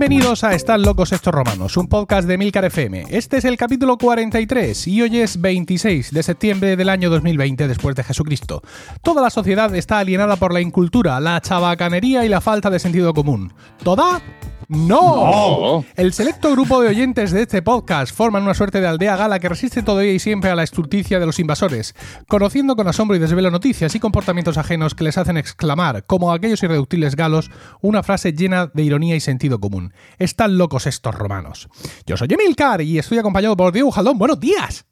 Bienvenidos 0.00 0.44
a 0.44 0.54
Están 0.54 0.80
locos 0.80 1.12
estos 1.12 1.34
romanos, 1.34 1.76
un 1.76 1.86
podcast 1.86 2.26
de 2.26 2.38
Milcar 2.38 2.64
FM. 2.64 3.04
Este 3.10 3.36
es 3.36 3.44
el 3.44 3.58
capítulo 3.58 3.98
43 3.98 4.88
y 4.88 5.02
hoy 5.02 5.18
es 5.18 5.38
26 5.38 6.14
de 6.14 6.22
septiembre 6.22 6.74
del 6.74 6.88
año 6.88 7.10
2020 7.10 7.68
después 7.68 7.94
de 7.94 8.02
Jesucristo. 8.02 8.62
Toda 9.02 9.20
la 9.20 9.28
sociedad 9.28 9.74
está 9.74 9.98
alienada 9.98 10.36
por 10.36 10.54
la 10.54 10.62
incultura, 10.62 11.20
la 11.20 11.38
chabacanería 11.42 12.24
y 12.24 12.30
la 12.30 12.40
falta 12.40 12.70
de 12.70 12.78
sentido 12.78 13.12
común. 13.12 13.52
¿Toda? 13.84 14.22
¡No! 14.72 15.84
El 15.96 16.12
selecto 16.12 16.52
grupo 16.52 16.80
de 16.80 16.90
oyentes 16.90 17.32
de 17.32 17.42
este 17.42 17.60
podcast 17.60 18.14
forman 18.14 18.44
una 18.44 18.54
suerte 18.54 18.80
de 18.80 18.86
aldea 18.86 19.16
gala 19.16 19.40
que 19.40 19.48
resiste 19.48 19.82
todavía 19.82 20.12
y 20.12 20.20
siempre 20.20 20.48
a 20.48 20.54
la 20.54 20.62
estulticia 20.62 21.18
de 21.18 21.26
los 21.26 21.40
invasores, 21.40 21.96
conociendo 22.28 22.76
con 22.76 22.86
asombro 22.86 23.16
y 23.16 23.18
desvelo 23.18 23.50
noticias 23.50 23.96
y 23.96 23.98
comportamientos 23.98 24.58
ajenos 24.58 24.94
que 24.94 25.02
les 25.02 25.18
hacen 25.18 25.36
exclamar, 25.38 26.06
como 26.06 26.32
aquellos 26.32 26.62
irreductibles 26.62 27.16
galos, 27.16 27.50
una 27.80 28.04
frase 28.04 28.32
llena 28.32 28.70
de 28.72 28.84
ironía 28.84 29.16
y 29.16 29.20
sentido 29.20 29.58
común. 29.58 29.92
Están 30.20 30.56
locos 30.56 30.86
estos 30.86 31.16
romanos. 31.16 31.68
Yo 32.06 32.16
soy 32.16 32.28
Emilcar 32.30 32.80
y 32.80 32.96
estoy 32.96 33.18
acompañado 33.18 33.56
por 33.56 33.72
Diego 33.72 33.90
Jaldón. 33.90 34.18
¡Buenos 34.18 34.38
días! 34.38 34.86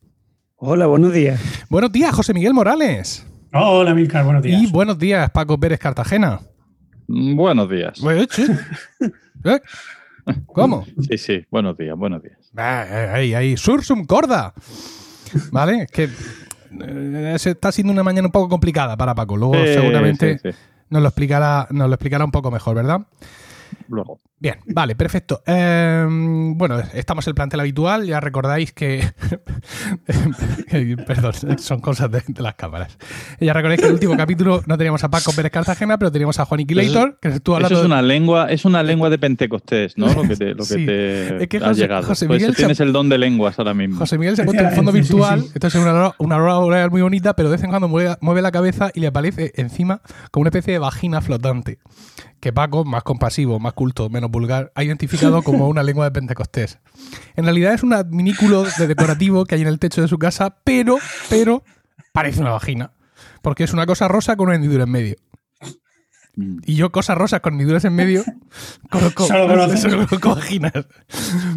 Hola, 0.56 0.86
buenos 0.86 1.12
días. 1.12 1.40
Buenos 1.70 1.92
días, 1.92 2.12
José 2.12 2.34
Miguel 2.34 2.52
Morales. 2.52 3.24
Hola, 3.52 3.92
Emilcar, 3.92 4.24
buenos 4.24 4.42
días. 4.42 4.60
Y 4.60 4.66
buenos 4.66 4.98
días, 4.98 5.30
Paco 5.30 5.56
Pérez 5.60 5.78
Cartagena. 5.78 6.40
Buenos 7.06 7.70
días. 7.70 8.00
¿Eh? 9.44 9.60
¿Cómo? 10.46 10.86
Sí, 11.08 11.18
sí, 11.18 11.46
buenos 11.50 11.76
días, 11.78 11.96
buenos 11.96 12.22
días. 12.22 12.36
Ahí, 12.56 13.34
ahí, 13.34 13.56
sursum 13.56 14.04
corda. 14.04 14.52
¿Vale? 15.52 15.82
Es 15.82 15.90
que 15.90 16.04
eh, 16.04 17.36
está 17.36 17.72
siendo 17.72 17.92
una 17.92 18.02
mañana 18.02 18.28
un 18.28 18.32
poco 18.32 18.48
complicada 18.48 18.96
para 18.96 19.14
Paco. 19.14 19.36
Luego 19.36 19.54
seguramente 19.54 20.40
Nos, 20.90 21.02
lo 21.02 21.08
explicará, 21.08 21.66
nos 21.70 21.88
lo 21.88 21.94
explicará 21.94 22.24
un 22.24 22.30
poco 22.30 22.50
mejor, 22.50 22.76
¿verdad? 22.76 23.02
Luego. 23.88 24.20
Bien, 24.40 24.56
vale, 24.66 24.94
perfecto. 24.94 25.42
Em, 25.46 26.56
bueno, 26.56 26.78
estamos 26.94 27.26
en 27.26 27.30
el 27.30 27.34
plantel 27.34 27.60
habitual. 27.60 28.06
Ya 28.06 28.20
recordáis 28.20 28.72
que. 28.72 29.02
Perdón, 31.06 31.58
son 31.58 31.80
cosas 31.80 32.10
de, 32.10 32.22
las 32.38 32.54
cámaras. 32.54 32.96
Ya 33.40 33.52
recordáis 33.52 33.80
que 33.80 33.86
en 33.86 33.90
el 33.90 33.94
último 33.94 34.16
capítulo 34.16 34.62
no 34.66 34.78
teníamos 34.78 35.02
a 35.02 35.10
Paco 35.10 35.32
Pérez 35.32 35.50
Cartagena, 35.50 35.98
pero 35.98 36.12
teníamos 36.12 36.38
a 36.38 36.44
Juan 36.44 36.60
Iquilator, 36.60 37.18
que 37.20 37.28
estuvo 37.28 37.56
hablando. 37.56 37.74
Eso 37.74 37.82
es 37.82 37.86
una 37.86 38.02
lengua, 38.02 38.46
es 38.50 38.64
una 38.64 38.82
lengua 38.82 39.10
de 39.10 39.18
Pentecostés, 39.18 39.96
¿no? 39.96 40.12
Lo 40.12 40.22
que 40.22 40.36
te, 40.36 40.54
lo 40.54 40.64
que 40.64 40.76
te 40.86 41.42
es 41.42 41.48
que 41.48 41.56
ha 41.56 41.72
llegado. 41.72 42.06
José 42.06 42.28
Miguel 42.28 42.54
tienes 42.54 42.78
el 42.80 42.92
don 42.92 43.08
de 43.08 43.18
lenguas 43.18 43.58
ahora 43.58 43.74
mismo. 43.74 43.98
José 43.98 44.18
Miguel 44.18 44.36
se 44.36 44.42
ha 44.42 44.44
puesto 44.44 44.62
en 44.62 44.72
fondo 44.72 44.92
virtual. 44.92 45.44
Esto 45.52 45.66
es 45.66 45.74
una, 45.74 46.14
una 46.18 46.36
aurora 46.36 46.88
muy 46.90 47.02
bonita, 47.02 47.34
pero 47.34 47.48
de 47.48 47.56
vez 47.56 47.64
en 47.64 47.70
cuando 47.70 47.88
mueve, 47.88 48.16
mueve 48.20 48.42
la 48.42 48.52
cabeza 48.52 48.90
y 48.94 49.00
le 49.00 49.08
aparece 49.08 49.52
encima 49.56 50.00
como 50.30 50.42
una 50.42 50.50
especie 50.50 50.74
de 50.74 50.78
vagina 50.78 51.20
flotante 51.20 51.78
que 52.40 52.52
Paco, 52.52 52.84
más 52.84 53.02
compasivo, 53.02 53.58
más 53.58 53.72
culto, 53.72 54.08
menos 54.10 54.30
vulgar, 54.30 54.72
ha 54.74 54.84
identificado 54.84 55.42
como 55.42 55.68
una 55.68 55.82
lengua 55.82 56.04
de 56.04 56.12
Pentecostés. 56.12 56.78
En 57.36 57.44
realidad 57.44 57.74
es 57.74 57.82
un 57.82 57.92
adminículo 57.92 58.64
de 58.64 58.86
decorativo 58.86 59.44
que 59.44 59.56
hay 59.56 59.62
en 59.62 59.68
el 59.68 59.78
techo 59.78 60.02
de 60.02 60.08
su 60.08 60.18
casa, 60.18 60.56
pero, 60.64 60.98
pero, 61.28 61.64
parece 62.12 62.40
una 62.40 62.50
vagina. 62.50 62.92
Porque 63.42 63.64
es 63.64 63.72
una 63.72 63.86
cosa 63.86 64.08
rosa 64.08 64.36
con 64.36 64.48
una 64.48 64.56
hendidura 64.56 64.84
en 64.84 64.90
medio. 64.90 65.16
Y 66.64 66.76
yo, 66.76 66.92
cosas 66.92 67.18
rosas 67.18 67.40
con 67.40 67.54
hendiduras 67.54 67.84
en 67.84 67.94
medio, 67.94 68.22
conozco, 68.90 69.26
solo 69.26 70.06
vaginas. 70.36 70.72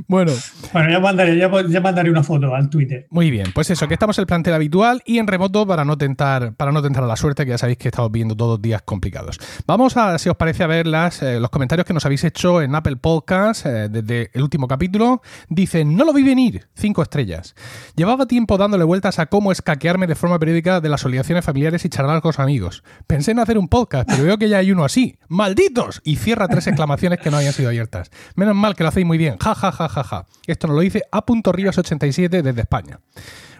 Bueno. 0.07 0.31
Bueno, 0.73 0.89
ya 0.89 0.99
mandaré, 0.99 1.37
ya, 1.37 1.81
mandaré 1.81 2.09
una 2.09 2.23
foto 2.23 2.55
al 2.55 2.69
Twitter. 2.69 3.05
Muy 3.11 3.29
bien, 3.29 3.51
pues 3.53 3.69
eso, 3.69 3.87
que 3.87 3.93
estamos 3.93 4.17
en 4.17 4.23
el 4.23 4.27
plantel 4.27 4.53
habitual 4.53 5.03
y 5.05 5.19
en 5.19 5.27
remoto 5.27 5.67
para 5.67 5.85
no 5.85 5.97
tentar, 5.97 6.55
para 6.55 6.71
no 6.71 6.81
tentar 6.81 7.03
a 7.03 7.07
la 7.07 7.15
suerte, 7.15 7.45
que 7.45 7.51
ya 7.51 7.57
sabéis 7.57 7.77
que 7.77 7.89
estamos 7.89 8.11
viendo 8.11 8.35
todos 8.35 8.61
días 8.61 8.81
complicados. 8.81 9.37
Vamos 9.67 9.97
a, 9.97 10.17
si 10.17 10.29
os 10.29 10.35
parece, 10.35 10.63
a 10.63 10.67
ver 10.67 10.87
las, 10.87 11.21
eh, 11.21 11.39
los 11.39 11.51
comentarios 11.51 11.85
que 11.85 11.93
nos 11.93 12.05
habéis 12.05 12.23
hecho 12.23 12.61
en 12.61 12.73
Apple 12.73 12.95
Podcast 12.95 13.65
eh, 13.65 13.89
desde 13.89 14.31
el 14.33 14.41
último 14.41 14.67
capítulo. 14.67 15.21
Dicen, 15.47 15.95
no 15.95 16.05
lo 16.05 16.13
vi 16.13 16.23
venir, 16.23 16.69
cinco 16.73 17.03
estrellas. 17.03 17.55
Llevaba 17.95 18.25
tiempo 18.25 18.57
dándole 18.57 18.83
vueltas 18.83 19.19
a 19.19 19.27
cómo 19.27 19.51
escaquearme 19.51 20.07
de 20.07 20.15
forma 20.15 20.39
periódica 20.39 20.81
de 20.81 20.89
las 20.89 21.05
obligaciones 21.05 21.45
familiares 21.45 21.85
y 21.85 21.89
charlar 21.89 22.21
con 22.21 22.29
los 22.29 22.39
amigos. 22.39 22.83
Pensé 23.05 23.31
en 23.31 23.39
hacer 23.39 23.59
un 23.59 23.67
podcast, 23.67 24.09
pero 24.09 24.23
veo 24.23 24.37
que 24.37 24.49
ya 24.49 24.57
hay 24.57 24.70
uno 24.71 24.85
así. 24.85 25.17
¡Malditos! 25.27 26.01
Y 26.03 26.17
cierra 26.17 26.47
tres 26.47 26.67
exclamaciones 26.67 27.19
que 27.19 27.31
no 27.31 27.37
habían 27.37 27.53
sido 27.53 27.69
abiertas. 27.69 28.11
Menos 28.35 28.55
mal 28.55 28.75
que 28.75 28.83
lo 28.83 28.89
hacéis 28.89 29.05
muy 29.05 29.17
bien. 29.17 29.37
Ja, 29.37 29.55
ja, 29.55 29.71
ja, 29.71 29.89
ja, 29.89 30.03
ja. 30.03 30.25
Esto 30.47 30.67
nos 30.67 30.75
lo 30.75 30.81
dice 30.81 31.03
A.Rivas87 31.11 32.41
desde 32.41 32.61
España. 32.61 32.99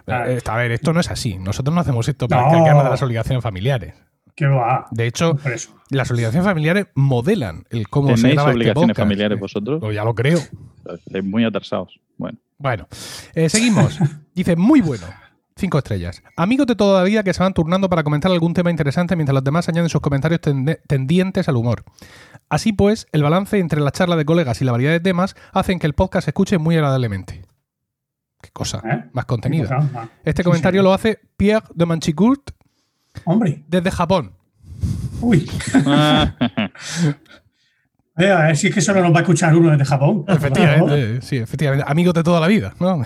Ah. 0.06 0.24
Eh, 0.26 0.40
a 0.44 0.56
ver, 0.56 0.72
esto 0.72 0.92
no 0.92 1.00
es 1.00 1.10
así. 1.10 1.38
Nosotros 1.38 1.74
no 1.74 1.80
hacemos 1.80 2.08
esto 2.08 2.28
para 2.28 2.48
que 2.48 2.56
de 2.56 2.74
las 2.74 3.02
obligaciones 3.02 3.42
familiares. 3.42 3.94
¿Qué 4.34 4.46
va? 4.46 4.86
De 4.90 5.06
hecho, 5.06 5.38
las 5.90 6.10
obligaciones 6.10 6.46
familiares 6.46 6.86
modelan 6.94 7.64
el 7.70 7.88
cómo 7.88 8.16
se 8.16 8.30
graba 8.30 8.50
este 8.50 8.56
obligaciones 8.56 8.96
familiares 8.96 9.38
vosotros? 9.38 9.80
Pues 9.80 9.94
ya 9.94 10.04
lo 10.04 10.14
creo. 10.14 10.38
Estáis 11.06 11.24
muy 11.24 11.44
atrasados. 11.44 12.00
Bueno. 12.16 12.38
Bueno, 12.58 12.88
eh, 13.34 13.48
seguimos. 13.48 13.98
Dice, 14.34 14.56
muy 14.56 14.80
bueno. 14.80 15.06
Cinco 15.56 15.78
estrellas. 15.78 16.22
Amigos 16.36 16.66
de 16.66 16.74
toda 16.76 17.00
la 17.00 17.04
vida 17.04 17.22
que 17.22 17.34
se 17.34 17.42
van 17.42 17.52
turnando 17.52 17.88
para 17.88 18.02
comentar 18.02 18.32
algún 18.32 18.54
tema 18.54 18.70
interesante 18.70 19.16
mientras 19.16 19.34
los 19.34 19.44
demás 19.44 19.68
añaden 19.68 19.88
sus 19.90 20.00
comentarios 20.00 20.40
tendientes 20.86 21.48
al 21.48 21.56
humor. 21.56 21.84
Así 22.48 22.72
pues, 22.72 23.06
el 23.12 23.22
balance 23.22 23.58
entre 23.58 23.80
la 23.80 23.90
charla 23.90 24.16
de 24.16 24.24
colegas 24.24 24.60
y 24.60 24.64
la 24.64 24.72
variedad 24.72 24.92
de 24.92 25.00
temas 25.00 25.36
hacen 25.52 25.78
que 25.78 25.86
el 25.86 25.92
podcast 25.94 26.24
se 26.24 26.30
escuche 26.30 26.58
muy 26.58 26.74
agradablemente. 26.76 27.44
Qué 28.40 28.50
cosa, 28.50 28.82
¿Eh? 28.84 29.04
más 29.12 29.26
contenido. 29.26 29.68
Este 30.24 30.42
comentario 30.42 30.82
lo 30.82 30.92
hace 30.92 31.20
Pierre 31.36 31.66
de 31.74 31.86
Manchicourt 31.86 32.50
Hombre. 33.24 33.62
desde 33.68 33.90
Japón. 33.90 34.32
Uy. 35.20 35.48
Eh, 38.22 38.54
si 38.54 38.68
es 38.68 38.74
que 38.74 38.80
solo 38.80 39.02
nos 39.02 39.12
va 39.12 39.18
a 39.18 39.20
escuchar 39.22 39.54
uno 39.56 39.70
desde 39.70 39.84
Japón. 39.84 40.24
Efectivamente, 40.28 41.20
sí, 41.22 41.36
efectivamente. 41.36 41.84
Amigos 41.88 42.14
de 42.14 42.22
toda 42.22 42.40
la 42.40 42.46
vida, 42.46 42.74
¿no? 42.78 42.88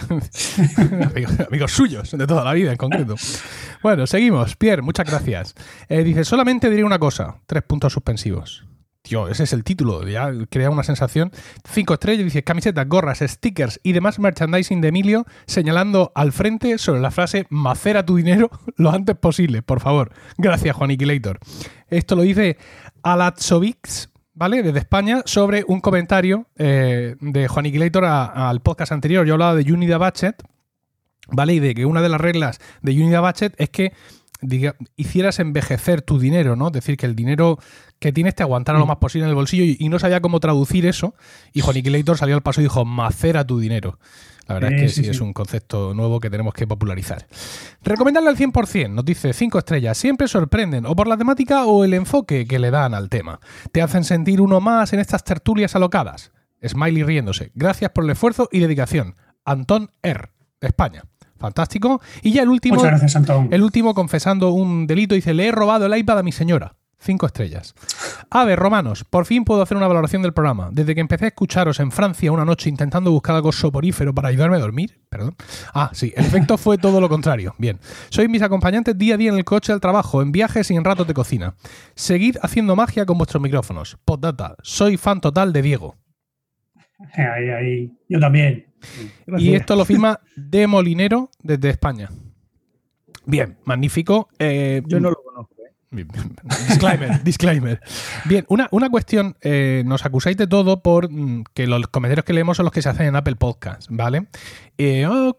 amigos, 1.49 1.73
suyos 1.73 2.11
de 2.11 2.27
toda 2.27 2.45
la 2.45 2.53
vida 2.53 2.73
en 2.73 2.77
concreto. 2.77 3.15
Bueno, 3.83 4.07
seguimos. 4.07 4.57
Pierre, 4.57 4.83
muchas 4.83 5.07
gracias. 5.07 5.55
Eh, 5.89 6.05
dice, 6.05 6.25
solamente 6.25 6.71
diré 6.71 6.85
una 6.85 6.99
cosa. 6.99 7.37
Tres 7.47 7.63
puntos 7.63 7.93
suspensivos. 7.93 8.67
Tío, 9.07 9.29
ese 9.29 9.45
es 9.45 9.53
el 9.53 9.63
título, 9.63 10.05
ya 10.09 10.33
crea 10.51 10.69
una 10.69 10.83
sensación. 10.83 11.31
Cinco 11.65 11.95
estrellas, 11.95 12.25
dice 12.25 12.43
camisetas, 12.43 12.89
gorras, 12.89 13.21
stickers 13.21 13.79
y 13.85 13.93
demás 13.93 14.19
merchandising 14.19 14.81
de 14.81 14.89
Emilio, 14.89 15.27
señalando 15.47 16.11
al 16.17 16.33
frente 16.33 16.77
sobre 16.79 17.01
la 17.01 17.13
frase 17.13 17.47
macera 17.49 18.05
tu 18.05 18.17
dinero 18.17 18.51
lo 18.77 18.91
antes 18.91 19.15
posible, 19.17 19.63
por 19.63 19.79
favor. 19.79 20.11
Gracias, 20.39 20.75
Juan 20.75 20.91
Iquilator. 20.91 21.39
Esto 21.89 22.17
lo 22.17 22.23
dice 22.23 22.59
Alatsovics 23.05 24.11
¿vale? 24.37 24.63
Desde 24.63 24.79
España, 24.79 25.23
sobre 25.25 25.65
un 25.67 25.81
comentario 25.81 26.47
eh, 26.57 27.17
de 27.21 27.49
Juan 27.49 27.67
al 27.67 28.61
podcast 28.61 28.93
anterior. 28.93 29.27
Yo 29.27 29.35
hablaba 29.35 29.55
de 29.57 29.73
Unida 29.73 29.99
Budget, 29.99 30.43
¿vale? 31.29 31.55
Y 31.55 31.59
de 31.59 31.75
que 31.75 31.87
una 31.87 32.03
de 32.03 32.11
las 32.11 32.21
reglas 32.21 32.61
de 32.83 32.93
Unida 32.93 33.21
Budget 33.21 33.55
es 33.57 33.71
que 33.71 33.93
hicieras 34.97 35.39
envejecer 35.39 36.03
tu 36.03 36.19
dinero, 36.19 36.57
¿no? 36.57 36.69
Es 36.69 36.73
decir, 36.73 36.97
que 36.97 37.07
el 37.07 37.17
dinero 37.17 37.59
que 37.99 38.13
tienes 38.13 38.35
te 38.35 38.43
aguantara 38.43 38.79
lo 38.79 38.85
mm. 38.85 38.89
más 38.89 38.97
posible 38.99 39.25
en 39.25 39.31
el 39.31 39.35
bolsillo 39.35 39.65
y, 39.79 39.89
no 39.89 39.99
sabía 39.99 40.21
cómo 40.21 40.41
traducir 40.41 40.87
eso. 40.87 41.15
Y 41.53 41.61
Juan 41.61 41.77
Iquilator 41.77 42.19
salió 42.19 42.35
al 42.35 42.43
paso 42.43 42.61
y 42.61 42.65
dijo, 42.65 42.85
macera 42.85 43.47
tu 43.47 43.59
dinero. 43.59 43.99
La 44.49 44.55
verdad 44.55 44.73
es 44.75 44.95
que 44.95 45.03
sí, 45.03 45.11
es 45.11 45.21
un 45.21 45.33
concepto 45.33 45.93
nuevo 45.93 46.21
que 46.21 46.31
tenemos 46.31 46.55
que 46.55 46.69
popularizar. 46.69 47.27
Recomendarle 47.83 48.31
al 48.31 48.37
100%, 48.37 48.91
nos 48.91 49.05
dice 49.05 49.33
5 49.33 49.59
estrellas, 49.59 49.99
siempre 49.99 50.29
sorprenden, 50.29 50.87
o 50.87 50.95
por 50.95 51.09
la 51.09 51.17
temática 51.17 51.65
o 51.65 51.85
el 51.85 51.95
enfoque 51.95 52.47
que 52.47 52.61
le 52.61 52.71
dan 52.71 52.95
al 52.95 53.09
tema. 53.09 53.41
Te 53.73 53.83
hacen 53.83 54.05
sentir 54.05 54.41
uno 54.41 54.61
más 54.61 54.93
en 54.93 55.01
estas 55.01 55.25
tertulias 55.25 55.75
alocadas. 55.75 56.31
Smiley 56.65 57.03
riéndose. 57.03 57.51
Gracias 57.55 57.91
por 57.91 58.05
el 58.05 58.11
esfuerzo 58.11 58.49
y 58.53 58.61
dedicación. 58.61 59.17
Antón 59.45 59.91
R, 60.03 60.31
de 60.61 60.69
España. 60.69 61.03
Fantástico. 61.39 62.01
Y 62.23 62.33
ya 62.33 62.43
el 62.43 62.49
último. 62.49 62.77
Muchas 62.77 62.91
gracias, 62.91 63.17
Antón. 63.17 63.49
El 63.51 63.63
último 63.63 63.95
confesando 63.95 64.51
un 64.51 64.87
delito 64.87 65.15
dice: 65.15 65.35
Le 65.35 65.49
he 65.49 65.53
robado 65.53 65.87
el 65.87 65.97
iPad 65.97 66.19
a 66.19 66.23
mi 66.23 66.33
señora. 66.33 66.77
Cinco 66.99 67.27
estrellas. 67.27 67.75
A 68.31 68.45
ver, 68.45 68.59
romanos, 68.59 69.05
por 69.05 69.27
fin 69.27 69.45
puedo 69.45 69.61
hacer 69.63 69.77
una 69.77 69.87
valoración 69.87 70.23
del 70.23 70.33
programa. 70.33 70.71
Desde 70.73 70.95
que 70.95 71.01
empecé 71.03 71.27
a 71.27 71.29
escucharos 71.29 71.79
en 71.79 71.93
Francia 71.93 72.33
una 72.33 72.45
noche 72.45 72.71
intentando 72.71 73.13
buscar 73.13 73.37
algo 73.37 73.53
soporífero 73.53 74.15
para 74.15 74.29
ayudarme 74.29 74.57
a 74.57 74.61
dormir, 74.61 74.99
perdón. 75.11 75.37
Ah, 75.75 75.91
sí, 75.93 76.13
el 76.17 76.25
efecto 76.25 76.57
fue 76.57 76.79
todo 76.79 77.01
lo 77.01 77.09
contrario. 77.09 77.55
Bien. 77.59 77.79
Sois 78.09 78.29
mis 78.31 78.43
acompañantes 78.43 78.97
día 78.97 79.15
a 79.15 79.19
día 79.19 79.31
en 79.31 79.37
el 79.37 79.45
coche 79.45 79.73
al 79.73 79.81
trabajo, 79.81 80.23
en 80.23 80.33
viajes 80.33 80.71
y 80.71 80.75
en 80.75 80.85
ratos 80.85 81.07
de 81.07 81.15
cocina. 81.15 81.55
Seguid 81.95 82.39
haciendo 82.41 82.75
magia 82.75 83.05
con 83.05 83.19
vuestros 83.19 83.43
micrófonos. 83.43 83.99
Postdata, 84.05 84.57
soy 84.63 84.97
fan 84.97 85.21
total 85.21 85.53
de 85.53 85.63
Diego. 85.63 85.97
Ahí, 87.15 87.51
ahí. 87.51 87.93
Yo 88.09 88.19
también. 88.19 88.67
Y 89.39 89.55
esto 89.55 89.77
lo 89.77 89.85
firma 89.85 90.21
De 90.37 90.67
Molinero 90.67 91.31
desde 91.43 91.71
España. 91.71 92.11
Bien, 93.25 93.59
magnífico. 93.65 94.29
Eh, 94.39 94.83
Yo 94.87 95.01
no 95.01 95.11
lo 95.11 95.17
conozco. 95.17 95.57
Disclaimer, 96.69 97.23
disclaimer. 97.25 97.81
Bien, 98.25 98.45
una, 98.49 98.69
una 98.71 98.91
cuestión, 98.91 99.37
eh, 99.41 99.83
nos 99.87 100.05
acusáis 100.05 100.37
de 100.37 100.47
todo 100.47 100.83
por 100.83 101.11
mm, 101.11 101.45
que 101.55 101.67
los 101.67 101.87
comentarios 101.89 102.25
que 102.25 102.33
leemos 102.33 102.57
son 102.57 102.65
los 102.65 102.73
que 102.73 102.83
se 102.83 102.89
hacen 102.89 103.07
en 103.07 103.17
Apple 103.17 103.37
Podcast, 103.37 103.89
¿vale? 103.91 104.27
Eh, 104.79 105.07
oh, 105.07 105.35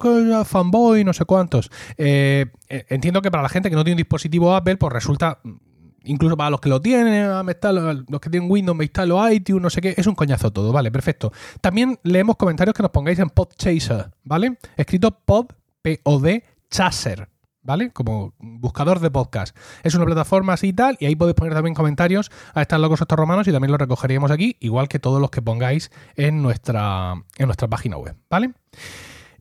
fanboy, 0.45 1.03
no 1.03 1.13
sé 1.13 1.25
cuántos. 1.25 1.69
Eh, 1.97 2.47
entiendo 2.69 3.21
que 3.21 3.29
para 3.29 3.44
la 3.44 3.49
gente 3.49 3.69
que 3.69 3.75
no 3.75 3.83
tiene 3.83 3.95
un 3.95 4.03
dispositivo 4.03 4.55
Apple, 4.55 4.77
pues 4.77 4.94
resulta 4.94 5.39
incluso 6.07 6.36
para 6.36 6.50
los 6.50 6.59
que 6.59 6.69
lo 6.69 6.81
tienen, 6.81 7.30
los 7.30 8.21
que 8.21 8.30
tienen 8.30 8.50
Windows, 8.50 8.77
me 8.77 8.86
instalo 8.86 9.30
iTunes, 9.30 9.62
no 9.62 9.69
sé 9.69 9.81
qué, 9.81 9.94
es 9.95 10.07
un 10.07 10.15
coñazo 10.15 10.51
todo, 10.51 10.71
vale, 10.71 10.92
perfecto. 10.92 11.31
También 11.62 12.00
leemos 12.04 12.36
comentarios 12.36 12.74
que 12.74 12.83
nos 12.83 12.92
pongáis 12.92 13.19
en 13.19 13.30
Podchaser, 13.30 14.12
¿vale? 14.24 14.57
Escrito 14.75 15.12
pod, 15.12 15.48
P-O-D, 15.81 16.44
chaser, 16.69 17.30
¿vale? 17.62 17.92
Como 17.92 18.33
buscador 18.39 19.00
de 19.00 19.12
podcast. 19.12 19.56
Es 19.83 19.94
una 19.95 20.06
plataforma 20.06 20.54
así 20.54 20.69
y 20.69 20.74
tal, 20.74 20.98
y 21.00 21.06
ahí 21.06 21.15
podéis 21.15 21.36
poner 21.36 21.54
también 21.54 21.75
comentarios 21.75 22.31
a 22.54 22.62
estos 22.62 22.80
locos 22.80 23.01
estos 23.01 23.18
romanos 23.18 23.48
y 23.48 23.51
también 23.51 23.71
los 23.71 23.80
recogeríamos 23.80 24.31
aquí, 24.31 24.57
igual 24.59 24.88
que 24.88 25.00
todos 25.00 25.21
los 25.21 25.30
que 25.30 25.42
pongáis 25.42 25.92
en 26.15 26.42
nuestra, 26.42 27.13
en 27.38 27.45
nuestra 27.45 27.68
página 27.68 27.98
web, 27.98 28.15
¿vale? 28.30 28.54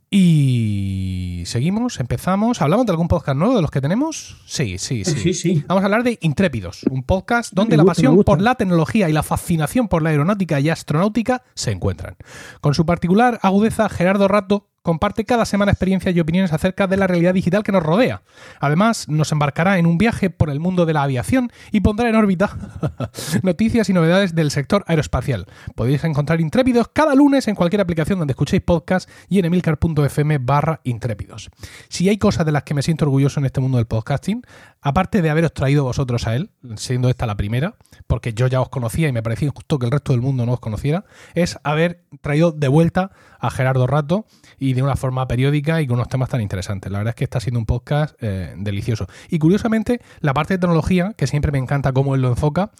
Y 0.09 1.43
seguimos, 1.47 1.99
empezamos. 1.99 2.63
¿Hablamos 2.63 2.87
de 2.87 2.93
algún 2.93 3.09
podcast 3.09 3.37
nuevo 3.37 3.57
de 3.57 3.63
los 3.63 3.73
que 3.73 3.81
tenemos? 3.81 4.41
Sí, 4.47 4.79
sí, 4.79 5.05
sí. 5.05 5.35
sí, 5.35 5.65
Vamos 5.67 5.83
a 5.83 5.87
hablar 5.87 6.05
de 6.05 6.19
Intrépidos, 6.23 6.85
un 6.85 7.03
podcast 7.03 7.53
donde 7.53 7.77
la 7.77 7.85
pasión 7.85 8.23
por 8.23 8.41
la 8.41 8.55
tecnología 8.55 9.09
y 9.09 9.13
la 9.13 9.25
fascinación 9.25 9.89
por 9.89 10.03
la 10.03 10.11
aeronáutica 10.11 10.61
y 10.61 10.69
astronáutica 10.69 11.43
se 11.55 11.73
encuentran. 11.73 12.17
Con 12.61 12.75
su 12.75 12.87
particular 12.87 13.41
agudeza, 13.43 13.89
Gerardo 13.89 14.29
Rato 14.29 14.69
comparte 14.87 15.25
cada 15.25 15.45
semana 15.45 15.73
experiencias 15.73 16.15
y 16.15 16.21
opiniones 16.21 16.53
acerca 16.53 16.87
de 16.87 16.97
la 16.97 17.09
realidad 17.09 17.35
digital 17.35 17.65
que 17.65 17.73
nos 17.73 17.83
rodea. 17.83 18.23
Además, 18.61 19.09
nos 19.09 19.33
embarcará 19.33 19.79
en 19.79 19.87
un 19.87 19.99
viaje 19.99 20.31
por 20.31 20.49
el 20.49 20.61
mundo 20.61 20.87
de 20.87 20.93
la 20.93 21.03
aviación 21.03 21.51
y 21.73 21.81
pondrá 21.81 22.09
en 22.09 22.15
órbita 22.15 22.57
noticias 23.43 23.91
y 23.91 23.93
novedades 23.93 24.37
del 24.37 24.53
sector 24.53 24.85
aeroespacial. 24.87 25.47
Podéis 25.75 26.05
encontrar 26.05 26.41
Intrépidos 26.41 26.87
cada 26.93 27.17
lunes 27.17 27.49
en 27.49 27.57
cualquier 27.57 27.81
aplicación 27.81 28.21
donde 28.21 28.31
escuchéis 28.31 28.63
podcast 28.63 29.11
y 29.29 29.41
en 29.41 29.47
emilcar.fm 29.47 30.39
barra 30.39 30.81
intrépidos. 30.85 31.51
Si 31.89 32.09
hay 32.09 32.19
cosas 32.19 32.47
de 32.47 32.53
las 32.53 32.63
que 32.63 32.75
me 32.75 32.83
siento 32.83 33.07
orgulloso 33.07 33.41
en 33.41 33.47
este 33.47 33.61
mundo 33.61 33.79
del 33.79 33.87
podcasting, 33.89 34.43
aparte 34.83 35.21
de 35.21 35.31
haberos 35.31 35.53
traído 35.53 35.83
vosotros 35.83 36.29
a 36.29 36.37
él, 36.37 36.51
siendo 36.77 37.09
esta 37.09 37.27
la 37.27 37.37
primera, 37.37 37.75
porque 38.07 38.35
yo 38.35 38.47
ya 38.47 38.61
os 38.61 38.69
conocía 38.69 39.09
y 39.09 39.13
me 39.13 39.25
parecía 39.25 39.51
justo 39.51 39.81
que 39.81 39.87
el 39.87 39.91
resto 39.91 40.13
del 40.13 40.23
mundo 40.23 40.47
no 40.47 40.53
os 40.53 40.61
conociera, 40.61 41.07
es 41.35 41.59
haber 41.65 42.05
traído 42.21 42.53
de 42.53 42.69
vuelta 42.69 43.11
a 43.41 43.51
Gerardo 43.51 43.89
Rato 43.89 44.27
y 44.59 44.73
de 44.73 44.83
una 44.83 44.97
forma 44.97 45.27
periódica 45.27 45.81
y 45.83 45.87
con 45.87 45.97
unos 45.97 46.09
temas 46.09 46.29
tan 46.29 46.41
interesantes. 46.41 46.91
La 46.91 46.99
verdad 46.99 47.11
es 47.11 47.17
que 47.17 47.25
está 47.25 47.41
siendo 47.41 47.61
un 47.61 47.67
podcast 47.67 48.17
eh, 48.21 48.55
delicioso. 48.59 49.07
Y 49.31 49.39
curiosamente, 49.39 50.01
la 50.21 50.35
parte 50.35 50.55
de 50.55 50.59
tecnología, 50.59 51.15
que 51.17 51.27
siempre 51.27 51.53
me 51.53 51.59
encanta 51.59 51.93
cómo 51.93 52.15
él 52.15 52.23
lo 52.23 52.29
enfoca, 52.29 52.71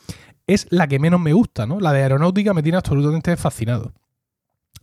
es 0.47 0.67
la 0.71 0.87
que 0.87 0.99
menos 0.99 1.21
me 1.21 1.33
gusta, 1.33 1.67
¿no? 1.67 1.81
La 1.81 1.93
de 1.93 2.03
aeronáutica 2.03 2.55
me 2.55 2.63
tiene 2.63 2.79
absolutamente 2.79 3.37
fascinado. 3.37 3.93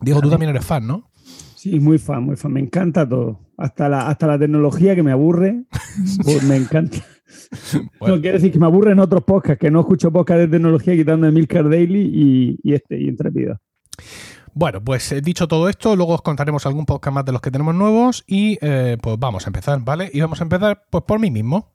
Diego, 0.02 0.22
tú 0.22 0.30
también 0.30 0.50
eres 0.50 0.66
fan, 0.66 0.86
¿no? 0.86 1.10
Sí, 1.56 1.80
muy 1.80 1.98
fan, 1.98 2.24
muy 2.24 2.36
fan. 2.36 2.52
Me 2.52 2.60
encanta 2.60 3.08
todo. 3.08 3.40
Hasta 3.58 3.88
la, 3.88 4.08
hasta 4.08 4.28
la 4.28 4.38
tecnología 4.38 4.96
que 4.96 5.04
me 5.04 5.12
aburre, 5.12 5.64
pues 6.24 6.44
me 6.44 6.58
encanta. 6.58 6.98
No 8.06 8.20
quiere 8.20 8.34
decir 8.34 8.52
que 8.52 8.60
me 8.60 8.66
aburren 8.66 9.00
otros 9.00 9.24
podcasts, 9.24 9.60
que 9.60 9.72
no 9.72 9.80
escucho 9.80 10.12
podcasts 10.12 10.42
de 10.42 10.48
tecnología 10.50 10.96
quitando 10.96 11.32
Milcar 11.32 11.70
Daily 11.70 12.02
y, 12.14 12.60
y 12.64 12.74
este, 12.74 13.00
y 13.00 13.08
Intrépido. 13.08 13.60
Bueno, 14.56 14.84
pues 14.84 15.12
eh, 15.12 15.22
dicho 15.22 15.48
todo 15.48 15.68
esto, 15.68 15.96
luego 15.96 16.14
os 16.14 16.22
contaremos 16.22 16.68
algún 16.68 16.86
podcast 16.86 17.16
más 17.16 17.26
de 17.26 17.32
los 17.32 17.42
que 17.42 17.50
tenemos 17.50 17.74
nuevos 17.74 18.24
y 18.28 18.60
eh, 18.62 18.98
pues 19.02 19.18
vamos 19.18 19.48
a 19.48 19.50
empezar, 19.50 19.80
¿vale? 19.82 20.12
Y 20.14 20.22
vamos 20.22 20.42
a 20.42 20.44
empezar 20.44 20.86
pues 20.92 21.04
por 21.06 21.20
mí 21.20 21.32
mismo. 21.32 21.72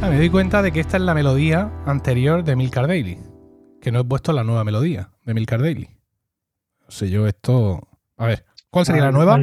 Ah, 0.00 0.08
me 0.08 0.16
doy 0.16 0.30
cuenta 0.30 0.62
de 0.62 0.72
que 0.72 0.80
esta 0.80 0.96
es 0.96 1.02
la 1.02 1.12
melodía 1.12 1.70
anterior 1.84 2.42
de 2.42 2.56
Milcar 2.56 2.86
Daily, 2.86 3.18
que 3.82 3.92
no 3.92 4.00
he 4.00 4.04
puesto 4.04 4.32
la 4.32 4.44
nueva 4.44 4.64
melodía 4.64 5.10
de 5.26 5.34
Milcar 5.34 5.60
Daily. 5.60 5.90
Sé 6.88 7.10
yo 7.10 7.26
esto... 7.26 7.86
A 8.16 8.24
ver, 8.24 8.46
¿cuál 8.70 8.86
sería 8.86 9.02
la 9.02 9.12
nueva? 9.12 9.38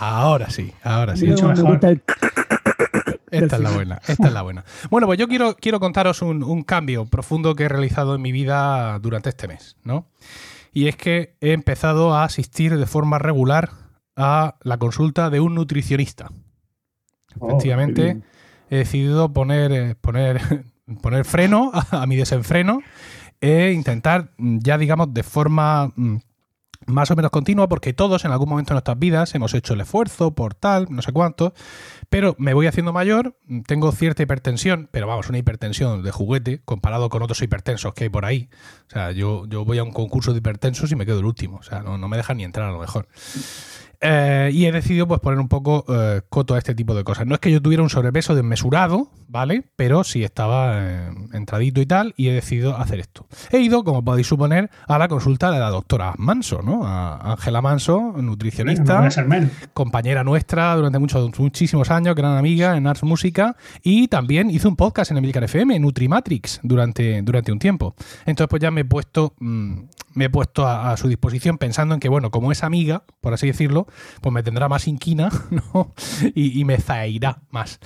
Ahora 0.00 0.48
sí, 0.48 0.72
ahora 0.82 1.14
sí. 1.14 1.26
Esta 3.30 3.56
es 3.56 3.62
la 3.62 3.70
buena, 3.70 4.00
esta 4.08 4.26
es 4.28 4.32
la 4.32 4.40
buena. 4.40 4.64
Bueno, 4.88 5.06
pues 5.06 5.18
yo 5.18 5.28
quiero, 5.28 5.54
quiero 5.56 5.78
contaros 5.78 6.22
un, 6.22 6.62
cambio 6.62 7.04
profundo 7.04 7.54
que 7.54 7.64
he 7.64 7.68
realizado 7.68 8.14
en 8.14 8.22
mi 8.22 8.32
vida 8.32 8.98
durante 8.98 9.28
este 9.28 9.46
mes, 9.46 9.76
¿no? 9.84 10.06
Y 10.72 10.88
es 10.88 10.96
que 10.96 11.36
he 11.42 11.52
empezado 11.52 12.14
a 12.14 12.24
asistir 12.24 12.78
de 12.78 12.86
forma 12.86 13.18
regular 13.18 13.70
a 14.16 14.56
la 14.62 14.78
consulta 14.78 15.28
de 15.28 15.40
un 15.40 15.54
nutricionista. 15.54 16.30
Oh, 17.38 17.48
Efectivamente, 17.48 18.22
he 18.70 18.76
decidido 18.76 19.34
poner, 19.34 19.70
eh, 19.72 19.94
poner, 20.00 20.40
poner 21.02 21.26
freno 21.26 21.72
a, 21.74 22.02
a 22.02 22.06
mi 22.06 22.16
desenfreno 22.16 22.80
e 23.42 23.72
intentar 23.72 24.32
ya, 24.38 24.78
digamos, 24.78 25.12
de 25.12 25.22
forma 25.22 25.92
mm, 25.94 26.16
más 26.92 27.10
o 27.10 27.16
menos 27.16 27.30
continua 27.30 27.68
porque 27.68 27.92
todos 27.92 28.24
en 28.24 28.32
algún 28.32 28.48
momento 28.48 28.70
de 28.70 28.74
nuestras 28.74 28.98
vidas 28.98 29.34
hemos 29.34 29.54
hecho 29.54 29.74
el 29.74 29.80
esfuerzo 29.80 30.34
por 30.34 30.54
tal, 30.54 30.86
no 30.90 31.02
sé 31.02 31.12
cuánto, 31.12 31.54
pero 32.08 32.34
me 32.38 32.54
voy 32.54 32.66
haciendo 32.66 32.92
mayor, 32.92 33.36
tengo 33.66 33.92
cierta 33.92 34.22
hipertensión, 34.22 34.88
pero 34.90 35.06
vamos, 35.06 35.28
una 35.28 35.38
hipertensión 35.38 36.02
de 36.02 36.10
juguete 36.10 36.60
comparado 36.64 37.08
con 37.08 37.22
otros 37.22 37.40
hipertensos 37.42 37.94
que 37.94 38.04
hay 38.04 38.10
por 38.10 38.24
ahí. 38.24 38.48
O 38.88 38.90
sea, 38.90 39.12
yo, 39.12 39.46
yo 39.46 39.64
voy 39.64 39.78
a 39.78 39.84
un 39.84 39.92
concurso 39.92 40.32
de 40.32 40.38
hipertensos 40.38 40.90
y 40.92 40.96
me 40.96 41.06
quedo 41.06 41.20
el 41.20 41.26
último, 41.26 41.58
o 41.58 41.62
sea, 41.62 41.82
no, 41.82 41.98
no 41.98 42.08
me 42.08 42.16
dejan 42.16 42.36
ni 42.38 42.44
entrar 42.44 42.68
a 42.68 42.72
lo 42.72 42.78
mejor. 42.78 43.08
Eh, 44.02 44.50
y 44.52 44.64
he 44.64 44.72
decidido 44.72 45.06
pues 45.06 45.20
poner 45.20 45.38
un 45.38 45.48
poco 45.48 45.84
eh, 45.88 46.22
coto 46.30 46.54
a 46.54 46.58
este 46.58 46.74
tipo 46.74 46.94
de 46.94 47.04
cosas. 47.04 47.26
No 47.26 47.34
es 47.34 47.40
que 47.40 47.52
yo 47.52 47.60
tuviera 47.60 47.82
un 47.82 47.90
sobrepeso 47.90 48.34
desmesurado, 48.34 49.10
¿vale? 49.28 49.64
Pero 49.76 50.04
sí 50.04 50.24
estaba 50.24 50.78
eh, 50.80 51.10
entradito 51.34 51.82
y 51.82 51.86
tal, 51.86 52.14
y 52.16 52.28
he 52.28 52.32
decidido 52.32 52.76
hacer 52.76 53.00
esto. 53.00 53.26
He 53.52 53.58
ido, 53.58 53.84
como 53.84 54.02
podéis 54.02 54.26
suponer, 54.26 54.70
a 54.88 54.98
la 54.98 55.08
consulta 55.08 55.50
de 55.50 55.58
la 55.58 55.68
doctora 55.68 56.14
Manso, 56.16 56.62
¿no? 56.62 56.86
A 56.86 57.32
Ángela 57.32 57.60
Manso, 57.60 58.14
nutricionista, 58.16 59.06
compañera 59.74 60.24
nuestra 60.24 60.74
durante 60.76 60.98
muchos, 60.98 61.38
muchísimos 61.38 61.90
años, 61.90 62.14
gran 62.14 62.38
amiga 62.38 62.76
en 62.78 62.86
Arts 62.86 63.02
Música, 63.02 63.56
y 63.82 64.08
también 64.08 64.50
hizo 64.50 64.68
un 64.68 64.76
podcast 64.76 65.10
en 65.10 65.18
Emilcar 65.18 65.44
FM, 65.44 65.78
Nutrimatrix, 65.78 66.60
durante, 66.62 67.20
durante 67.20 67.52
un 67.52 67.58
tiempo. 67.58 67.94
Entonces, 68.24 68.48
pues 68.48 68.62
ya 68.62 68.70
me 68.70 68.80
he 68.80 68.84
puesto, 68.86 69.34
mm, 69.38 69.78
me 70.14 70.26
he 70.26 70.30
puesto 70.30 70.66
a, 70.66 70.96
su 70.96 71.08
disposición 71.08 71.58
pensando 71.58 71.94
en 71.94 72.00
que, 72.00 72.08
bueno, 72.08 72.30
como 72.30 72.52
es 72.52 72.64
amiga, 72.64 73.04
por 73.20 73.32
así 73.32 73.46
decirlo, 73.46 73.86
pues 74.20 74.32
me 74.32 74.42
tendrá 74.42 74.68
más 74.68 74.88
inquina 74.88 75.30
¿no? 75.50 75.94
y, 76.34 76.64
me 76.64 76.78
zairá 76.78 77.42
más. 77.50 77.78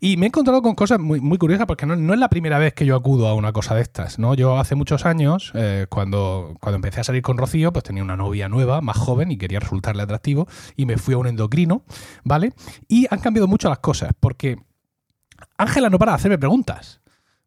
Y 0.00 0.16
me 0.16 0.26
he 0.26 0.28
encontrado 0.28 0.62
con 0.62 0.74
cosas 0.74 0.98
muy, 0.98 1.20
muy 1.20 1.38
curiosas 1.38 1.66
porque 1.66 1.86
no, 1.86 2.12
es 2.12 2.20
la 2.20 2.28
primera 2.28 2.58
vez 2.58 2.74
que 2.74 2.86
yo 2.86 2.96
acudo 2.96 3.28
a 3.28 3.34
una 3.34 3.52
cosa 3.52 3.74
de 3.74 3.82
estas. 3.82 4.18
¿no? 4.18 4.34
Yo 4.34 4.58
hace 4.58 4.74
muchos 4.74 5.06
años, 5.06 5.52
eh, 5.54 5.86
cuando, 5.88 6.56
cuando 6.60 6.76
empecé 6.76 7.00
a 7.00 7.04
salir 7.04 7.22
con 7.22 7.36
Rocío, 7.36 7.72
pues 7.72 7.84
tenía 7.84 8.02
una 8.02 8.16
novia 8.16 8.48
nueva, 8.48 8.80
más 8.80 8.96
joven 8.96 9.30
y 9.30 9.38
quería 9.38 9.60
resultarle 9.60 10.02
atractivo 10.02 10.46
y 10.76 10.86
me 10.86 10.96
fui 10.96 11.14
a 11.14 11.18
un 11.18 11.26
endocrino, 11.26 11.84
¿vale? 12.24 12.52
Y 12.88 13.06
han 13.10 13.20
cambiado 13.20 13.48
mucho 13.48 13.68
las 13.68 13.78
cosas 13.78 14.12
porque 14.18 14.56
Ángela 15.58 15.90
no 15.90 15.98
para 15.98 16.12
de 16.12 16.16
hacerme 16.16 16.38
preguntas. 16.38 17.00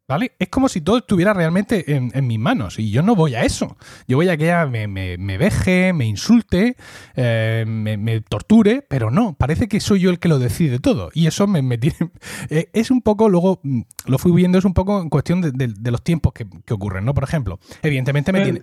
¿Vale? 0.10 0.32
Es 0.40 0.50
como 0.50 0.70
si 0.70 0.82
todo 0.82 0.98
estuviera 0.98 1.36
realmente 1.36 1.86
en, 1.96 2.26
mis 2.26 2.40
manos 2.40 2.80
y 2.80 2.90
yo 2.90 3.04
no 3.04 3.16
voy 3.16 3.36
a 3.36 3.44
eso. 3.44 3.78
Yo 4.08 4.18
voy 4.18 4.28
a 4.28 4.38
que 4.38 4.46
ella 4.46 4.66
me, 4.66 4.88
me, 4.88 5.38
veje, 5.38 5.94
me 5.94 6.08
insulte, 6.08 6.76
eh, 7.16 7.64
me, 7.68 8.20
torture, 8.22 8.84
pero 8.90 9.12
no, 9.12 9.34
parece 9.34 9.68
que 9.68 9.80
soy 9.80 10.00
yo 10.00 10.10
el 10.10 10.18
que 10.18 10.28
lo 10.28 10.40
decide 10.40 10.80
todo 10.80 11.12
y 11.14 11.28
eso 11.28 11.46
me, 11.46 11.78
tiene... 11.78 11.98
Eh, 12.50 12.70
es 12.74 12.90
un 12.90 13.02
poco, 13.02 13.30
luego 13.30 13.60
mm, 13.62 13.82
lo 14.06 14.18
fui 14.18 14.32
viendo, 14.32 14.58
es 14.58 14.66
un 14.66 14.74
poco 14.74 15.00
en 15.00 15.10
cuestión 15.10 15.42
de, 15.42 15.92
los 15.92 16.04
tiempos 16.04 16.34
que, 16.34 16.48
que, 16.66 16.74
ocurren, 16.74 17.06
¿no? 17.06 17.14
Por 17.14 17.24
ejemplo, 17.24 17.60
evidentemente 17.84 18.32
me 18.32 18.42
tiene... 18.42 18.62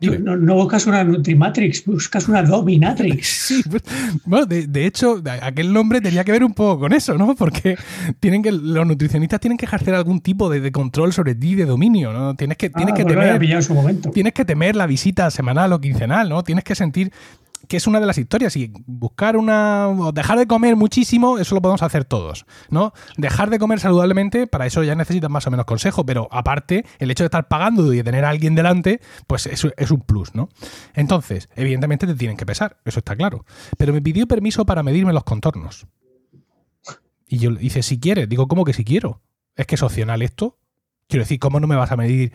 No, 0.00 0.54
buscas 0.54 0.86
una 0.86 1.04
Nutrimatrix, 1.04 1.84
buscas 1.84 2.28
una 2.28 2.42
Dominatrix. 2.42 3.42
Sí, 3.52 3.62
pues, 3.68 3.82
bueno, 4.24 4.46
de, 4.46 4.86
hecho, 4.86 5.20
aquel 5.42 5.72
nombre 5.72 6.00
tenía 6.00 6.24
que 6.24 6.32
ver 6.32 6.44
un 6.44 6.54
poco 6.54 6.80
con 6.80 6.92
eso, 6.92 7.18
¿no? 7.18 7.34
Porque 7.34 7.76
tienen 8.18 8.42
que, 8.42 8.50
los 8.50 8.86
nutricionistas 8.86 9.40
tienen 9.40 9.58
que 9.58 9.66
ejercer 9.66 9.94
algún 9.94 10.20
tipo 10.20 10.48
de, 10.48 10.72
control 10.72 11.12
sobre 11.12 11.34
ti, 11.34 11.54
de 11.54 11.66
dominio, 11.66 12.12
¿no? 12.12 12.34
Tienes 12.34 12.56
que, 12.56 12.70
tienes 12.70 12.94
ah, 12.94 12.96
que 12.96 13.04
temer. 13.04 13.62
Su 13.62 13.74
momento. 13.74 14.10
Tienes 14.10 14.32
que 14.32 14.44
temer 14.44 14.76
la 14.76 14.86
visita 14.86 15.30
semanal 15.30 15.72
o 15.72 15.80
quincenal, 15.80 16.28
¿no? 16.28 16.42
Tienes 16.42 16.64
que 16.64 16.74
sentir 16.74 17.12
que 17.72 17.78
es 17.78 17.86
una 17.86 18.00
de 18.00 18.06
las 18.06 18.18
historias. 18.18 18.54
Y 18.54 18.70
buscar 18.84 19.38
una. 19.38 19.88
dejar 20.12 20.38
de 20.38 20.46
comer 20.46 20.76
muchísimo, 20.76 21.38
eso 21.38 21.54
lo 21.54 21.62
podemos 21.62 21.82
hacer 21.82 22.04
todos, 22.04 22.44
¿no? 22.68 22.92
Dejar 23.16 23.48
de 23.48 23.58
comer 23.58 23.80
saludablemente, 23.80 24.46
para 24.46 24.66
eso 24.66 24.82
ya 24.82 24.94
necesitas 24.94 25.30
más 25.30 25.46
o 25.46 25.50
menos 25.50 25.64
consejo, 25.64 26.04
pero 26.04 26.28
aparte, 26.30 26.84
el 26.98 27.10
hecho 27.10 27.22
de 27.24 27.28
estar 27.28 27.48
pagando 27.48 27.90
y 27.94 27.96
de 27.96 28.04
tener 28.04 28.26
a 28.26 28.28
alguien 28.28 28.54
delante, 28.54 29.00
pues 29.26 29.46
eso 29.46 29.70
es 29.74 29.90
un 29.90 30.02
plus, 30.02 30.34
¿no? 30.34 30.50
Entonces, 30.92 31.48
evidentemente 31.56 32.06
te 32.06 32.14
tienen 32.14 32.36
que 32.36 32.44
pesar, 32.44 32.76
eso 32.84 32.98
está 32.98 33.16
claro. 33.16 33.46
Pero 33.78 33.94
me 33.94 34.02
pidió 34.02 34.26
permiso 34.26 34.66
para 34.66 34.82
medirme 34.82 35.14
los 35.14 35.24
contornos. 35.24 35.86
Y 37.26 37.38
yo 37.38 37.52
dice, 37.52 37.82
si 37.82 37.98
quieres, 37.98 38.28
digo, 38.28 38.48
¿cómo 38.48 38.66
que 38.66 38.74
si 38.74 38.84
quiero? 38.84 39.22
Es 39.56 39.66
que 39.66 39.76
es 39.76 39.82
opcional 39.82 40.20
esto. 40.20 40.58
Quiero 41.08 41.22
decir, 41.22 41.38
¿cómo 41.38 41.58
no 41.58 41.66
me 41.66 41.76
vas 41.76 41.90
a 41.90 41.96
medir 41.96 42.34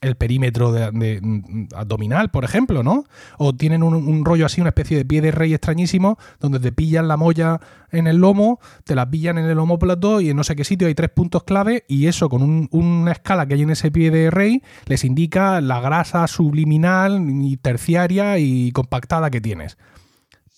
el 0.00 0.16
perímetro 0.16 0.72
de, 0.72 1.20
mm, 1.20 1.68
abdominal, 1.74 2.30
por 2.30 2.44
ejemplo, 2.44 2.82
¿no? 2.82 3.04
O 3.38 3.54
tienen 3.54 3.82
un, 3.82 4.24
rollo 4.24 4.46
así, 4.46 4.60
una 4.60 4.70
especie 4.70 4.96
de 4.96 5.04
pie 5.04 5.20
de 5.20 5.30
rey 5.30 5.54
extrañísimo, 5.54 6.18
donde 6.40 6.60
te 6.60 6.72
pillan 6.72 7.08
la 7.08 7.16
molla 7.16 7.60
en 7.90 8.06
el 8.06 8.16
lomo, 8.16 8.60
te 8.84 8.94
la 8.94 9.08
pillan 9.10 9.38
en 9.38 9.46
el 9.46 9.58
homóplato 9.58 10.20
y 10.20 10.30
en 10.30 10.36
no 10.36 10.44
sé 10.44 10.56
qué 10.56 10.64
sitio 10.64 10.88
hay 10.88 10.94
tres 10.94 11.10
puntos 11.10 11.44
clave 11.44 11.84
y 11.88 12.06
eso 12.06 12.28
con 12.28 12.68
una 12.70 13.12
escala 13.12 13.46
que 13.46 13.54
hay 13.54 13.62
en 13.62 13.70
ese 13.70 13.90
pie 13.90 14.10
de 14.10 14.30
rey 14.30 14.62
les 14.86 15.04
indica 15.04 15.60
la 15.60 15.80
grasa 15.80 16.26
subliminal 16.26 17.24
y 17.42 17.56
terciaria 17.56 18.38
y 18.38 18.72
compactada 18.72 19.30
que 19.30 19.40
tienes. 19.40 19.78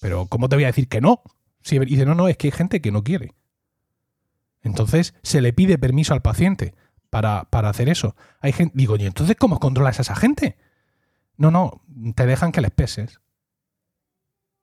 Pero 0.00 0.26
¿cómo 0.26 0.49
te 0.49 0.57
voy 0.57 0.64
a 0.64 0.68
decir 0.68 0.88
que 0.88 1.00
no? 1.00 1.23
Si 1.62 1.78
dice, 1.78 2.07
no, 2.07 2.14
no, 2.14 2.28
es 2.28 2.37
que 2.37 2.49
hay 2.49 2.52
gente 2.52 2.80
que 2.80 2.92
no 2.92 3.02
quiere. 3.02 3.35
Entonces 4.62 5.14
se 5.23 5.40
le 5.40 5.52
pide 5.52 5.78
permiso 5.78 6.14
al 6.14 6.23
paciente 6.23 6.75
para, 7.11 7.47
hacer 7.50 7.88
eso. 7.88 8.15
Hay 8.41 8.53
gente, 8.53 8.73
digo, 8.77 8.97
¿y 8.97 9.07
entonces 9.07 9.37
cómo 9.37 9.59
controlas 9.59 9.99
a 9.99 10.03
esa 10.03 10.17
gente? 10.17 10.57
No, 11.37 11.50
no, 11.50 11.83
te 12.15 12.27
dejan 12.27 12.53
que 12.53 12.61
les 12.61 12.71
peses. 12.71 13.21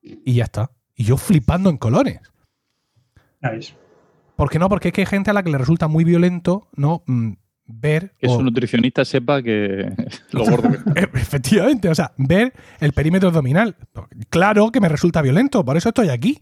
Y 0.01 0.35
ya 0.35 0.43
está. 0.45 0.71
Y 0.95 1.05
yo 1.05 1.17
flipando 1.17 1.69
en 1.69 1.77
colores. 1.77 2.19
¿Por 4.35 4.49
qué 4.49 4.59
no? 4.59 4.69
Porque 4.69 4.89
es 4.89 4.93
que 4.93 5.01
hay 5.01 5.07
gente 5.07 5.31
a 5.31 5.33
la 5.33 5.43
que 5.43 5.49
le 5.49 5.57
resulta 5.57 5.87
muy 5.87 6.03
violento, 6.03 6.67
¿no? 6.75 7.03
Mm, 7.05 7.33
ver. 7.65 8.13
Que 8.19 8.27
su 8.27 8.43
nutricionista 8.43 9.05
sepa 9.05 9.41
que 9.41 9.93
lo 10.31 10.45
gordo 10.45 10.69
que 10.71 11.01
Efectivamente, 11.13 11.89
o 11.89 11.95
sea, 11.95 12.13
ver 12.17 12.53
el 12.79 12.93
perímetro 12.93 13.29
abdominal. 13.29 13.75
Claro 14.29 14.71
que 14.71 14.81
me 14.81 14.89
resulta 14.89 15.21
violento, 15.21 15.63
por 15.63 15.77
eso 15.77 15.89
estoy 15.89 16.09
aquí. 16.09 16.39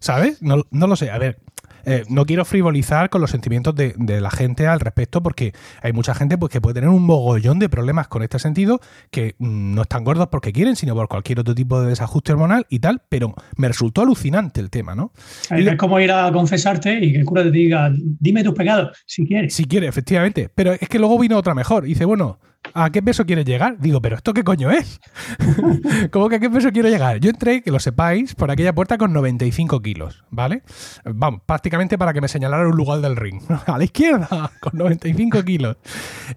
¿Sabes? 0.00 0.42
No, 0.42 0.64
no 0.70 0.86
lo 0.86 0.94
sé. 0.94 1.10
A 1.10 1.18
ver, 1.18 1.40
eh, 1.84 2.04
no 2.08 2.24
quiero 2.24 2.44
frivolizar 2.44 3.10
con 3.10 3.20
los 3.20 3.30
sentimientos 3.30 3.74
de, 3.74 3.94
la 4.20 4.30
gente 4.30 4.66
al 4.66 4.80
respecto, 4.80 5.22
porque 5.22 5.52
hay 5.82 5.92
mucha 5.92 6.14
gente 6.14 6.38
pues, 6.38 6.52
que 6.52 6.60
puede 6.60 6.74
tener 6.74 6.90
un 6.90 7.02
mogollón 7.04 7.58
de 7.58 7.68
problemas 7.68 8.08
con 8.08 8.22
este 8.22 8.38
sentido, 8.38 8.80
que 9.10 9.34
mm, 9.38 9.74
no 9.74 9.82
están 9.82 10.04
gordos 10.04 10.28
porque 10.30 10.52
quieren, 10.52 10.76
sino 10.76 10.94
por 10.94 11.08
cualquier 11.08 11.40
otro 11.40 11.54
tipo 11.54 11.80
de 11.80 11.88
desajuste 11.88 12.32
hormonal 12.32 12.66
y 12.68 12.80
tal, 12.80 13.02
pero 13.08 13.34
me 13.56 13.68
resultó 13.68 14.02
alucinante 14.02 14.60
el 14.60 14.70
tema, 14.70 14.94
¿no? 14.94 15.12
Es 15.50 15.76
como 15.76 16.00
ir 16.00 16.10
a 16.10 16.30
confesarte 16.32 16.98
y 17.04 17.12
que 17.12 17.18
el 17.18 17.24
cura 17.24 17.42
te 17.42 17.50
diga, 17.50 17.92
dime 17.94 18.42
tus 18.42 18.54
pecados, 18.54 18.96
si 19.06 19.26
quieres. 19.26 19.54
Si 19.54 19.64
quieres, 19.64 19.88
efectivamente. 19.88 20.50
Pero 20.54 20.72
es 20.72 20.88
que 20.88 20.98
luego 20.98 21.18
vino 21.18 21.36
otra 21.36 21.54
mejor. 21.54 21.84
dice, 21.84 22.04
bueno, 22.04 22.38
¿A 22.74 22.90
qué 22.90 23.02
peso 23.02 23.24
quieres 23.24 23.44
llegar? 23.44 23.78
Digo, 23.78 24.00
¿pero 24.00 24.16
esto 24.16 24.34
qué 24.34 24.44
coño 24.44 24.70
es? 24.70 25.00
¿Cómo 26.10 26.28
que 26.28 26.36
a 26.36 26.38
qué 26.38 26.50
peso 26.50 26.70
quiero 26.70 26.88
llegar? 26.88 27.18
Yo 27.18 27.30
entré, 27.30 27.62
que 27.62 27.70
lo 27.70 27.80
sepáis, 27.80 28.34
por 28.34 28.50
aquella 28.50 28.74
puerta 28.74 28.98
con 28.98 29.12
95 29.12 29.80
kilos, 29.80 30.24
¿vale? 30.30 30.62
Vamos, 31.04 31.40
prácticamente 31.46 31.98
para 31.98 32.12
que 32.12 32.20
me 32.20 32.28
señalara 32.28 32.68
un 32.68 32.76
lugar 32.76 33.00
del 33.00 33.16
ring. 33.16 33.40
A 33.66 33.78
la 33.78 33.84
izquierda, 33.84 34.50
con 34.60 34.72
95 34.74 35.44
kilos. 35.44 35.76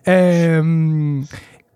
Em, 0.06 1.26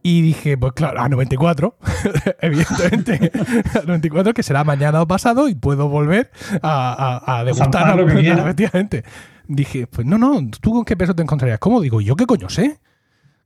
y 0.01 0.21
dije, 0.21 0.57
pues 0.57 0.73
claro, 0.73 1.01
a 1.01 1.09
94, 1.09 1.77
evidentemente, 2.41 3.31
a 3.73 3.81
94 3.85 4.33
que 4.33 4.43
será 4.43 4.63
mañana 4.63 5.01
o 5.01 5.07
pasado 5.07 5.49
y 5.49 5.55
puedo 5.55 5.89
volver 5.89 6.31
a, 6.61 7.21
a, 7.25 7.39
a 7.39 7.43
degustar 7.43 7.95
lo 7.97 8.05
que 8.05 8.29
efectivamente. 8.29 9.03
Dije, 9.47 9.87
pues 9.87 10.05
no, 10.05 10.17
no, 10.17 10.41
¿tú 10.61 10.71
con 10.73 10.85
qué 10.85 10.95
peso 10.95 11.15
te 11.15 11.23
encontrarías? 11.23 11.59
¿Cómo? 11.59 11.81
Digo, 11.81 12.01
¿yo 12.01 12.15
qué 12.15 12.25
coño 12.25 12.49
sé? 12.49 12.79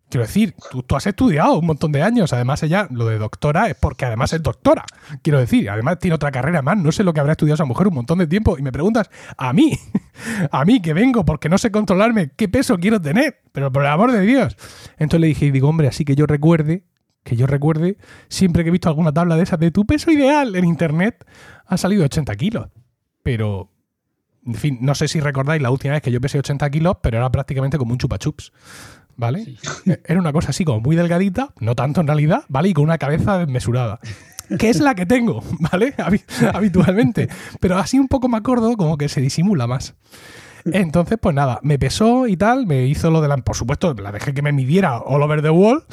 Quiero 0.10 0.26
decir, 0.26 0.56
tú, 0.88 0.96
has 0.96 1.06
estudiado 1.06 1.60
un 1.60 1.68
montón 1.68 1.92
de 1.92 2.02
años. 2.02 2.34
Además, 2.34 2.64
ella, 2.64 2.88
lo 2.90 3.06
de 3.06 3.20
doctora 3.20 3.68
es 3.68 3.76
porque 3.76 4.06
además 4.06 4.34
es 4.34 4.42
doctora. 4.42 4.84
Quiero 5.22 5.38
decir, 5.40 5.70
además 5.70 6.00
tiene 6.00 6.16
otra 6.16 6.32
carrera 6.32 6.64
más. 6.64 6.78
No 6.78 6.92
sé 6.92 7.04
lo 7.04 7.14
que 7.14 7.20
habrá 7.20 7.34
estudiado 7.34 7.54
esa 7.56 7.66
mujer 7.66 7.88
un 7.88 7.94
montón 7.94 8.18
de 8.18 8.26
tiempo. 8.26 8.58
Y 8.58 8.64
me 8.64 8.72
preguntas, 8.72 9.10
a 9.38 9.54
mí, 9.54 9.78
a 10.52 10.66
mí 10.66 10.82
que 10.82 10.94
vengo 10.94 11.24
porque 11.26 11.48
no 11.48 11.60
sé 11.60 11.70
controlarme 11.70 12.32
qué 12.36 12.50
peso 12.50 12.80
quiero 12.80 13.00
tener. 13.00 13.42
Pero 13.52 13.72
por 13.72 13.84
el 13.84 13.90
amor 13.90 14.12
de 14.12 14.22
Dios. 14.22 14.58
Entonces 14.98 15.22
le 15.22 15.28
dije, 15.28 15.46
y 15.46 15.52
digo, 15.52 15.70
hombre, 15.70 15.88
así 15.88 16.06
que 16.06 16.16
yo 16.16 16.26
recuerde, 16.26 16.86
que 17.24 17.36
yo 17.36 17.46
recuerde, 17.46 17.98
siempre 18.30 18.64
que 18.64 18.70
he 18.70 18.72
visto 18.72 18.90
alguna 18.90 19.14
tabla 19.14 19.36
de 19.36 19.44
esas 19.44 19.60
de 19.60 19.70
tu 19.70 19.86
peso 19.86 20.12
ideal 20.12 20.56
en 20.56 20.66
internet, 20.66 21.24
ha 21.68 21.78
salido 21.78 22.04
80 22.04 22.36
kilos. 22.36 22.70
Pero, 23.22 23.72
en 24.44 24.56
fin, 24.56 24.80
no 24.82 24.96
sé 24.96 25.08
si 25.08 25.20
recordáis 25.20 25.62
la 25.62 25.70
última 25.70 25.94
vez 25.94 26.02
que 26.02 26.12
yo 26.12 26.20
pesé 26.20 26.40
80 26.40 26.68
kilos, 26.72 26.98
pero 27.04 27.18
era 27.18 27.32
prácticamente 27.32 27.78
como 27.78 27.92
un 27.92 28.00
chupa 28.00 28.18
chups. 28.18 28.52
¿Vale? 29.20 29.56
Eh, 29.86 30.02
era 30.06 30.20
una 30.20 30.32
cosa 30.32 30.50
así 30.50 30.64
como 30.64 30.80
muy 30.80 30.96
delgadita, 30.96 31.54
no 31.60 31.76
tanto 31.76 32.02
en 32.02 32.08
realidad, 32.08 32.44
¿vale? 32.48 32.70
Y 32.70 32.74
con 32.74 32.86
una 32.86 32.98
cabeza 32.98 33.38
desmesurada. 33.38 34.00
Que 34.58 34.70
es 34.70 34.80
la 34.80 34.96
que 34.96 35.06
tengo, 35.06 35.44
¿vale? 35.72 35.94
Habitualmente. 36.54 37.28
Pero 37.60 37.78
así 37.78 38.00
un 38.00 38.08
poco 38.08 38.30
me 38.30 38.38
acuerdo 38.38 38.76
como 38.78 38.98
que 38.98 39.10
se 39.10 39.22
disimula 39.22 39.68
más. 39.68 39.94
Entonces, 40.66 41.18
pues 41.22 41.36
nada, 41.36 41.60
me 41.62 41.78
pesó 41.78 42.28
y 42.28 42.36
tal, 42.36 42.66
me 42.66 42.86
hizo 42.86 43.12
lo 43.12 43.22
de 43.22 43.28
la. 43.28 43.38
Por 43.38 43.56
supuesto, 43.56 43.94
la 43.94 44.12
dejé 44.12 44.34
que 44.34 44.42
me 44.42 44.52
midiera 44.52 44.98
all 44.98 45.22
over 45.22 45.42
the 45.42 45.50
wall. 45.50 45.84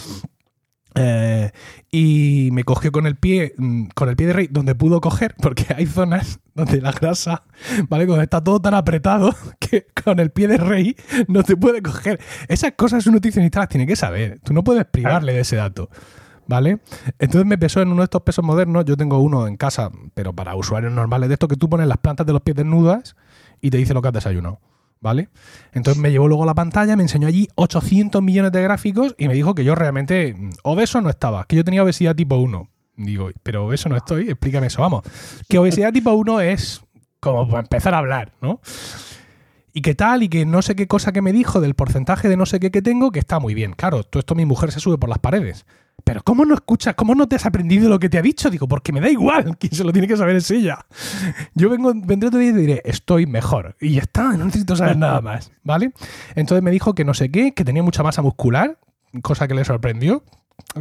Eh, 0.96 1.50
y 1.90 2.48
me 2.52 2.64
cogió 2.64 2.90
con 2.90 3.06
el 3.06 3.16
pie, 3.16 3.54
mm, 3.56 3.88
con 3.94 4.08
el 4.08 4.16
pie 4.16 4.28
de 4.28 4.32
rey, 4.32 4.48
donde 4.50 4.74
pudo 4.74 5.00
coger, 5.00 5.34
porque 5.40 5.66
hay 5.76 5.86
zonas 5.86 6.40
donde 6.54 6.80
la 6.80 6.92
grasa, 6.92 7.44
¿vale? 7.88 8.06
Cuando 8.06 8.22
está 8.22 8.42
todo 8.42 8.60
tan 8.60 8.74
apretado 8.74 9.34
que 9.60 9.86
con 10.04 10.18
el 10.18 10.30
pie 10.30 10.48
de 10.48 10.56
rey 10.56 10.96
no 11.28 11.42
te 11.42 11.56
puede 11.56 11.82
coger. 11.82 12.18
Esas 12.48 12.72
cosas 12.72 13.06
un 13.06 13.14
nutricionista 13.14 13.60
las 13.60 13.68
tiene 13.68 13.86
que 13.86 13.96
saber. 13.96 14.40
Tú 14.42 14.52
no 14.52 14.64
puedes 14.64 14.86
privarle 14.86 15.34
de 15.34 15.40
ese 15.40 15.56
dato. 15.56 15.90
¿Vale? 16.48 16.78
Entonces 17.18 17.44
me 17.44 17.58
pesó 17.58 17.82
en 17.82 17.88
uno 17.88 18.02
de 18.02 18.04
estos 18.04 18.22
pesos 18.22 18.44
modernos. 18.44 18.84
Yo 18.84 18.96
tengo 18.96 19.18
uno 19.18 19.48
en 19.48 19.56
casa, 19.56 19.90
pero 20.14 20.32
para 20.32 20.54
usuarios 20.54 20.92
normales, 20.92 21.28
de 21.28 21.34
esto 21.34 21.48
que 21.48 21.56
tú 21.56 21.68
pones 21.68 21.88
las 21.88 21.98
plantas 21.98 22.24
de 22.24 22.32
los 22.32 22.42
pies 22.42 22.56
desnudas 22.56 23.16
y 23.60 23.70
te 23.70 23.78
dice 23.78 23.94
lo 23.94 24.00
que 24.00 24.08
has 24.08 24.14
desayunado. 24.14 24.60
¿Vale? 25.00 25.28
Entonces 25.72 26.02
me 26.02 26.10
llevó 26.10 26.28
luego 26.28 26.44
la 26.44 26.54
pantalla, 26.54 26.96
me 26.96 27.02
enseñó 27.02 27.28
allí 27.28 27.48
800 27.54 28.22
millones 28.22 28.52
de 28.52 28.62
gráficos 28.62 29.14
y 29.18 29.28
me 29.28 29.34
dijo 29.34 29.54
que 29.54 29.64
yo 29.64 29.74
realmente 29.74 30.34
mm, 30.34 30.50
obeso 30.62 31.00
no 31.00 31.10
estaba, 31.10 31.44
que 31.44 31.56
yo 31.56 31.64
tenía 31.64 31.82
obesidad 31.82 32.14
tipo 32.14 32.36
1. 32.36 32.68
Digo, 32.96 33.30
pero 33.42 33.66
obeso 33.66 33.88
no 33.88 33.96
estoy, 33.96 34.30
explícame 34.30 34.68
eso, 34.68 34.80
vamos. 34.80 35.02
Que 35.48 35.58
obesidad 35.58 35.92
tipo 35.92 36.12
1 36.12 36.40
es 36.40 36.82
como 37.20 37.58
empezar 37.58 37.94
a 37.94 37.98
hablar, 37.98 38.32
¿no? 38.40 38.60
Y 39.72 39.82
qué 39.82 39.94
tal, 39.94 40.22
y 40.22 40.30
que 40.30 40.46
no 40.46 40.62
sé 40.62 40.74
qué 40.74 40.86
cosa 40.86 41.12
que 41.12 41.20
me 41.20 41.32
dijo 41.32 41.60
del 41.60 41.74
porcentaje 41.74 42.28
de 42.28 42.38
no 42.38 42.46
sé 42.46 42.60
qué 42.60 42.70
que 42.70 42.80
tengo, 42.80 43.12
que 43.12 43.18
está 43.18 43.38
muy 43.38 43.52
bien. 43.52 43.74
Claro, 43.74 44.04
todo 44.04 44.20
esto 44.20 44.34
mi 44.34 44.46
mujer 44.46 44.72
se 44.72 44.80
sube 44.80 44.96
por 44.96 45.10
las 45.10 45.18
paredes 45.18 45.66
pero 46.04 46.22
¿cómo 46.22 46.44
no 46.44 46.54
escuchas? 46.54 46.94
¿Cómo 46.94 47.14
no 47.14 47.28
te 47.28 47.36
has 47.36 47.46
aprendido 47.46 47.88
lo 47.88 47.98
que 47.98 48.08
te 48.08 48.18
ha 48.18 48.22
dicho? 48.22 48.50
Digo, 48.50 48.68
porque 48.68 48.92
me 48.92 49.00
da 49.00 49.08
igual, 49.08 49.56
quien 49.58 49.72
se 49.72 49.84
lo 49.84 49.92
tiene 49.92 50.08
que 50.08 50.16
saber 50.16 50.36
es 50.36 50.50
ella. 50.50 50.86
Yo 51.54 51.68
vengo, 51.68 51.92
vendré 51.94 52.28
otro 52.28 52.40
día 52.40 52.50
y 52.50 52.54
te 52.54 52.60
diré, 52.60 52.82
estoy 52.84 53.26
mejor. 53.26 53.76
Y 53.80 53.94
ya 53.94 54.02
está, 54.02 54.36
no 54.36 54.44
necesito 54.44 54.76
saber 54.76 54.96
nada 54.96 55.20
más, 55.20 55.50
¿vale? 55.62 55.92
Entonces 56.34 56.62
me 56.62 56.70
dijo 56.70 56.94
que 56.94 57.04
no 57.04 57.14
sé 57.14 57.30
qué, 57.30 57.52
que 57.54 57.64
tenía 57.64 57.82
mucha 57.82 58.02
masa 58.02 58.22
muscular, 58.22 58.78
cosa 59.22 59.48
que 59.48 59.54
le 59.54 59.64
sorprendió, 59.64 60.22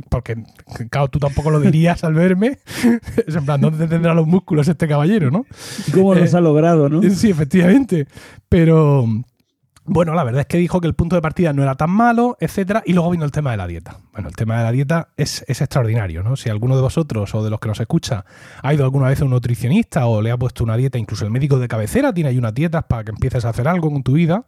porque, 0.09 0.43
claro, 0.89 1.09
tú 1.09 1.19
tampoco 1.19 1.51
lo 1.51 1.59
dirías 1.59 2.03
al 2.03 2.13
verme. 2.13 2.59
Es 3.27 3.35
en 3.35 3.45
plan, 3.45 3.61
¿dónde 3.61 3.87
tendrá 3.87 4.13
los 4.13 4.27
músculos 4.27 4.67
este 4.67 4.87
caballero, 4.87 5.31
no? 5.31 5.45
¿Cómo 5.93 6.13
los 6.13 6.33
eh, 6.33 6.37
ha 6.37 6.41
logrado, 6.41 6.89
no? 6.89 7.01
Sí, 7.09 7.29
efectivamente. 7.29 8.07
Pero, 8.49 9.05
bueno, 9.85 10.15
la 10.15 10.23
verdad 10.23 10.41
es 10.41 10.47
que 10.47 10.57
dijo 10.57 10.81
que 10.81 10.87
el 10.87 10.95
punto 10.95 11.15
de 11.15 11.21
partida 11.21 11.53
no 11.53 11.61
era 11.61 11.75
tan 11.75 11.91
malo, 11.91 12.37
etcétera, 12.39 12.81
y 12.85 12.93
luego 12.93 13.11
vino 13.11 13.23
el 13.23 13.31
tema 13.31 13.51
de 13.51 13.57
la 13.57 13.67
dieta. 13.67 13.99
Bueno, 14.13 14.29
el 14.29 14.35
tema 14.35 14.57
de 14.57 14.63
la 14.63 14.71
dieta 14.71 15.09
es, 15.15 15.45
es, 15.47 15.61
extraordinario, 15.61 16.23
¿no? 16.23 16.35
Si 16.35 16.49
alguno 16.49 16.75
de 16.75 16.81
vosotros 16.81 17.33
o 17.35 17.43
de 17.43 17.51
los 17.51 17.59
que 17.59 17.67
nos 17.67 17.79
escucha 17.79 18.25
ha 18.63 18.73
ido 18.73 18.83
alguna 18.83 19.09
vez 19.09 19.21
a 19.21 19.25
un 19.25 19.31
nutricionista 19.31 20.07
o 20.07 20.21
le 20.21 20.31
ha 20.31 20.37
puesto 20.37 20.63
una 20.63 20.75
dieta, 20.75 20.97
incluso 20.97 21.23
el 21.23 21.31
médico 21.31 21.59
de 21.59 21.67
cabecera 21.67 22.13
tiene 22.13 22.31
ahí 22.31 22.37
unas 22.37 22.53
dietas 22.53 22.83
para 22.85 23.03
que 23.03 23.11
empieces 23.11 23.45
a 23.45 23.49
hacer 23.49 23.67
algo 23.67 23.91
con 23.91 24.01
tu 24.01 24.13
vida, 24.13 24.43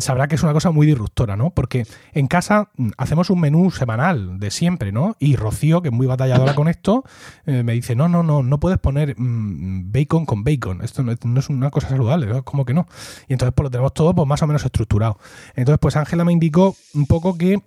sabrá 0.00 0.26
que 0.28 0.34
es 0.34 0.42
una 0.42 0.52
cosa 0.52 0.70
muy 0.70 0.86
disruptora, 0.86 1.36
¿no? 1.36 1.50
Porque 1.50 1.86
en 2.12 2.26
casa 2.26 2.70
mm, 2.76 2.90
hacemos 2.96 3.30
un 3.30 3.40
menú 3.40 3.70
semanal 3.70 4.38
de 4.38 4.50
siempre, 4.50 4.92
¿no? 4.92 5.16
Y 5.18 5.36
Rocío, 5.36 5.80
que 5.82 5.88
es 5.88 5.94
muy 5.94 6.06
batalladora 6.06 6.54
con 6.54 6.68
esto, 6.68 7.04
eh, 7.46 7.62
me 7.62 7.72
dice, 7.72 7.94
no, 7.94 8.08
no, 8.08 8.22
no, 8.22 8.42
no 8.42 8.60
puedes 8.60 8.78
poner 8.78 9.14
mm, 9.16 9.92
bacon 9.92 10.26
con 10.26 10.44
bacon. 10.44 10.82
Esto 10.82 11.02
no, 11.02 11.12
es 11.12 11.48
una 11.48 11.70
cosa 11.70 11.88
saludable, 11.88 12.26
¿no? 12.26 12.44
¿Cómo 12.44 12.64
que 12.64 12.74
no? 12.74 12.86
Y 13.28 13.34
entonces 13.34 13.54
pues 13.54 13.64
lo 13.64 13.70
tenemos 13.70 13.94
todo 13.94 14.14
pues, 14.14 14.26
más 14.26 14.42
o 14.42 14.46
menos 14.46 14.64
estructurado. 14.64 15.18
Entonces 15.54 15.78
pues 15.80 15.96
Ángela 15.96 16.24
me 16.24 16.32
indicó 16.32 16.76
un 16.94 17.06
poco 17.06 17.38
que 17.38 17.62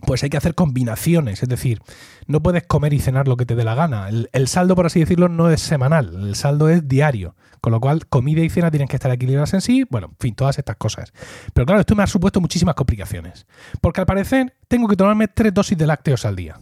pues 0.00 0.22
hay 0.22 0.30
que 0.30 0.36
hacer 0.36 0.54
combinaciones, 0.54 1.42
es 1.42 1.48
decir, 1.48 1.80
no 2.26 2.42
puedes 2.42 2.64
comer 2.64 2.92
y 2.92 3.00
cenar 3.00 3.28
lo 3.28 3.36
que 3.36 3.46
te 3.46 3.54
dé 3.54 3.64
la 3.64 3.74
gana. 3.74 4.08
El, 4.08 4.48
saldo, 4.48 4.76
por 4.76 4.86
así 4.86 5.00
decirlo, 5.00 5.28
no 5.28 5.50
es 5.50 5.60
semanal, 5.60 6.14
el 6.14 6.34
saldo 6.34 6.68
es 6.68 6.88
diario, 6.88 7.34
con 7.60 7.72
lo 7.72 7.80
cual 7.80 8.06
comida 8.06 8.42
y 8.42 8.50
cena 8.50 8.70
tienen 8.70 8.88
que 8.88 8.96
estar 8.96 9.10
equilibradas 9.10 9.54
en 9.54 9.60
sí, 9.60 9.84
bueno, 9.90 10.08
en 10.10 10.16
fin, 10.18 10.34
todas 10.34 10.58
estas 10.58 10.76
cosas. 10.76 11.12
Pero 11.52 11.66
claro, 11.66 11.80
esto 11.80 11.94
me 11.94 12.02
ha 12.02 12.06
supuesto 12.06 12.40
muchísimas 12.40 12.74
complicaciones, 12.74 13.46
porque 13.80 14.00
al 14.00 14.06
parecer 14.06 14.54
tengo 14.68 14.88
que 14.88 14.96
tomarme 14.96 15.28
tres 15.28 15.52
dosis 15.52 15.76
de 15.76 15.86
lácteos 15.86 16.24
al 16.24 16.36
día. 16.36 16.58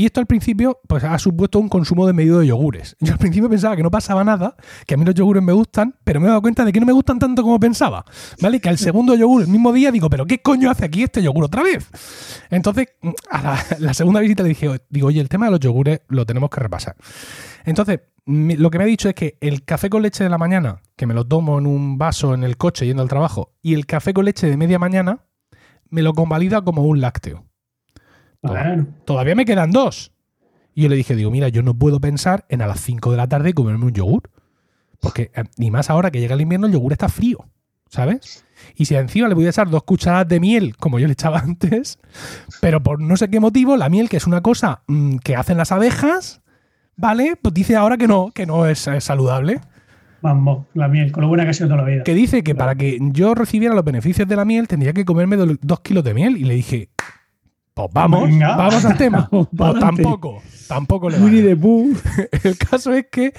Y 0.00 0.06
esto 0.06 0.18
al 0.18 0.26
principio 0.26 0.80
pues, 0.88 1.04
ha 1.04 1.18
supuesto 1.18 1.58
un 1.58 1.68
consumo 1.68 2.06
de 2.06 2.14
medio 2.14 2.38
de 2.38 2.46
yogures. 2.46 2.96
Yo 3.00 3.12
al 3.12 3.18
principio 3.18 3.50
pensaba 3.50 3.76
que 3.76 3.82
no 3.82 3.90
pasaba 3.90 4.24
nada, 4.24 4.56
que 4.86 4.94
a 4.94 4.96
mí 4.96 5.04
los 5.04 5.14
yogures 5.14 5.42
me 5.42 5.52
gustan, 5.52 5.94
pero 6.04 6.20
me 6.20 6.24
he 6.24 6.28
dado 6.30 6.40
cuenta 6.40 6.64
de 6.64 6.72
que 6.72 6.80
no 6.80 6.86
me 6.86 6.94
gustan 6.94 7.18
tanto 7.18 7.42
como 7.42 7.60
pensaba. 7.60 8.06
¿Vale? 8.40 8.60
Que 8.62 8.70
al 8.70 8.78
segundo 8.78 9.14
yogur, 9.14 9.42
el 9.42 9.48
mismo 9.48 9.74
día, 9.74 9.92
digo, 9.92 10.08
¿pero 10.08 10.24
qué 10.24 10.40
coño 10.40 10.70
hace 10.70 10.86
aquí 10.86 11.02
este 11.02 11.22
yogur 11.22 11.44
otra 11.44 11.62
vez? 11.62 11.86
Entonces, 12.48 12.86
a 13.28 13.58
la, 13.78 13.92
segunda 13.92 14.20
visita 14.20 14.42
le 14.42 14.48
dije, 14.48 14.80
digo, 14.88 15.08
oye, 15.08 15.20
el 15.20 15.28
tema 15.28 15.44
de 15.44 15.50
los 15.50 15.60
yogures 15.60 16.00
lo 16.08 16.24
tenemos 16.24 16.48
que 16.48 16.60
repasar. 16.60 16.96
Entonces, 17.66 18.00
lo 18.24 18.70
que 18.70 18.78
me 18.78 18.84
ha 18.84 18.86
dicho 18.86 19.06
es 19.10 19.14
que 19.14 19.36
el 19.42 19.66
café 19.66 19.90
con 19.90 20.00
leche 20.00 20.24
de 20.24 20.30
la 20.30 20.38
mañana, 20.38 20.80
que 20.96 21.04
me 21.04 21.12
lo 21.12 21.26
tomo 21.26 21.58
en 21.58 21.66
un 21.66 21.98
vaso 21.98 22.32
en 22.32 22.42
el 22.42 22.56
coche 22.56 22.86
yendo 22.86 23.02
al 23.02 23.10
trabajo, 23.10 23.52
y 23.60 23.74
el 23.74 23.84
café 23.84 24.14
con 24.14 24.24
leche 24.24 24.46
de 24.46 24.56
media 24.56 24.78
mañana, 24.78 25.26
me 25.90 26.00
lo 26.00 26.14
convalida 26.14 26.62
como 26.62 26.84
un 26.84 27.02
lácteo. 27.02 27.49
Todavía 29.04 29.34
me 29.34 29.44
quedan 29.44 29.70
dos. 29.70 30.12
Y 30.74 30.82
yo 30.82 30.88
le 30.88 30.96
dije, 30.96 31.16
digo, 31.16 31.30
mira, 31.30 31.48
yo 31.48 31.62
no 31.62 31.74
puedo 31.74 32.00
pensar 32.00 32.46
en 32.48 32.62
a 32.62 32.66
las 32.66 32.80
5 32.80 33.10
de 33.10 33.16
la 33.16 33.28
tarde 33.28 33.52
comerme 33.52 33.86
un 33.86 33.92
yogur. 33.92 34.30
Porque, 35.00 35.30
eh, 35.34 35.44
ni 35.56 35.70
más 35.70 35.90
ahora 35.90 36.10
que 36.10 36.20
llega 36.20 36.34
el 36.34 36.42
invierno, 36.42 36.66
el 36.66 36.72
yogur 36.72 36.92
está 36.92 37.08
frío, 37.08 37.46
¿sabes? 37.88 38.44
Y 38.76 38.84
si 38.84 38.94
encima 38.94 39.28
le 39.28 39.34
voy 39.34 39.46
a 39.46 39.50
echar 39.50 39.70
dos 39.70 39.82
cucharadas 39.84 40.28
de 40.28 40.40
miel, 40.40 40.76
como 40.76 40.98
yo 40.98 41.06
le 41.06 41.14
echaba 41.14 41.38
antes, 41.44 41.98
pero 42.60 42.82
por 42.82 43.00
no 43.00 43.16
sé 43.16 43.28
qué 43.30 43.40
motivo, 43.40 43.76
la 43.76 43.88
miel, 43.88 44.08
que 44.08 44.18
es 44.18 44.26
una 44.26 44.42
cosa 44.42 44.82
mm, 44.86 45.16
que 45.16 45.36
hacen 45.36 45.56
las 45.56 45.72
abejas, 45.72 46.42
¿vale? 46.96 47.36
Pues 47.40 47.54
dice 47.54 47.76
ahora 47.76 47.96
que 47.96 48.06
no, 48.06 48.30
que 48.34 48.46
no 48.46 48.66
es, 48.66 48.88
saludable. 49.00 49.60
Vamos, 50.22 50.66
la 50.74 50.86
miel, 50.88 51.12
con 51.12 51.22
lo 51.22 51.28
buena 51.28 51.44
que 51.44 51.50
ha 51.50 51.54
sido 51.54 51.70
toda 51.70 51.80
la 51.80 51.88
vida. 51.88 52.02
Que 52.04 52.14
dice 52.14 52.42
que 52.42 52.54
para 52.54 52.74
que 52.74 52.98
yo 53.00 53.34
recibiera 53.34 53.74
los 53.74 53.84
beneficios 53.84 54.28
de 54.28 54.36
la 54.36 54.44
miel 54.44 54.68
tendría 54.68 54.92
que 54.92 55.06
comerme 55.06 55.36
dos 55.36 55.80
kilos 55.80 56.04
de 56.04 56.12
miel. 56.12 56.36
Y 56.36 56.44
le 56.44 56.54
dije, 56.54 56.90
pues 57.88 57.94
vamos, 57.94 58.30
vamos 58.38 58.84
al 58.84 58.96
tema. 58.96 59.28
pues 59.30 59.78
tampoco, 59.78 60.42
tampoco 60.68 61.10
le 61.10 61.18
de 61.18 61.52
El 62.44 62.58
caso 62.58 62.92
es 62.92 63.06
que 63.10 63.32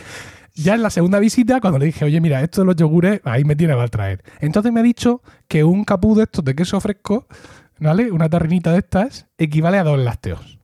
ya 0.53 0.75
en 0.75 0.83
la 0.83 0.89
segunda 0.89 1.19
visita, 1.19 1.61
cuando 1.61 1.79
le 1.79 1.85
dije, 1.85 2.05
oye, 2.05 2.19
mira, 2.19 2.41
esto 2.41 2.61
de 2.61 2.67
los 2.67 2.75
yogures, 2.75 3.21
ahí 3.23 3.43
me 3.43 3.55
tiene 3.55 3.75
mal 3.75 3.89
traer. 3.89 4.23
Entonces 4.39 4.71
me 4.71 4.79
ha 4.79 4.83
dicho 4.83 5.21
que 5.47 5.63
un 5.63 5.83
capú 5.83 6.15
de 6.15 6.23
estos 6.23 6.43
de 6.43 6.55
queso 6.55 6.79
fresco, 6.79 7.27
¿vale? 7.79 8.11
Una 8.11 8.29
tarrinita 8.29 8.71
de 8.71 8.79
estas, 8.79 9.27
equivale 9.37 9.77
a 9.77 9.83
dos 9.83 9.99
lácteos. 9.99 10.59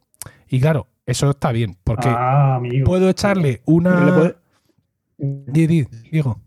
Y 0.49 0.59
claro, 0.59 0.87
eso 1.05 1.29
está 1.29 1.51
bien, 1.51 1.77
porque 1.83 2.09
ah, 2.09 2.59
puedo 2.85 3.09
echarle 3.09 3.61
una. 3.65 4.35
Diego. 5.17 6.41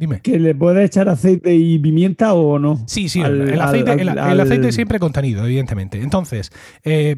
Dime. 0.00 0.22
¿Que 0.22 0.38
le 0.38 0.54
puede 0.54 0.82
echar 0.82 1.10
aceite 1.10 1.54
y 1.54 1.78
pimienta 1.78 2.32
o 2.32 2.58
no? 2.58 2.82
Sí, 2.86 3.10
sí, 3.10 3.20
el, 3.20 3.60
aceite, 3.60 3.92
el, 4.00 4.08
aceite 4.40 4.72
siempre 4.72 4.98
contenido, 4.98 5.44
evidentemente. 5.44 6.00
Entonces, 6.00 6.50
eh, 6.84 7.16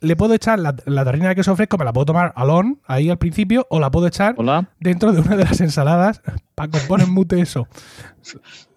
le 0.00 0.16
puedo 0.16 0.34
echar 0.34 0.58
la, 0.58 0.74
la, 0.86 1.04
tarrina 1.04 1.28
de 1.28 1.36
queso 1.36 1.54
fresco, 1.54 1.78
me 1.78 1.84
la 1.84 1.92
puedo 1.92 2.06
tomar 2.06 2.32
alón, 2.34 2.80
ahí 2.84 3.10
al 3.10 3.18
principio, 3.18 3.64
o 3.70 3.78
la 3.78 3.92
puedo 3.92 4.08
echar 4.08 4.34
dentro 4.80 5.12
de 5.12 5.20
una 5.20 5.36
de 5.36 5.44
las 5.44 5.60
ensaladas. 5.60 6.20
Paco, 6.56 6.78
pon 6.88 7.00
en 7.00 7.12
mute 7.12 7.40
eso. 7.40 7.68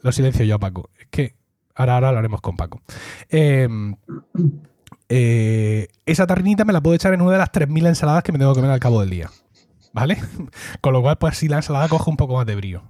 Lo 0.03 0.11
silencio 0.11 0.45
yo, 0.45 0.59
Paco. 0.59 0.91
Es 0.99 1.07
que 1.07 1.33
ahora, 1.73 1.95
ahora 1.95 2.11
lo 2.11 2.19
haremos 2.19 2.41
con 2.41 2.55
Paco. 2.55 2.83
Eh, 3.29 3.67
eh, 5.09 5.87
esa 6.05 6.27
tarrinita 6.27 6.65
me 6.65 6.73
la 6.73 6.81
puedo 6.81 6.93
echar 6.93 7.15
en 7.15 7.21
una 7.21 7.31
de 7.31 7.39
las 7.39 7.51
3.000 7.51 7.87
ensaladas 7.87 8.21
que 8.21 8.31
me 8.31 8.37
tengo 8.37 8.53
que 8.53 8.59
comer 8.59 8.69
al 8.69 8.79
cabo 8.79 8.99
del 8.99 9.09
día. 9.09 9.31
¿Vale? 9.91 10.19
Con 10.81 10.93
lo 10.93 11.01
cual, 11.01 11.17
pues 11.17 11.35
si 11.35 11.47
la 11.47 11.55
ensalada 11.55 11.87
coge 11.87 12.11
un 12.11 12.17
poco 12.17 12.35
más 12.35 12.45
de 12.45 12.55
brío. 12.55 12.83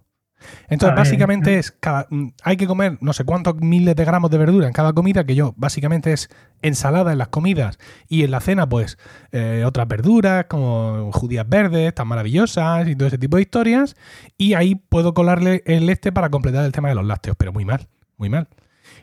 Entonces, 0.69 0.95
básicamente 0.95 1.59
es, 1.59 1.71
cada, 1.71 2.07
mm, 2.09 2.29
hay 2.43 2.57
que 2.57 2.67
comer 2.67 2.97
no 3.01 3.13
sé 3.13 3.23
cuántos 3.23 3.55
miles 3.55 3.95
de 3.95 4.05
gramos 4.05 4.31
de 4.31 4.37
verdura 4.37 4.67
en 4.67 4.73
cada 4.73 4.93
comida, 4.93 5.23
que 5.23 5.35
yo 5.35 5.53
básicamente 5.57 6.13
es 6.13 6.29
ensalada 6.61 7.11
en 7.11 7.17
las 7.17 7.29
comidas 7.29 7.79
y 8.07 8.23
en 8.23 8.31
la 8.31 8.39
cena, 8.39 8.67
pues 8.67 8.97
eh, 9.31 9.63
otras 9.65 9.87
verduras 9.87 10.45
como 10.45 11.11
judías 11.13 11.47
verdes, 11.47 11.93
tan 11.93 12.07
maravillosas 12.07 12.87
y 12.87 12.95
todo 12.95 13.07
ese 13.07 13.17
tipo 13.17 13.37
de 13.37 13.43
historias. 13.43 13.95
Y 14.37 14.53
ahí 14.53 14.75
puedo 14.75 15.13
colarle 15.13 15.63
el 15.65 15.89
este 15.89 16.11
para 16.11 16.29
completar 16.29 16.65
el 16.65 16.71
tema 16.71 16.89
de 16.89 16.95
los 16.95 17.05
lácteos, 17.05 17.35
pero 17.37 17.53
muy 17.53 17.65
mal, 17.65 17.87
muy 18.17 18.29
mal. 18.29 18.47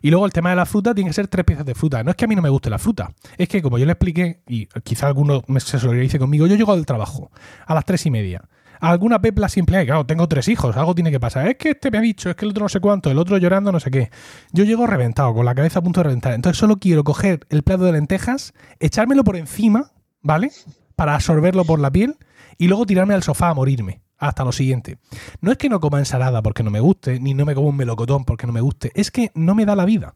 Y 0.03 0.11
luego 0.11 0.27
el 0.27 0.33
tema 0.33 0.51
de 0.51 0.57
la 0.57 0.67
fruta 0.67 0.95
tiene 0.95 1.11
que 1.11 1.15
ser 1.15 1.29
tres 1.29 1.45
piezas 1.45 1.65
de 1.65 1.75
fruta. 1.75 2.03
No 2.03 2.11
es 2.11 2.17
que 2.17 2.25
a 2.25 2.29
mí 2.29 2.35
no 2.35 2.43
me 2.43 2.49
guste 2.49 2.71
la 2.71 2.79
fruta, 2.79 3.13
es 3.39 3.49
que 3.49 3.63
como 3.63 3.79
yo 3.79 3.87
le 3.87 3.93
expliqué, 3.93 4.41
y 4.47 4.67
quizá 4.85 5.07
alguno 5.07 5.43
se 5.59 5.79
solidarice 5.79 6.19
conmigo, 6.19 6.47
yo 6.47 6.57
llego 6.57 6.75
del 6.75 6.87
trabajo 6.87 7.31
a 7.67 7.75
las 7.75 7.85
tres 7.85 8.05
y 8.07 8.11
media. 8.11 8.43
Alguna 8.91 9.21
pepla 9.21 9.49
simple 9.49 9.79
hay, 9.79 9.87
claro, 9.87 10.07
tengo 10.07 10.29
tres 10.29 10.49
hijos, 10.49 10.77
algo 10.77 10.95
tiene 10.95 11.11
que 11.11 11.19
pasar. 11.19 11.49
Es 11.49 11.57
que 11.57 11.71
este 11.71 11.91
me 11.91 11.99
ha 11.99 12.01
dicho, 12.01 12.31
es 12.31 12.37
que 12.37 12.45
el 12.45 12.53
otro 12.53 12.65
no 12.65 12.69
sé 12.69 12.81
cuánto, 12.81 13.11
el 13.11 13.19
otro 13.19 13.37
llorando, 13.37 13.73
no 13.73 13.81
sé 13.81 13.91
qué. 13.91 14.11
Yo 14.53 14.65
llego 14.65 14.87
reventado, 14.87 15.35
con 15.35 15.45
la 15.45 15.55
cabeza 15.55 15.81
a 15.81 15.83
punto 15.83 16.01
de 16.01 16.05
reventar. 16.05 16.35
Entonces 16.35 16.59
solo 16.59 16.77
quiero 16.77 17.03
coger 17.03 17.47
el 17.49 17.63
plato 17.63 17.85
de 17.85 17.93
lentejas, 17.93 18.55
echármelo 18.79 19.25
por 19.25 19.37
encima, 19.37 19.91
¿vale? 20.23 20.53
Para 20.95 21.15
absorberlo 21.15 21.65
por 21.65 21.81
la 21.81 21.91
piel 21.91 22.17
y 22.59 22.69
luego 22.69 22.87
tirarme 22.87 23.15
al 23.15 23.23
sofá 23.23 23.49
a 23.49 23.55
morirme 23.55 24.03
hasta 24.19 24.45
lo 24.45 24.53
siguiente. 24.53 24.99
No 25.41 25.51
es 25.51 25.59
que 25.59 25.69
no 25.69 25.81
coma 25.81 25.99
ensalada 25.99 26.41
porque 26.43 26.63
no 26.63 26.71
me 26.71 26.81
guste, 26.81 27.19
ni 27.19 27.35
no 27.35 27.45
me 27.45 27.55
como 27.55 27.69
un 27.69 27.77
melocotón 27.77 28.25
porque 28.25 28.47
no 28.47 28.53
me 28.53 28.61
guste, 28.61 28.93
es 28.95 29.11
que 29.11 29.31
no 29.35 29.55
me 29.55 29.67
da 29.67 29.77
la 29.77 29.85
vida. 29.85 30.15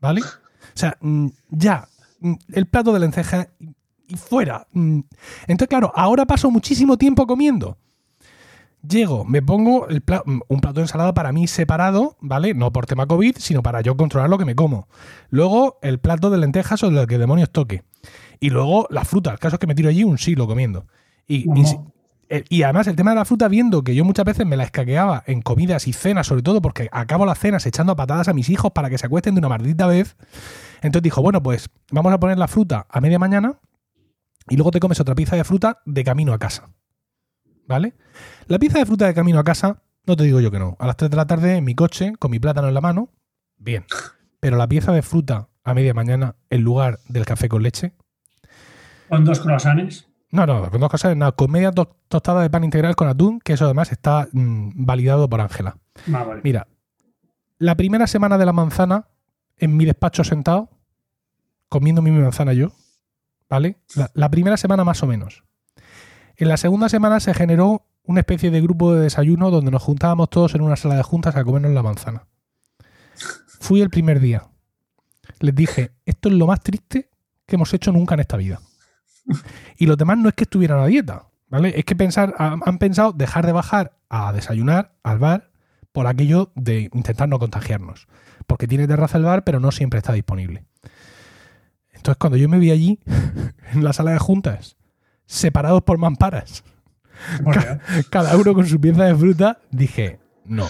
¿Vale? 0.00 0.20
O 0.22 0.78
sea, 0.78 0.96
mm, 1.00 1.26
ya, 1.50 1.88
mm, 2.20 2.34
el 2.52 2.66
plato 2.66 2.92
de 2.92 3.00
lentejas 3.00 3.48
y 4.06 4.16
fuera. 4.16 4.66
Mm. 4.72 5.00
Entonces, 5.48 5.68
claro, 5.68 5.92
ahora 5.94 6.24
paso 6.24 6.50
muchísimo 6.50 6.96
tiempo 6.96 7.26
comiendo. 7.26 7.78
Llego, 8.88 9.24
me 9.24 9.42
pongo 9.42 9.86
un 10.48 10.60
plato 10.60 10.74
de 10.74 10.82
ensalada 10.82 11.14
para 11.14 11.32
mí 11.32 11.46
separado, 11.46 12.16
¿vale? 12.20 12.54
No 12.54 12.72
por 12.72 12.86
tema 12.86 13.06
COVID, 13.06 13.36
sino 13.38 13.62
para 13.62 13.80
yo 13.80 13.96
controlar 13.96 14.28
lo 14.28 14.38
que 14.38 14.44
me 14.44 14.54
como. 14.54 14.88
Luego 15.30 15.78
el 15.82 15.98
plato 15.98 16.30
de 16.30 16.38
lentejas 16.38 16.82
o 16.82 16.88
el 16.88 17.06
que 17.06 17.18
demonios 17.18 17.50
toque. 17.50 17.84
Y 18.38 18.50
luego 18.50 18.86
la 18.90 19.04
fruta. 19.04 19.32
El 19.32 19.38
caso 19.38 19.56
es 19.56 19.60
que 19.60 19.66
me 19.66 19.74
tiro 19.74 19.88
allí 19.88 20.04
un 20.04 20.18
silo 20.18 20.46
comiendo. 20.46 20.86
Y, 21.26 21.46
eh, 22.28 22.44
y 22.48 22.62
además 22.62 22.86
el 22.86 22.96
tema 22.96 23.10
de 23.10 23.16
la 23.16 23.24
fruta, 23.24 23.48
viendo 23.48 23.82
que 23.82 23.94
yo 23.94 24.04
muchas 24.04 24.24
veces 24.24 24.46
me 24.46 24.56
la 24.56 24.64
escaqueaba 24.64 25.22
en 25.26 25.42
comidas 25.42 25.86
y 25.86 25.92
cenas, 25.92 26.26
sobre 26.26 26.42
todo 26.42 26.60
porque 26.60 26.88
acabo 26.92 27.24
las 27.24 27.38
cenas 27.38 27.66
echando 27.66 27.96
patadas 27.96 28.28
a 28.28 28.34
mis 28.34 28.48
hijos 28.50 28.72
para 28.72 28.90
que 28.90 28.98
se 28.98 29.06
acuesten 29.06 29.34
de 29.34 29.38
una 29.38 29.48
maldita 29.48 29.86
vez. 29.86 30.16
Entonces 30.82 31.02
dijo, 31.02 31.22
bueno, 31.22 31.42
pues 31.42 31.68
vamos 31.90 32.12
a 32.12 32.20
poner 32.20 32.38
la 32.38 32.48
fruta 32.48 32.86
a 32.90 33.00
media 33.00 33.18
mañana 33.18 33.58
y 34.48 34.56
luego 34.56 34.70
te 34.70 34.80
comes 34.80 35.00
otra 35.00 35.14
pieza 35.14 35.36
de 35.36 35.44
fruta 35.44 35.78
de 35.86 36.04
camino 36.04 36.32
a 36.32 36.38
casa. 36.38 36.70
¿Vale? 37.68 37.94
La 38.48 38.58
pieza 38.60 38.78
de 38.78 38.86
fruta 38.86 39.06
de 39.06 39.14
camino 39.14 39.40
a 39.40 39.44
casa, 39.44 39.82
no 40.06 40.14
te 40.14 40.22
digo 40.22 40.40
yo 40.40 40.52
que 40.52 40.60
no. 40.60 40.76
A 40.78 40.86
las 40.86 40.96
3 40.96 41.10
de 41.10 41.16
la 41.16 41.26
tarde 41.26 41.56
en 41.56 41.64
mi 41.64 41.74
coche, 41.74 42.12
con 42.18 42.30
mi 42.30 42.38
plátano 42.38 42.68
en 42.68 42.74
la 42.74 42.80
mano, 42.80 43.08
bien. 43.58 43.84
Pero 44.38 44.56
la 44.56 44.68
pieza 44.68 44.92
de 44.92 45.02
fruta 45.02 45.48
a 45.64 45.74
media 45.74 45.94
mañana 45.94 46.36
en 46.48 46.62
lugar 46.62 47.00
del 47.08 47.24
café 47.24 47.48
con 47.48 47.62
leche. 47.62 47.92
Con 49.08 49.24
dos 49.24 49.40
croissants. 49.40 50.06
No, 50.30 50.46
no, 50.46 50.70
con 50.70 50.80
dos 50.80 50.90
cosas, 50.90 51.16
nada, 51.16 51.32
con 51.32 51.50
media 51.50 51.72
tostada 51.72 52.42
de 52.42 52.50
pan 52.50 52.62
integral 52.62 52.94
con 52.94 53.08
atún, 53.08 53.40
que 53.40 53.54
eso 53.54 53.64
además 53.64 53.90
está 53.90 54.28
mm, 54.32 54.84
validado 54.84 55.28
por 55.28 55.40
Ángela. 55.40 55.78
Ah, 56.12 56.24
Mira, 56.44 56.68
la 57.58 57.74
primera 57.74 58.06
semana 58.06 58.38
de 58.38 58.46
la 58.46 58.52
manzana, 58.52 59.08
en 59.56 59.76
mi 59.76 59.86
despacho 59.86 60.22
sentado, 60.22 60.70
comiendo 61.68 62.02
mi 62.02 62.10
manzana 62.10 62.52
yo, 62.52 62.72
¿vale? 63.48 63.78
La, 64.14 64.30
primera 64.30 64.56
semana 64.56 64.84
más 64.84 65.02
o 65.02 65.06
menos. 65.06 65.42
En 66.36 66.48
la 66.48 66.56
segunda 66.58 66.88
semana 66.88 67.18
se 67.18 67.34
generó 67.34 67.86
una 68.06 68.20
especie 68.20 68.50
de 68.50 68.60
grupo 68.60 68.94
de 68.94 69.02
desayuno 69.02 69.50
donde 69.50 69.70
nos 69.70 69.82
juntábamos 69.82 70.30
todos 70.30 70.54
en 70.54 70.62
una 70.62 70.76
sala 70.76 70.96
de 70.96 71.02
juntas 71.02 71.36
a 71.36 71.44
comernos 71.44 71.72
la 71.72 71.82
manzana. 71.82 72.26
Fui 73.60 73.80
el 73.80 73.90
primer 73.90 74.20
día. 74.20 74.44
Les 75.40 75.54
dije, 75.54 75.92
esto 76.04 76.28
es 76.28 76.34
lo 76.34 76.46
más 76.46 76.60
triste 76.60 77.10
que 77.46 77.56
hemos 77.56 77.72
hecho 77.74 77.92
nunca 77.92 78.14
en 78.14 78.20
esta 78.20 78.36
vida. 78.36 78.60
Y 79.76 79.86
los 79.86 79.96
demás 79.96 80.18
no 80.18 80.28
es 80.28 80.34
que 80.34 80.44
estuvieran 80.44 80.78
a 80.78 80.86
dieta, 80.86 81.26
¿vale? 81.48 81.74
Es 81.76 81.84
que 81.84 81.96
pensar, 81.96 82.34
han 82.38 82.78
pensado 82.78 83.12
dejar 83.12 83.44
de 83.44 83.52
bajar 83.52 83.98
a 84.08 84.32
desayunar 84.32 84.96
al 85.02 85.18
bar 85.18 85.50
por 85.92 86.06
aquello 86.06 86.52
de 86.54 86.90
intentar 86.92 87.28
no 87.28 87.38
contagiarnos. 87.38 88.06
Porque 88.46 88.68
tiene 88.68 88.86
terraza 88.86 89.18
el 89.18 89.24
bar, 89.24 89.44
pero 89.44 89.60
no 89.60 89.72
siempre 89.72 89.98
está 89.98 90.12
disponible. 90.12 90.64
Entonces, 91.92 92.18
cuando 92.18 92.36
yo 92.36 92.48
me 92.48 92.58
vi 92.58 92.70
allí, 92.70 93.00
en 93.72 93.82
la 93.82 93.92
sala 93.92 94.12
de 94.12 94.18
juntas, 94.18 94.76
separados 95.26 95.82
por 95.82 95.98
mamparas, 95.98 96.62
cada 98.10 98.36
uno 98.36 98.54
con 98.54 98.66
su 98.66 98.80
pieza 98.80 99.04
de 99.04 99.14
fruta, 99.14 99.58
dije, 99.70 100.18
no, 100.44 100.66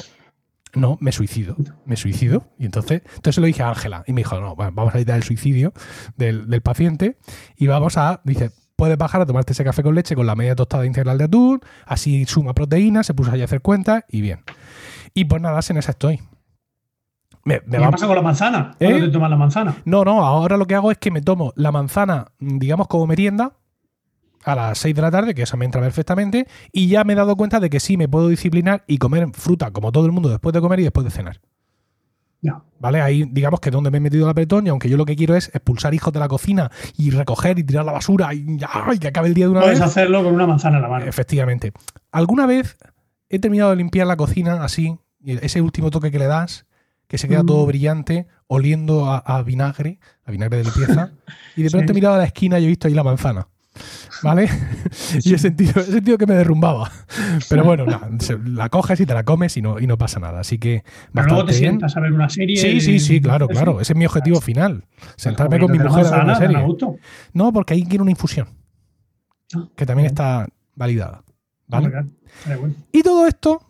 no, 0.76 0.98
me 1.00 1.10
suicido, 1.10 1.56
me 1.84 1.96
suicido. 1.96 2.44
Y 2.58 2.66
entonces, 2.66 3.02
entonces 3.06 3.34
se 3.34 3.40
lo 3.40 3.46
dije 3.46 3.62
a 3.62 3.70
Ángela 3.70 4.04
y 4.06 4.12
me 4.12 4.20
dijo, 4.20 4.38
no, 4.40 4.54
vamos 4.54 4.94
a 4.94 4.98
evitar 4.98 5.16
el 5.16 5.22
suicidio 5.22 5.72
del, 6.16 6.60
paciente 6.62 7.18
y 7.56 7.66
vamos 7.66 7.96
a, 7.96 8.20
dice, 8.24 8.50
puedes 8.76 8.98
bajar 8.98 9.22
a 9.22 9.26
tomarte 9.26 9.52
ese 9.52 9.64
café 9.64 9.82
con 9.82 9.94
leche 9.94 10.14
con 10.14 10.26
la 10.26 10.34
media 10.34 10.54
tostada 10.54 10.84
integral 10.86 11.18
de 11.18 11.24
atún, 11.24 11.60
así 11.86 12.26
suma 12.26 12.54
proteína, 12.54 13.02
se 13.02 13.14
puso 13.14 13.32
ahí 13.32 13.40
a 13.40 13.44
hacer 13.44 13.62
cuenta 13.62 14.04
y 14.08 14.20
bien. 14.20 14.40
Y 15.14 15.24
pues 15.24 15.40
nada, 15.40 15.60
en 15.66 15.76
esa 15.78 15.92
estoy. 15.92 16.20
Me, 17.44 17.60
¿Qué 17.60 17.78
pasa 17.78 18.06
con 18.06 18.16
la 18.16 18.22
manzana? 18.22 18.74
¿Cuándo 18.76 18.98
¿Eh? 18.98 19.02
te 19.02 19.08
tomas 19.08 19.30
la 19.30 19.36
manzana? 19.36 19.76
No, 19.84 20.04
no, 20.04 20.24
ahora 20.24 20.56
lo 20.56 20.66
que 20.66 20.74
hago 20.74 20.90
es 20.90 20.98
que 20.98 21.10
me 21.10 21.22
tomo 21.22 21.52
la 21.54 21.72
manzana, 21.72 22.32
digamos, 22.38 22.88
como 22.88 23.06
merienda, 23.06 23.52
a 24.46 24.54
las 24.54 24.78
6 24.78 24.94
de 24.94 25.02
la 25.02 25.10
tarde, 25.10 25.34
que 25.34 25.42
eso 25.42 25.56
me 25.56 25.64
entra 25.64 25.80
perfectamente, 25.80 26.46
y 26.72 26.86
ya 26.86 27.02
me 27.04 27.12
he 27.12 27.16
dado 27.16 27.36
cuenta 27.36 27.58
de 27.58 27.68
que 27.68 27.80
sí 27.80 27.96
me 27.96 28.08
puedo 28.08 28.28
disciplinar 28.28 28.84
y 28.86 28.98
comer 28.98 29.28
fruta 29.32 29.72
como 29.72 29.90
todo 29.90 30.06
el 30.06 30.12
mundo 30.12 30.28
después 30.28 30.52
de 30.54 30.60
comer 30.60 30.80
y 30.80 30.84
después 30.84 31.04
de 31.04 31.10
cenar. 31.10 31.40
¿Vale? 32.78 33.00
Ahí, 33.00 33.24
digamos 33.28 33.58
que 33.58 33.70
es 33.70 33.72
donde 33.72 33.90
me 33.90 33.98
he 33.98 34.00
metido 34.00 34.24
el 34.24 34.30
apretón 34.30 34.66
y 34.66 34.70
aunque 34.70 34.88
yo 34.88 34.96
lo 34.96 35.04
que 35.04 35.16
quiero 35.16 35.34
es 35.34 35.48
expulsar 35.48 35.94
hijos 35.94 36.12
de 36.12 36.20
la 36.20 36.28
cocina 36.28 36.70
y 36.96 37.10
recoger 37.10 37.58
y 37.58 37.64
tirar 37.64 37.84
la 37.84 37.90
basura 37.90 38.32
y, 38.34 38.58
ya, 38.58 38.68
que 39.00 39.08
acabe 39.08 39.28
el 39.28 39.34
día 39.34 39.46
de 39.46 39.50
una 39.50 39.60
Puedes 39.62 39.80
vez. 39.80 39.80
Puedes 39.80 39.96
hacerlo 39.96 40.22
con 40.22 40.34
una 40.34 40.46
manzana 40.46 40.76
en 40.76 40.82
la 40.82 40.88
mano. 40.88 41.06
Efectivamente. 41.06 41.72
¿Alguna 42.12 42.46
vez 42.46 42.76
he 43.30 43.40
terminado 43.40 43.70
de 43.70 43.76
limpiar 43.76 44.06
la 44.06 44.16
cocina 44.16 44.62
así, 44.62 44.96
ese 45.24 45.60
último 45.60 45.90
toque 45.90 46.12
que 46.12 46.20
le 46.20 46.26
das, 46.26 46.66
que 47.08 47.18
se 47.18 47.26
queda 47.26 47.42
todo 47.42 47.64
mm. 47.64 47.66
brillante, 47.66 48.26
oliendo 48.46 49.10
a, 49.10 49.42
vinagre, 49.42 49.98
a 50.24 50.30
vinagre 50.30 50.58
de 50.58 50.64
limpieza, 50.64 51.10
y 51.56 51.62
de 51.62 51.70
pronto 51.72 51.92
he 51.92 51.94
mirado 51.94 52.14
a 52.14 52.18
la 52.18 52.24
esquina 52.24 52.60
y 52.60 52.64
he 52.66 52.68
visto 52.68 52.86
ahí 52.86 52.94
la 52.94 53.02
manzana. 53.02 53.48
¿Vale? 54.22 54.48
y 55.22 55.34
he 55.34 55.38
sentido, 55.38 55.80
he 55.80 55.84
sentido 55.84 56.18
que 56.18 56.26
me 56.26 56.34
derrumbaba. 56.34 56.90
Pero 57.48 57.64
bueno, 57.64 57.84
la 58.44 58.68
coges 58.68 59.00
y 59.00 59.06
te 59.06 59.14
la 59.14 59.24
comes 59.24 59.56
y 59.56 59.62
no, 59.62 59.78
y 59.78 59.86
no 59.86 59.98
pasa 59.98 60.20
nada. 60.20 60.40
Así 60.40 60.58
que. 60.58 60.84
Pero 61.12 61.26
luego 61.28 61.44
te 61.46 61.52
sientas 61.52 61.96
a 61.96 62.00
ver 62.00 62.12
una 62.12 62.28
serie. 62.28 62.56
Sí, 62.56 62.80
sí, 62.80 62.98
sí, 63.00 63.20
claro, 63.20 63.48
claro. 63.48 63.80
Ese 63.80 63.92
es 63.92 63.98
mi 63.98 64.06
objetivo 64.06 64.40
final. 64.40 64.84
Sentarme 65.16 65.58
con 65.58 65.72
mi 65.72 65.78
mujer 65.78 66.06
a 66.06 66.10
ver 66.10 66.24
una 66.24 66.36
serie. 66.36 66.58
No, 67.32 67.52
porque 67.52 67.74
ahí 67.74 67.84
quiero 67.84 68.02
una 68.02 68.10
infusión. 68.10 68.48
Ah, 69.54 69.68
que 69.76 69.86
también 69.86 70.06
está 70.06 70.46
validada. 70.74 71.22
¿vale? 71.68 71.90
Y 72.92 73.02
todo 73.02 73.26
esto 73.26 73.60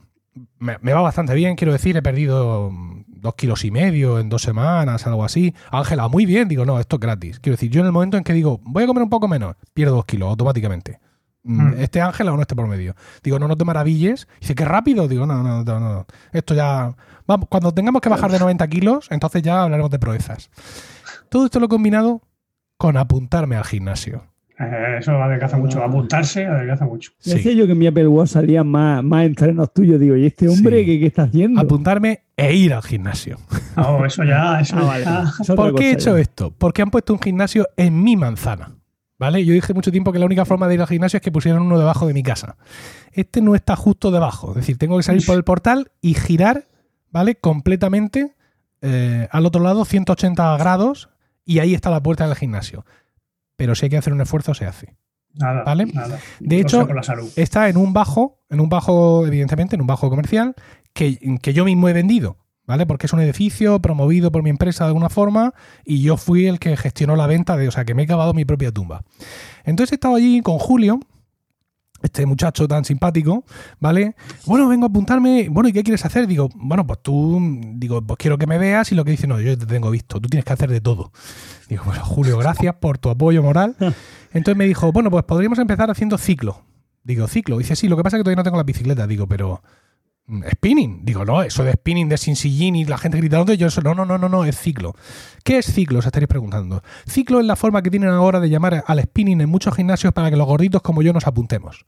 me, 0.59 0.77
va 0.77 1.01
bastante 1.01 1.35
bien, 1.35 1.57
quiero 1.57 1.73
decir, 1.73 1.97
he 1.97 2.03
perdido 2.03 2.73
dos 3.27 3.35
kilos 3.35 3.65
y 3.65 3.71
medio 3.71 4.19
en 4.19 4.29
dos 4.29 4.43
semanas, 4.43 5.07
algo 5.07 5.25
así. 5.25 5.55
Ángela, 5.71 6.09
muy 6.09 6.27
bien, 6.27 6.49
digo, 6.49 6.65
no, 6.65 6.81
esto 6.81 6.97
es 6.97 7.01
gratis. 7.01 7.41
Quiero 7.41 7.55
decir, 7.55 7.71
yo 7.71 7.81
en 7.81 7.87
el 7.87 7.93
momento 7.93 8.17
en 8.17 8.25
que 8.25 8.33
digo, 8.33 8.61
voy 8.63 8.85
a 8.85 8.87
comer 8.87 9.03
un 9.03 9.11
poco 9.11 9.29
menos, 9.29 9.57
pierdo 9.75 9.97
dos 9.97 10.05
kilos 10.05 10.31
automáticamente. 10.31 11.01
Mm. 11.43 11.75
¿Este 11.79 12.01
Ángela 12.01 12.33
o 12.33 12.37
no 12.37 12.43
este 12.43 12.57
por 12.57 12.67
medio? 12.67 12.97
Digo, 13.23 13.39
no, 13.39 13.47
no 13.47 13.57
te 13.57 13.65
maravilles. 13.65 14.27
Dice, 14.41 14.55
qué 14.55 14.65
rápido. 14.65 15.07
Digo, 15.07 15.27
no, 15.27 15.43
no, 15.43 15.63
no, 15.63 15.81
no. 15.81 16.07
Esto 16.33 16.55
ya. 16.55 16.97
Vamos, 17.27 17.49
cuando 17.49 17.73
tengamos 17.73 18.03
que 18.03 18.09
bajar 18.09 18.31
de 18.33 18.39
90 18.39 18.67
kilos, 18.69 19.07
entonces 19.11 19.43
ya 19.43 19.63
hablaremos 19.63 19.91
de 19.91 19.99
proezas. 19.99 20.51
Todo 21.29 21.45
esto 21.45 21.61
lo 21.61 21.67
he 21.67 21.69
combinado 21.69 22.23
con 22.77 22.97
apuntarme 22.97 23.57
al 23.57 23.65
gimnasio. 23.65 24.25
Eh, 24.59 24.97
eso 25.01 25.13
adelgaza 25.23 25.59
mucho. 25.59 25.83
Apuntarse 25.83 26.47
adelgaza 26.47 26.87
mucho. 26.87 27.13
Decía 27.23 27.53
yo 27.53 27.67
que 27.67 27.73
en 27.73 27.79
mi 27.79 27.87
Apple 27.87 28.09
Watch 28.09 28.31
salían 28.31 28.67
más, 28.67 29.05
más 29.05 29.27
entrenos 29.27 29.73
tuyos. 29.73 30.01
Digo, 30.01 30.17
¿y 30.17 30.27
este 30.27 30.49
hombre 30.49 30.85
¿qué, 30.85 31.05
está 31.07 31.25
haciendo? 31.25 31.61
Apuntarme 31.61 32.21
e 32.37 32.55
ir 32.55 32.73
al 32.73 32.83
gimnasio. 32.83 33.39
Oh, 33.77 34.05
eso 34.07 34.25
ya, 34.25 34.61
eso 34.61 34.77
ah, 34.79 35.31
¿Por 35.55 35.75
qué 35.75 35.91
he 35.91 35.93
hecho 35.93 36.17
esto? 36.17 36.51
Porque 36.57 36.81
han 36.81 36.91
puesto 36.91 37.13
un 37.13 37.21
gimnasio 37.21 37.69
en 37.77 38.03
mi 38.03 38.17
manzana. 38.17 38.73
¿Vale? 39.19 39.45
Yo 39.45 39.53
dije 39.53 39.73
mucho 39.75 39.91
tiempo 39.91 40.13
que 40.13 40.19
la 40.19 40.27
única 40.27 40.45
forma 40.45 40.69
de 40.69 40.75
ir 40.75 40.81
al 40.81 40.87
gimnasio 40.87 41.19
es 41.19 41.23
que 41.23 41.33
pusieran 41.33 41.63
uno 41.63 41.79
debajo 41.79 42.07
de 42.07 42.15
mi 42.15 42.23
casa. 42.23 42.57
Este 43.13 43.41
no 43.43 43.55
está 43.55 43.77
justo 43.77 44.11
debajo. 44.11 44.51
Es 44.51 44.57
decir, 44.57 44.79
tengo 44.79 44.97
que 44.97 45.03
salir 45.03 45.25
por 45.25 45.37
el 45.37 45.45
portal 45.45 45.91
y 46.01 46.15
girar, 46.15 46.69
¿vale? 47.11 47.35
Completamente 47.35 48.35
eh, 48.81 49.29
al 49.31 49.47
otro 49.47 49.63
lado, 49.63 49.85
180 49.85 50.57
grados, 50.59 51.09
y 51.45 51.61
ahí 51.61 51.75
está 51.75 51.91
la 51.91 52.03
puerta 52.03 52.27
del 52.27 52.37
gimnasio 52.37 52.85
pero 53.57 53.75
si 53.75 53.87
hay 53.87 53.91
que 53.91 53.97
hacer 53.97 54.13
un 54.13 54.21
esfuerzo, 54.21 54.55
se 54.55 54.67
hace. 54.67 54.97
Nada, 55.35 55.65
¿vale? 55.65 55.87
Nada. 55.87 56.19
De 56.41 56.61
hecho, 56.61 56.87
está 57.37 57.69
en 57.69 57.77
un 57.77 57.93
bajo, 57.93 58.41
en 58.49 58.61
un 58.61 58.69
bajo, 58.69 59.27
evidentemente, 59.27 59.75
en 59.75 59.83
un 59.83 59.87
bajo 59.87 60.09
comercial, 60.09 60.55
que, 60.95 61.19
que 61.43 61.53
yo 61.53 61.65
mismo 61.65 61.89
he 61.89 61.93
vendido. 61.93 62.39
¿Vale? 62.67 62.85
Porque 62.85 63.07
es 63.07 63.13
un 63.13 63.21
edificio 63.21 63.81
promovido 63.81 64.33
por 64.33 64.43
mi 64.43 64.51
empresa 64.51 64.83
de 64.83 64.89
alguna 64.89 65.09
forma 65.09 65.55
y 65.85 66.03
yo 66.03 66.17
fui 66.17 66.49
el 66.49 66.59
que 66.59 66.77
gestionó 66.77 67.15
la 67.15 67.29
venta 67.29 67.57
de, 67.57 67.69
o 67.69 67.71
sea, 67.71 67.85
que 67.85 67.95
me 67.95 68.03
he 68.03 68.07
cavado 68.09 68.35
mi 68.35 68.45
propia 68.45 68.73
tumba. 68.73 69.05
Entonces 69.63 69.93
he 69.93 69.95
estado 69.95 70.17
allí 70.17 70.41
con 70.43 70.59
Julio, 70.59 70.99
este 72.07 72.27
muchacho 72.27 72.67
tan 72.67 72.85
simpático, 72.85 73.45
¿vale? 73.79 74.17
Bueno, 74.47 74.69
vengo 74.69 74.87
a 74.87 74.89
apuntarme, 74.89 75.49
bueno, 75.51 75.69
¿y 75.69 75.73
qué 75.73 75.83
quieres 75.83 76.05
hacer? 76.05 76.27
Digo, 76.27 76.49
bueno, 76.55 76.87
pues 76.87 77.01
tú, 77.03 77.41
digo, 77.75 78.03
pues 78.03 78.17
quiero 78.19 78.39
que 78.39 78.47
me 78.47 78.59
veas 78.59 78.91
y 78.93 78.95
lo 78.95 79.05
que 79.05 79.13
dice, 79.13 79.27
no, 79.27 79.41
yo 79.41 79.57
te 79.57 79.67
tengo 79.67 79.91
visto, 79.91 80.21
tú 80.21 80.29
tienes 80.29 80.45
que 80.45 80.53
hacer 80.53 80.71
de 80.71 80.81
todo. 80.81 81.13
Digo, 81.69 81.85
bueno, 81.85 82.05
Julio, 82.05 82.39
gracias 82.39 82.75
por 82.77 82.99
tu 82.99 83.11
apoyo 83.11 83.43
moral. 83.43 83.77
Entonces 84.33 84.57
me 84.57 84.67
dijo, 84.67 84.93
bueno, 84.93 85.11
pues 85.11 85.25
podríamos 85.25 85.59
empezar 85.59 85.91
haciendo 85.91 86.19
ciclo. 86.19 86.63
Digo, 87.03 87.29
ciclo. 87.29 87.59
Dice, 87.59 87.77
sí, 87.77 87.89
lo 87.89 87.97
que 87.97 88.03
pasa 88.03 88.17
es 88.17 88.21
que 88.21 88.25
todavía 88.25 88.37
no 88.37 88.45
tengo 88.45 88.57
la 88.57 88.65
bicicleta. 88.65 89.07
Digo, 89.07 89.27
pero 89.27 89.63
spinning. 90.51 91.05
Digo, 91.05 91.25
no, 91.25 91.43
eso 91.43 91.65
de 91.65 91.73
spinning, 91.73 92.09
de 92.09 92.19
sin 92.19 92.37
sillín 92.37 92.77
y 92.77 92.85
la 92.85 92.99
gente 92.99 93.19
gritando, 93.19 93.53
yo 93.55 93.69
eso, 93.69 93.81
no, 93.81 93.95
no, 93.95 94.05
no, 94.05 94.19
no, 94.19 94.29
no, 94.29 94.45
es 94.45 94.59
ciclo. 94.59 94.95
¿Qué 95.45 95.59
es 95.59 95.67
ciclo? 95.67 96.01
Os 96.01 96.07
estaréis 96.07 96.29
preguntando. 96.29 96.83
Ciclo 97.07 97.41
es 97.41 97.47
la 97.47 97.57
forma 97.57 97.83
que 97.83 97.91
tienen 97.91 98.11
ahora 98.11 98.41
de 98.41 98.49
llamar 98.49 98.85
al 98.87 99.03
spinning 99.03 99.41
en 99.41 99.49
muchos 99.49 99.75
gimnasios 99.75 100.13
para 100.13 100.31
que 100.31 100.37
los 100.37 100.47
gorditos 100.47 100.83
como 100.83 101.03
yo 101.03 101.13
nos 101.13 101.27
apuntemos. 101.27 101.85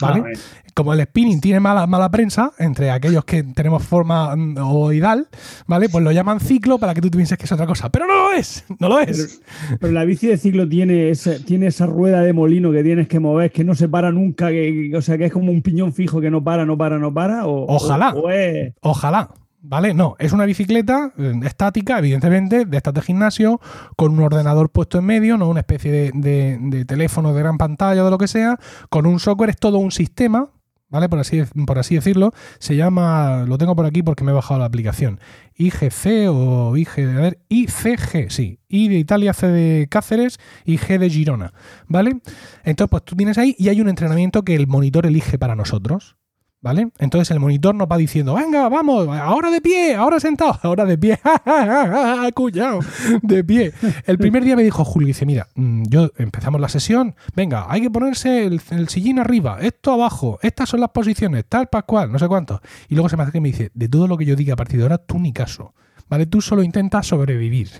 ¿Vale? 0.00 0.22
Ah, 0.34 0.60
como 0.74 0.94
el 0.94 1.02
spinning 1.02 1.40
tiene 1.40 1.60
mala, 1.60 1.86
mala 1.86 2.10
prensa 2.10 2.52
entre 2.58 2.90
aquellos 2.90 3.24
que 3.24 3.42
tenemos 3.42 3.82
forma 3.84 4.34
mm, 4.34 4.56
oidal, 4.58 5.28
¿vale? 5.66 5.88
Pues 5.88 6.02
lo 6.02 6.12
llaman 6.12 6.40
ciclo 6.40 6.78
para 6.78 6.94
que 6.94 7.00
tú 7.00 7.10
pienses 7.10 7.36
que 7.36 7.44
es 7.44 7.52
otra 7.52 7.66
cosa. 7.66 7.90
Pero 7.90 8.06
no 8.06 8.14
lo 8.14 8.32
es, 8.32 8.64
no 8.78 8.88
lo 8.88 8.98
es. 9.00 9.42
Pero, 9.78 9.92
la 9.92 10.04
bici 10.04 10.26
de 10.28 10.36
ciclo 10.36 10.68
tiene, 10.68 11.12
tiene 11.44 11.66
esa 11.66 11.86
rueda 11.86 12.22
de 12.22 12.32
molino 12.32 12.72
que 12.72 12.82
tienes 12.82 13.08
que 13.08 13.20
mover, 13.20 13.50
que 13.50 13.64
no 13.64 13.74
se 13.74 13.88
para 13.88 14.10
nunca, 14.10 14.48
que, 14.48 14.92
o 14.96 15.02
sea, 15.02 15.18
que 15.18 15.26
es 15.26 15.32
como 15.32 15.52
un 15.52 15.62
piñón 15.62 15.92
fijo 15.92 16.20
que 16.20 16.30
no 16.30 16.42
para, 16.42 16.64
no 16.64 16.78
para, 16.78 16.98
no 16.98 17.12
para. 17.12 17.46
O, 17.46 17.66
ojalá. 17.74 18.14
Ojalá. 18.80 19.30
¿Vale? 19.62 19.92
No, 19.92 20.16
es 20.18 20.32
una 20.32 20.46
bicicleta 20.46 21.12
eh, 21.18 21.34
estática, 21.44 21.98
evidentemente, 21.98 22.64
de 22.64 22.76
estas 22.76 22.94
de 22.94 23.02
gimnasio, 23.02 23.60
con 23.94 24.12
un 24.12 24.20
ordenador 24.20 24.70
puesto 24.70 24.98
en 24.98 25.04
medio, 25.04 25.36
no 25.36 25.48
una 25.48 25.60
especie 25.60 26.12
de, 26.14 26.84
teléfono 26.86 27.34
de 27.34 27.40
gran 27.40 27.58
pantalla 27.58 28.02
o 28.02 28.04
de 28.06 28.10
lo 28.10 28.18
que 28.18 28.28
sea, 28.28 28.58
con 28.88 29.06
un 29.06 29.20
software, 29.20 29.50
es 29.50 29.58
todo 29.58 29.76
un 29.76 29.90
sistema, 29.90 30.48
¿vale? 30.88 31.10
Por 31.10 31.18
así, 31.18 31.42
por 31.66 31.78
así 31.78 31.94
decirlo. 31.94 32.32
Se 32.58 32.74
llama, 32.74 33.44
lo 33.46 33.58
tengo 33.58 33.76
por 33.76 33.84
aquí 33.84 34.02
porque 34.02 34.24
me 34.24 34.30
he 34.30 34.34
bajado 34.34 34.60
la 34.60 34.66
aplicación, 34.66 35.20
IGC 35.56 36.30
o 36.30 36.74
IG, 36.78 37.00
a 37.00 37.20
ver, 37.20 37.38
ICG, 37.50 38.30
sí, 38.30 38.60
I 38.68 38.88
de 38.88 38.96
Italia, 38.96 39.34
C 39.34 39.46
de 39.48 39.88
Cáceres 39.90 40.38
y 40.64 40.78
G 40.78 40.98
de 40.98 41.10
Girona, 41.10 41.52
¿vale? 41.86 42.20
Entonces, 42.64 42.90
pues 42.90 43.04
tú 43.04 43.14
tienes 43.14 43.36
ahí 43.36 43.54
y 43.58 43.68
hay 43.68 43.82
un 43.82 43.90
entrenamiento 43.90 44.42
que 44.42 44.54
el 44.54 44.66
monitor 44.66 45.04
elige 45.04 45.38
para 45.38 45.54
nosotros. 45.54 46.16
¿Vale? 46.62 46.90
Entonces 46.98 47.30
el 47.30 47.40
monitor 47.40 47.74
nos 47.74 47.88
va 47.88 47.96
diciendo, 47.96 48.34
venga, 48.34 48.68
vamos, 48.68 49.08
ahora 49.08 49.50
de 49.50 49.62
pie, 49.62 49.94
ahora 49.94 50.20
sentado, 50.20 50.58
ahora 50.62 50.84
de 50.84 50.98
pie, 50.98 51.18
cuñado, 52.34 52.80
de 53.22 53.42
pie. 53.42 53.72
El 54.04 54.18
primer 54.18 54.44
día 54.44 54.56
me 54.56 54.62
dijo 54.62 54.84
Julio, 54.84 55.06
dice, 55.06 55.24
mira, 55.24 55.48
mm, 55.54 55.84
yo 55.88 56.10
empezamos 56.18 56.60
la 56.60 56.68
sesión, 56.68 57.14
venga, 57.34 57.64
hay 57.70 57.80
que 57.80 57.90
ponerse 57.90 58.44
el, 58.44 58.60
sillín 58.88 59.18
arriba, 59.18 59.58
esto 59.62 59.92
abajo, 59.92 60.38
estas 60.42 60.68
son 60.68 60.80
las 60.80 60.90
posiciones, 60.90 61.46
tal, 61.48 61.68
pascual, 61.68 62.12
no 62.12 62.18
sé 62.18 62.28
cuánto. 62.28 62.60
Y 62.90 62.94
luego 62.94 63.08
se 63.08 63.16
me 63.16 63.22
hace 63.22 63.32
que 63.32 63.40
me 63.40 63.48
dice, 63.48 63.70
de 63.72 63.88
todo 63.88 64.06
lo 64.06 64.18
que 64.18 64.26
yo 64.26 64.36
diga 64.36 64.52
a 64.52 64.56
partir 64.56 64.78
de 64.78 64.82
ahora, 64.82 64.98
tú 64.98 65.18
ni 65.18 65.32
caso. 65.32 65.72
¿Vale? 66.10 66.26
Tú 66.26 66.40
solo 66.40 66.64
intentas 66.64 67.06
sobrevivir. 67.06 67.70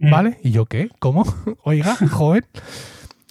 ¿Vale? 0.00 0.40
Y 0.42 0.50
yo, 0.50 0.66
¿qué? 0.66 0.90
¿Cómo? 0.98 1.24
Oiga, 1.62 1.94
joven. 2.10 2.44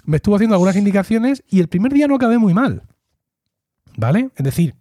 Me 0.05 0.17
estuvo 0.17 0.36
haciendo 0.36 0.55
algunas 0.55 0.77
indicaciones 0.77 1.43
y 1.49 1.60
el 1.60 1.67
primer 1.67 1.91
día 1.91 2.07
no 2.07 2.15
acabé 2.15 2.38
muy 2.38 2.53
mal. 2.53 2.83
¿Vale? 3.97 4.29
Es 4.38 4.45
decir, 4.45 4.75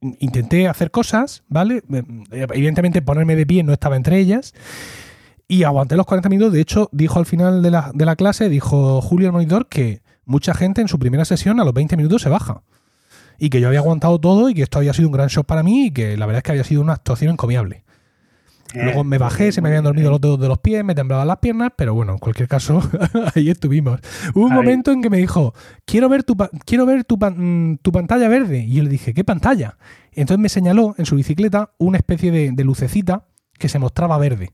intenté 0.00 0.68
hacer 0.68 0.90
cosas, 0.90 1.42
¿vale? 1.48 1.82
Evidentemente 2.30 3.02
ponerme 3.02 3.36
de 3.36 3.46
pie 3.46 3.62
no 3.62 3.72
estaba 3.72 3.96
entre 3.96 4.18
ellas. 4.18 4.54
Y 5.46 5.64
aguanté 5.64 5.96
los 5.96 6.06
40 6.06 6.28
minutos. 6.28 6.52
De 6.52 6.60
hecho, 6.60 6.88
dijo 6.92 7.18
al 7.18 7.26
final 7.26 7.62
de 7.62 7.70
la, 7.70 7.90
de 7.92 8.04
la 8.04 8.16
clase, 8.16 8.48
dijo 8.48 9.00
Julio 9.00 9.36
el 9.36 9.66
que 9.66 10.02
mucha 10.24 10.54
gente 10.54 10.80
en 10.80 10.88
su 10.88 10.98
primera 10.98 11.24
sesión 11.24 11.58
a 11.60 11.64
los 11.64 11.74
20 11.74 11.96
minutos 11.96 12.22
se 12.22 12.28
baja. 12.28 12.62
Y 13.38 13.50
que 13.50 13.60
yo 13.60 13.68
había 13.68 13.80
aguantado 13.80 14.20
todo 14.20 14.48
y 14.48 14.54
que 14.54 14.62
esto 14.62 14.78
había 14.78 14.92
sido 14.92 15.08
un 15.08 15.12
gran 15.12 15.28
shock 15.28 15.46
para 15.46 15.62
mí 15.62 15.86
y 15.86 15.90
que 15.90 16.16
la 16.16 16.26
verdad 16.26 16.38
es 16.38 16.42
que 16.44 16.52
había 16.52 16.64
sido 16.64 16.82
una 16.82 16.92
actuación 16.92 17.32
encomiable. 17.32 17.84
Luego 18.74 19.04
me 19.04 19.18
bajé, 19.18 19.52
se 19.52 19.60
me 19.60 19.68
habían 19.68 19.84
dormido 19.84 20.10
los 20.10 20.20
dedos 20.20 20.40
de 20.40 20.48
los 20.48 20.58
pies, 20.58 20.84
me 20.84 20.94
temblaban 20.94 21.26
las 21.26 21.38
piernas, 21.38 21.72
pero 21.76 21.94
bueno, 21.94 22.12
en 22.12 22.18
cualquier 22.18 22.48
caso, 22.48 22.80
ahí 23.34 23.50
estuvimos. 23.50 24.00
Hubo 24.34 24.46
un 24.46 24.52
momento 24.52 24.92
en 24.92 25.02
que 25.02 25.10
me 25.10 25.18
dijo, 25.18 25.54
quiero 25.84 26.08
ver 26.08 26.22
tu, 26.22 26.36
quiero 26.64 26.86
ver 26.86 27.04
tu, 27.04 27.16
mm, 27.16 27.78
tu, 27.82 27.92
pantalla 27.92 28.28
verde. 28.28 28.60
Y 28.60 28.74
yo 28.74 28.82
le 28.82 28.90
dije, 28.90 29.12
¿qué 29.14 29.24
pantalla? 29.24 29.76
Entonces 30.12 30.40
me 30.40 30.48
señaló 30.48 30.94
en 30.98 31.06
su 31.06 31.16
bicicleta 31.16 31.72
una 31.78 31.98
especie 31.98 32.30
de, 32.30 32.52
de 32.52 32.64
lucecita 32.64 33.26
que 33.58 33.68
se 33.68 33.78
mostraba 33.78 34.18
verde. 34.18 34.52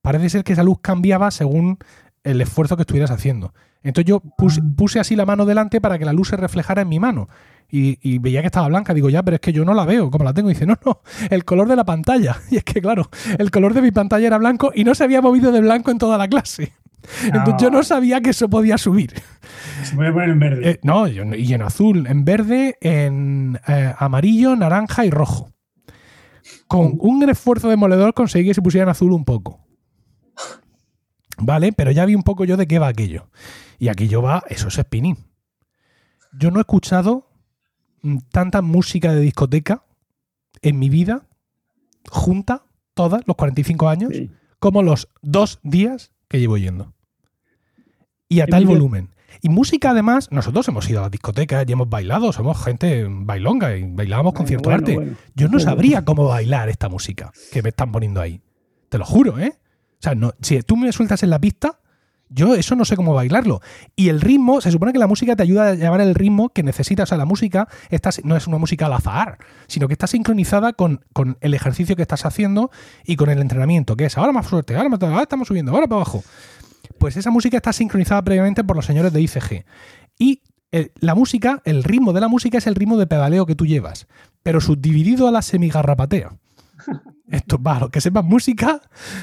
Parece 0.00 0.30
ser 0.30 0.44
que 0.44 0.54
esa 0.54 0.62
luz 0.62 0.78
cambiaba 0.80 1.30
según 1.30 1.78
el 2.24 2.40
esfuerzo 2.40 2.76
que 2.76 2.82
estuvieras 2.82 3.10
haciendo. 3.10 3.52
Entonces 3.82 4.08
yo 4.08 4.20
puse, 4.20 4.60
ah. 4.62 4.68
puse, 4.76 5.00
así 5.00 5.16
la 5.16 5.26
mano 5.26 5.44
delante 5.44 5.80
para 5.80 5.98
que 5.98 6.04
la 6.04 6.12
luz 6.12 6.28
se 6.28 6.36
reflejara 6.36 6.82
en 6.82 6.88
mi 6.88 7.00
mano 7.00 7.28
y, 7.72 8.18
veía 8.18 8.42
que 8.42 8.46
estaba 8.46 8.68
blanca. 8.68 8.92
Digo, 8.92 9.08
ya, 9.08 9.22
pero 9.22 9.36
es 9.36 9.40
que 9.40 9.52
yo 9.52 9.64
no 9.64 9.72
la 9.72 9.86
veo 9.86 10.10
como 10.10 10.24
la 10.24 10.34
tengo. 10.34 10.50
Y 10.50 10.54
dice, 10.54 10.66
no, 10.66 10.78
no, 10.84 11.00
el 11.30 11.44
color 11.44 11.68
de 11.68 11.76
la 11.76 11.84
pantalla. 11.84 12.36
Y 12.50 12.58
es 12.58 12.64
que, 12.64 12.82
claro, 12.82 13.08
el 13.38 13.50
color 13.50 13.72
de 13.72 13.80
mi 13.80 13.90
pantalla 13.90 14.26
era 14.26 14.36
blanco 14.36 14.72
y 14.74 14.84
no 14.84 14.94
se 14.94 15.04
había 15.04 15.22
movido 15.22 15.50
de 15.52 15.60
blanco 15.62 15.90
en 15.90 15.98
toda 15.98 16.18
la 16.18 16.28
clase. 16.28 16.74
Entonces 17.24 17.54
yo 17.58 17.70
no 17.70 17.82
sabía 17.82 18.20
que 18.20 18.30
eso 18.30 18.48
podía 18.48 18.78
subir. 18.78 19.14
Se 19.82 19.96
puede 19.96 20.12
poner 20.12 20.28
en 20.30 20.38
verde. 20.38 20.70
Eh, 20.70 20.80
no, 20.82 21.08
y 21.08 21.52
en 21.52 21.62
azul, 21.62 22.06
en 22.06 22.24
verde, 22.24 22.76
en 22.80 23.58
eh, 23.66 23.94
amarillo, 23.98 24.54
naranja 24.54 25.04
y 25.04 25.10
rojo. 25.10 25.50
Con 26.68 26.96
un 27.00 27.28
esfuerzo 27.28 27.68
demoledor 27.68 28.14
conseguí 28.14 28.48
que 28.48 28.54
se 28.54 28.62
pusiera 28.62 28.84
en 28.84 28.90
azul 28.90 29.12
un 29.12 29.24
poco. 29.24 29.66
Vale, 31.38 31.72
pero 31.72 31.90
ya 31.90 32.04
vi 32.04 32.14
un 32.14 32.22
poco 32.22 32.44
yo 32.44 32.56
de 32.56 32.68
qué 32.68 32.78
va 32.78 32.88
aquello. 32.88 33.30
Y 33.78 33.88
aquello 33.88 34.22
va, 34.22 34.44
eso 34.48 34.68
es 34.68 34.74
spinning. 34.74 35.16
Yo 36.32 36.50
no 36.50 36.58
he 36.58 36.60
escuchado 36.60 37.31
tanta 38.30 38.62
música 38.62 39.12
de 39.12 39.20
discoteca 39.20 39.84
en 40.60 40.78
mi 40.78 40.88
vida, 40.88 41.26
junta, 42.08 42.64
todas, 42.94 43.22
los 43.26 43.36
45 43.36 43.88
años, 43.88 44.12
como 44.58 44.82
los 44.82 45.08
dos 45.22 45.60
días 45.62 46.12
que 46.28 46.40
llevo 46.40 46.56
yendo. 46.56 46.92
Y 48.28 48.40
a 48.40 48.46
tal 48.46 48.66
volumen. 48.66 49.10
Y 49.40 49.48
música, 49.48 49.90
además, 49.90 50.28
nosotros 50.30 50.68
hemos 50.68 50.88
ido 50.88 51.00
a 51.00 51.02
las 51.02 51.10
discotecas 51.10 51.64
y 51.66 51.72
hemos 51.72 51.88
bailado, 51.88 52.32
somos 52.32 52.62
gente 52.62 53.06
bailonga 53.08 53.76
y 53.76 53.84
bailábamos 53.90 54.34
con 54.34 54.46
cierto 54.46 54.70
arte. 54.70 55.14
Yo 55.34 55.48
no 55.48 55.58
sabría 55.58 56.04
cómo 56.04 56.26
bailar 56.26 56.68
esta 56.68 56.88
música 56.88 57.32
que 57.50 57.62
me 57.62 57.70
están 57.70 57.92
poniendo 57.92 58.20
ahí. 58.20 58.40
Te 58.88 58.98
lo 58.98 59.04
juro, 59.04 59.38
¿eh? 59.38 59.54
O 59.58 60.02
sea, 60.02 60.14
no, 60.14 60.32
si 60.40 60.60
tú 60.62 60.76
me 60.76 60.92
sueltas 60.92 61.22
en 61.22 61.30
la 61.30 61.40
pista, 61.40 61.80
Yo 62.34 62.54
eso 62.54 62.74
no 62.76 62.84
sé 62.84 62.96
cómo 62.96 63.14
bailarlo. 63.14 63.60
Y 63.94 64.08
el 64.08 64.20
ritmo, 64.20 64.60
se 64.60 64.70
supone 64.70 64.92
que 64.92 64.98
la 64.98 65.06
música 65.06 65.36
te 65.36 65.42
ayuda 65.42 65.68
a 65.68 65.74
llevar 65.74 66.00
el 66.00 66.14
ritmo 66.14 66.48
que 66.48 66.62
necesitas. 66.62 67.08
O 67.08 67.10
sea, 67.10 67.18
la 67.18 67.24
música 67.24 67.68
está, 67.90 68.10
no 68.24 68.36
es 68.36 68.46
una 68.46 68.58
música 68.58 68.86
al 68.86 68.94
azar, 68.94 69.38
sino 69.66 69.86
que 69.86 69.94
está 69.94 70.06
sincronizada 70.06 70.72
con, 70.72 71.04
con, 71.12 71.36
el 71.40 71.54
ejercicio 71.54 71.96
que 71.96 72.02
estás 72.02 72.24
haciendo 72.24 72.70
y 73.04 73.16
con 73.16 73.28
el 73.30 73.38
entrenamiento, 73.40 73.96
que 73.96 74.06
es 74.06 74.16
ahora 74.16 74.32
más 74.32 74.46
fuerte, 74.46 74.74
ahora, 74.74 74.88
más, 74.88 75.02
ahora 75.02 75.22
estamos 75.22 75.48
subiendo, 75.48 75.72
ahora 75.72 75.86
para 75.86 76.02
abajo. 76.02 76.24
Pues 76.98 77.16
esa 77.16 77.30
música 77.30 77.56
está 77.56 77.72
sincronizada 77.72 78.22
previamente 78.22 78.64
por 78.64 78.76
los 78.76 78.86
señores 78.86 79.12
de 79.12 79.20
ICG. 79.20 79.64
Y 80.18 80.42
la 81.00 81.14
música, 81.14 81.60
el 81.64 81.84
ritmo 81.84 82.12
de 82.12 82.20
la 82.20 82.28
música 82.28 82.58
es 82.58 82.66
el 82.66 82.74
ritmo 82.74 82.96
de 82.96 83.06
pedaleo 83.06 83.44
que 83.44 83.54
tú 83.54 83.66
llevas, 83.66 84.06
pero 84.42 84.60
subdividido 84.60 85.28
a 85.28 85.30
la 85.30 85.42
semigarrapatea. 85.42 86.30
Esto 87.28 87.56
es 87.56 87.62
malo, 87.62 87.90
que 87.90 88.00
sepas 88.00 88.24
música, 88.24 88.80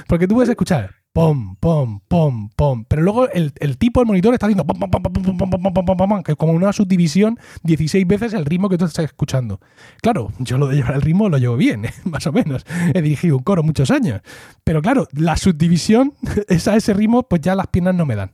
porque 0.07 0.27
tú 0.27 0.35
puedes 0.35 0.49
escuchar 0.49 0.98
pom, 1.13 1.55
pom, 1.55 1.99
pom, 2.07 2.49
pom, 2.55 2.85
pero 2.85 3.01
luego 3.01 3.29
el, 3.29 3.51
tipo 3.77 3.99
del 3.99 4.07
monitor 4.07 4.33
está 4.33 4.45
haciendo 4.45 4.65
pom, 4.65 4.79
pom, 4.79 4.89
pom, 4.89 5.01
pom, 5.01 5.13
pom, 5.13 5.49
pom, 5.49 5.73
pom, 5.73 5.85
pom, 5.85 5.97
pom, 5.97 6.23
que 6.23 6.33
es 6.33 6.37
como 6.37 6.53
una 6.53 6.71
subdivisión 6.71 7.39
16 7.63 8.07
veces 8.07 8.33
el 8.33 8.45
ritmo 8.45 8.69
que 8.69 8.77
tú 8.77 8.85
estás 8.85 9.05
escuchando. 9.05 9.59
Claro, 10.01 10.31
yo 10.39 10.57
lo 10.57 10.67
de 10.67 10.77
llevar 10.77 10.95
el 10.95 11.01
ritmo 11.01 11.29
lo 11.29 11.37
llevo 11.37 11.57
bien, 11.57 11.85
más 12.05 12.27
o 12.27 12.31
menos. 12.31 12.65
He 12.93 13.01
dirigido 13.01 13.37
un 13.37 13.43
coro 13.43 13.63
muchos 13.63 13.91
años. 13.91 14.21
Pero 14.63 14.81
claro, 14.81 15.07
la 15.11 15.35
subdivisión, 15.35 16.13
esa, 16.47 16.75
ese 16.75 16.93
ritmo, 16.93 17.23
pues 17.23 17.41
ya 17.41 17.55
las 17.55 17.67
piernas 17.67 17.95
no 17.95 18.05
me 18.05 18.15
dan. 18.15 18.31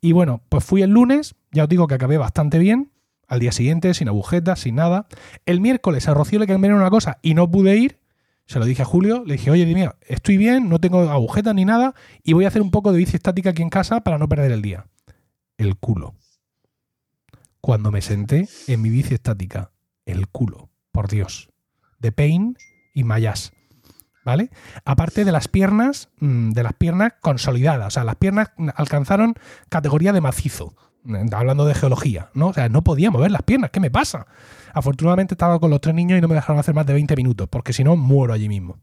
Y 0.00 0.12
bueno, 0.12 0.42
pues 0.48 0.64
fui 0.64 0.82
el 0.82 0.90
lunes, 0.90 1.34
ya 1.52 1.64
os 1.64 1.68
digo 1.68 1.86
que 1.86 1.94
acabé 1.94 2.18
bastante 2.18 2.58
bien. 2.58 2.90
Al 3.28 3.38
día 3.38 3.52
siguiente, 3.52 3.94
sin 3.94 4.08
agujetas, 4.08 4.58
sin 4.58 4.74
nada. 4.74 5.06
El 5.46 5.60
miércoles 5.60 6.08
a 6.08 6.14
Rocío 6.14 6.40
le 6.40 6.48
cambiaron 6.48 6.80
una 6.80 6.90
cosa 6.90 7.18
y 7.22 7.34
no 7.34 7.48
pude 7.48 7.76
ir. 7.76 7.99
Se 8.50 8.58
lo 8.58 8.64
dije 8.64 8.82
a 8.82 8.84
Julio, 8.84 9.22
le 9.24 9.34
dije, 9.34 9.48
oye, 9.52 9.64
dime, 9.64 9.92
estoy 10.08 10.36
bien, 10.36 10.68
no 10.68 10.80
tengo 10.80 11.08
agujetas 11.08 11.54
ni 11.54 11.64
nada 11.64 11.94
y 12.24 12.32
voy 12.32 12.46
a 12.46 12.48
hacer 12.48 12.62
un 12.62 12.72
poco 12.72 12.90
de 12.90 12.98
bici 12.98 13.14
estática 13.14 13.50
aquí 13.50 13.62
en 13.62 13.70
casa 13.70 14.00
para 14.00 14.18
no 14.18 14.28
perder 14.28 14.50
el 14.50 14.60
día. 14.60 14.88
El 15.56 15.76
culo. 15.76 16.16
Cuando 17.60 17.92
me 17.92 18.02
senté 18.02 18.48
en 18.66 18.82
mi 18.82 18.90
bici 18.90 19.14
estática, 19.14 19.70
el 20.04 20.26
culo, 20.26 20.68
por 20.90 21.06
Dios. 21.06 21.48
De 22.00 22.10
pain 22.10 22.56
y 22.92 23.04
mayas. 23.04 23.52
¿vale? 24.24 24.50
Aparte 24.84 25.24
de 25.24 25.30
las 25.30 25.46
piernas, 25.46 26.08
mm, 26.18 26.50
de 26.50 26.62
las 26.64 26.72
piernas 26.72 27.12
consolidadas, 27.20 27.86
o 27.86 27.90
sea, 27.90 28.02
las 28.02 28.16
piernas 28.16 28.50
alcanzaron 28.74 29.34
categoría 29.68 30.12
de 30.12 30.22
macizo, 30.22 30.74
hablando 31.32 31.64
de 31.64 31.74
geología, 31.74 32.30
¿no? 32.34 32.48
O 32.48 32.52
sea, 32.52 32.68
no 32.68 32.82
podía 32.82 33.10
mover 33.10 33.30
las 33.30 33.42
piernas, 33.42 33.70
¿qué 33.70 33.80
me 33.80 33.90
pasa? 33.90 34.26
Afortunadamente 34.72 35.34
estaba 35.34 35.58
con 35.58 35.70
los 35.70 35.80
tres 35.80 35.94
niños 35.94 36.18
y 36.18 36.20
no 36.20 36.28
me 36.28 36.34
dejaron 36.34 36.58
hacer 36.58 36.74
más 36.74 36.86
de 36.86 36.92
20 36.92 37.16
minutos, 37.16 37.48
porque 37.50 37.72
si 37.72 37.84
no, 37.84 37.96
muero 37.96 38.32
allí 38.32 38.48
mismo. 38.48 38.78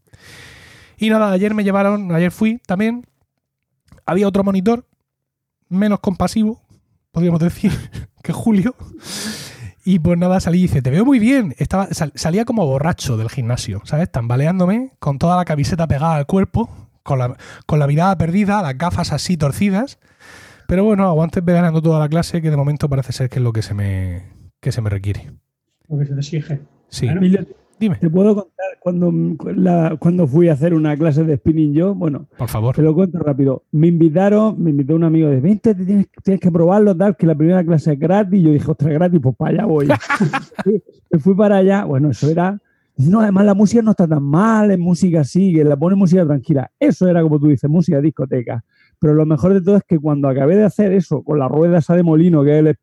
Y 0.96 1.10
nada, 1.10 1.30
ayer 1.30 1.54
me 1.54 1.64
llevaron, 1.64 2.14
ayer 2.14 2.30
fui 2.30 2.58
también, 2.66 3.06
había 4.04 4.26
otro 4.28 4.44
monitor, 4.44 4.86
menos 5.68 6.00
compasivo, 6.00 6.60
podríamos 7.12 7.40
decir, 7.40 7.72
que 8.22 8.32
Julio, 8.32 8.74
y 9.88 10.00
pues 10.00 10.18
nada, 10.18 10.38
salí 10.38 10.58
y 10.58 10.62
dice, 10.62 10.82
te 10.82 10.90
veo 10.90 11.02
muy 11.06 11.18
bien. 11.18 11.54
Estaba, 11.56 11.88
salía 11.92 12.44
como 12.44 12.66
borracho 12.66 13.16
del 13.16 13.30
gimnasio, 13.30 13.80
¿sabes? 13.84 14.12
Tambaleándome, 14.12 14.92
con 14.98 15.18
toda 15.18 15.34
la 15.36 15.46
camiseta 15.46 15.88
pegada 15.88 16.16
al 16.16 16.26
cuerpo, 16.26 16.68
con 17.02 17.18
la, 17.18 17.38
con 17.64 17.78
la 17.78 17.86
mirada 17.86 18.18
perdida, 18.18 18.60
las 18.60 18.76
gafas 18.76 19.14
así 19.14 19.38
torcidas. 19.38 19.98
Pero 20.68 20.84
bueno, 20.84 21.04
aguantes 21.04 21.42
ganando 21.42 21.80
toda 21.80 21.98
la 21.98 22.10
clase, 22.10 22.42
que 22.42 22.50
de 22.50 22.56
momento 22.58 22.90
parece 22.90 23.12
ser 23.12 23.30
que 23.30 23.38
es 23.38 23.42
lo 23.42 23.54
que 23.54 23.62
se 23.62 23.72
me, 23.72 24.24
que 24.60 24.70
se 24.70 24.82
me 24.82 24.90
requiere. 24.90 25.32
Lo 25.88 25.98
que 25.98 26.04
se 26.04 26.12
te 26.12 26.20
exige. 26.20 26.60
Sí. 26.88 27.08
Dime. 27.80 27.96
¿Te 27.96 28.10
puedo 28.10 28.34
contar 28.34 28.66
cuando, 28.78 29.10
cuando 29.98 30.26
fui 30.26 30.50
a 30.50 30.52
hacer 30.52 30.74
una 30.74 30.94
clase 30.94 31.24
de 31.24 31.38
spinning 31.38 31.72
yo? 31.72 31.94
Bueno, 31.94 32.26
por 32.36 32.50
favor. 32.50 32.76
Te 32.76 32.82
lo 32.82 32.94
cuento 32.94 33.18
rápido. 33.18 33.64
Me 33.72 33.86
invitaron, 33.86 34.62
me 34.62 34.68
invitó 34.68 34.94
un 34.94 35.04
amigo 35.04 35.30
de 35.30 35.40
20, 35.40 35.74
tienes, 35.74 36.08
tienes 36.22 36.40
que 36.40 36.50
probarlo, 36.50 36.94
tal, 36.94 37.16
que 37.16 37.26
la 37.26 37.34
primera 37.34 37.64
clase 37.64 37.94
es 37.94 37.98
gratis. 37.98 38.42
Yo 38.42 38.50
dije, 38.50 38.70
ostras, 38.70 38.92
gratis, 38.92 39.20
pues 39.22 39.36
para 39.36 39.50
allá 39.52 39.64
voy. 39.64 39.88
me 41.10 41.18
fui 41.18 41.34
para 41.34 41.56
allá, 41.56 41.84
bueno, 41.86 42.10
eso 42.10 42.28
era. 42.28 42.60
No, 42.98 43.20
además 43.20 43.46
la 43.46 43.54
música 43.54 43.80
no 43.80 43.92
está 43.92 44.06
tan 44.06 44.22
mal, 44.22 44.70
es 44.70 44.78
música 44.78 45.20
así, 45.20 45.54
que 45.54 45.64
la 45.64 45.78
pone 45.78 45.96
música 45.96 46.26
tranquila. 46.26 46.70
Eso 46.78 47.08
era 47.08 47.22
como 47.22 47.40
tú 47.40 47.46
dices, 47.46 47.70
música 47.70 48.02
discoteca. 48.02 48.62
Pero 49.00 49.14
lo 49.14 49.26
mejor 49.26 49.54
de 49.54 49.60
todo 49.60 49.76
es 49.76 49.84
que 49.86 49.98
cuando 49.98 50.28
acabé 50.28 50.56
de 50.56 50.64
hacer 50.64 50.92
eso 50.92 51.22
con 51.22 51.38
la 51.38 51.48
rueda 51.48 51.78
esa 51.78 51.94
de 51.94 52.02
molino, 52.02 52.42
que 52.42 52.58
es 52.58 52.66
el 52.66 52.76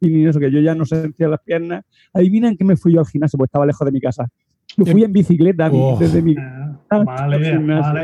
y 0.00 0.26
eso, 0.26 0.38
que 0.38 0.50
yo 0.50 0.60
ya 0.60 0.74
no 0.74 0.84
sentía 0.84 1.28
las 1.28 1.40
piernas. 1.40 1.84
Adivinan 2.12 2.56
que 2.56 2.64
me 2.64 2.76
fui 2.76 2.92
yo 2.92 3.00
al 3.00 3.06
gimnasio, 3.06 3.36
porque 3.36 3.48
estaba 3.48 3.66
lejos 3.66 3.84
de 3.84 3.92
mi 3.92 4.00
casa. 4.00 4.28
Yo 4.76 4.84
fui 4.84 5.02
en 5.02 5.12
bicicleta 5.12 5.70
oh. 5.72 5.96
desde 5.98 6.22
mi 6.22 6.34
casa. 6.34 7.94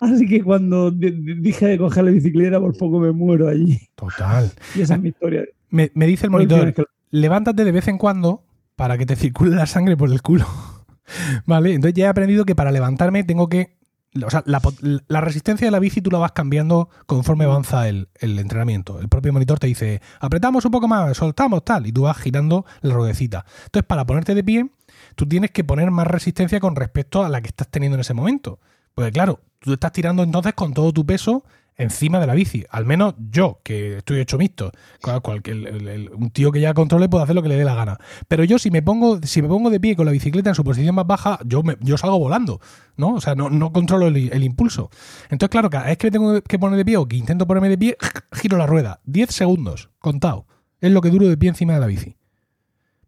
Así 0.00 0.26
que 0.26 0.42
cuando 0.42 0.90
dije 0.90 1.66
de 1.66 1.78
coger 1.78 2.04
la 2.04 2.10
bicicleta, 2.10 2.58
por 2.58 2.76
poco 2.76 2.98
me 2.98 3.12
muero 3.12 3.48
allí. 3.48 3.78
Total. 3.94 4.50
Y 4.74 4.80
esa 4.80 4.94
es 4.94 5.00
mi 5.00 5.10
historia. 5.10 5.44
Me, 5.70 5.90
me 5.94 6.06
dice 6.06 6.26
el 6.26 6.30
monitor, 6.30 6.74
levántate 7.10 7.64
de 7.64 7.72
vez 7.72 7.88
en 7.88 7.98
cuando 7.98 8.42
para 8.76 8.98
que 8.98 9.06
te 9.06 9.16
circule 9.16 9.54
la 9.54 9.66
sangre 9.66 9.96
por 9.96 10.10
el 10.10 10.20
culo. 10.20 10.46
¿Vale? 11.46 11.74
Entonces 11.74 11.94
ya 11.94 12.06
he 12.06 12.08
aprendido 12.08 12.44
que 12.44 12.54
para 12.54 12.72
levantarme 12.72 13.24
tengo 13.24 13.48
que 13.48 13.76
o 14.22 14.30
sea, 14.30 14.44
la, 14.46 15.20
resistencia 15.20 15.66
de 15.66 15.70
la 15.70 15.80
bici 15.80 16.00
tú 16.00 16.10
la 16.10 16.18
vas 16.18 16.32
cambiando 16.32 16.88
conforme 17.06 17.44
avanza 17.44 17.88
el, 17.88 18.08
entrenamiento. 18.20 19.00
El 19.00 19.08
propio 19.08 19.32
monitor 19.32 19.58
te 19.58 19.66
dice, 19.66 20.00
apretamos 20.20 20.64
un 20.64 20.70
poco 20.70 20.86
más, 20.86 21.16
soltamos 21.16 21.64
tal, 21.64 21.86
y 21.86 21.92
tú 21.92 22.02
vas 22.02 22.16
girando 22.18 22.64
la 22.82 22.94
ruedecita. 22.94 23.44
Entonces, 23.64 23.86
para 23.86 24.04
ponerte 24.06 24.34
de 24.34 24.44
pie, 24.44 24.70
tú 25.16 25.26
tienes 25.26 25.50
que 25.50 25.64
poner 25.64 25.90
más 25.90 26.06
resistencia 26.06 26.60
con 26.60 26.76
respecto 26.76 27.24
a 27.24 27.28
la 27.28 27.40
que 27.40 27.48
estás 27.48 27.68
teniendo 27.68 27.96
en 27.96 28.00
ese 28.00 28.14
momento. 28.14 28.60
Porque 28.94 29.12
claro, 29.12 29.40
tú 29.60 29.72
estás 29.72 29.92
tirando 29.92 30.22
entonces 30.22 30.54
con 30.54 30.72
todo 30.72 30.92
tu 30.92 31.04
peso 31.04 31.44
encima 31.76 32.20
de 32.20 32.26
la 32.26 32.34
bici. 32.34 32.64
Al 32.70 32.84
menos 32.84 33.14
yo, 33.30 33.60
que 33.62 33.98
estoy 33.98 34.20
hecho 34.20 34.38
mixto. 34.38 34.70
Cualquier, 35.22 36.10
un 36.14 36.30
tío 36.30 36.52
que 36.52 36.60
ya 36.60 36.74
controle 36.74 37.08
puede 37.08 37.24
hacer 37.24 37.34
lo 37.34 37.42
que 37.42 37.48
le 37.48 37.56
dé 37.56 37.64
la 37.64 37.74
gana. 37.74 37.98
Pero 38.28 38.44
yo 38.44 38.58
si 38.58 38.70
me 38.70 38.82
pongo, 38.82 39.20
si 39.22 39.42
me 39.42 39.48
pongo 39.48 39.70
de 39.70 39.80
pie 39.80 39.96
con 39.96 40.06
la 40.06 40.12
bicicleta 40.12 40.50
en 40.50 40.54
su 40.54 40.64
posición 40.64 40.94
más 40.94 41.06
baja, 41.06 41.38
yo, 41.44 41.62
me, 41.62 41.76
yo 41.80 41.96
salgo 41.96 42.18
volando. 42.18 42.60
¿no? 42.96 43.14
O 43.14 43.20
sea, 43.20 43.34
no, 43.34 43.50
no 43.50 43.72
controlo 43.72 44.06
el, 44.06 44.44
impulso. 44.44 44.90
Entonces, 45.24 45.50
claro, 45.50 45.70
cada 45.70 45.86
vez 45.86 45.98
que 45.98 46.06
me 46.06 46.10
tengo 46.10 46.40
que 46.42 46.58
poner 46.58 46.76
de 46.76 46.84
pie 46.84 46.96
o 46.96 47.06
que 47.06 47.16
intento 47.16 47.46
ponerme 47.46 47.68
de 47.68 47.78
pie, 47.78 47.96
giro 48.32 48.56
la 48.56 48.66
rueda. 48.66 49.00
10 49.04 49.30
segundos, 49.30 49.90
contado. 49.98 50.46
Es 50.80 50.92
lo 50.92 51.00
que 51.00 51.10
duro 51.10 51.26
de 51.26 51.36
pie 51.36 51.48
encima 51.48 51.74
de 51.74 51.80
la 51.80 51.86
bici. 51.86 52.16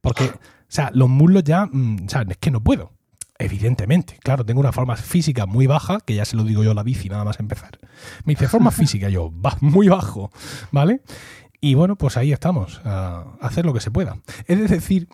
Porque, 0.01 0.25
o 0.25 0.41
sea, 0.69 0.91
los 0.93 1.09
muslos 1.09 1.45
ya, 1.45 1.67
mm, 1.67 2.07
o 2.07 2.09
sea, 2.09 2.25
es 2.29 2.37
que 2.39 2.51
no 2.51 2.63
puedo. 2.63 2.96
Evidentemente, 3.39 4.19
claro, 4.23 4.45
tengo 4.45 4.61
una 4.61 4.73
forma 4.73 4.97
física 4.97 5.47
muy 5.47 5.67
baja, 5.67 5.99
que 6.01 6.15
ya 6.15 6.25
se 6.25 6.37
lo 6.37 6.45
digo 6.45 6.65
yo 6.65 6.71
a 6.71 6.75
la 6.75 6.83
bici 6.83 7.09
nada 7.09 7.25
más 7.25 7.39
empezar. 7.39 7.79
Me 8.25 8.33
dice 8.33 8.49
forma 8.49 8.71
física, 8.71 9.09
yo, 9.09 9.31
va 9.45 9.57
muy 9.61 9.89
bajo, 9.89 10.31
¿vale? 10.71 11.03
Y 11.61 11.75
bueno, 11.75 11.97
pues 11.97 12.17
ahí 12.17 12.33
estamos, 12.33 12.81
hacer 13.41 13.67
lo 13.67 13.75
que 13.75 13.81
se 13.81 13.91
pueda. 13.91 14.19
Es 14.47 14.71
decir, 14.71 15.09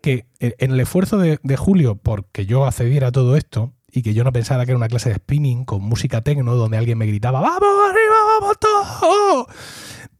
que 0.00 0.26
en 0.38 0.70
el 0.72 0.80
esfuerzo 0.80 1.18
de, 1.18 1.56
Julio, 1.56 1.96
porque 1.96 2.46
yo 2.46 2.64
accediera 2.66 3.08
a 3.08 3.12
todo 3.12 3.36
esto, 3.36 3.74
y 3.90 4.02
que 4.02 4.12
yo 4.14 4.22
no 4.22 4.32
pensara 4.32 4.66
que 4.66 4.72
era 4.72 4.76
una 4.76 4.88
clase 4.88 5.08
de 5.08 5.16
spinning 5.16 5.64
con 5.64 5.82
música 5.82 6.20
techno 6.20 6.54
donde 6.54 6.76
alguien 6.76 6.98
me 6.98 7.06
gritaba 7.06 7.40
¡Vamos 7.40 7.90
arriba, 7.90 8.16
vamos 8.38 8.56
todo! 8.60 9.46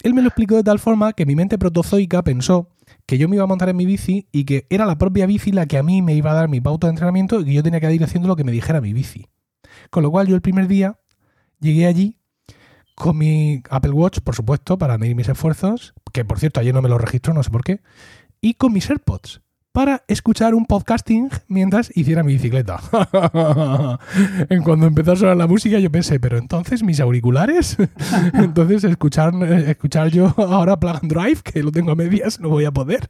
Él 0.02 0.14
me 0.14 0.22
lo 0.22 0.28
explicó 0.28 0.56
de 0.56 0.64
tal 0.64 0.78
forma 0.78 1.12
que 1.12 1.26
mi 1.26 1.36
mente 1.36 1.58
protozoica 1.58 2.22
pensó 2.22 2.70
que 3.08 3.16
yo 3.16 3.26
me 3.26 3.36
iba 3.36 3.44
a 3.44 3.46
montar 3.46 3.70
en 3.70 3.76
mi 3.78 3.86
bici 3.86 4.28
y 4.32 4.44
que 4.44 4.66
era 4.68 4.84
la 4.84 4.98
propia 4.98 5.24
bici 5.24 5.50
la 5.50 5.64
que 5.64 5.78
a 5.78 5.82
mí 5.82 6.02
me 6.02 6.12
iba 6.12 6.30
a 6.30 6.34
dar 6.34 6.50
mi 6.50 6.60
pauta 6.60 6.88
de 6.88 6.90
entrenamiento 6.90 7.40
y 7.40 7.46
que 7.46 7.54
yo 7.54 7.62
tenía 7.62 7.80
que 7.80 7.90
ir 7.90 8.04
haciendo 8.04 8.28
lo 8.28 8.36
que 8.36 8.44
me 8.44 8.52
dijera 8.52 8.82
mi 8.82 8.92
bici. 8.92 9.28
Con 9.88 10.02
lo 10.02 10.10
cual 10.10 10.26
yo 10.26 10.34
el 10.34 10.42
primer 10.42 10.68
día 10.68 11.00
llegué 11.58 11.86
allí 11.86 12.18
con 12.94 13.16
mi 13.16 13.62
Apple 13.70 13.92
Watch, 13.92 14.20
por 14.20 14.34
supuesto, 14.34 14.76
para 14.76 14.98
medir 14.98 15.16
mis 15.16 15.26
esfuerzos, 15.26 15.94
que 16.12 16.26
por 16.26 16.38
cierto 16.38 16.60
ayer 16.60 16.74
no 16.74 16.82
me 16.82 16.90
lo 16.90 16.98
registro, 16.98 17.32
no 17.32 17.42
sé 17.42 17.48
por 17.48 17.64
qué, 17.64 17.80
y 18.42 18.54
con 18.54 18.74
mis 18.74 18.90
AirPods 18.90 19.40
para 19.78 20.02
escuchar 20.08 20.56
un 20.56 20.66
podcasting 20.66 21.30
mientras 21.46 21.96
hiciera 21.96 22.24
mi 22.24 22.32
bicicleta. 22.32 22.80
en 24.48 24.64
cuando 24.64 24.88
empezó 24.88 25.12
a 25.12 25.16
sonar 25.16 25.36
la 25.36 25.46
música 25.46 25.78
yo 25.78 25.88
pensé, 25.88 26.18
pero 26.18 26.36
entonces 26.36 26.82
mis 26.82 26.98
auriculares, 26.98 27.76
entonces 28.34 28.82
escuchar, 28.82 29.32
escuchar 29.68 30.08
yo 30.08 30.34
ahora 30.36 30.80
Plug 30.80 30.96
and 31.00 31.12
Drive, 31.12 31.42
que 31.44 31.62
lo 31.62 31.70
tengo 31.70 31.92
a 31.92 31.94
medias, 31.94 32.40
no 32.40 32.48
voy 32.48 32.64
a 32.64 32.72
poder. 32.72 33.08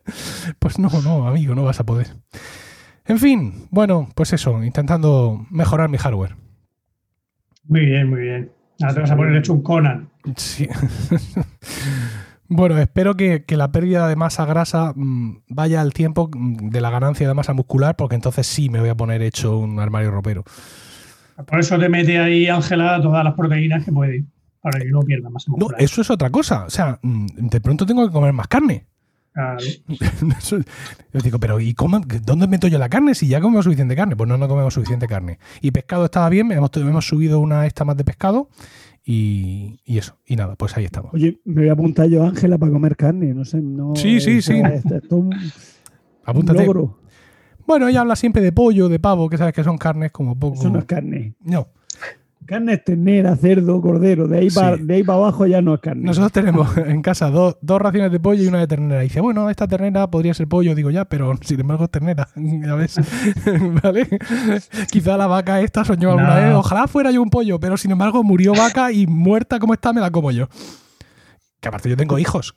Pues 0.58 0.78
no, 0.78 0.90
no, 1.02 1.26
amigo, 1.26 1.54
no 1.54 1.64
vas 1.64 1.80
a 1.80 1.86
poder. 1.86 2.08
En 3.06 3.18
fin, 3.18 3.66
bueno, 3.70 4.10
pues 4.14 4.34
eso, 4.34 4.62
intentando 4.62 5.46
mejorar 5.48 5.88
mi 5.88 5.96
hardware. 5.96 6.36
Muy 7.64 7.86
bien, 7.86 8.10
muy 8.10 8.20
bien. 8.20 8.52
Ahora 8.82 8.92
te 8.92 9.00
vas 9.00 9.10
a 9.10 9.16
poner 9.16 9.36
hecho 9.36 9.54
un 9.54 9.62
Conan. 9.62 10.10
Sí. 10.36 10.68
Bueno, 12.48 12.78
espero 12.78 13.14
que, 13.14 13.44
la 13.48 13.70
pérdida 13.70 14.08
de 14.08 14.16
masa 14.16 14.46
grasa 14.46 14.92
mm, 14.96 15.42
vaya 15.48 15.82
al 15.82 15.92
tiempo 15.92 16.30
mm, 16.32 16.70
de 16.70 16.80
la 16.80 16.90
ganancia 16.90 17.28
de 17.28 17.34
masa 17.34 17.52
muscular, 17.52 17.94
porque 17.94 18.14
entonces 18.14 18.46
sí 18.46 18.70
me 18.70 18.80
voy 18.80 18.88
a 18.88 18.94
poner 18.94 19.20
hecho 19.22 19.58
un 19.58 19.78
armario 19.78 20.10
ropero. 20.10 20.44
Por 21.46 21.60
eso 21.60 21.78
te 21.78 21.88
mete 21.88 22.18
ahí, 22.18 22.48
Ángela, 22.48 23.00
todas 23.02 23.22
las 23.22 23.34
proteínas 23.34 23.84
que 23.84 23.92
puede, 23.92 24.24
para 24.62 24.80
que 24.80 24.86
no 24.86 25.00
pierda 25.02 25.28
masa 25.28 25.50
muscular. 25.50 25.78
No, 25.78 25.84
eso 25.84 26.00
es 26.00 26.10
otra 26.10 26.30
cosa. 26.30 26.64
O 26.64 26.70
sea, 26.70 26.98
mm, 27.02 27.26
de 27.36 27.60
pronto 27.60 27.84
tengo 27.84 28.06
que 28.06 28.12
comer 28.12 28.32
más 28.32 28.48
carne. 28.48 28.86
yo 31.12 31.20
digo, 31.22 31.38
pero 31.38 31.60
¿y 31.60 31.72
cómo, 31.74 32.00
dónde 32.00 32.48
meto 32.48 32.66
yo 32.66 32.76
la 32.78 32.88
carne 32.88 33.14
si 33.14 33.28
ya 33.28 33.40
comemos 33.40 33.64
suficiente 33.64 33.94
carne? 33.94 34.16
Pues 34.16 34.28
no, 34.28 34.36
no 34.36 34.48
comemos 34.48 34.74
suficiente 34.74 35.06
carne. 35.06 35.38
Y 35.60 35.70
pescado 35.70 36.06
estaba 36.06 36.28
bien, 36.28 36.50
hemos, 36.50 36.70
hemos 36.76 37.06
subido 37.06 37.38
una 37.38 37.66
esta 37.66 37.84
más 37.84 37.96
de 37.96 38.04
pescado 38.04 38.48
y, 39.10 39.80
eso. 39.86 40.18
Y 40.26 40.36
nada, 40.36 40.54
pues 40.54 40.76
ahí 40.76 40.84
estamos. 40.84 41.14
Oye, 41.14 41.40
me 41.46 41.62
voy 41.62 41.70
a 41.70 41.72
apuntar 41.72 42.06
yo, 42.10 42.24
Ángela, 42.24 42.58
para 42.58 42.70
comer 42.70 42.94
carne. 42.94 43.32
No 43.32 43.42
sé, 43.46 43.58
no. 43.62 43.96
Sí, 43.96 44.20
sí, 44.20 44.42
sí. 44.42 44.60
Apúntate. 46.24 46.68
Bueno, 47.66 47.88
ella 47.88 48.02
habla 48.02 48.16
siempre 48.16 48.42
de 48.42 48.52
pollo, 48.52 48.90
de 48.90 48.98
pavo, 48.98 49.30
que 49.30 49.38
sabes 49.38 49.54
que 49.54 49.64
son 49.64 49.78
carnes 49.78 50.12
como 50.12 50.38
poco. 50.38 50.56
Eso 50.56 50.68
no 50.68 50.78
es 50.78 50.84
carne. 50.84 51.34
No. 51.40 51.68
Carne 52.48 52.72
es 52.72 52.82
ternera, 52.82 53.36
cerdo, 53.36 53.78
cordero. 53.82 54.26
De 54.26 54.38
ahí, 54.38 54.48
para, 54.48 54.78
de 54.78 54.94
ahí 54.94 55.02
para 55.02 55.18
abajo 55.18 55.44
ya 55.44 55.60
no 55.60 55.74
es 55.74 55.80
carne. 55.80 56.04
Nosotros 56.04 56.32
tenemos 56.32 56.74
en 56.78 57.02
casa 57.02 57.30
dos, 57.30 57.58
raciones 57.60 58.10
de 58.10 58.18
pollo 58.20 58.42
y 58.42 58.46
una 58.46 58.60
de 58.60 58.66
ternera. 58.66 59.04
Y 59.04 59.08
dice, 59.08 59.20
bueno, 59.20 59.50
esta 59.50 59.68
ternera 59.68 60.10
podría 60.10 60.32
ser 60.32 60.48
pollo. 60.48 60.74
Digo, 60.74 60.90
ya, 60.90 61.04
pero 61.04 61.34
sin 61.42 61.60
embargo 61.60 61.84
es 61.84 61.90
ternera. 61.90 62.28
Ya 62.38 62.74
ves. 62.74 62.98
¿Vale? 63.82 64.08
Quizá 64.90 65.18
la 65.18 65.26
vaca 65.26 65.60
esta 65.60 65.84
soñó 65.84 66.12
alguna 66.12 66.36
vez. 66.36 66.54
Ojalá 66.54 66.88
fuera 66.88 67.10
yo 67.10 67.20
un 67.20 67.28
pollo, 67.28 67.60
pero 67.60 67.76
sin 67.76 67.90
embargo 67.90 68.24
murió 68.24 68.54
vaca 68.54 68.92
y 68.92 69.06
muerta 69.06 69.58
como 69.58 69.74
está 69.74 69.92
me 69.92 70.00
la 70.00 70.10
como 70.10 70.30
yo. 70.30 70.48
Que 71.60 71.68
aparte 71.68 71.90
yo 71.90 71.98
tengo 71.98 72.18
hijos. 72.18 72.54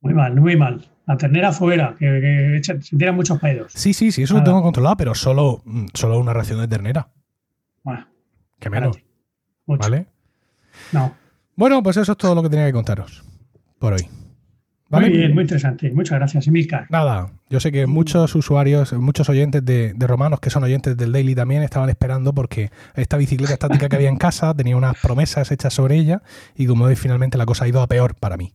Muy 0.00 0.14
mal, 0.14 0.34
muy 0.40 0.56
mal. 0.56 0.88
La 1.06 1.18
ternera 1.18 1.52
fuera, 1.52 1.96
que, 1.98 2.60
se 2.62 2.96
tiran 2.96 3.14
muchos 3.14 3.38
pedos. 3.38 3.72
Sí, 3.74 3.92
sí, 3.92 4.10
sí, 4.10 4.22
eso 4.22 4.38
lo 4.38 4.42
tengo 4.42 4.62
controlado, 4.62 4.96
pero 4.96 5.14
solo, 5.14 5.62
solo 5.92 6.18
una 6.18 6.32
ración 6.32 6.60
de 6.60 6.68
ternera. 6.68 7.10
Que 8.62 8.70
menos. 8.70 8.96
¿Vale? 9.66 10.06
No. 10.92 11.12
Bueno, 11.56 11.82
pues 11.82 11.96
eso 11.96 12.12
es 12.12 12.18
todo 12.18 12.34
lo 12.36 12.42
que 12.44 12.48
tenía 12.48 12.66
que 12.66 12.72
contaros 12.72 13.24
por 13.80 13.92
hoy. 13.94 14.08
Muy 14.88 15.08
bien, 15.08 15.34
muy 15.34 15.42
interesante. 15.42 15.90
Muchas 15.90 16.18
gracias, 16.18 16.46
Emilcar. 16.46 16.86
Nada, 16.90 17.32
yo 17.48 17.58
sé 17.58 17.72
que 17.72 17.86
muchos 17.86 18.34
usuarios, 18.36 18.92
muchos 18.92 19.28
oyentes 19.28 19.64
de, 19.64 19.94
de, 19.94 20.06
Romanos, 20.06 20.38
que 20.38 20.50
son 20.50 20.62
oyentes 20.62 20.96
del 20.96 21.10
Daily 21.10 21.34
también, 21.34 21.62
estaban 21.62 21.88
esperando 21.88 22.34
porque 22.34 22.70
esta 22.94 23.16
bicicleta 23.16 23.54
estática 23.54 23.88
que 23.88 23.96
había 23.96 24.10
en 24.10 24.16
casa 24.16 24.54
tenía 24.56 24.76
unas 24.76 24.96
promesas 25.00 25.50
hechas 25.50 25.74
sobre 25.74 25.96
ella 25.96 26.22
y 26.54 26.66
como 26.66 26.84
veis, 26.84 27.00
finalmente 27.00 27.38
la 27.38 27.46
cosa 27.46 27.64
ha 27.64 27.68
ido 27.68 27.82
a 27.82 27.88
peor 27.88 28.14
para 28.14 28.36
mí. 28.36 28.54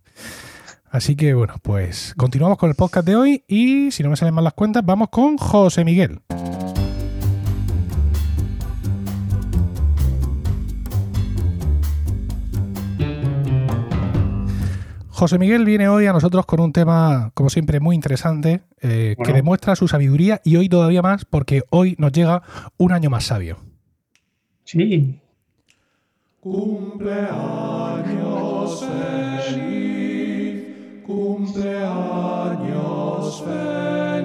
Así 0.89 1.17
que 1.17 1.33
bueno, 1.33 1.55
pues 1.61 2.13
continuamos 2.15 2.57
con 2.57 2.69
el 2.69 2.75
podcast 2.75 3.05
de 3.05 3.15
hoy 3.17 3.43
y 3.47 3.91
si 3.91 4.03
no 4.03 4.09
me 4.09 4.15
salen 4.15 4.33
mal 4.33 4.45
las 4.45 4.53
cuentas, 4.53 4.85
vamos 4.85 5.09
con 5.09 5.37
José 5.37 5.83
Miguel. 5.83 6.21
José 15.17 15.39
Miguel 15.39 15.65
viene 15.65 15.89
hoy 15.89 16.05
a 16.05 16.13
nosotros 16.13 16.45
con 16.45 16.59
un 16.59 16.71
tema, 16.71 17.31
como 17.33 17.49
siempre, 17.49 17.79
muy 17.79 17.95
interesante, 17.95 18.61
eh, 18.83 19.15
que 19.25 19.33
demuestra 19.33 19.75
su 19.75 19.87
sabiduría 19.87 20.41
y 20.43 20.57
hoy 20.57 20.69
todavía 20.69 21.01
más 21.01 21.25
porque 21.25 21.63
hoy 21.71 21.95
nos 21.97 22.11
llega 22.11 22.43
un 22.77 22.91
año 22.91 23.09
más 23.09 23.23
sabio. 23.23 23.57
Sí. 24.63 25.19
Cumpleaños 26.39 27.25
feliz, 29.55 30.63
cumpleaños 31.03 31.63
feliz. 33.43 34.16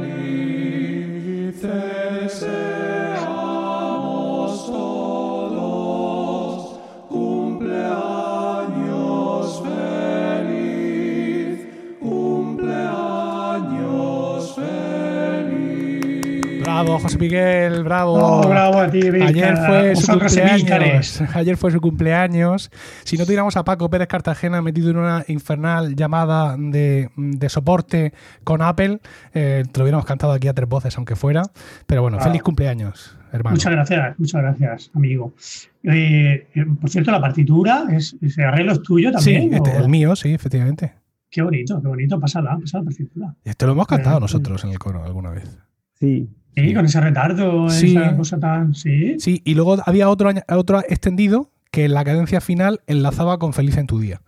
José 17.02 17.18
Miguel, 17.18 17.82
bravo. 17.82 18.14
Oh, 18.14 18.48
bravo 18.48 18.78
a 18.78 18.90
ti, 18.90 19.00
Ayer 19.00 19.56
fue 19.56 19.96
su 19.96 20.06
cumpleaños. 20.12 21.20
Ayer 21.34 21.56
fue 21.56 21.70
su 21.72 21.80
cumpleaños. 21.80 22.70
Si 23.02 23.16
no 23.16 23.24
tuviéramos 23.24 23.56
a 23.56 23.64
Paco 23.64 23.90
Pérez 23.90 24.06
Cartagena 24.06 24.62
metido 24.62 24.90
en 24.90 24.98
una 24.98 25.24
infernal 25.26 25.96
llamada 25.96 26.56
de, 26.56 27.10
soporte 27.48 28.12
con 28.44 28.62
Apple, 28.62 29.00
eh, 29.34 29.64
te 29.70 29.78
lo 29.78 29.84
hubiéramos 29.84 30.06
cantado 30.06 30.32
aquí 30.32 30.46
a 30.46 30.54
tres 30.54 30.68
voces, 30.68 30.96
aunque 30.96 31.16
fuera. 31.16 31.42
Pero 31.86 32.02
bueno, 32.02 32.20
feliz 32.20 32.42
cumpleaños, 32.42 33.16
hermano. 33.32 33.56
Muchas 33.56 33.72
gracias, 33.72 34.18
muchas 34.18 34.42
gracias, 34.42 34.90
amigo. 34.94 35.34
Eh, 35.82 36.46
eh, 36.54 36.64
por 36.80 36.88
cierto, 36.88 37.10
la 37.10 37.20
partitura, 37.20 37.86
es, 37.90 38.16
ese 38.22 38.44
arreglo 38.44 38.72
es 38.72 38.82
tuyo 38.82 39.10
también. 39.10 39.50
Sí, 39.50 39.56
este, 39.56 39.76
el 39.76 39.88
mío, 39.88 40.14
sí, 40.14 40.32
efectivamente. 40.32 40.94
Qué 41.28 41.42
bonito, 41.42 41.80
qué 41.80 41.88
bonito. 41.88 42.20
Pásala, 42.20 42.58
pásala 42.60 42.82
la 42.82 42.84
partitura. 42.84 43.34
Esto 43.42 43.66
lo 43.66 43.72
hemos 43.72 43.86
cantado 43.86 44.20
nosotros 44.20 44.62
en 44.64 44.70
el 44.70 44.78
coro 44.78 45.02
alguna 45.02 45.30
vez. 45.30 45.58
Sí, 45.94 46.28
Sí, 46.54 46.74
con 46.74 46.84
ese 46.84 47.00
retardo, 47.00 47.66
esa 47.66 48.16
cosa 48.16 48.38
tan. 48.38 48.74
Sí. 48.74 49.16
Sí, 49.18 49.40
y 49.44 49.54
luego 49.54 49.78
había 49.86 50.08
otro, 50.08 50.30
otro 50.48 50.80
extendido 50.80 51.50
que 51.70 51.86
en 51.86 51.94
la 51.94 52.04
cadencia 52.04 52.40
final 52.40 52.80
enlazaba 52.86 53.38
con 53.38 53.54
Feliz 53.54 53.78
en 53.78 53.86
tu 53.86 53.98
día. 53.98 54.20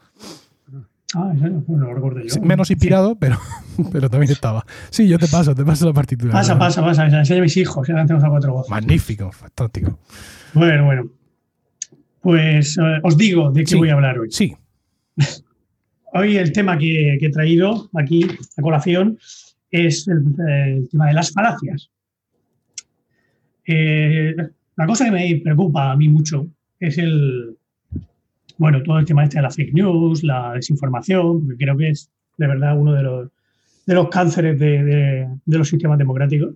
Ah, 1.14 1.32
eso 1.36 1.46
no 1.68 1.76
lo 1.76 1.94
recuerdo 1.94 2.20
yo. 2.22 2.40
menos 2.42 2.70
inspirado, 2.70 3.16
pero, 3.16 3.38
pero 3.92 4.10
también 4.10 4.32
estaba. 4.32 4.64
Sí, 4.90 5.06
yo 5.06 5.18
te 5.18 5.28
paso, 5.28 5.54
te 5.54 5.64
paso 5.64 5.86
la 5.86 5.92
partitura. 5.92 6.32
Pasa, 6.32 6.58
pasa, 6.58 6.82
pasa. 6.82 7.06
Enseña 7.06 7.40
a 7.40 7.42
mis 7.42 7.56
hijos, 7.56 7.86
ya 7.86 7.94
tenemos 8.04 8.24
a 8.24 8.28
cuatro 8.28 8.54
voces. 8.54 8.70
Magnífico, 8.70 9.30
fantástico. 9.30 9.98
Bueno, 10.54 10.86
bueno. 10.86 11.10
Pues 12.20 12.78
eh, 12.78 13.00
os 13.02 13.16
digo 13.16 13.52
de 13.52 13.64
qué 13.64 13.76
voy 13.76 13.90
a 13.90 13.94
hablar 13.94 14.18
hoy. 14.18 14.28
Sí. 14.30 14.56
hoy 16.14 16.36
el 16.36 16.52
tema 16.52 16.78
que, 16.78 17.18
he 17.20 17.30
traído 17.30 17.90
aquí 17.94 18.26
a 18.56 18.62
colación 18.62 19.18
es 19.70 20.08
el 20.08 20.88
tema 20.90 21.08
de 21.08 21.12
las 21.12 21.30
falacias. 21.32 21.90
Eh, 23.66 24.34
la 24.76 24.86
cosa 24.86 25.06
que 25.06 25.10
me 25.10 25.40
preocupa 25.42 25.92
a 25.92 25.96
mí 25.96 26.08
mucho 26.08 26.46
es 26.78 26.98
el, 26.98 27.56
bueno, 28.58 28.82
todo 28.82 28.98
el 28.98 29.04
tema 29.04 29.24
este 29.24 29.38
de 29.38 29.42
la 29.42 29.50
fake 29.50 29.74
news, 29.74 30.22
la 30.22 30.52
desinformación, 30.54 31.40
porque 31.46 31.64
creo 31.64 31.76
que 31.76 31.90
es 31.90 32.10
de 32.36 32.46
verdad 32.46 32.78
uno 32.78 32.92
de 32.92 33.02
los, 33.02 33.30
de 33.86 33.94
los 33.94 34.08
cánceres 34.08 34.58
de, 34.58 35.28
los 35.46 35.68
sistemas 35.68 35.98
democráticos. 35.98 36.54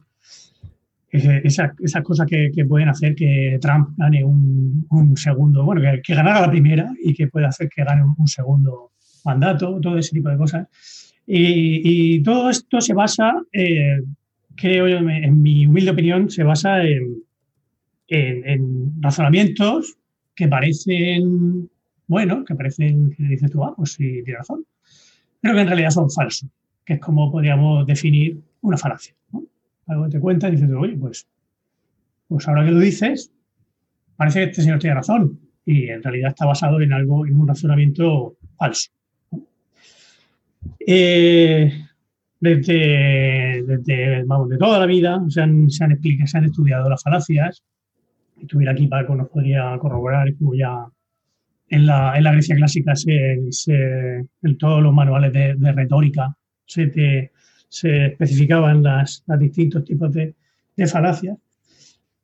Esas, 1.10 1.70
esas 1.80 2.02
cosas 2.02 2.26
que, 2.26 2.52
pueden 2.68 2.90
hacer 2.90 3.14
que 3.14 3.58
Trump 3.62 3.90
gane 3.96 4.22
un, 4.22 5.14
segundo, 5.16 5.64
bueno, 5.64 5.80
que, 6.02 6.14
ganara 6.14 6.42
la 6.42 6.50
primera 6.50 6.92
y 7.02 7.14
que 7.14 7.28
pueda 7.28 7.48
hacer 7.48 7.68
que 7.74 7.82
gane 7.82 8.02
un, 8.02 8.28
segundo 8.28 8.92
mandato, 9.24 9.80
todo 9.80 9.96
ese 9.96 10.12
tipo 10.12 10.28
de 10.28 10.36
cosas. 10.36 10.68
Y, 11.26 12.22
todo 12.22 12.50
esto 12.50 12.80
se 12.80 12.94
basa 12.94 13.34
eh, 13.52 14.02
creo 14.58 14.88
en 14.88 15.40
mi 15.40 15.66
humilde 15.66 15.92
opinión, 15.92 16.28
se 16.28 16.42
basa 16.42 16.82
en, 16.82 17.22
razonamientos 19.00 19.96
que 20.34 20.48
parecen, 20.48 21.70
bueno, 22.06 22.44
que 22.44 22.54
parecen, 22.54 23.10
que 23.10 23.22
dices 23.22 23.50
tú, 23.50 23.62
ah, 23.64 23.74
pues 23.76 23.92
sí, 23.92 24.22
tiene 24.24 24.38
razón, 24.38 24.64
pero 25.40 25.54
que 25.54 25.60
en 25.60 25.66
realidad 25.68 25.90
son 25.90 26.10
falsos, 26.10 26.48
que 26.84 26.94
es 26.94 27.00
como 27.00 27.30
podríamos 27.30 27.86
definir 27.86 28.40
una 28.62 28.76
falacia. 28.76 29.14
Algo 29.86 30.04
que 30.04 30.10
te 30.10 30.20
cuenta 30.20 30.48
y 30.48 30.52
dices, 30.52 30.70
oye, 30.76 30.96
pues, 30.96 31.26
pues 32.26 32.48
ahora 32.48 32.64
que 32.64 32.72
lo 32.72 32.80
dices, 32.80 33.30
parece 34.16 34.40
que 34.40 34.50
este 34.50 34.62
señor 34.62 34.78
tiene 34.78 34.96
razón 34.96 35.38
y 35.64 35.88
en 35.88 36.02
realidad 36.02 36.30
está 36.30 36.46
basado 36.46 36.80
en 36.80 36.92
algo, 36.92 37.26
en 37.26 37.38
un 37.38 37.46
razonamiento 37.46 38.36
falso. 38.56 38.90
Eh, 40.80 41.87
desde, 42.40 44.24
vamos, 44.24 44.48
de 44.48 44.58
toda 44.58 44.78
la 44.78 44.86
vida 44.86 45.20
se 45.28 45.40
han, 45.42 45.66
explicado, 45.66 46.26
se 46.26 46.38
han 46.38 46.44
estudiado 46.44 46.88
las 46.88 47.02
falacias. 47.02 47.62
Si 48.36 48.42
estuviera 48.42 48.72
aquí 48.72 48.86
Paco 48.86 49.14
nos 49.14 49.28
podría 49.28 49.76
corroborar 49.78 50.32
como 50.36 50.54
ya 50.54 50.86
en 51.68 51.86
la, 51.86 52.16
en 52.16 52.24
la 52.24 52.32
Grecia 52.32 52.56
clásica 52.56 52.94
se, 52.94 53.32
en 54.42 54.58
todos 54.58 54.82
los 54.82 54.94
manuales 54.94 55.32
de, 55.32 55.54
de 55.54 55.72
retórica 55.72 56.36
se, 56.64 56.86
te, 56.86 57.32
se 57.68 58.06
especificaban 58.06 58.82
las, 58.82 59.24
los 59.26 59.38
distintos 59.38 59.84
tipos 59.84 60.12
de, 60.12 60.34
de 60.76 60.86
falacias. 60.86 61.36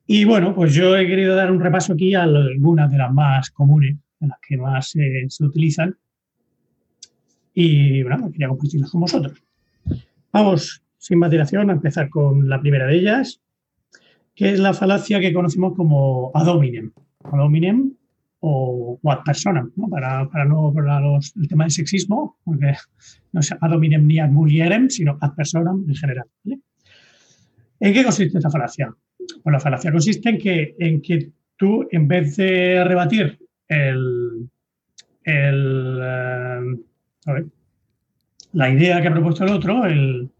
Y 0.07 0.25
bueno, 0.25 0.55
pues 0.55 0.75
yo 0.75 0.97
he 0.97 1.07
querido 1.07 1.35
dar 1.35 1.51
un 1.51 1.61
repaso 1.61 1.95
aquí 1.95 2.15
a 2.15 2.25
algunas 2.25 2.91
de 2.91 2.99
las 2.99 3.13
más 3.13 3.51
comunes, 3.51 3.97
de 4.21 4.29
las 4.29 4.39
que 4.47 4.57
más 4.57 4.95
eh, 4.97 5.25
se 5.29 5.45
utilizan. 5.45 5.97
Y 7.55 8.03
bueno, 8.03 8.31
quería 8.31 8.49
compartirlas 8.49 8.91
con 8.91 9.01
vosotros. 9.01 9.44
Vamos, 10.35 10.83
sin 10.99 11.21
más 11.21 11.31
dilación, 11.31 11.71
a 11.71 11.75
empezar 11.75 12.11
con 12.11 12.49
la 12.49 12.61
primera 12.61 12.89
de 12.89 12.97
ellas, 12.97 13.41
que 14.35 14.51
es 14.51 14.59
la 14.59 14.75
falacia 14.75 15.21
que 15.21 15.33
conocemos 15.33 15.77
como 15.77 16.33
ad 16.35 16.49
hominem. 16.49 16.91
Ad 17.23 17.39
hominem 17.39 17.93
o, 18.41 18.99
ad 19.05 19.21
personam, 19.25 19.71
¿no? 19.77 19.89
para, 19.89 20.29
para 20.29 20.45
no 20.45 20.73
para 20.75 20.99
los, 20.99 21.33
el 21.37 21.47
tema 21.47 21.63
del 21.63 21.71
sexismo, 21.71 22.37
porque 22.45 22.75
no 23.31 23.39
es 23.39 23.53
ad 23.53 23.73
hominem 23.73 24.09
ni 24.09 24.19
ad 24.19 24.31
mulierem, 24.31 24.91
sino 24.91 25.17
ad 25.21 25.37
personam 25.37 25.85
en 25.87 25.95
general. 25.95 26.27
¿En 27.79 27.95
qué 27.95 28.03
consiste 28.03 28.39
esta 28.39 28.51
falacia? 28.51 28.93
Pues 29.41 29.53
la 29.53 29.61
falacia 29.61 29.93
consiste 29.93 30.31
en 30.31 30.39
que, 30.39 30.75
en 30.81 31.01
que 31.01 31.31
tú, 31.57 31.87
en 31.93 32.09
vez 32.09 32.35
de 32.35 32.83
rebatir 32.83 33.39
el, 33.69 34.51
el, 35.23 36.01
eh, 36.03 37.45
la 38.55 38.71
idea 38.71 39.03
que 39.03 39.09
ha 39.09 39.13
propuesto 39.13 39.45
el 39.45 39.51
otro, 39.51 39.85
el, 39.85 40.31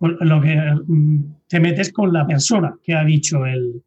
lo 0.00 0.40
que 0.40 0.56
mm, 0.86 1.24
te 1.48 1.60
metes 1.60 1.92
con 1.92 2.12
la 2.12 2.26
persona 2.26 2.76
que 2.82 2.94
ha 2.94 3.04
dicho 3.04 3.46
el 3.46 3.82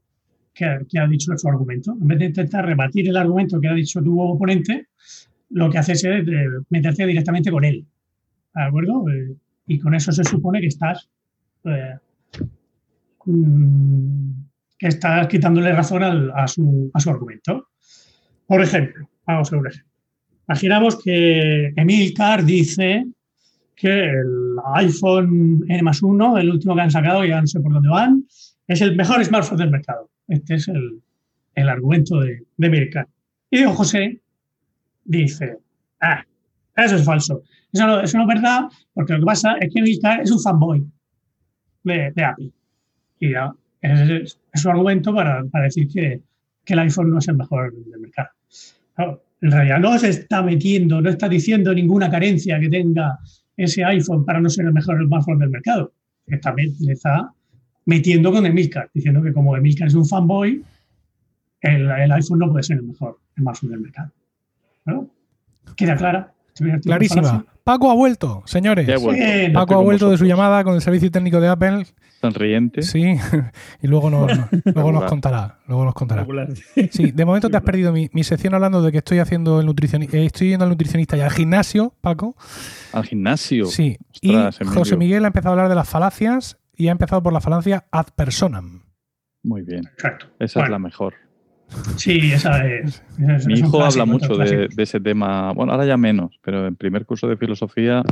que, 0.54 1.00
ha 1.00 1.08
dicho 1.08 1.38
su 1.38 1.48
argumento. 1.48 1.96
En 2.00 2.08
vez 2.08 2.20
de 2.20 2.26
intentar 2.26 2.66
rebatir 2.66 3.08
el 3.08 3.18
argumento 3.18 3.60
que 3.60 3.68
ha 3.70 3.74
dicho 3.74 4.02
tu 4.04 4.20
oponente, 4.20 4.88
lo 5.52 5.70
que 5.70 5.78
haces 5.78 6.04
es 6.04 6.28
eh, 6.28 6.46
meterte 6.70 7.06
directamente 7.06 7.52
con 7.52 7.64
él. 7.64 7.86
¿De 8.54 8.62
acuerdo? 8.62 9.10
Eh, 9.10 9.36
y 9.68 9.80
con 9.80 9.94
eso 9.94 10.12
se 10.12 10.24
supone 10.24 10.60
que 10.60 10.68
estás 10.68 11.10
eh, 11.64 11.96
mm, 13.26 14.32
que 14.78 14.88
estás 14.88 15.28
quitándole 15.28 15.74
razón 15.74 16.04
a, 16.04 16.48
su, 16.48 16.90
a 16.94 17.00
su 17.00 17.10
argumento. 17.10 17.68
Por 18.48 18.62
ejemplo, 18.62 19.10
vamos 19.26 19.52
a 19.52 19.56
ver 19.56 19.62
un 19.62 19.68
ejemplo. 19.68 19.92
Imaginamos 20.48 21.04
que 21.04 21.74
Emil 21.76 22.14
Carr 22.14 22.46
dice 22.46 23.06
que 23.80 24.10
el 24.10 24.58
iPhone 24.76 25.64
N 25.70 25.84
más 25.84 26.04
1, 26.04 26.38
el 26.38 26.50
último 26.50 26.76
que 26.76 26.82
han 26.82 26.92
sacado, 26.92 27.24
ya 27.24 27.40
no 27.40 27.48
sé 27.48 27.62
por 27.62 27.72
dónde 27.72 27.88
van, 27.88 28.26
es 28.68 28.82
el 28.82 28.96
mejor 28.98 29.24
smartphone 29.24 29.58
del 29.58 29.72
mercado. 29.72 30.10
Este 30.28 30.56
es 30.56 30.68
el, 30.68 31.02
el 31.56 31.70
argumento 31.70 32.20
de, 32.20 32.44
de 32.58 32.70
Mirka. 32.70 33.08
Y 33.50 33.58
Diego 33.58 33.72
José 33.72 34.20
dice, 35.06 35.60
ah, 36.02 36.26
eso 36.76 36.98
es 36.98 37.06
falso. 37.06 37.44
Eso 37.72 37.88
no, 37.88 38.02
eso 38.02 38.18
no, 38.18 38.24
es 38.24 38.28
verdad, 38.28 38.64
porque 38.94 39.14
lo 39.14 39.20
que 39.20 39.26
pasa 39.26 39.56
es 39.62 39.74
que 39.74 39.82
Mirka 39.82 40.16
es 40.16 40.32
un 40.32 40.42
fanboy 40.42 40.86
de, 41.84 42.12
de 42.14 42.24
Apple. 42.26 42.52
Y 43.22 43.32
ya, 43.32 43.54
es, 43.82 44.38
es 44.52 44.66
un 44.66 44.72
argumento 44.72 45.16
para, 45.16 45.46
para 45.46 45.64
decir 45.64 45.88
que, 45.88 46.22
que, 46.66 46.74
el 46.74 46.80
iPhone 46.80 47.12
no 47.12 47.20
es 47.20 47.28
el 47.30 47.38
mejor 47.38 47.74
del 47.74 48.00
mercado. 48.02 48.30
en 49.42 49.52
realidad 49.52 49.80
no 49.80 49.98
se 49.98 50.10
está 50.10 50.42
metiendo, 50.42 51.00
no 51.00 51.10
está 51.10 51.30
diciendo 51.30 51.74
ninguna 51.74 52.10
carencia 52.10 52.60
que 52.60 52.68
tenga 52.68 53.18
ese 53.64 53.84
iPhone 53.84 54.26
para 54.26 54.40
no 54.40 54.50
ser 54.50 54.66
el 54.66 54.74
mejor 54.74 55.04
smartphone 55.06 55.40
del 55.40 55.50
mercado. 55.50 55.94
Que 56.26 56.38
también 56.38 56.74
le 56.80 56.94
está 56.94 57.32
metiendo 57.86 58.32
con 58.32 58.46
Emilcar, 58.46 58.90
diciendo 58.94 59.22
que 59.22 59.34
como 59.34 59.56
Emilcar 59.56 59.88
es 59.88 59.96
un 59.96 60.06
fanboy, 60.06 60.64
el, 61.62 61.90
el 61.90 62.12
iPhone 62.12 62.40
no 62.40 62.52
puede 62.52 62.64
ser 62.64 62.78
el 62.78 62.84
mejor 62.84 63.20
smartphone 63.38 63.72
del 63.72 63.80
mercado. 63.82 64.12
¿No? 64.86 65.10
¿Queda 65.76 65.96
clara? 65.96 66.34
Clarísima. 66.84 67.46
Paco 67.64 67.92
ha 67.92 67.94
vuelto, 67.94 68.44
señores. 68.46 68.88
Paco 69.54 69.76
ha 69.76 69.82
vuelto 69.82 70.10
de 70.10 70.18
su 70.18 70.26
llamada 70.26 70.64
con 70.64 70.76
el 70.76 70.82
servicio 70.82 71.12
técnico 71.12 71.40
de 71.40 71.48
Apple. 71.48 71.86
Sonriente. 72.20 72.82
Sí, 72.82 73.16
y 73.82 73.88
luego 73.88 74.10
nos, 74.10 74.32
luego 74.66 74.92
nos 74.92 75.06
contará. 75.06 75.60
Luego 75.68 75.86
nos 75.86 75.94
contará. 75.94 76.26
Sí, 76.92 77.12
de 77.12 77.26
momento 77.26 77.50
te 77.50 77.58
has 77.58 77.64
perdido 77.64 77.94
mi, 77.94 78.10
sección 78.24 78.54
hablando 78.54 78.82
de 78.82 78.92
que 78.92 78.98
estoy 78.98 79.20
haciendo 79.20 79.60
el 79.60 79.66
nutricionista, 79.66 80.18
eh, 80.18 80.26
estoy 80.26 80.50
yendo 80.50 80.66
al 80.66 80.70
nutricionista 80.72 81.16
y 81.16 81.22
al 81.22 81.32
gimnasio, 81.32 81.94
Paco. 82.02 82.36
Al 82.92 83.06
gimnasio. 83.06 83.66
Sí. 83.66 83.98
y 84.22 84.36
José 84.66 84.98
Miguel 84.98 85.24
ha 85.24 85.28
empezado 85.28 85.50
a 85.50 85.54
hablar 85.54 85.70
de 85.70 85.76
las 85.76 85.88
falacias 85.88 86.58
y 86.76 86.90
ha 86.90 86.92
empezado 86.92 87.24
por 87.24 87.34
la 87.34 87.42
falacia 87.42 87.86
ad 87.92 88.08
personam. 88.16 88.84
Muy 89.44 89.62
bien. 89.62 89.84
Esa 90.40 90.64
es 90.64 90.70
la 90.70 90.80
mejor. 90.80 91.14
Sí, 91.98 92.32
esa 92.34 92.66
es. 92.66 93.04
Mi 93.46 93.60
hijo 93.60 93.82
habla 93.84 94.06
mucho 94.06 94.36
de, 94.36 94.68
ese 94.76 95.00
tema. 95.00 95.54
Bueno, 95.54 95.72
ahora 95.72 95.86
ya 95.86 95.98
menos, 95.98 96.40
pero 96.42 96.68
en 96.68 96.76
primer 96.76 97.06
curso 97.06 97.28
de 97.28 97.38
filosofía 97.38 98.04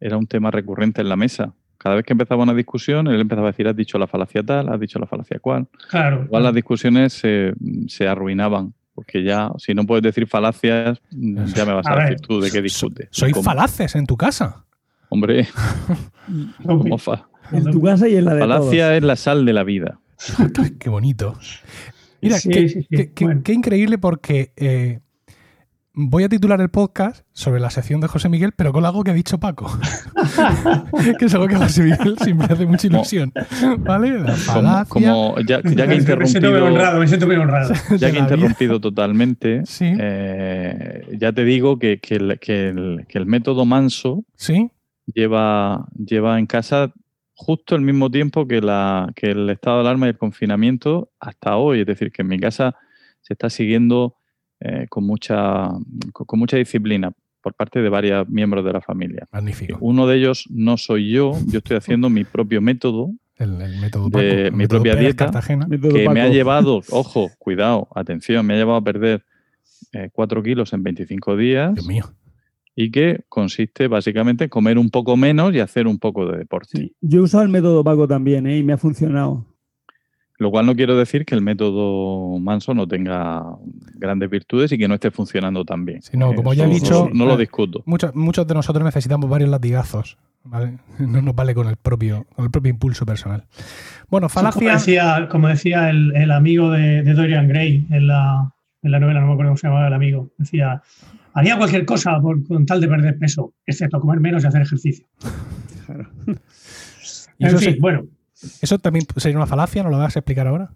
era 0.00 0.16
un 0.16 0.26
tema 0.26 0.50
recurrente 0.50 1.00
en 1.02 1.08
la 1.08 1.16
mesa. 1.16 1.54
Cada 1.86 1.94
vez 1.94 2.04
que 2.04 2.14
empezaba 2.14 2.42
una 2.42 2.52
discusión, 2.52 3.06
él 3.06 3.20
empezaba 3.20 3.46
a 3.46 3.52
decir, 3.52 3.68
has 3.68 3.76
dicho 3.76 3.96
la 3.96 4.08
falacia 4.08 4.42
tal, 4.42 4.68
has 4.70 4.80
dicho 4.80 4.98
la 4.98 5.06
falacia 5.06 5.38
cual. 5.38 5.68
Claro. 5.88 6.24
Igual 6.24 6.42
las 6.42 6.52
discusiones 6.52 7.12
se, 7.12 7.52
se, 7.86 8.08
arruinaban, 8.08 8.74
porque 8.92 9.22
ya, 9.22 9.52
si 9.58 9.72
no 9.72 9.86
puedes 9.86 10.02
decir 10.02 10.26
falacias, 10.26 11.00
ya 11.12 11.64
me 11.64 11.74
vas 11.74 11.86
a, 11.86 11.94
decir 11.94 12.16
tú 12.22 12.40
de 12.40 12.50
qué 12.50 12.60
discutes. 12.60 13.06
¿Soy 13.12 13.32
falaces 13.34 13.94
en 13.94 14.04
tu 14.04 14.16
casa? 14.16 14.64
Hombre, 15.10 15.46
¿cómo 16.66 16.98
fa? 16.98 17.28
En 17.52 17.70
tu 17.70 17.80
casa 17.80 18.08
y 18.08 18.16
en 18.16 18.24
la 18.24 18.34
de 18.34 18.40
Falacia 18.40 18.96
es 18.96 19.04
la 19.04 19.14
sal 19.14 19.46
de 19.46 19.52
la 19.52 19.62
vida. 19.62 20.00
qué 20.80 20.90
bonito. 20.90 21.38
Mira, 22.20 22.38
qué, 22.40 23.52
increíble 23.52 23.98
porque 23.98 24.50
eh, 24.56 24.98
voy 25.98 26.24
a 26.24 26.28
titular 26.28 26.60
el 26.60 26.68
podcast 26.68 27.26
sobre 27.32 27.58
la 27.58 27.70
sección 27.70 28.02
de 28.02 28.06
José 28.06 28.28
Miguel, 28.28 28.52
pero 28.54 28.70
con 28.70 28.84
algo 28.84 29.02
que 29.02 29.12
ha 29.12 29.14
dicho 29.14 29.40
Paco. 29.40 29.66
que 31.18 31.24
es 31.24 31.34
algo 31.34 31.48
que 31.48 31.54
a 31.54 31.60
José 31.60 31.84
Miguel 31.84 32.18
siempre 32.18 32.52
hace 32.52 32.66
mucha 32.66 32.86
ilusión. 32.86 33.32
¿Vale? 33.78 34.18
Como, 34.88 35.40
ya, 35.40 35.62
que 35.62 35.68
he 35.68 35.94
interrumpido. 35.94 36.18
Me 36.18 36.26
siento 36.26 36.50
muy 36.50 36.60
honrado, 36.60 37.00
me 37.00 37.08
siento 37.08 37.26
muy 37.26 37.36
honrado. 37.36 37.74
Ya 37.96 38.12
que 38.12 38.18
he 38.18 38.20
interrumpido 38.20 38.78
totalmente, 38.78 39.62
eh, 39.80 41.16
ya 41.18 41.32
te 41.32 41.44
digo 41.44 41.78
que, 41.78 41.98
el, 42.10 43.06
el, 43.08 43.26
método 43.26 43.64
manso 43.64 44.22
¿Sí? 44.34 44.70
lleva, 45.06 45.86
lleva 45.96 46.38
en 46.38 46.46
casa 46.46 46.92
justo 47.32 47.74
el 47.74 47.80
mismo 47.80 48.10
tiempo 48.10 48.46
que, 48.46 48.60
la, 48.60 49.10
que 49.16 49.30
el 49.30 49.48
estado 49.48 49.76
de 49.76 49.80
alarma 49.82 50.06
y 50.06 50.10
el 50.10 50.18
confinamiento 50.18 51.10
hasta 51.20 51.56
hoy. 51.56 51.80
Es 51.80 51.86
decir, 51.86 52.12
que 52.12 52.20
en 52.20 52.28
mi 52.28 52.38
casa 52.38 52.76
se 53.22 53.32
está 53.32 53.48
siguiendo 53.48 54.16
eh, 54.68 54.86
con, 54.88 55.06
mucha, 55.06 55.68
con, 56.12 56.38
mucha 56.38 56.56
disciplina 56.56 57.12
por 57.40 57.54
parte 57.54 57.80
de 57.80 57.88
varios 57.88 58.28
miembros 58.28 58.64
de 58.64 58.72
la 58.72 58.80
familia. 58.80 59.26
Magnífico. 59.30 59.78
Uno 59.80 60.06
de 60.06 60.16
ellos 60.16 60.46
no 60.50 60.76
soy 60.76 61.12
yo, 61.12 61.32
yo 61.46 61.58
estoy 61.58 61.76
haciendo 61.76 62.10
mi 62.10 62.24
propio 62.24 62.60
método. 62.60 63.10
El, 63.36 63.52
método 63.80 64.08
de 64.08 64.50
mi 64.50 64.66
propia 64.66 64.96
dieta 64.96 65.30
que 65.46 66.08
me 66.08 66.22
ha 66.22 66.28
llevado, 66.28 66.80
ojo, 66.90 67.30
cuidado, 67.38 67.86
atención, 67.94 68.44
me 68.46 68.54
ha 68.54 68.56
llevado 68.56 68.78
a 68.78 68.82
perder 68.82 69.24
4 70.12 70.40
eh, 70.40 70.42
kilos 70.42 70.72
en 70.72 70.82
25 70.82 71.36
días. 71.36 71.74
Dios 71.74 71.86
mío 71.86 72.04
y 72.78 72.90
que 72.90 73.24
consiste 73.30 73.88
básicamente 73.88 74.44
en 74.44 74.50
comer 74.50 74.78
un 74.78 74.90
poco 74.90 75.16
menos 75.16 75.54
y 75.54 75.60
hacer 75.60 75.86
un 75.86 75.98
poco 75.98 76.26
de 76.26 76.36
deporte. 76.36 76.92
Yo 77.00 77.20
he 77.20 77.22
usado 77.22 77.42
el 77.42 77.48
método 77.48 77.82
Paco 77.82 78.06
también 78.06 78.46
¿eh? 78.46 78.58
y 78.58 78.62
me 78.62 78.74
ha 78.74 78.76
funcionado. 78.76 79.46
Lo 80.38 80.50
cual 80.50 80.66
no 80.66 80.76
quiero 80.76 80.96
decir 80.96 81.24
que 81.24 81.34
el 81.34 81.40
método 81.40 82.38
Manso 82.38 82.74
no 82.74 82.86
tenga 82.86 83.42
grandes 83.94 84.28
virtudes 84.28 84.70
y 84.72 84.78
que 84.78 84.86
no 84.86 84.94
esté 84.94 85.10
funcionando 85.10 85.64
tan 85.64 85.84
bien. 85.84 86.00
no, 86.12 86.34
como 86.34 86.52
ya 86.52 86.66
he 86.66 86.68
dicho, 86.68 87.08
no, 87.12 87.24
lo 87.26 87.36
discuto. 87.36 87.82
Muchos, 87.86 88.14
muchos 88.14 88.46
de 88.46 88.54
nosotros 88.54 88.84
necesitamos 88.84 89.30
varios 89.30 89.50
latigazos. 89.50 90.18
No 90.98 91.22
nos 91.22 91.34
vale 91.34 91.54
con 91.54 91.68
el 91.68 91.76
propio, 91.76 92.26
con 92.34 92.44
el 92.44 92.50
propio 92.50 92.70
impulso 92.70 93.04
personal. 93.04 93.44
Bueno, 94.08 94.28
falacia. 94.28 94.60
Como 94.60 94.72
decía, 94.72 95.28
como 95.30 95.48
decía 95.48 95.90
el, 95.90 96.30
amigo 96.30 96.70
de, 96.70 97.02
Dorian 97.02 97.48
Gray 97.48 97.86
en 97.90 98.06
la, 98.06 98.54
en 98.82 98.90
la 98.92 99.00
novela, 99.00 99.20
no 99.20 99.26
me 99.26 99.32
acuerdo 99.32 99.50
cómo 99.50 99.58
se 99.58 99.66
llamaba 99.66 99.88
el 99.88 99.94
amigo. 99.94 100.30
Decía: 100.38 100.82
haría 101.34 101.58
cualquier 101.58 101.84
cosa 101.84 102.20
con 102.20 102.64
tal 102.66 102.80
de 102.80 102.88
perder 102.88 103.18
peso, 103.18 103.52
excepto 103.66 104.00
comer 104.00 104.20
menos 104.20 104.44
y 104.44 104.46
hacer 104.46 104.62
ejercicio. 104.62 105.06
en 107.38 107.58
fin, 107.58 107.76
bueno. 107.80 108.06
¿Eso 108.60 108.78
también 108.78 109.06
sería 109.16 109.36
una 109.36 109.46
falacia? 109.46 109.82
¿No 109.82 109.90
lo 109.90 109.98
vas 109.98 110.16
a 110.16 110.20
explicar 110.20 110.46
ahora? 110.46 110.70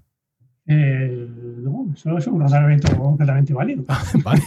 Eh, 0.67 1.27
no, 1.59 1.93
eso 1.95 2.17
es 2.17 2.27
un 2.27 2.41
razonamiento 2.41 2.97
completamente 2.97 3.53
válido. 3.53 3.85
Ah, 3.89 4.05
vale. 4.25 4.43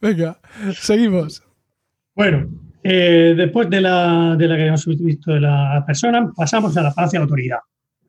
Venga, 0.00 0.38
seguimos. 0.74 1.42
Bueno, 2.14 2.48
eh, 2.82 3.34
después 3.36 3.68
de 3.68 3.80
la, 3.80 4.36
de 4.36 4.48
la 4.48 4.56
que 4.56 4.66
hemos 4.66 4.86
visto 4.86 5.32
de 5.32 5.40
la 5.40 5.82
persona, 5.86 6.30
pasamos 6.36 6.76
a 6.76 6.82
la 6.82 6.92
falacia 6.92 7.18
de 7.18 7.24
autoridad. 7.24 7.58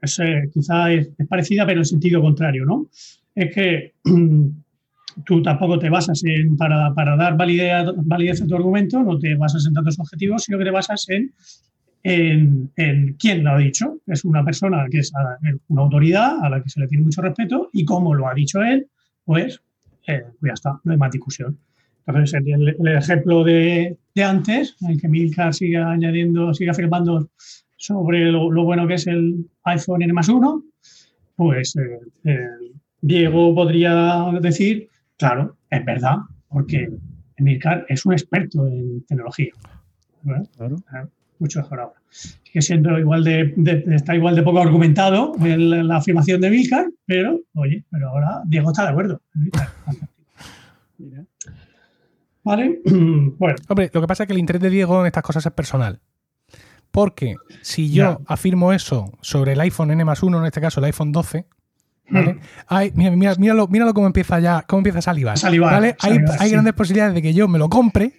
Es, 0.02 0.22
quizá 0.54 0.92
es, 0.92 1.10
parecida, 1.28 1.66
pero 1.66 1.82
en 1.82 1.86
sentido 1.86 2.22
contrario, 2.22 2.66
¿no? 2.66 2.88
Es 3.34 3.54
que 3.54 3.96
tú 5.26 5.42
tampoco 5.42 5.80
te 5.80 5.90
basas 5.90 6.24
en, 6.24 6.56
para, 6.56 6.94
para 6.94 7.16
dar 7.16 7.36
validez, 7.38 7.88
validez, 8.04 8.42
a 8.42 8.48
tu 8.48 8.56
argumento, 8.56 9.02
no 9.02 9.18
te 9.18 9.36
basas 9.36 9.66
en 9.66 9.74
tantos 9.74 10.00
objetivos, 10.00 10.44
sino 10.44 10.58
que 10.58 10.66
te 10.66 10.72
basas 10.72 11.10
en, 11.10 11.34
en, 12.04 12.72
en, 12.76 13.14
quién 13.20 13.44
lo 13.44 13.52
ha 13.52 13.58
dicho. 13.58 13.98
Es 14.08 14.26
una 14.26 14.44
persona 14.44 14.86
que 14.90 15.00
es 15.00 15.12
una 15.68 15.82
autoridad 15.82 16.44
a 16.44 16.50
la 16.50 16.62
que 16.62 16.70
se 16.70 16.80
le 16.80 16.88
tiene 16.88 17.04
mucho 17.04 17.22
respeto 17.22 17.70
y 17.74 17.86
cómo 17.86 18.14
lo 18.14 18.28
ha 18.28 18.34
dicho 18.34 18.62
él, 18.62 18.88
pues, 19.26 19.62
eh, 20.08 20.24
pues 20.40 20.50
ya 20.50 20.54
está, 20.54 20.80
no 20.84 20.92
hay 20.92 20.98
más 20.98 21.12
discusión. 21.12 21.58
Entonces, 22.06 22.42
el, 22.46 22.76
el 22.80 22.98
ejemplo 22.98 23.44
de, 23.44 23.98
de, 24.16 24.24
antes, 24.24 24.76
el 24.88 25.00
que 25.00 25.08
Milcar 25.08 25.54
siga 25.54 25.92
añadiendo, 25.92 26.54
siga 26.54 26.72
afirmando 26.72 27.30
sobre 27.78 28.32
lo, 28.32 28.52
lo, 28.52 28.64
bueno 28.64 28.88
que 28.88 28.96
es 28.96 29.06
el 29.08 29.46
iPhone 29.64 30.02
N 30.02 30.14
más 30.14 30.28
1, 30.28 30.64
pues 31.36 31.76
eh, 31.76 32.48
Diego 33.02 33.54
podría 33.54 34.32
decir 34.42 34.90
Claro, 35.20 35.58
es 35.70 35.84
verdad, 35.84 36.16
porque 36.48 36.90
Emilcar 37.36 37.86
es 37.90 38.06
un 38.06 38.14
experto 38.14 38.66
en 38.66 39.04
tecnología. 39.04 39.52
Claro. 40.24 40.82
Mucho 41.40 41.62
mejor 41.62 41.80
ahora. 41.80 42.02
Sigue 42.10 42.62
siendo 42.62 43.00
igual 43.00 43.24
de, 43.24 43.54
está 43.96 44.16
igual 44.16 44.36
de 44.36 44.44
poco 44.44 44.60
argumentado 44.60 45.34
en 45.40 45.88
la, 45.88 45.98
afirmación 45.98 46.42
de 46.42 46.48
Emilcar, 46.48 46.86
pero, 47.06 47.40
oye, 47.54 47.86
pero 47.90 48.10
ahora 48.10 48.42
Diego 48.46 48.72
está 48.72 48.84
de 48.84 48.90
acuerdo. 48.90 49.22
¿Vale? 52.44 52.82
bueno. 52.86 53.56
Hombre, 53.68 53.90
lo 53.94 54.02
que 54.02 54.08
pasa 54.08 54.24
es 54.24 54.28
que 54.28 54.34
el 54.34 54.40
interés 54.40 54.62
de 54.62 54.70
Diego 54.70 55.00
en 55.00 55.08
estas 55.08 55.24
cosas 55.24 55.46
es 55.46 55.52
personal. 55.54 56.00
Porque 56.92 57.36
si 57.62 57.92
yo 57.92 58.22
afirmo 58.26 58.74
eso 58.74 59.14
sobre 59.22 59.54
el 59.54 59.60
iPhone 59.62 59.92
N 59.92 60.04
más 60.04 60.24
1, 60.24 60.40
en 60.40 60.46
este 60.46 60.60
caso 60.60 60.80
el 60.80 60.86
iPhone 60.86 61.12
12, 61.12 61.46
¿vale? 62.10 62.40
Hay, 62.66 62.92
mira, 62.96 63.36
míralo, 63.38 63.68
míralo 63.68 63.94
cómo 63.94 64.08
empieza 64.08 64.40
ya, 64.40 64.64
cómo 64.68 64.80
empieza 64.80 64.98
a 64.98 65.04
salivar. 65.04 65.38
¿vale? 65.60 65.96
hay, 66.00 66.18
hay 66.40 66.50
grandes 66.50 66.74
posibilidades 66.74 67.14
de 67.14 67.22
que 67.22 67.36
yo 67.36 67.48
me 67.48 67.60
lo 67.60 67.70
compre 67.70 68.14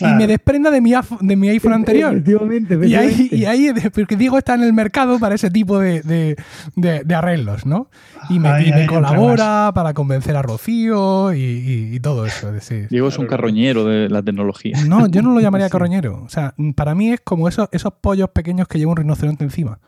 Claro. 0.00 0.14
y 0.14 0.18
me 0.18 0.26
desprenda 0.26 0.70
de 0.70 0.80
mi, 0.80 0.92
de 1.20 1.36
mi 1.36 1.48
iPhone 1.50 1.72
anterior. 1.74 2.12
Efectivamente, 2.14 2.74
Y 2.86 2.94
ahí, 2.94 3.06
efectivamente. 3.08 3.36
y 3.36 3.44
ahí, 3.44 3.72
porque 3.94 4.16
Diego 4.16 4.36
está 4.38 4.54
en 4.54 4.62
el 4.64 4.72
mercado 4.72 5.18
para 5.18 5.34
ese 5.36 5.50
tipo 5.50 5.78
de, 5.78 6.02
de- 6.02 6.36
de- 6.76 7.04
de 7.04 7.14
arreglos, 7.14 7.66
¿no? 7.66 7.88
Y 8.28 8.38
me, 8.38 8.48
Ahí- 8.48 8.66
y 8.66 8.70
me 8.70 8.74
ahí 8.76 8.80
entra 8.82 8.96
colabora 8.96 9.70
para 9.74 9.94
convencer 9.94 10.36
a 10.36 10.42
Rocío 10.42 11.32
y, 11.32 11.38
y- 11.40 11.94
y 11.96 12.00
todo 12.00 12.26
eso. 12.26 12.48
Es 12.48 12.54
decir, 12.54 12.88
Diego 12.88 13.08
es 13.08 13.18
un 13.18 13.26
carroñero 13.26 13.84
de 13.84 14.08
la 14.08 14.22
tecnología. 14.22 14.76
no, 14.86 15.06
yo 15.06 15.22
no 15.22 15.32
lo 15.34 15.40
llamaría 15.40 15.66
Sí. 15.68 15.72
carroñero. 15.72 16.22
O 16.24 16.28
sea, 16.28 16.54
para 16.74 16.94
mí 16.94 17.12
es 17.12 17.20
como 17.22 17.48
esos, 17.48 17.68
esos 17.72 17.92
pollos 18.00 18.30
pequeños 18.30 18.66
que 18.68 18.78
lleva 18.78 18.90
un 18.92 18.96
rinoceronte 18.96 19.44
encima. 19.44 19.78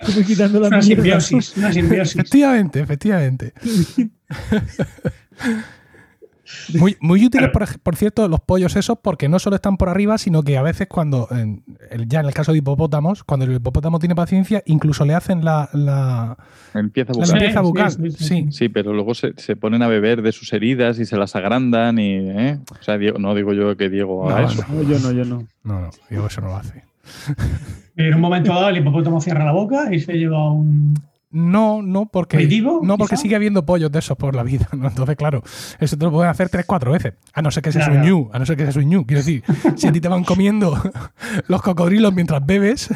Estoy 0.00 0.24
quitando 0.24 0.60
la 0.60 0.68
Una 0.68 0.78
mierda. 0.78 0.94
simbiosis, 0.94 1.56
una 1.58 1.72
simbiosis. 1.72 2.16
Efectivamente, 2.16 2.80
efectivamente. 2.80 3.52
Muy, 6.78 6.96
muy 7.00 7.24
útiles, 7.24 7.50
por, 7.82 7.96
cierto, 7.96 8.26
los 8.28 8.40
pollos 8.40 8.74
esos, 8.76 8.98
porque 9.02 9.28
no 9.28 9.38
solo 9.38 9.56
están 9.56 9.76
por 9.76 9.88
arriba, 9.88 10.16
sino 10.18 10.42
que 10.42 10.56
a 10.56 10.62
veces 10.62 10.86
cuando, 10.88 11.28
en- 11.30 11.62
el- 11.90 12.08
ya 12.08 12.20
en 12.20 12.26
el 12.26 12.34
caso 12.34 12.52
de 12.52 12.58
hipopótamos, 12.58 13.24
cuando 13.24 13.44
el 13.46 13.52
hipopótamo 13.54 13.98
tiene 13.98 14.14
paciencia, 14.14 14.62
incluso 14.66 15.04
le 15.04 15.14
hacen 15.14 15.44
la, 15.44 15.68
la, 15.72 16.36
Empieza 16.74 17.12
a 17.12 17.14
la 17.14 17.18
buscar. 17.20 17.38
limpieza 17.38 17.60
sí, 17.60 17.66
bucal. 17.66 17.90
sí, 17.92 18.10
sí, 18.10 18.24
Sí. 18.24 18.46
Sí, 18.50 18.68
pero 18.68 18.92
luego 18.92 19.14
se, 19.14 19.32
se 19.36 19.56
ponen 19.56 19.82
a 19.82 19.88
beber 19.88 20.22
de 20.22 20.32
sus 20.32 20.52
heridas 20.52 20.98
y 20.98 21.04
se 21.04 21.16
las 21.16 21.34
agrandan 21.36 21.98
y, 21.98 22.14
¿eh? 22.16 22.58
O 22.78 22.82
sea, 22.82 22.96
Diego- 22.98 23.18
no 23.18 23.34
digo 23.34 23.52
yo 23.52 23.76
que 23.76 23.88
Diego 23.88 24.28
haga 24.30 24.42
No, 24.42 24.48
eso. 24.48 24.64
No, 24.68 24.82
yo 24.82 24.98
no, 25.00 25.12
yo 25.12 25.24
no. 25.24 25.46
No, 25.64 25.80
no, 25.80 25.90
digo, 26.10 26.26
eso 26.26 26.40
no 26.40 26.48
lo 26.48 26.56
hace. 26.56 26.84
En 27.96 28.14
un 28.14 28.20
momento 28.20 28.52
dado, 28.54 28.68
el 28.68 28.76
hipopótamo 28.78 29.20
cierra 29.20 29.44
la 29.44 29.52
boca 29.52 29.92
y 29.94 29.98
se 30.00 30.12
lleva 30.14 30.52
un. 30.52 30.94
No, 31.30 31.82
no, 31.82 32.06
porque, 32.06 32.38
¿Aperitivo, 32.38 32.80
no 32.82 32.96
porque 32.96 33.16
quizá? 33.16 33.22
sigue 33.22 33.36
habiendo 33.36 33.66
pollos 33.66 33.92
de 33.92 33.98
esos 33.98 34.16
por 34.16 34.34
la 34.34 34.42
vida. 34.42 34.66
¿no? 34.76 34.88
Entonces, 34.88 35.14
claro, 35.16 35.42
eso 35.78 35.98
te 35.98 36.04
lo 36.06 36.10
pueden 36.10 36.30
hacer 36.30 36.48
tres, 36.48 36.64
cuatro 36.66 36.92
veces. 36.92 37.14
A 37.34 37.42
no 37.42 37.50
ser 37.50 37.62
que 37.62 37.70
seas 37.70 37.84
Claro. 37.86 38.00
un 38.00 38.06
ñu, 38.06 38.30
a 38.32 38.38
no 38.38 38.46
ser 38.46 38.56
que 38.56 38.62
seas 38.62 38.76
un 38.76 38.88
ñu. 38.88 39.04
Quiero 39.06 39.20
decir, 39.20 39.44
si 39.76 39.86
a 39.86 39.92
ti 39.92 40.00
te 40.00 40.08
van 40.08 40.24
comiendo 40.24 40.80
los 41.48 41.60
cocodrilos 41.60 42.14
mientras 42.14 42.44
bebes, 42.46 42.88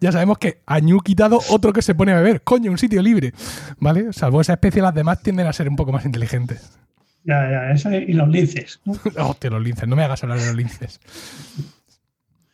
ya 0.00 0.12
sabemos 0.12 0.36
que 0.36 0.60
a 0.66 0.80
ñu 0.80 1.00
quitado 1.00 1.40
otro 1.48 1.72
que 1.72 1.80
se 1.80 1.94
pone 1.94 2.12
a 2.12 2.16
beber. 2.16 2.42
Coño, 2.42 2.70
un 2.70 2.76
sitio 2.78 3.00
libre. 3.00 3.32
¿Vale? 3.78 4.12
Salvo 4.12 4.42
esa 4.42 4.52
especie, 4.52 4.82
las 4.82 4.94
demás 4.94 5.22
tienden 5.22 5.46
a 5.46 5.52
ser 5.54 5.68
un 5.68 5.76
poco 5.76 5.92
más 5.92 6.04
inteligentes. 6.04 6.78
Ya, 7.24 7.48
ya, 7.50 7.70
eso 7.70 7.90
y 7.92 8.12
los 8.12 8.28
linces. 8.28 8.80
¿no? 8.84 8.94
Hostia, 9.24 9.48
los 9.48 9.62
linces, 9.62 9.88
no 9.88 9.96
me 9.96 10.02
hagas 10.04 10.22
hablar 10.24 10.40
de 10.40 10.46
los 10.46 10.56
linces. 10.56 11.00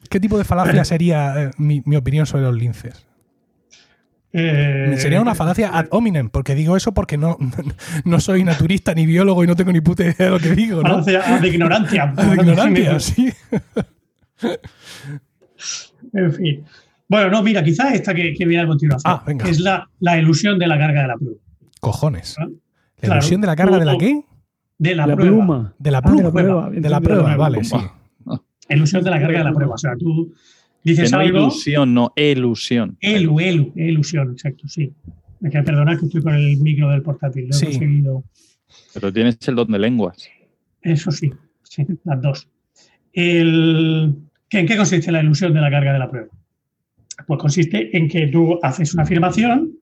¿Qué 0.09 0.21
tipo 0.21 0.39
de 0.39 0.45
falacia 0.45 0.85
sería 0.85 1.43
eh, 1.43 1.51
mi, 1.59 1.83
mi 1.85 1.97
opinión 1.97 2.25
sobre 2.27 2.45
los 2.45 2.55
linces? 2.55 3.05
Eh, 4.33 4.95
Sería 4.99 5.20
una 5.22 5.35
falacia 5.35 5.70
ad 5.76 5.87
hominem, 5.91 6.29
porque 6.29 6.55
digo 6.55 6.76
eso 6.76 6.93
porque 6.93 7.16
no, 7.16 7.39
no 8.05 8.20
soy 8.20 8.45
naturista 8.45 8.95
ni 8.95 9.07
biólogo 9.07 9.43
y 9.43 9.47
no 9.47 9.57
tengo 9.57 9.72
ni 9.72 9.81
puta 9.81 10.05
idea 10.05 10.14
de 10.18 10.31
lo 10.31 10.39
que 10.39 10.55
digo, 10.55 10.83
¿no? 10.83 11.03
Falacia 11.03 11.39
de 11.41 11.49
ignorancia. 11.49 12.07
De 12.16 12.35
ignorancia, 12.35 13.01
sí. 13.01 13.33
En 16.12 16.33
fin. 16.33 16.64
Bueno, 17.09 17.31
no, 17.31 17.43
mira, 17.43 17.62
quizás 17.62 17.95
esta 17.95 18.14
que, 18.14 18.35
que 18.35 18.45
viene 18.47 18.64
a 18.64 18.66
continuación. 18.66 19.12
Ah, 19.12 19.22
venga. 19.26 19.49
es 19.49 19.61
la, 19.61 19.89
la 20.01 20.18
ilusión 20.18 20.59
de 20.59 20.66
la 20.66 20.79
carga 20.79 21.03
de 21.03 21.09
la 21.09 21.16
prueba. 21.16 21.37
Cojones. 21.81 22.37
Ah, 22.39 22.45
¿La 22.47 23.01
claro. 23.01 23.14
ilusión 23.20 23.41
de 23.41 23.47
la 23.47 23.57
carga 23.57 23.79
de 23.79 23.85
la 23.85 23.97
qué? 23.99 24.24
De 24.79 24.95
la, 24.95 25.07
La, 25.07 25.16
prueba. 25.16 25.33
pluma. 25.37 25.74
De 25.79 25.91
la 25.91 25.99
Ah, 25.99 26.03
pluma. 26.03 26.16
de 26.18 26.22
la 26.24 26.31
prueba. 26.33 26.70
De 26.70 26.89
la 26.89 27.01
prueba, 27.01 27.37
vale, 27.37 27.64
sí. 27.64 27.76
Ilusión 28.68 29.03
de 29.03 29.11
la 29.11 29.20
carga 29.20 29.39
de 29.39 29.45
la 29.45 29.53
prueba. 29.53 29.74
O 29.74 29.79
sea, 29.79 29.97
tú 29.99 30.33
dices 30.85 31.11
Que 31.11 31.16
no 31.16 31.20
algo. 31.22 31.39
ilusión, 31.39 31.95
no 31.95 32.12
ilusión. 32.16 32.97
Elu, 33.01 33.41
elu, 33.41 33.72
ilusión, 33.76 34.33
exacto, 34.33 34.66
sí. 34.68 34.93
Es 35.43 35.51
que 35.53 35.62
perdonad 35.62 35.99
que 35.99 36.07
estoy 36.07 36.22
con 36.22 36.35
el 36.35 36.57
micro 36.59 36.91
del 36.91 37.03
portátil. 37.03 37.45
Lo 37.49 37.51
he 37.57 37.59
Sí. 37.59 37.66
conseguido. 37.66 38.24
Pero 38.95 39.12
tienes 39.12 39.39
el 39.47 39.55
don 39.55 39.70
de 39.70 39.79
lenguas. 39.79 40.29
Eso 40.83 41.11
sí, 41.11 41.31
sí, 41.62 41.85
las 42.05 42.20
dos. 42.22 42.49
El, 43.12 44.14
¿qué- 44.49 44.61
¿En 44.61 44.66
qué 44.66 44.76
consiste 44.76 45.11
la 45.12 45.22
ilusión 45.22 45.53
de 45.55 45.61
la 45.61 45.70
carga 45.70 45.93
de 45.93 45.99
la 45.99 46.11
prueba? 46.11 46.29
Pues 47.26 47.41
consiste 47.41 47.97
en 47.97 48.09
que 48.09 48.29
tú 48.29 48.59
haces 48.62 48.95
una 48.95 49.03
afirmación 49.03 49.72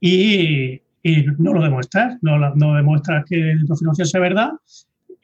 y, 0.00 0.80
y 1.02 1.24
no 1.38 1.52
lo 1.54 1.62
demuestras, 1.62 2.18
no, 2.22 2.38
la- 2.38 2.52
no 2.54 2.74
demuestras 2.74 3.24
que 3.28 3.54
tu 3.66 3.72
afirmación 3.72 4.06
sea 4.06 4.20
verdad. 4.20 4.50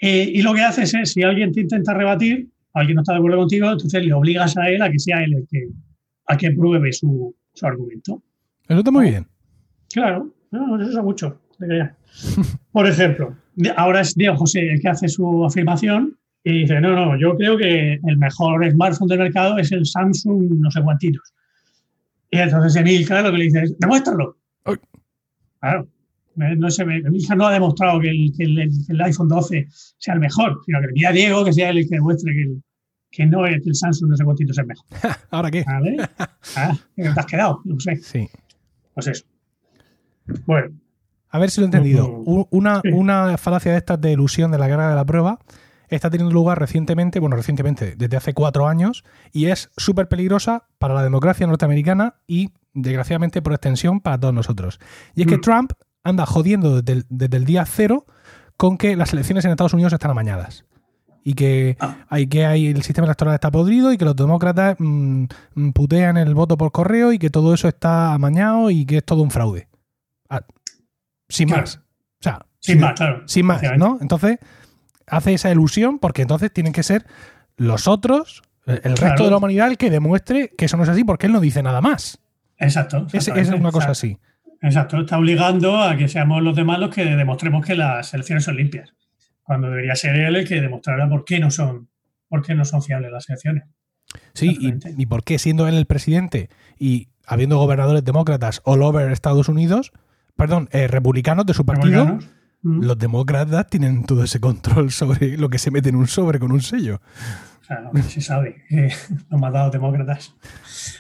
eh, 0.02 0.30
y 0.32 0.40
lo 0.40 0.54
que 0.54 0.62
haces 0.62 0.94
es, 0.94 1.12
si 1.12 1.22
alguien 1.22 1.52
te 1.52 1.60
intenta 1.60 1.92
rebatir, 1.92 2.48
alguien 2.74 2.96
no 2.96 3.02
está 3.02 3.12
de 3.12 3.18
acuerdo 3.18 3.38
contigo, 3.38 3.70
entonces 3.70 4.04
le 4.04 4.12
obligas 4.12 4.56
a 4.56 4.68
él 4.68 4.82
a 4.82 4.90
que 4.90 4.98
sea 4.98 5.22
él 5.24 5.34
el 5.34 5.46
que, 5.48 5.68
a 6.26 6.36
que 6.36 6.50
pruebe 6.52 6.92
su, 6.92 7.34
su 7.52 7.66
argumento. 7.66 8.22
Eso 8.68 8.78
está 8.78 8.90
muy 8.90 9.10
bien. 9.10 9.26
Claro, 9.92 10.32
no, 10.50 10.80
eso 10.80 10.98
es 10.98 11.04
mucho. 11.04 11.40
de. 11.58 11.90
Por 12.72 12.86
ejemplo, 12.86 13.36
ahora 13.76 14.00
es 14.00 14.14
Diego 14.14 14.36
José 14.36 14.72
el 14.72 14.80
que 14.80 14.88
hace 14.88 15.08
su 15.08 15.44
afirmación 15.44 16.16
y 16.44 16.60
dice, 16.60 16.80
no, 16.80 16.94
no, 16.94 17.18
yo 17.18 17.36
creo 17.36 17.56
que 17.56 18.00
el 18.02 18.16
mejor 18.16 18.68
smartphone 18.70 19.08
del 19.08 19.18
mercado 19.18 19.58
es 19.58 19.70
el 19.72 19.84
Samsung 19.84 20.60
no 20.60 20.70
sé 20.70 20.82
cuantitos. 20.82 21.34
Y 22.30 22.38
entonces 22.38 22.76
Emilcar 22.76 23.24
lo 23.24 23.32
que 23.32 23.38
le 23.38 23.44
dice 23.44 23.62
es, 23.62 23.78
demuéstralo. 23.78 24.36
Claro. 25.60 25.86
No 26.36 26.70
se 26.70 26.84
ve, 26.84 26.98
Emilcar 27.04 27.36
no 27.36 27.46
ha 27.46 27.52
demostrado 27.52 28.00
que 28.00 28.08
el, 28.08 28.32
que 28.36 28.44
el- 28.44 28.70
que 28.86 28.92
el 28.92 29.00
iPhone 29.02 29.28
12 29.28 29.66
sea 29.98 30.14
el 30.14 30.20
mejor, 30.20 30.60
sino 30.64 30.80
que 30.80 30.86
le 30.86 30.92
pide 30.92 31.06
a 31.08 31.12
Diego 31.12 31.44
que 31.44 31.52
sea 31.52 31.70
el 31.70 31.82
que 31.88 31.96
demuestre 31.96 32.32
que, 32.32 32.42
el- 32.42 32.62
que 33.10 33.26
no 33.26 33.44
es 33.46 33.66
el 33.66 33.74
Samsung 33.74 34.10
no 34.10 34.16
sé 34.16 34.24
es 34.24 34.66
mejor. 34.66 34.84
¿Ahora 35.30 35.50
qué? 35.50 35.64
¿Vale? 35.66 35.96
Ah, 36.56 36.76
¿qué 36.96 37.02
te 37.02 37.08
has 37.20 37.26
quedado? 37.26 37.60
No 37.64 37.78
sé. 37.80 37.96
Sí. 37.96 38.28
Pues 38.94 39.06
eso. 39.08 39.24
Bueno, 40.46 40.70
A 41.32 41.38
ver 41.38 41.50
si 41.50 41.60
lo 41.60 41.64
he 41.64 41.66
entendido. 41.66 42.08
Una, 42.50 42.80
Sí. 42.82 42.88
una 42.92 43.36
falacia 43.38 43.72
de 43.72 43.78
estas 43.78 44.00
de 44.00 44.12
ilusión 44.12 44.50
de 44.50 44.58
la 44.58 44.68
carga 44.68 44.88
de 44.90 44.94
la 44.96 45.04
prueba 45.04 45.38
está 45.88 46.08
teniendo 46.10 46.32
lugar 46.32 46.58
recientemente, 46.58 47.18
bueno, 47.20 47.36
recientemente, 47.36 47.94
desde 47.96 48.16
hace 48.16 48.32
cuatro 48.32 48.68
años, 48.68 49.04
y 49.32 49.46
es 49.46 49.70
súper 49.76 50.08
peligrosa 50.08 50.66
para 50.78 50.94
la 50.94 51.02
democracia 51.02 51.46
norteamericana 51.48 52.14
y, 52.28 52.50
desgraciadamente, 52.74 53.42
por 53.42 53.52
extensión, 53.52 54.00
para 54.00 54.18
todos 54.18 54.32
nosotros. 54.34 54.78
Y 55.16 55.22
es 55.22 55.26
que 55.26 55.36
Mm. 55.38 55.40
Trump 55.40 55.72
anda 56.04 56.26
jodiendo 56.26 56.80
desde 56.82 56.92
el, 57.00 57.06
desde 57.08 57.36
el 57.36 57.44
día 57.44 57.64
cero 57.66 58.06
con 58.56 58.76
que 58.78 58.96
las 58.96 59.12
elecciones 59.12 59.44
en 59.44 59.50
Estados 59.52 59.74
Unidos 59.74 59.92
están 59.92 60.10
amañadas. 60.10 60.64
Y 61.22 61.34
que, 61.34 61.76
Ah. 61.80 61.96
hay 62.08 62.26
que 62.26 62.46
hay, 62.46 62.68
el 62.68 62.82
sistema 62.82 63.06
electoral 63.06 63.34
está 63.34 63.50
podrido 63.50 63.92
y 63.92 63.98
que 63.98 64.04
los 64.06 64.16
demócratas 64.16 64.76
mm, 64.78 65.24
mm, 65.54 65.70
putean 65.72 66.16
el 66.16 66.34
voto 66.34 66.56
por 66.56 66.72
correo 66.72 67.12
y 67.12 67.18
que 67.18 67.28
todo 67.28 67.52
eso 67.52 67.68
está 67.68 68.14
amañado 68.14 68.70
y 68.70 68.86
que 68.86 68.98
es 68.98 69.04
todo 69.04 69.22
un 69.22 69.30
fraude. 69.30 69.68
Ah, 70.30 70.40
sin 71.28 71.48
Claro. 71.48 71.62
más. 71.62 71.76
O 71.76 72.22
sea, 72.22 72.46
sin 72.60 72.80
más, 72.80 72.94
claro. 72.94 73.22
sin 73.26 73.44
más. 73.46 73.62
¿no? 73.76 73.98
Entonces, 74.00 74.38
hace 75.06 75.34
esa 75.34 75.50
ilusión 75.50 75.98
porque 75.98 76.22
entonces 76.22 76.50
tienen 76.52 76.72
que 76.72 76.82
ser 76.82 77.04
los 77.56 77.86
otros, 77.86 78.42
el 78.64 78.76
el 78.76 78.82
resto 78.92 79.04
Claro. 79.04 79.24
de 79.24 79.30
la 79.30 79.36
humanidad, 79.36 79.68
el 79.68 79.76
que 79.76 79.90
demuestre 79.90 80.54
que 80.56 80.64
eso 80.64 80.76
no 80.78 80.84
es 80.84 80.88
así 80.88 81.04
porque 81.04 81.26
él 81.26 81.32
no 81.32 81.40
dice 81.40 81.62
nada 81.62 81.80
más. 81.82 82.18
Exacto. 82.56 83.06
Es, 83.12 83.28
es 83.28 83.48
una 83.50 83.72
cosa 83.72 83.90
así. 83.90 84.18
Exacto, 84.62 85.00
está 85.00 85.18
obligando 85.18 85.80
a 85.80 85.96
que 85.96 86.08
seamos 86.08 86.42
los 86.42 86.54
demás 86.54 86.78
los 86.78 86.94
que 86.94 87.04
demostremos 87.04 87.64
que 87.64 87.74
las 87.74 88.12
elecciones 88.12 88.44
son 88.44 88.56
limpias, 88.56 88.94
cuando 89.42 89.68
debería 89.68 89.94
ser 89.94 90.16
él 90.16 90.36
el 90.36 90.46
que 90.46 90.60
demostrara 90.60 91.08
por 91.08 91.24
qué 91.24 91.40
no 91.40 91.50
son, 91.50 91.88
por 92.28 92.42
qué 92.42 92.54
no 92.54 92.64
son 92.64 92.82
fiables 92.82 93.10
las 93.10 93.28
elecciones. 93.28 93.64
Sí, 94.34 94.56
y, 94.60 94.74
y 95.02 95.06
por 95.06 95.24
qué 95.24 95.38
siendo 95.38 95.68
él 95.68 95.76
el 95.76 95.86
presidente 95.86 96.50
y 96.78 97.08
habiendo 97.26 97.58
gobernadores 97.58 98.04
demócratas 98.04 98.60
all 98.64 98.82
over 98.82 99.10
Estados 99.12 99.48
Unidos, 99.48 99.92
perdón, 100.36 100.68
eh, 100.72 100.88
republicanos 100.88 101.46
de 101.46 101.54
su 101.54 101.64
partido, 101.64 102.18
mm, 102.62 102.82
los 102.82 102.98
demócratas 102.98 103.68
tienen 103.68 104.04
todo 104.04 104.24
ese 104.24 104.40
control 104.40 104.90
sobre 104.90 105.36
lo 105.36 105.48
que 105.48 105.58
se 105.58 105.70
mete 105.70 105.90
en 105.90 105.96
un 105.96 106.08
sobre 106.08 106.38
con 106.40 106.50
un 106.50 106.60
sello. 106.60 107.00
O 107.60 107.64
sea, 107.64 107.80
no, 107.80 108.02
se 108.02 108.20
sabe, 108.20 108.64
eh, 108.70 108.90
los 109.30 109.40
malvados 109.40 109.72
demócratas. 109.72 110.34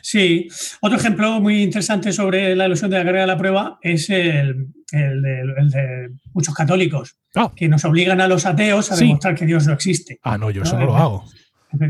Sí, 0.02 0.48
otro 0.80 0.98
ejemplo 0.98 1.40
muy 1.40 1.62
interesante 1.62 2.12
sobre 2.12 2.54
la 2.54 2.66
ilusión 2.66 2.90
de 2.90 2.98
la 2.98 3.04
carrera 3.04 3.22
de 3.22 3.26
la 3.26 3.38
prueba 3.38 3.78
es 3.82 4.08
el, 4.10 4.68
el 4.92 5.22
de, 5.22 5.40
el 5.58 5.70
de 5.70 6.10
muchos 6.32 6.54
católicos, 6.54 7.16
Ah. 7.34 7.52
que 7.54 7.68
nos 7.68 7.84
obligan 7.84 8.20
a 8.20 8.26
los 8.28 8.44
ateos 8.46 8.90
a 8.92 8.96
Sí. 8.96 9.04
demostrar 9.06 9.34
que 9.36 9.46
Dios 9.46 9.66
no 9.66 9.72
existe. 9.72 10.18
Ah, 10.22 10.36
no, 10.36 10.50
yo 10.50 10.62
eso 10.62 10.74
No, 10.74 10.80
no 10.80 10.86
lo 10.86 10.92
eh, 10.96 11.00
hago. 11.00 11.24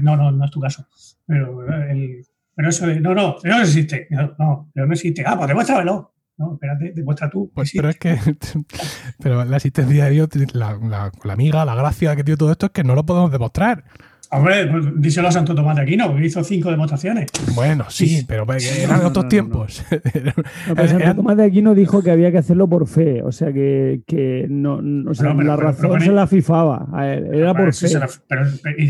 No, 0.03 0.17
no, 0.17 0.31
no 0.31 0.45
es 0.45 0.51
tu 0.51 0.61
caso. 0.61 0.87
Pero, 1.27 1.65
el- 1.89 2.25
pero 2.55 2.69
eso 2.69 2.87
de, 2.87 3.01
no, 3.01 3.15
no, 3.15 3.37
Dios 3.43 3.57
no 3.57 3.63
existe. 3.63 4.07
No, 4.11 4.35
no, 4.39 4.71
Dios 4.75 4.87
no 4.87 4.93
existe. 4.93 5.25
Ah, 5.27 5.37
pues 5.37 5.49
demuéstramelo. 5.49 6.13
No, 6.37 6.55
espérate, 6.55 6.93
demuestra 6.95 7.29
tú. 7.31 7.51
Pues, 7.55 7.71
pero 7.75 7.89
es 7.89 7.97
que 7.99 8.19
pero 9.23 9.45
la 9.45 9.57
existencia 9.57 10.05
de 10.05 10.11
Dios, 10.11 10.29
la, 10.55 10.79
la- 10.83 11.13
la 11.25 11.33
amiga, 11.33 11.65
la 11.65 11.75
gracia 11.75 12.15
que 12.17 12.25
tiene 12.25 12.37
todo 12.39 12.51
esto 12.53 12.67
es 12.67 12.73
que 12.73 12.85
no 12.85 12.95
lo 12.95 13.05
podemos 13.07 13.31
demostrar. 13.33 13.85
Hombre, 14.33 14.67
pues 14.69 14.85
díselo 14.95 15.27
a 15.27 15.33
Santo 15.33 15.57
Tomás 15.57 15.75
de 15.75 15.83
Aquino, 15.83 16.15
que 16.15 16.25
hizo 16.25 16.45
cinco 16.45 16.71
demostraciones. 16.71 17.27
Bueno, 17.55 17.87
sí, 17.89 18.25
pero 18.29 18.45
eran 18.53 18.99
No, 18.99 19.03
no, 19.03 19.09
otros 19.09 19.15
no, 19.17 19.23
no. 19.25 19.29
tiempos. 19.29 19.85
Pero 19.91 20.89
Santo 20.89 21.15
Tomás 21.17 21.37
de 21.37 21.45
Aquino 21.45 21.75
dijo 21.75 22.01
que 22.03 22.13
había 22.13 22.31
que 22.31 22.39
hacerlo 22.39 22.69
por 22.69 22.87
fe, 22.87 23.23
o 23.25 23.33
sea 23.33 23.53
que, 23.53 24.03
que 24.07 24.47
no, 24.49 24.81
no- 24.83 25.11
o 25.11 25.15
sea, 25.15 25.35
pero- 25.37 25.49
la 25.49 25.57
pero- 25.57 25.67
razón 25.69 25.91
pero 25.91 26.05
se 26.05 26.13
la 26.13 26.27
fifaba, 26.29 26.87
él, 27.13 27.27
era 27.35 27.55
por 27.55 27.75
fe. 27.75 27.89
la- 27.99 28.09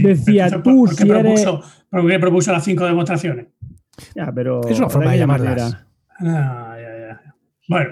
Decía, 0.03 0.51
tú, 0.63 0.85
¿por 0.87 0.91
qué 0.91 1.05
si 1.05 1.11
eres- 1.11 1.23
propuso, 1.23 1.63
¿Por 1.89 2.07
qué 2.09 2.19
propuso 2.19 2.53
las 2.53 2.65
cinco 2.65 2.85
demostraciones? 2.85 3.47
Ya, 4.15 4.31
pero 4.35 4.61
Es 4.69 4.79
una 4.79 4.91
forma 4.91 5.13
de 5.13 5.19
llamarlas. 5.19 5.77
Ah, 6.19 6.77
ya, 6.77 6.99
ya, 6.99 7.23
ya. 7.25 7.35
Bueno, 7.67 7.91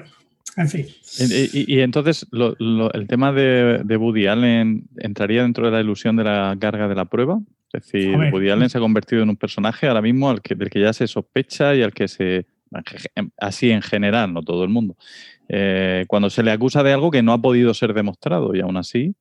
En 0.59 0.69
fin. 0.69 0.87
Y, 1.19 1.61
y- 1.61 1.77
y 1.77 1.81
entonces 1.81 2.27
lo- 2.31 2.55
lo- 2.59 2.93
el 2.93 3.07
tema 3.07 3.33
de, 3.33 3.81
de 3.85 3.97
Woody 3.97 4.27
Allen 4.27 4.85
entraría 4.99 5.43
dentro 5.43 5.67
de 5.67 5.73
la 5.73 5.81
ilusión 5.81 6.17
de 6.17 6.25
la 6.25 6.57
carga 6.61 6.89
de 6.89 6.95
la 6.95 7.05
prueba. 7.05 7.39
Es 7.73 7.85
decir. 7.85 8.15
Woody 8.33 8.51
Allen 8.51 8.69
se 8.71 8.79
ha 8.79 8.81
convertido 8.81 9.23
en 9.23 9.29
un 9.31 9.37
personaje 9.37 9.87
ahora 9.87 10.03
mismo 10.03 10.29
al 10.31 10.43
que, 10.43 10.55
del 10.55 10.69
que 10.71 10.81
ya 10.81 10.93
se 10.93 11.07
sospecha 11.07 11.75
y 11.75 11.83
al 11.83 11.93
que 11.93 12.09
se. 12.09 12.47
Así 13.39 13.71
en 13.71 13.81
general, 13.83 14.33
no 14.35 14.43
todo 14.43 14.63
el 14.65 14.69
mundo. 14.71 14.97
Eh, 15.49 16.05
cuando 16.09 16.29
se 16.29 16.43
le 16.43 16.51
acusa 16.51 16.83
de 16.83 16.93
algo 16.93 17.11
que 17.11 17.23
no 17.23 17.33
ha 17.33 17.41
podido 17.41 17.73
ser 17.73 17.95
demostrado 17.95 18.55
y 18.55 18.61
aún 18.61 18.77
así, 18.77 19.15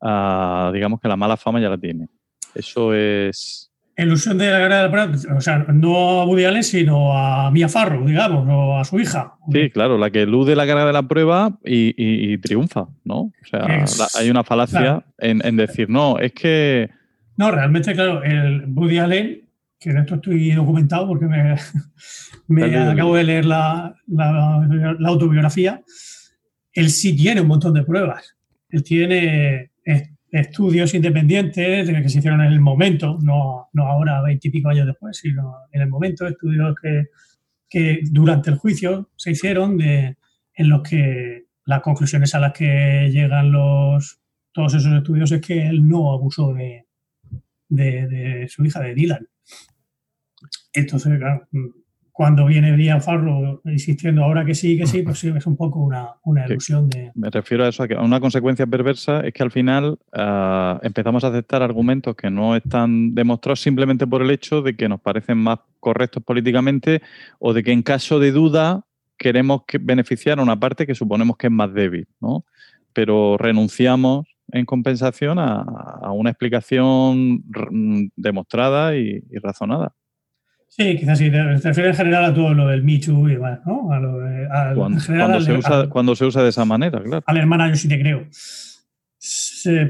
ah, 0.00 0.70
digamos 0.72 1.00
que 1.00 1.08
la 1.08 1.16
mala 1.16 1.36
fama 1.36 1.60
ya 1.60 1.68
la 1.68 1.78
tiene. 1.78 2.06
Eso 2.54 2.94
es. 2.94 3.71
Ilusión 3.96 4.38
de 4.38 4.50
la 4.50 4.58
guerra 4.58 4.76
de 4.78 4.82
la 4.84 4.90
prueba, 4.90 5.36
o 5.36 5.40
sea, 5.42 5.58
no 5.58 6.20
a 6.22 6.24
Woody 6.24 6.44
Allen, 6.44 6.64
sino 6.64 7.16
a 7.16 7.50
Mia 7.50 7.68
Farrow, 7.68 8.06
digamos, 8.06 8.46
o 8.50 8.78
a 8.78 8.84
su 8.84 8.98
hija. 8.98 9.34
Sí, 9.52 9.68
claro, 9.70 9.98
la 9.98 10.10
que 10.10 10.22
elude 10.22 10.56
la 10.56 10.66
carga 10.66 10.86
de 10.86 10.92
la 10.94 11.02
prueba 11.06 11.58
y, 11.64 11.88
y- 12.02 12.32
y 12.32 12.38
triunfa, 12.38 12.88
¿no? 13.04 13.16
O 13.20 13.32
sea, 13.50 13.60
Es- 13.82 13.98
la- 13.98 14.08
hay 14.18 14.30
una 14.30 14.44
falacia 14.44 14.80
claro. 14.80 15.04
en, 15.18 15.44
en 15.46 15.56
decir, 15.56 15.90
no, 15.90 16.18
es 16.18 16.32
que. 16.32 16.88
No, 17.36 17.50
realmente, 17.50 17.92
claro, 17.92 18.22
el 18.24 18.64
Woody 18.68 18.98
Allen, 18.98 19.42
que 19.78 19.90
en 19.90 19.98
esto 19.98 20.14
estoy 20.14 20.52
documentado 20.52 21.06
porque 21.06 21.26
me, 21.26 21.56
me 22.48 22.64
acabo 22.78 23.14
de 23.16 23.24
leer 23.24 23.44
la, 23.44 23.94
la- 24.06 24.96
la 24.98 25.08
autobiografía, 25.08 25.82
él 26.72 26.88
sí 26.88 27.14
tiene 27.14 27.42
un 27.42 27.48
montón 27.48 27.74
de 27.74 27.82
pruebas. 27.82 28.36
Él 28.70 28.82
tiene 28.82 29.70
estudios 30.32 30.94
independientes 30.94 31.86
de 31.86 32.02
que 32.02 32.08
se 32.08 32.18
hicieron 32.18 32.40
en 32.40 32.52
el 32.52 32.60
momento, 32.60 33.18
no, 33.22 33.68
no 33.74 33.86
ahora, 33.86 34.22
veintipico 34.22 34.70
años 34.70 34.86
después, 34.86 35.18
sino 35.18 35.58
en 35.70 35.82
el 35.82 35.88
momento, 35.88 36.26
estudios 36.26 36.74
que, 36.80 37.04
que 37.68 38.00
durante 38.10 38.50
el 38.50 38.56
juicio 38.56 39.10
se 39.14 39.32
hicieron 39.32 39.76
de, 39.76 40.16
en 40.54 40.68
los 40.68 40.82
que 40.82 41.44
las 41.66 41.82
conclusiones 41.82 42.34
a 42.34 42.40
las 42.40 42.52
que 42.52 43.10
llegan 43.12 43.52
los 43.52 44.18
todos 44.52 44.74
esos 44.74 44.92
estudios 44.92 45.32
es 45.32 45.40
que 45.40 45.66
él 45.66 45.86
no 45.88 46.12
abusó 46.12 46.52
de, 46.52 46.86
de, 47.68 48.06
de 48.06 48.48
su 48.48 48.64
hija, 48.64 48.80
de 48.80 48.94
Dylan. 48.94 49.26
Entonces, 50.74 51.18
claro, 51.18 51.48
cuando 52.12 52.44
viene 52.44 52.72
Brian 52.72 53.00
Farrow 53.00 53.62
insistiendo 53.64 54.22
ahora 54.22 54.44
que 54.44 54.54
sí, 54.54 54.76
que 54.76 54.86
sí, 54.86 55.02
pues 55.02 55.18
sí, 55.18 55.32
es 55.34 55.46
un 55.46 55.56
poco 55.56 55.80
una, 55.80 56.10
una 56.24 56.46
ilusión 56.46 56.88
de... 56.88 57.10
Me 57.14 57.30
refiero 57.30 57.64
a 57.64 57.68
eso, 57.68 57.82
a 57.82 57.88
que 57.88 57.94
una 57.94 58.20
consecuencia 58.20 58.66
perversa 58.66 59.20
es 59.20 59.32
que 59.32 59.42
al 59.42 59.50
final 59.50 59.98
ah, 60.12 60.78
empezamos 60.82 61.24
a 61.24 61.28
aceptar 61.28 61.62
argumentos 61.62 62.14
que 62.14 62.30
no 62.30 62.54
están 62.54 63.14
demostrados 63.14 63.60
simplemente 63.60 64.06
por 64.06 64.20
el 64.20 64.30
hecho 64.30 64.60
de 64.60 64.76
que 64.76 64.88
nos 64.88 65.00
parecen 65.00 65.38
más 65.38 65.60
correctos 65.80 66.22
políticamente 66.22 67.00
o 67.38 67.54
de 67.54 67.62
que 67.62 67.72
en 67.72 67.82
caso 67.82 68.20
de 68.20 68.30
duda 68.30 68.84
queremos 69.16 69.62
que 69.66 69.78
beneficiar 69.78 70.38
a 70.38 70.42
una 70.42 70.60
parte 70.60 70.86
que 70.86 70.94
suponemos 70.94 71.36
que 71.38 71.46
es 71.46 71.52
más 71.52 71.72
débil, 71.72 72.06
¿no? 72.20 72.44
Pero 72.92 73.38
renunciamos 73.38 74.26
en 74.48 74.66
compensación 74.66 75.38
a, 75.38 75.62
a 75.62 76.12
una 76.12 76.28
explicación 76.30 77.42
r- 77.54 78.10
demostrada 78.16 78.96
y, 78.96 79.22
y 79.30 79.38
razonada. 79.38 79.94
Sí, 80.74 80.96
quizás 80.96 81.18
sí, 81.18 81.24
te 81.30 81.36
te 81.36 81.68
refieres 81.68 81.90
en 81.90 81.94
general 81.96 82.24
a 82.24 82.34
todo 82.34 82.54
lo 82.54 82.66
del 82.68 82.82
Me 82.82 82.98
Too 82.98 83.28
y 83.28 83.32
demás, 83.34 83.60
¿no? 83.66 83.92
A 83.92 84.00
lo 84.00 84.20
de- 84.20 84.46
al- 84.48 84.74
Cuando, 84.74 84.96
en 84.98 85.04
general 85.04 85.26
cuando 85.26 85.36
al- 85.38 85.44
se 85.44 85.52
usa, 85.58 85.88
cuando 85.90 86.16
se 86.16 86.24
usa 86.24 86.42
de 86.42 86.48
esa 86.48 86.64
manera, 86.64 87.02
claro. 87.02 87.22
a 87.26 87.32
la 87.34 87.40
hermana 87.40 87.68
yo 87.68 87.76
sí 87.76 87.88
te 87.88 88.00
creo. 88.00 88.26
Se- 89.18 89.88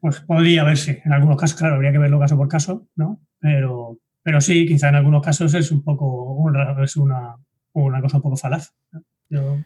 pues 0.00 0.20
podría 0.20 0.64
verse. 0.64 1.02
En 1.04 1.12
algunos 1.12 1.36
casos, 1.36 1.58
claro, 1.58 1.74
habría 1.74 1.92
que 1.92 1.98
verlo 1.98 2.18
caso 2.18 2.36
por 2.38 2.48
caso, 2.48 2.88
¿no? 2.96 3.20
Pero, 3.40 3.98
pero 4.22 4.40
sí, 4.40 4.64
quizá 4.66 4.88
en 4.88 4.94
algunos 4.94 5.22
casos 5.22 5.52
es 5.52 5.70
un 5.70 5.84
poco 5.84 6.50
es 6.82 6.96
una, 6.96 7.36
una 7.74 8.00
cosa 8.00 8.16
un 8.16 8.22
poco 8.22 8.36
falaz. 8.38 8.74
¿no? 8.90 9.02
Yo 9.28 9.58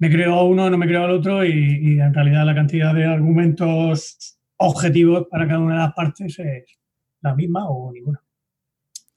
me 0.00 0.10
creo 0.10 0.34
a 0.34 0.42
uno, 0.44 0.68
no 0.68 0.78
me 0.78 0.88
creo 0.88 1.04
al 1.04 1.12
otro 1.12 1.44
y, 1.44 1.50
y 1.80 2.00
en 2.00 2.12
realidad 2.12 2.44
la 2.44 2.56
cantidad 2.56 2.92
de 2.92 3.04
argumentos 3.06 4.36
objetivos 4.56 5.28
para 5.30 5.46
cada 5.46 5.60
una 5.60 5.74
de 5.74 5.80
las 5.82 5.92
partes 5.94 6.36
es 6.40 6.64
la 7.20 7.36
misma 7.36 7.68
o 7.68 7.92
ninguna. 7.92 8.20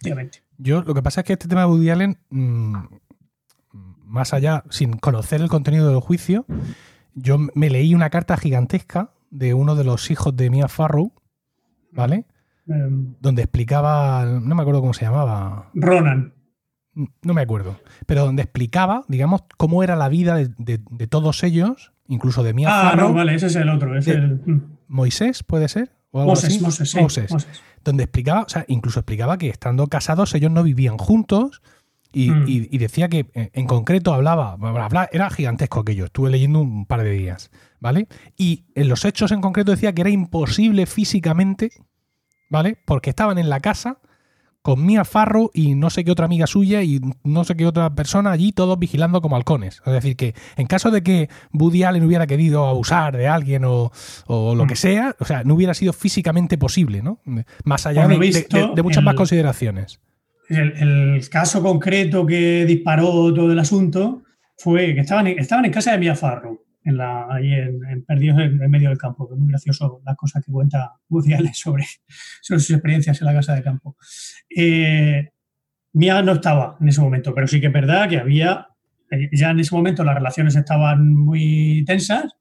Obviamente. 0.04 0.45
Yo, 0.58 0.82
lo 0.84 0.94
que 0.94 1.02
pasa 1.04 1.22
es 1.22 1.28
que 1.28 1.34
este 1.34 1.48
tema 1.48 1.62
de 1.62 1.68
Woody 1.68 1.90
Allen, 1.90 2.18
mm, 2.30 2.76
más 4.06 4.34
allá, 4.34 4.64
sin 4.70 4.94
conocer 4.94 5.42
el 5.42 5.50
contenido 5.50 5.90
del 5.90 6.00
juicio, 6.00 6.46
yo 7.14 7.38
me 7.54 7.70
leí 7.70 7.94
una 7.94 8.10
carta 8.10 8.38
gigantesca 8.38 9.12
de 9.32 9.54
uno 9.54 9.76
de 9.76 9.84
los 9.84 10.10
hijos 10.12 10.36
de 10.36 10.50
Mia 10.50 10.68
Farrow, 10.68 11.12
¿vale? 11.92 12.26
Em, 12.68 13.16
Donde 13.20 13.42
explicaba, 13.44 14.26
no 14.26 14.56
me 14.56 14.62
acuerdo 14.62 14.82
cómo 14.82 14.94
se 14.94 15.06
llamaba, 15.06 15.70
Ronan. 15.74 16.34
no 17.22 17.34
me 17.34 17.42
acuerdo, 17.42 17.78
pero 18.06 18.24
donde 18.26 18.42
explicaba, 18.44 19.04
digamos, 19.08 19.44
cómo 19.58 19.84
era 19.84 19.96
la 19.96 20.08
vida 20.10 20.36
de, 20.36 20.50
de- 20.58 20.82
de 20.90 21.08
todos 21.08 21.44
ellos, 21.44 21.92
incluso 22.08 22.42
de 22.44 22.54
Mia 22.54 22.70
Ah, 22.70 22.90
Farrow, 22.92 23.10
no, 23.10 23.16
vale, 23.16 23.36
ese 23.36 23.48
es 23.48 23.56
el 23.58 23.70
otro. 23.70 23.98
Es 23.98 24.08
el, 24.08 24.42
mm, 24.46 24.62
Moisés, 24.88 25.44
¿puede 25.44 25.68
ser? 25.68 25.92
¿O 26.16 26.20
algo 26.22 26.32
Moses? 26.32 26.62
Moses, 26.62 26.90
sí, 26.92 27.00
Moses. 27.02 27.32
Donde 27.84 28.04
explicaba, 28.04 28.44
o 28.44 28.50
sea, 28.50 28.64
incluso 28.70 29.00
explicaba 29.02 29.38
que 29.38 29.50
estando 29.50 29.88
casados 29.88 30.34
ellos 30.34 30.50
no 30.52 30.64
vivían 30.64 30.98
juntos 30.98 31.62
y, 32.14 32.30
Mm. 32.32 32.46
y- 32.48 32.70
y 32.72 32.78
decía 32.78 33.10
que 33.10 33.26
eh, 33.34 33.50
en 33.54 33.68
concreto 33.68 34.14
hablaba, 34.14 34.56
bla, 34.56 34.88
bla, 34.88 35.10
era 35.12 35.30
gigantesco 35.30 35.82
aquello, 35.82 36.06
estuve 36.06 36.30
leyendo 36.30 36.62
un 36.62 36.86
par 36.86 37.04
de 37.04 37.12
días, 37.12 37.52
¿vale? 37.82 38.08
Y 38.38 38.64
en 38.76 38.88
los 38.88 39.04
hechos 39.04 39.32
en 39.34 39.42
concreto 39.42 39.72
decía 39.72 39.94
que 39.94 40.02
era 40.02 40.10
imposible 40.10 40.86
físicamente, 40.86 41.72
¿vale? 42.50 42.78
Porque 42.86 43.10
estaban 43.10 43.38
en 43.38 43.50
la 43.50 43.60
casa 43.60 43.98
con 44.66 44.84
Mia 44.84 45.06
Farrow 45.06 45.52
y 45.54 45.76
no 45.76 45.92
sé 45.92 46.04
qué 46.04 46.10
otra 46.10 46.26
amiga 46.26 46.48
suya 46.48 46.82
y 46.82 47.00
no 47.24 47.44
sé 47.44 47.56
qué 47.56 47.68
otra 47.68 47.94
persona 47.94 48.32
allí, 48.32 48.52
todos 48.52 48.80
vigilando 48.80 49.22
como 49.22 49.36
halcones. 49.36 49.84
Es 49.86 49.94
decir, 49.94 50.16
que 50.16 50.34
en 50.58 50.66
caso 50.66 50.90
de 50.90 51.04
que 51.04 51.30
Woody 51.54 51.84
Allen 51.84 52.04
hubiera 52.04 52.26
querido 52.26 52.66
abusar 52.66 53.16
de 53.16 53.28
alguien 53.28 53.64
o, 53.64 53.92
o 54.26 54.56
lo 54.56 54.66
Mm. 54.66 54.68
que 54.68 54.76
sea, 54.76 55.16
o 55.20 55.26
sea, 55.26 55.44
no 55.44 55.54
hubiera 55.54 55.76
sido 55.76 55.94
físicamente 55.94 56.58
posible, 56.58 57.04
¿no? 57.04 57.20
Más 57.64 57.86
allá 57.86 58.08
de, 58.08 58.16
lo 58.16 58.20
de- 58.20 58.26
visto, 58.26 58.58
de- 58.58 58.74
de 58.76 58.82
muchas 58.82 58.98
el- 59.02 59.06
más 59.06 59.14
consideraciones. 59.14 60.00
El, 60.50 60.72
el 61.16 61.30
caso 61.30 61.62
concreto 61.62 62.26
que 62.26 62.66
disparó 62.66 63.32
todo 63.36 63.52
el 63.52 63.60
asunto 63.60 64.24
fue 64.58 64.96
que 64.96 65.02
estaban 65.02 65.28
en, 65.28 65.38
estaban 65.38 65.66
en 65.66 65.72
casa 65.74 65.92
de 65.92 66.00
Mia 66.00 66.16
Farrow, 66.16 66.60
en 66.86 66.98
la, 66.98 67.28
ahí 67.30 67.52
en, 67.52 67.84
en 67.86 68.06
Perdidos 68.06 68.40
en, 68.40 68.62
en 68.62 68.72
medio 68.72 68.90
del 68.90 68.98
campo, 68.98 69.28
que 69.28 69.34
es 69.34 69.40
muy 69.40 69.50
gracioso 69.50 70.02
las 70.06 70.16
cosas 70.16 70.44
que 70.46 70.52
cuenta 70.52 70.94
Allen 71.10 71.54
sobre, 71.54 71.86
sobre 72.42 72.60
sus 72.60 72.72
experiencias 72.72 73.20
en 73.20 73.26
la 73.26 73.34
casa 73.34 73.56
de 73.56 73.64
campo. 73.64 73.98
Eh, 74.56 75.32
Mia 75.94 76.22
no 76.22 76.34
estaba 76.34 76.78
en 76.80 76.90
ese 76.90 77.02
momento, 77.02 77.34
pero 77.34 77.48
sí 77.48 77.60
que 77.60 77.68
es 77.68 77.74
verdad 77.74 78.08
que 78.08 78.20
había, 78.20 78.68
eh, 79.12 79.30
ya 79.34 79.52
en 79.52 79.60
ese 79.60 79.76
momento 79.76 80.04
las 80.04 80.16
relaciones 80.16 80.56
estaban 80.56 81.14
muy 81.14 81.84
tensas 81.86 82.34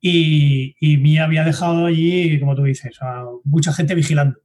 y, 0.00 0.74
y 0.80 0.96
Mia 0.98 1.24
había 1.24 1.44
dejado 1.44 1.86
allí, 1.86 2.38
como 2.40 2.54
tú 2.54 2.62
dices, 2.64 2.96
a 3.02 3.24
mucha 3.44 3.72
gente 3.72 3.94
vigilando 3.94 4.38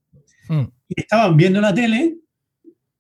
Mm. 0.48 0.64
y 0.90 1.02
estaban 1.02 1.38
viendo 1.38 1.60
la 1.62 1.74
tele 1.74 2.18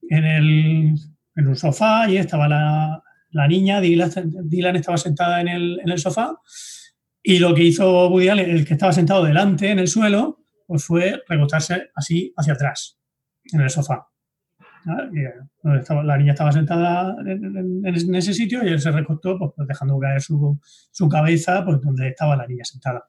en, 0.09 0.25
el, 0.25 0.95
en 1.35 1.47
un 1.47 1.55
sofá 1.55 2.09
y 2.09 2.17
estaba 2.17 2.47
la, 2.47 3.03
la 3.35 3.49
niña, 3.49 3.81
Dylan, 3.81 4.75
estaba 4.77 4.97
sentada 4.97 5.41
en 5.41 5.49
el, 5.49 5.97
sofá 5.99 6.39
y 7.21 7.37
lo 7.39 7.53
que 7.53 7.63
hizo 7.63 8.07
Woody 8.07 8.29
el 8.29 8.65
que 8.65 8.75
estaba 8.75 8.93
sentado 8.93 9.25
delante 9.25 9.69
en 9.71 9.79
el 9.79 9.89
suelo, 9.89 10.45
pues 10.65 10.85
fue 10.85 11.21
recostarse 11.27 11.89
así 11.95 12.33
hacia 12.37 12.53
atrás 12.53 12.97
en 13.51 13.59
el 13.59 13.69
sofá. 13.69 14.07
Y, 15.11 15.19
eh, 15.19 15.33
la 16.03 16.17
niña 16.17 16.31
estaba 16.31 16.53
sentada 16.53 17.17
en, 17.25 18.15
ese 18.15 18.33
sitio 18.33 18.63
y 18.63 18.69
él 18.69 18.79
se 18.79 18.91
recostó 18.91 19.37
pues, 19.37 19.51
pues, 19.53 19.67
dejando 19.67 19.99
caer 19.99 20.21
su, 20.21 20.57
cabeza 21.11 21.65
pues, 21.65 21.81
donde 21.81 22.07
estaba 22.07 22.37
la 22.37 22.47
niña 22.47 22.63
sentada. 22.63 23.05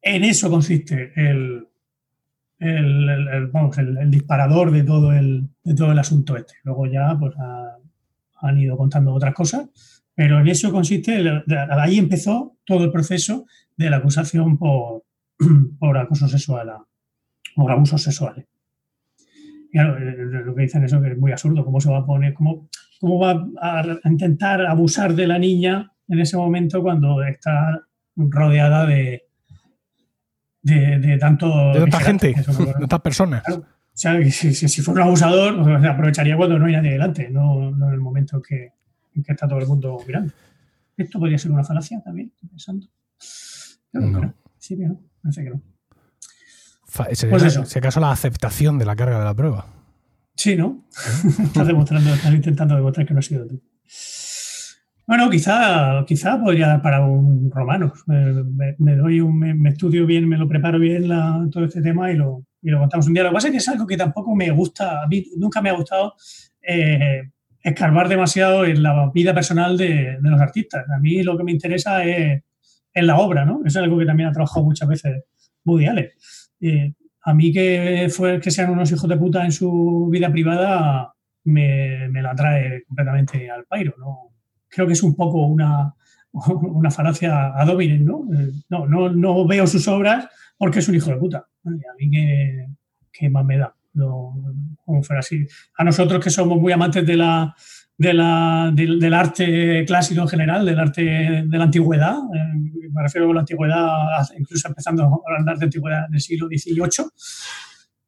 En 0.00 0.24
eso 0.24 0.48
consiste 0.48 1.12
el, 1.16 1.68
el, 2.60 3.46
vamos, 3.52 3.76
el, 3.76 4.10
disparador 4.10 4.70
de 4.70 4.84
todo 4.84 5.12
el, 5.12 5.50
de 5.62 5.74
todo 5.74 5.92
el 5.92 5.98
asunto 5.98 6.34
este. 6.34 6.54
Luego 6.62 6.86
ya 6.86 7.14
pues, 7.20 7.34
ha- 7.36 7.77
han 8.40 8.58
ido 8.58 8.76
contando 8.76 9.12
otras 9.14 9.34
cosas, 9.34 9.68
pero 10.14 10.40
en 10.40 10.48
eso 10.48 10.70
consiste, 10.72 11.16
el- 11.16 11.42
de- 11.46 11.58
ahí 11.80 11.98
empezó 11.98 12.56
todo 12.64 12.84
el 12.84 12.90
proceso 12.92 13.46
de 13.76 13.90
la 13.90 13.98
acusación 13.98 14.58
por, 14.58 15.04
por 15.78 15.96
acoso 15.98 16.28
sexual, 16.28 16.68
a- 16.70 16.84
por 17.54 17.70
abusos 17.70 18.02
sexuales. 18.02 18.46
Claro, 19.72 19.98
eh, 19.98 20.16
lo 20.44 20.54
que 20.54 20.62
dicen 20.62 20.84
eso 20.84 21.00
que 21.02 21.12
es 21.12 21.18
muy 21.18 21.30
absurdo, 21.32 21.64
cómo 21.64 21.80
se 21.80 21.90
va 21.90 21.98
a 21.98 22.06
poner, 22.06 22.32
cómo, 22.34 22.68
cómo 23.00 23.18
va 23.18 23.46
a 23.60 23.84
intentar 24.04 24.64
abusar 24.66 25.14
de 25.14 25.26
la 25.26 25.38
niña 25.38 25.92
en 26.08 26.20
ese 26.20 26.36
momento 26.36 26.82
cuando 26.82 27.22
está 27.22 27.80
rodeada 28.16 28.86
de, 28.86 29.24
de, 30.62 30.98
de 30.98 31.18
tanto 31.18 31.72
De 31.72 31.80
tanta 31.80 32.00
gente, 32.00 32.28
de 32.34 32.72
tantas 32.72 33.00
personas. 33.00 33.42
Claro. 33.44 33.66
Sea, 33.98 34.22
si, 34.30 34.54
si- 34.54 34.68
si 34.68 34.80
fuera 34.82 35.02
un 35.02 35.08
abusador, 35.08 35.60
pues, 35.62 35.84
aprovecharía 35.84 36.36
cuando 36.36 36.56
no 36.58 36.66
hay 36.66 36.72
nadie 36.74 36.92
delante, 36.92 37.28
no, 37.30 37.70
no 37.72 37.88
en 37.88 37.94
el 37.94 38.00
momento 38.00 38.36
en 38.36 38.42
que, 38.42 38.72
en 39.16 39.22
que 39.24 39.32
está 39.32 39.48
todo 39.48 39.58
el 39.58 39.66
mundo 39.66 39.98
mirando. 40.06 40.32
Esto 40.96 41.18
podría 41.18 41.36
ser 41.38 41.50
una 41.50 41.64
falacia 41.64 42.00
también, 42.02 42.32
pensando. 42.48 42.86
No. 43.92 44.34
Sí, 44.58 44.76
no. 44.76 45.00
Parece 45.22 45.42
que 45.44 45.50
no. 45.50 45.62
Pues 46.96 47.22
en 47.24 47.34
eso. 47.46 47.62
ese 47.62 47.80
caso 47.80 47.98
la 48.00 48.10
aceptación 48.12 48.78
de 48.78 48.84
la 48.86 48.94
carga 48.96 49.18
de 49.18 49.24
la 49.24 49.34
prueba. 49.34 49.66
Sí, 50.36 50.54
¿no? 50.56 50.84
estás 51.44 51.66
demostrando, 51.66 52.14
estás 52.14 52.32
intentando 52.32 52.76
demostrar 52.76 53.04
que 53.06 53.14
no 53.14 53.18
has 53.20 53.26
sido 53.26 53.46
tú. 53.46 53.60
Bueno, 55.06 55.28
quizá, 55.30 56.04
quizá 56.06 56.38
podría 56.40 56.68
dar 56.68 56.82
para 56.82 57.04
un 57.04 57.50
romano. 57.50 57.92
Me, 58.06 58.44
me- 58.44 58.76
me 58.78 58.94
doy 58.96 59.20
un, 59.20 59.38
me, 59.38 59.54
me 59.54 59.70
estudio 59.70 60.06
bien, 60.06 60.28
me 60.28 60.36
lo 60.36 60.46
preparo 60.48 60.78
bien 60.78 61.08
la- 61.08 61.46
todo 61.50 61.64
este 61.64 61.80
tema 61.82 62.12
y 62.12 62.16
lo, 62.16 62.44
y 62.62 62.70
lo 62.70 62.80
contamos 62.80 63.06
un 63.06 63.14
día. 63.14 63.22
Lo 63.22 63.30
que 63.30 63.34
pasa 63.34 63.48
es 63.48 63.52
que 63.52 63.58
es 63.58 63.68
algo 63.68 63.86
que 63.86 63.96
tampoco 63.96 64.34
me 64.34 64.50
gusta, 64.50 65.02
a 65.02 65.06
mí 65.06 65.24
nunca 65.36 65.62
me 65.62 65.70
ha 65.70 65.74
gustado 65.74 66.14
eh, 66.62 67.22
escarbar 67.62 68.08
demasiado 68.08 68.64
en 68.64 68.82
la 68.82 69.10
vida 69.12 69.34
personal 69.34 69.76
de, 69.76 70.18
de 70.20 70.30
los 70.30 70.40
artistas. 70.40 70.84
A 70.88 70.98
mí 70.98 71.22
lo 71.22 71.36
que 71.36 71.44
me 71.44 71.52
interesa 71.52 72.04
es, 72.04 72.42
es 72.92 73.04
la 73.04 73.18
obra, 73.18 73.44
¿no? 73.44 73.60
Eso 73.64 73.78
es 73.78 73.84
algo 73.84 73.98
que 73.98 74.06
también 74.06 74.28
ha 74.28 74.32
trabajado 74.32 74.64
muchas 74.64 74.88
veces 74.88 75.24
Woody 75.64 75.86
Allen. 75.86 76.08
Eh, 76.60 76.94
a 77.22 77.34
mí 77.34 77.52
que 77.52 78.08
fue 78.10 78.40
que 78.40 78.50
sean 78.50 78.70
unos 78.70 78.90
hijos 78.90 79.08
de 79.08 79.16
puta 79.16 79.44
en 79.44 79.52
su 79.52 80.08
vida 80.10 80.30
privada 80.30 81.12
me, 81.44 82.08
me 82.08 82.22
la 82.22 82.34
trae 82.34 82.84
completamente 82.86 83.50
al 83.50 83.64
pairo, 83.64 83.94
¿no? 83.98 84.32
Creo 84.68 84.86
que 84.86 84.92
es 84.92 85.02
un 85.02 85.14
poco 85.14 85.46
una, 85.46 85.94
una 86.32 86.90
falacia 86.90 87.54
ad 87.54 87.68
hominem, 87.68 88.04
¿no? 88.04 88.24
Eh, 88.34 88.52
No, 88.68 88.86
no, 88.86 89.10
no 89.10 89.46
veo 89.46 89.66
sus 89.66 89.86
obras 89.88 90.28
porque 90.56 90.80
es 90.80 90.88
un 90.88 90.94
hijo 90.94 91.10
de 91.10 91.16
puta. 91.16 91.46
Y 91.72 91.86
a 91.86 91.94
mí 91.98 92.10
que, 92.10 92.66
que 93.12 93.30
más 93.30 93.44
me 93.44 93.58
da, 93.58 93.74
lo- 93.94 94.32
como 94.84 95.02
fuera 95.02 95.20
así. 95.20 95.46
A 95.76 95.84
nosotros 95.84 96.22
que 96.22 96.30
somos 96.30 96.58
muy 96.60 96.72
amantes 96.72 97.06
de 97.06 97.16
la, 97.16 97.54
de 97.96 98.14
la, 98.14 98.70
del, 98.74 99.12
arte 99.14 99.84
clásico 99.86 100.22
en 100.22 100.28
general, 100.28 100.64
del 100.64 100.78
arte 100.78 101.02
de 101.02 101.58
la 101.58 101.64
antigüedad, 101.64 102.16
eh, 102.34 102.88
me 102.92 103.02
refiero 103.02 103.30
a 103.30 103.34
la 103.34 103.40
antigüedad, 103.40 104.26
incluso 104.38 104.68
empezando 104.68 105.04
a 105.04 105.38
hablar 105.38 105.58
de 105.58 105.64
antigüedad 105.64 106.08
del 106.08 106.20
siglo 106.20 106.46
XVIII, 106.48 107.06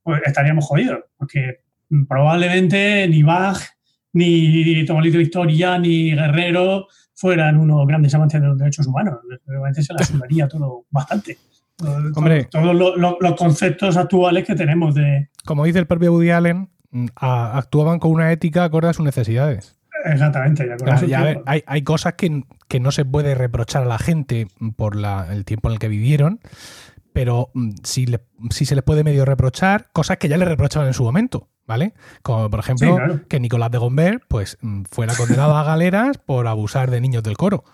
pues 0.03 0.23
estaríamos 0.25 0.65
jodidos, 0.65 1.01
porque 1.17 1.61
probablemente 2.09 3.07
ni 3.09 3.23
Bach, 3.23 3.59
ni 4.13 4.85
Tomolito 4.85 5.19
de 5.19 5.25
Historia, 5.25 5.79
ni 5.79 6.13
Guerrero 6.15 6.87
fueran 7.15 7.59
unos 7.59 7.87
grandes 7.87 8.15
amantes 8.15 8.41
de 8.41 8.47
los 8.47 8.59
derechos 8.59 8.87
humanos. 8.87 9.19
Probablemente 9.45 9.83
se 9.83 9.93
la 9.93 10.03
sumaría 10.03 10.49
todo 10.49 10.87
bastante. 10.91 11.37
Hombre. 12.15 12.45
Todos 12.51 12.75
los, 12.75 13.35
conceptos 13.37 13.97
actuales 13.97 14.47
que 14.47 14.55
tenemos 14.55 14.95
de. 14.95 15.29
Como 15.45 15.65
dice 15.65 15.79
el 15.79 15.87
propio 15.87 16.13
Woody 16.13 16.31
Allen, 16.31 16.69
mm, 16.91 17.07
a- 17.17 17.57
actuaban 17.59 17.99
con 17.99 18.11
una 18.13 18.31
ética 18.33 18.65
acorde 18.65 18.89
a 18.89 18.93
sus 18.93 19.05
necesidades. 19.05 19.77
Exactamente, 20.05 20.67
ya 20.67 20.77
con 20.77 21.09
ya, 21.09 21.23
ver, 21.23 21.43
hay, 21.45 21.63
hay 21.67 21.83
cosas 21.83 22.15
que, 22.15 22.43
que 22.69 22.81
no 22.81 22.91
se 22.91 23.05
puede 23.05 23.35
reprochar 23.35 23.83
a 23.83 23.87
la 23.87 23.99
gente 23.99 24.49
por 24.77 24.97
la- 24.97 25.27
el 25.31 25.45
tiempo 25.45 25.69
en 25.69 25.75
el 25.75 25.79
que 25.79 25.89
vivieron, 25.89 26.41
pero 27.13 27.51
mm, 27.55 27.71
le- 28.07 28.21
sí 28.51 28.65
se 28.65 28.75
les 28.75 28.85
puede 28.85 29.05
medio 29.05 29.25
reprochar 29.25 29.89
cosas 29.93 30.17
que 30.17 30.29
ya 30.29 30.39
le 30.39 30.45
reprochaban 30.47 30.89
en 30.89 30.95
su 30.95 31.03
momento, 31.05 31.49
¿vale? 31.67 31.93
Como 32.23 32.49
por 32.49 32.61
ejemplo 32.61 32.89
Sí, 32.89 32.95
claro. 32.97 33.21
que 33.29 33.41
Nicolás 33.41 33.71
de 33.73 33.79
Gombert 33.79 34.23
pues, 34.29 34.57
mm, 34.63 34.83
fuera 34.91 35.15
condenado 35.15 35.55
a 35.57 35.65
galeras 35.65 36.17
por 36.19 36.47
abusar 36.47 36.91
de 36.91 37.01
niños 37.03 37.23
del 37.23 37.37
coro. 37.37 37.65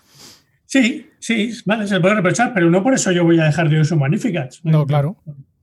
Sí, 0.67 1.09
sí, 1.19 1.53
vale, 1.65 1.87
se 1.87 1.95
le 1.95 2.01
puede 2.01 2.17
reprochar, 2.17 2.53
pero 2.53 2.71
no 2.71 2.83
por 2.83 2.95
eso 2.95 3.13
yo 3.13 3.25
voy 3.25 3.39
a 3.41 3.45
dejar 3.45 3.69
de 3.71 3.85
su 3.85 3.97
Magnificat. 3.97 4.53
No, 4.65 4.85
claro. 4.87 5.17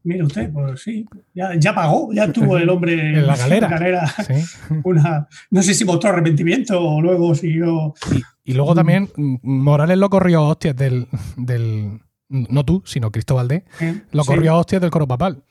Mire 0.05 0.23
usted, 0.23 0.51
pues 0.51 0.81
sí, 0.81 1.05
ya, 1.33 1.51
ya 1.57 1.73
pagó, 1.73 2.11
ya 2.13 2.29
tuvo 2.31 2.57
el 2.57 2.67
hombre 2.69 2.93
En 3.19 3.25
la 3.27 3.35
galera. 3.37 4.07
Sí. 4.07 4.33
una, 4.83 5.27
no 5.49 5.61
sé 5.63 5.73
si 5.73 5.85
mostró 5.85 6.09
arrepentimiento 6.09 6.79
o 6.81 7.01
luego 7.01 7.33
siguió. 7.35 7.93
Y, 8.11 8.51
y 8.51 8.53
luego 8.53 8.75
también 8.75 9.09
mm, 9.15 9.37
Morales 9.43 9.97
lo 9.97 10.09
corrió 10.09 10.39
a 10.39 10.47
hostias 10.49 10.75
del, 10.75 11.07
del. 11.37 12.01
No 12.27 12.65
tú, 12.65 12.81
sino 12.85 13.11
Cristóbal 13.11 13.47
D. 13.47 13.63
¿eh? 13.79 14.01
Lo 14.11 14.23
Sí. 14.23 14.27
corrió 14.27 14.51
a 14.53 14.57
hostias 14.57 14.81
del 14.81 14.91
coro 14.91 15.07
papal. 15.07 15.43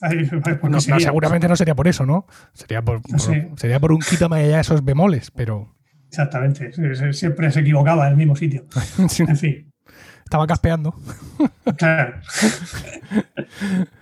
Ay, 0.00 0.24
pues, 0.24 0.30
porque 0.42 0.58
No, 0.64 0.68
no, 0.70 0.80
sería- 0.80 1.06
seguramente 1.06 1.48
no 1.48 1.56
sería 1.56 1.74
por 1.74 1.88
eso, 1.88 2.06
¿no? 2.06 2.26
Sería 2.54 2.82
por, 2.82 3.00
sería 3.56 3.80
por 3.80 3.92
un 3.92 3.98
quítame 4.00 4.48
ya 4.48 4.60
esos 4.60 4.84
bemoles, 4.84 5.30
pero 5.32 5.74
Exactamente, 6.08 6.72
siempre 7.12 7.50
se 7.50 7.60
equivocaba 7.60 8.06
en 8.06 8.12
el 8.12 8.16
mismo 8.16 8.34
sitio. 8.34 8.66
En 8.98 9.36
fin, 9.36 9.72
estaba 10.24 10.46
caspeando. 10.46 10.94
claro. 11.76 12.14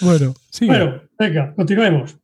Bueno, 0.00 0.34
sí. 0.50 0.66
Bueno, 0.66 1.02
venga, 1.16 1.54
continuemos. 1.54 2.18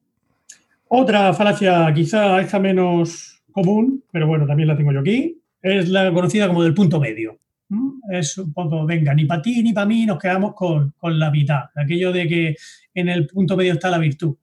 Otra 0.89 1.33
falacia, 1.33 1.93
quizá 1.95 2.41
esta 2.41 2.59
menos 2.59 3.41
común, 3.53 4.03
pero 4.11 4.27
bueno, 4.27 4.47
también 4.47 4.69
la 4.69 4.77
tengo 4.77 4.91
yo 4.91 5.01
aquí, 5.01 5.41
es 5.63 5.89
la 5.89 6.13
conocida 6.13 6.49
como 6.49 6.63
del 6.63 6.75
punto 6.75 6.99
medio. 6.99 7.39
¿Mm? 7.69 8.01
Es 8.11 8.39
un 8.39 8.53
poco, 8.53 8.87
venga, 8.87 9.15
ni 9.15 9.27
para 9.27 9.43
ti 9.43 9.63
ni 9.63 9.73
para 9.73 9.87
mí 9.87 10.07
nos 10.07 10.19
quedamos 10.19 10.55
con, 10.55 10.93
con 10.99 11.19
la 11.19 11.31
mitad. 11.31 11.67
Aquello 11.77 12.11
de 12.11 12.27
que 12.27 12.57
en 12.95 13.09
el 13.09 13.27
punto 13.27 13.57
medio 13.57 13.75
está 13.75 13.91
la 13.91 13.99
virtud. 13.99 14.35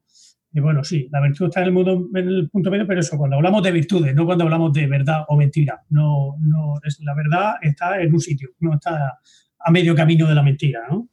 Y 0.58 0.62
bueno, 0.62 0.86
sí, 0.86 1.08
la 1.12 1.20
virtud 1.22 1.48
está 1.48 1.60
en 1.60 1.66
el, 1.68 1.74
mundo- 1.74 2.08
en 2.16 2.28
el 2.30 2.50
punto 2.50 2.72
medio, 2.72 2.88
pero 2.88 3.02
eso, 3.02 3.18
cuando 3.18 3.36
hablamos 3.36 3.62
de 3.62 3.74
virtudes, 3.74 4.16
no 4.16 4.26
cuando 4.26 4.46
hablamos 4.46 4.72
de 4.72 4.88
verdad 4.88 5.24
o 5.28 5.36
mentira. 5.36 5.82
No, 5.90 6.38
no, 6.40 6.76
es, 6.82 6.98
la 7.02 7.14
verdad 7.14 7.56
está 7.62 8.00
en 8.02 8.14
un 8.14 8.22
sitio, 8.22 8.50
no 8.62 8.76
está 8.76 9.20
a 9.60 9.72
medio 9.72 9.94
camino 9.94 10.26
de 10.28 10.34
la 10.36 10.42
mentira. 10.44 10.80
¿no? 10.90 11.10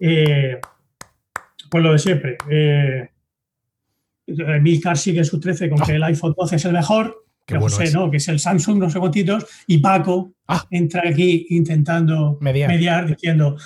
Eh, 0.00 0.58
pues 1.70 1.84
lo 1.84 1.92
de 1.92 1.98
siempre. 2.00 2.36
Eh, 2.50 3.08
Milcar 4.60 4.96
sigue 4.96 5.22
sus 5.22 5.38
13 5.40 5.68
con 5.68 5.80
Ah. 5.80 5.84
que 5.86 5.92
el 5.92 6.02
iPhone 6.02 6.34
12 6.36 6.56
es 6.56 6.64
el 6.64 6.72
mejor. 6.72 7.24
Qué 7.46 7.54
que 7.54 7.58
bueno 7.58 7.74
José, 7.76 7.84
es. 7.84 7.94
no, 7.94 8.10
que 8.10 8.16
es 8.16 8.28
el 8.28 8.40
Samsung, 8.40 8.78
no 8.78 8.90
sé 8.90 8.98
cuántitos. 8.98 9.46
Y 9.66 9.78
Paco 9.78 10.32
Ah. 10.48 10.64
entra 10.70 11.02
aquí 11.08 11.46
intentando 11.50 12.38
Mediar. 12.40 12.68
mediar, 12.70 13.06
diciendo, 13.06 13.56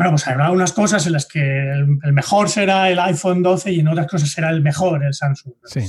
bueno, 0.00 0.12
pues 0.12 0.26
habrá 0.28 0.50
unas 0.50 0.72
cosas 0.72 1.06
en 1.06 1.12
las 1.12 1.26
que 1.26 1.40
el, 1.40 1.98
el 2.02 2.12
mejor 2.14 2.48
será 2.48 2.90
el 2.90 2.98
iPhone 2.98 3.42
12 3.42 3.70
y 3.70 3.80
en 3.80 3.88
otras 3.88 4.06
cosas 4.06 4.30
será 4.30 4.48
el 4.48 4.62
mejor 4.62 5.04
el 5.04 5.12
Samsung. 5.12 5.52
Sí. 5.64 5.80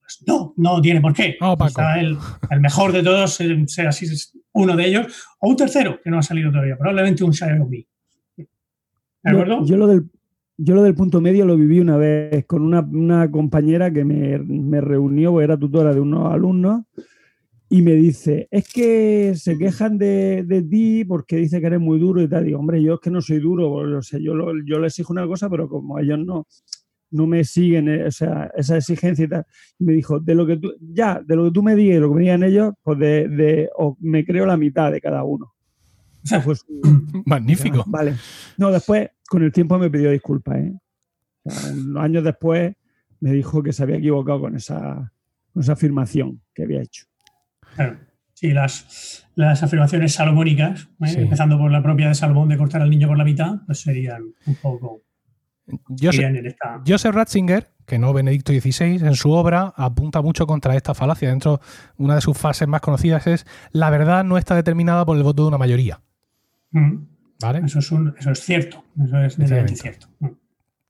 Pues 0.00 0.24
no, 0.26 0.54
no 0.56 0.80
tiene 0.80 1.02
por 1.02 1.12
qué. 1.12 1.36
No, 1.38 1.58
Paco. 1.58 1.82
El, 1.94 2.16
el 2.48 2.60
mejor 2.62 2.90
de 2.90 3.02
todos 3.02 3.38
eh, 3.42 3.62
sea 3.66 3.90
así 3.90 4.06
uno 4.52 4.74
de 4.74 4.86
ellos, 4.86 5.26
o 5.40 5.50
un 5.50 5.56
tercero 5.56 6.00
que 6.02 6.08
no 6.08 6.18
ha 6.18 6.22
salido 6.22 6.50
todavía, 6.50 6.78
probablemente 6.78 7.22
un 7.22 7.34
Xiaomi. 7.34 7.86
¿De 8.38 8.46
acuerdo? 9.30 9.60
Yo, 9.60 9.66
yo 9.66 9.76
lo 9.76 9.86
del, 9.88 10.10
yo 10.56 10.74
lo 10.74 10.82
del 10.82 10.94
punto 10.94 11.20
medio 11.20 11.44
lo 11.44 11.58
viví 11.58 11.80
una 11.80 11.98
vez 11.98 12.46
con 12.46 12.62
una, 12.62 12.80
una 12.80 13.30
compañera 13.30 13.92
que 13.92 14.06
me, 14.06 14.38
me 14.38 14.80
reunió, 14.80 15.38
era 15.42 15.58
tutora 15.58 15.92
de 15.92 16.00
unos 16.00 16.32
alumnos, 16.32 16.84
y 17.72 17.82
me 17.82 17.92
dice, 17.92 18.48
es 18.50 18.68
que 18.72 19.32
se 19.36 19.56
quejan 19.56 19.96
de, 19.96 20.42
de 20.44 20.62
ti 20.62 21.04
porque 21.04 21.36
dice 21.36 21.60
que 21.60 21.68
eres 21.68 21.80
muy 21.80 21.98
duro 22.00 22.20
y 22.20 22.28
tal. 22.28 22.44
Digo, 22.44 22.58
hombre, 22.58 22.82
yo 22.82 22.94
es 22.94 23.00
que 23.00 23.10
no 23.10 23.20
soy 23.22 23.38
duro, 23.38 23.70
o 23.72 24.02
sea, 24.02 24.18
yo, 24.18 24.34
lo- 24.34 24.52
yo 24.64 24.80
les 24.80 24.92
exijo 24.92 25.12
una 25.12 25.26
cosa, 25.26 25.48
pero 25.48 25.68
como 25.68 25.98
ellos 26.00 26.18
no, 26.18 26.46
no 27.12 27.26
me 27.28 27.44
siguen 27.44 27.88
eh, 27.88 28.04
o 28.06 28.10
sea, 28.10 28.50
esa 28.56 28.76
exigencia 28.76 29.24
y 29.24 29.28
tal. 29.28 29.46
Y 29.78 29.84
me 29.84 29.92
dijo, 29.92 30.18
de 30.18 30.34
lo 30.34 30.46
que 30.46 30.56
tú, 30.56 30.72
ya, 30.80 31.22
de 31.24 31.36
lo 31.36 31.44
que 31.44 31.50
tú 31.52 31.62
me 31.62 31.76
digas 31.76 31.96
y 31.98 32.00
lo 32.00 32.08
que 32.08 32.14
me 32.16 32.20
digan 32.22 32.42
ellos, 32.42 32.74
pues 32.82 32.98
de, 32.98 33.28
de- 33.28 33.70
o 33.76 33.96
me 34.00 34.24
creo 34.24 34.46
la 34.46 34.56
mitad 34.56 34.90
de 34.90 35.00
cada 35.00 35.22
uno. 35.22 35.52
Esa 36.24 36.40
fue 36.40 36.56
su- 36.56 36.66
Magnífico. 37.24 37.84
Vale. 37.86 38.14
No, 38.58 38.72
después, 38.72 39.08
con 39.28 39.44
el 39.44 39.52
tiempo 39.52 39.78
me 39.78 39.88
pidió 39.90 40.10
disculpas, 40.10 40.58
¿eh? 40.58 40.74
O 41.44 41.50
sea, 41.50 41.72
unos 41.72 42.02
años 42.02 42.24
después 42.24 42.74
me 43.20 43.32
dijo 43.32 43.62
que 43.62 43.72
se 43.72 43.84
había 43.84 43.96
equivocado 43.96 44.40
con 44.40 44.56
esa, 44.56 45.12
con 45.52 45.62
esa 45.62 45.72
afirmación 45.74 46.40
que 46.52 46.64
había 46.64 46.82
hecho. 46.82 47.06
Claro. 47.74 47.98
Sí, 48.34 48.52
las, 48.52 49.26
las 49.34 49.62
afirmaciones 49.62 50.14
salomónicas, 50.14 50.88
¿eh? 51.02 51.06
Sí. 51.08 51.18
empezando 51.20 51.58
por 51.58 51.70
la 51.70 51.82
propia 51.82 52.08
de 52.08 52.14
Salomón 52.14 52.48
de 52.48 52.56
cortar 52.56 52.80
al 52.80 52.88
niño 52.90 53.06
por 53.08 53.18
la 53.18 53.24
mitad, 53.24 53.56
pues 53.66 53.80
serían 53.80 54.22
un 54.46 54.54
poco 54.56 55.02
Joseph, 56.00 56.34
esta. 56.44 57.12
Ratzinger, 57.12 57.68
que 57.86 57.98
no 57.98 58.12
Benedicto 58.12 58.52
XVI, 58.52 59.06
en 59.06 59.14
su 59.14 59.30
obra 59.30 59.72
apunta 59.76 60.20
mucho 60.22 60.46
contra 60.46 60.74
esta 60.74 60.94
falacia. 60.94 61.28
Dentro, 61.28 61.60
una 61.96 62.16
de 62.16 62.20
sus 62.22 62.36
frases 62.36 62.66
más 62.66 62.80
conocidas 62.80 63.26
es: 63.26 63.46
La 63.72 63.90
verdad 63.90 64.24
no 64.24 64.36
está 64.38 64.54
determinada 64.56 65.04
por 65.04 65.16
el 65.16 65.22
voto 65.22 65.42
de 65.42 65.48
una 65.48 65.58
mayoría. 65.58 66.00
Mm. 66.72 66.96
¿Vale? 67.40 67.60
Eso 67.64 67.78
es, 67.78 67.92
un- 67.92 68.14
eso 68.18 68.30
es 68.32 68.40
cierto, 68.40 68.84
eso 69.04 69.18
es 69.20 69.36
cierto. 69.80 70.08
Mm. 70.18 70.26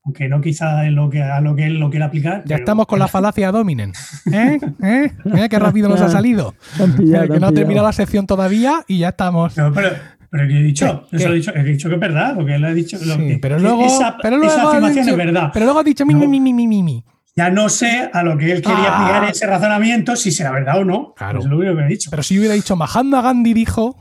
Aunque 0.04 0.28
no 0.28 0.40
quizá 0.40 0.86
en 0.86 0.94
lo 0.94 1.10
que, 1.10 1.22
a 1.22 1.40
lo 1.42 1.54
que 1.54 1.66
él 1.66 1.74
lo 1.78 1.90
quiera 1.90 2.06
aplicar. 2.06 2.38
Ya 2.40 2.56
pero- 2.56 2.58
estamos 2.60 2.86
con 2.86 2.98
la 2.98 3.08
falacia 3.08 3.52
dominen. 3.52 3.92
¿Eh? 4.32 4.58
¿Eh? 4.82 5.12
Mira 5.24 5.48
qué 5.48 5.58
rápido 5.58 5.88
nos 5.88 6.00
ha 6.00 6.08
salido. 6.08 6.54
Pillado, 6.96 7.26
te 7.26 7.32
que 7.34 7.40
no 7.40 7.46
ha 7.48 7.52
terminado 7.52 7.86
la 7.86 7.92
sección 7.92 8.26
todavía 8.26 8.82
y 8.88 8.98
ya 8.98 9.10
estamos. 9.10 9.56
No, 9.58 9.72
pero, 9.72 9.90
pero 10.30 10.48
¿qué 10.48 10.58
he 10.58 10.62
dicho? 10.62 11.06
¿Qué? 11.10 11.16
Eso 11.16 11.26
¿Qué? 11.26 11.32
he 11.32 11.36
dicho, 11.36 11.52
he 11.54 11.62
dicho 11.64 11.88
que 11.88 11.94
es 11.96 12.00
verdad, 12.00 12.34
porque 12.34 12.54
él 12.54 12.64
ha 12.64 12.72
dicho. 12.72 12.96
lo 13.04 13.14
Sí, 13.16 13.20
que- 13.28 13.38
pero 13.42 13.56
que 13.56 13.62
luego, 13.62 13.84
esa, 13.84 14.16
pero 14.22 14.38
luego 14.38 14.52
esa 14.52 14.68
afirmación 14.68 15.04
dicho- 15.04 15.18
es 15.18 15.24
verdad. 15.26 15.50
Pero 15.52 15.64
luego 15.66 15.80
ha 15.80 15.84
dicho 15.84 16.06
mi, 16.06 16.14
No. 16.14 16.20
mi, 16.20 16.26
mi, 16.28 16.40
mi, 16.40 16.52
mi, 16.54 16.66
mi, 16.66 16.82
mi. 16.82 17.04
Ya 17.36 17.50
no 17.50 17.68
sé 17.68 18.10
a 18.12 18.22
lo 18.22 18.36
que 18.38 18.50
él 18.52 18.60
quería 18.62 18.86
Ah. 18.88 19.02
aplicar 19.04 19.30
ese 19.30 19.46
razonamiento, 19.46 20.16
si 20.16 20.32
será 20.32 20.50
verdad 20.50 20.78
o 20.80 20.84
no. 20.84 21.12
Claro. 21.14 21.38
Es 21.40 21.44
lo 21.44 21.58
único 21.58 21.76
que 21.76 21.82
he 21.82 21.88
dicho. 21.88 22.10
Pero 22.10 22.22
si 22.22 22.34
yo 22.34 22.40
hubiera 22.40 22.54
dicho 22.54 22.74
Mahatma 22.74 23.20
Gandhi 23.22 23.52
dijo, 23.54 23.96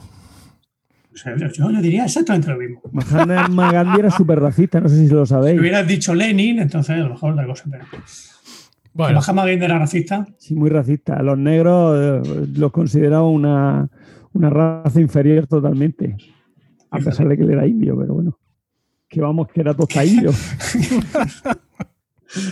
sea, 1.20 1.36
yo, 1.38 1.48
yo 1.50 1.82
diría 1.82 2.06
exactamente 2.06 2.50
lo 2.50 2.58
mismo. 2.58 2.82
Mahatma 2.92 3.72
Gandhi 3.72 4.00
era 4.00 4.12
súper 4.12 4.40
racista, 4.40 4.80
no 4.80 4.90
sé 4.90 4.96
si 5.08 5.08
lo 5.14 5.26
Si 5.26 5.30
sabéis. 5.30 5.60
hubieras 5.60 5.88
dicho 5.88 6.14
Lenin, 6.16 6.60
entonces 6.60 6.96
a 6.96 7.00
lo 7.00 7.10
mejor 7.10 7.34
otra 7.34 7.46
cosa. 7.46 7.64
Pero 7.70 7.86
bueno, 8.94 9.20
Mahatma 9.20 9.46
Gandhi 9.46 9.66
era 9.66 9.78
racista. 9.80 10.26
Sí, 10.38 10.56
muy 10.56 10.70
racista. 10.70 11.22
Los 11.22 11.38
negros 11.38 12.26
eh, 12.28 12.46
los 12.56 12.72
consideraba 12.72 13.28
una, 13.30 13.88
una 14.34 14.50
raza 14.50 15.00
inferior 15.00 15.48
totalmente. 15.48 16.16
A 16.92 16.98
pesar 17.00 17.28
de 17.28 17.38
que 17.38 17.44
él 17.44 17.52
era 17.52 17.68
indio, 17.68 17.98
pero 18.00 18.14
bueno. 18.16 18.40
Que 19.08 19.22
vamos, 19.22 19.48
que 19.54 19.62
era 19.62 19.74
tosta 19.74 20.04
indio. 20.06 20.32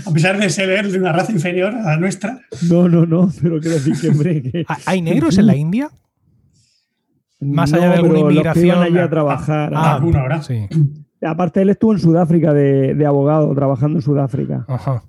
A 0.06 0.12
pesar 0.12 0.40
de 0.40 0.50
ser 0.50 0.90
de 0.92 0.98
una 0.98 1.12
raza 1.14 1.32
inferior 1.32 1.72
a 1.76 1.82
la 1.92 1.98
nuestra. 1.98 2.40
No, 2.68 2.90
no, 2.90 3.06
no, 3.06 3.32
pero 3.42 3.60
quiero 3.60 3.76
decir 3.76 3.94
que, 4.02 4.10
hombre, 4.10 4.42
que- 4.42 4.66
¿Hay 4.88 5.02
negros 5.04 5.38
en 5.38 5.46
la 5.46 5.56
India? 5.56 5.90
Más 7.40 7.72
allá 7.74 7.90
de 7.90 7.96
alguna 7.96 8.20
inmigración, 8.20 8.82
allí 8.82 8.98
ah, 8.98 9.04
a 9.04 9.10
trabajar. 9.10 9.74
ah, 9.76 9.96
alguno 9.96 10.20
habrá. 10.20 10.42
Sí. 10.42 10.68
Aparte, 11.22 11.62
él 11.62 11.70
estuvo 11.70 11.94
en 11.94 12.00
Sudáfrica 12.00 12.54
de, 12.54 12.94
de 12.94 13.06
abogado, 13.06 13.54
trabajando 13.56 13.98
en 14.00 14.02
Sudáfrica. 14.04 14.66
Ajá. 14.68 15.04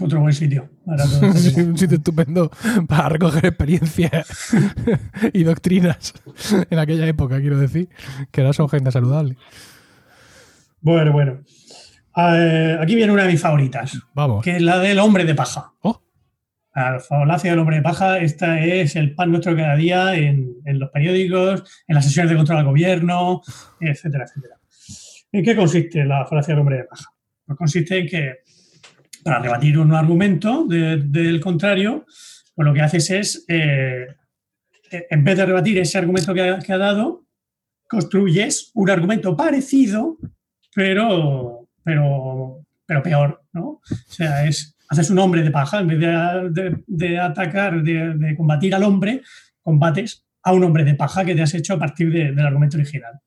Otro 0.00 0.20
buen 0.20 0.32
sitio. 0.32 0.68
Sí, 1.34 1.60
un 1.62 1.78
sitio 1.78 1.96
estupendo 1.96 2.50
para 2.86 3.08
recoger 3.08 3.46
experiencias 3.46 4.54
y 5.32 5.44
doctrinas 5.44 6.12
en 6.68 6.78
aquella 6.78 7.06
época, 7.06 7.40
quiero 7.40 7.58
decir, 7.58 7.88
que 8.30 8.42
ahora 8.42 8.52
son 8.52 8.68
gente 8.68 8.90
saludable. 8.90 9.36
Bueno, 10.80 11.12
bueno. 11.12 11.38
Eh, 12.16 12.78
aquí 12.80 12.94
viene 12.96 13.12
una 13.12 13.22
de 13.22 13.32
mis 13.32 13.40
favoritas, 13.40 13.98
Vamos. 14.14 14.44
que 14.44 14.56
es 14.56 14.62
la 14.62 14.78
del 14.78 14.98
hombre 14.98 15.24
de 15.24 15.34
paja. 15.34 15.72
Oh. 15.80 16.00
La 16.74 16.98
falacia 16.98 17.50
del 17.50 17.60
hombre 17.60 17.76
de 17.76 17.82
paja, 17.82 18.18
esta 18.18 18.60
es 18.60 18.96
el 18.96 19.14
pan 19.14 19.30
nuestro 19.30 19.54
cada 19.56 19.76
día 19.76 20.16
en, 20.16 20.56
los 20.64 20.90
periódicos, 20.90 21.62
en 21.86 21.94
las 21.94 22.04
sesiones 22.04 22.30
de 22.30 22.36
control 22.36 22.58
al 22.58 22.64
gobierno, 22.64 23.42
etcétera, 23.80 24.24
etcétera. 24.24 24.56
¿En 25.30 25.44
qué 25.44 25.54
consiste 25.54 26.04
la 26.04 26.26
falacia 26.26 26.52
del 26.52 26.60
hombre 26.60 26.78
de 26.78 26.84
paja? 26.84 27.10
Pues 27.46 27.58
consiste 27.58 27.98
en 27.98 28.06
que 28.08 28.32
para 29.22 29.38
rebatir 29.38 29.78
un 29.78 29.94
argumento 29.94 30.64
de- 30.66 30.98
del 30.98 31.40
contrario, 31.40 32.04
pues 32.54 32.66
lo 32.66 32.74
que 32.74 32.82
haces 32.82 33.10
es, 33.10 33.44
eh, 33.48 34.06
en 35.10 35.24
vez 35.24 35.36
de 35.36 35.46
rebatir 35.46 35.78
ese 35.78 35.98
argumento 35.98 36.34
que 36.34 36.42
ha, 36.42 36.58
que 36.58 36.72
ha 36.72 36.78
dado, 36.78 37.24
construyes 37.88 38.70
un 38.74 38.90
argumento 38.90 39.36
parecido, 39.36 40.18
pero, 40.74 41.68
pero, 41.84 42.64
pero 42.84 43.02
peor, 43.02 43.42
¿no? 43.52 43.64
O 43.68 43.80
sea, 44.08 44.44
es, 44.46 44.73
haces 44.88 45.10
un 45.10 45.18
hombre 45.18 45.42
de 45.42 45.50
paja, 45.50 45.80
en 45.80 45.86
vez 45.88 45.98
de, 46.86 47.18
atacar, 47.18 47.82
de, 47.82 48.34
combatir 48.36 48.74
al 48.74 48.82
hombre, 48.84 49.22
combates 49.62 50.24
a 50.42 50.52
un 50.52 50.64
hombre 50.64 50.84
de 50.84 50.94
paja 50.94 51.24
que 51.24 51.34
te 51.34 51.42
has 51.42 51.54
hecho 51.54 51.74
a 51.74 51.78
partir 51.78 52.12
de- 52.12 52.32
del 52.32 52.46
argumento 52.46 52.76
original. 52.76 53.20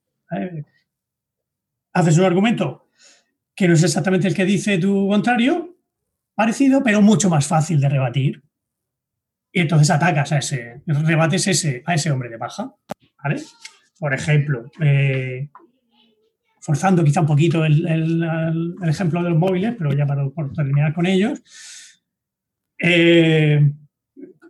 Haces 1.94 2.18
un 2.18 2.26
argumento 2.26 2.90
que 3.56 3.68
no 3.68 3.74
es 3.74 3.84
exactamente 3.84 4.28
el 4.28 4.36
que 4.36 4.46
dice 4.46 4.78
tu 4.78 5.08
contrario, 5.10 5.78
parecido, 6.36 6.84
pero 6.84 7.02
mucho 7.02 7.30
más 7.30 7.48
fácil 7.48 7.80
de 7.80 7.90
rebatir. 7.90 8.44
Y 9.52 9.62
entonces 9.62 9.90
atacas 9.90 10.32
a 10.32 10.38
ese, 10.38 10.84
rebates 10.86 11.48
ese, 11.48 11.82
a 11.86 11.96
ese 11.96 12.12
hombre 12.12 12.30
de 12.30 12.38
paja. 12.38 12.76
Por 14.00 14.14
ejemplo, 14.14 14.70
eh, 14.80 15.50
forzando 16.68 17.02
quizá 17.02 17.22
un 17.22 17.28
poquito 17.28 17.64
el, 17.64 17.88
el- 17.88 18.24
el- 18.24 18.76
el 18.84 18.90
ejemplo 18.90 19.24
de 19.24 19.30
los 19.30 19.40
móviles, 19.40 19.74
pero 19.78 19.94
ya 19.94 20.06
para 20.06 20.24
terminar 20.54 20.94
con 20.94 21.06
ellos, 21.06 21.42
eh, 22.80 23.72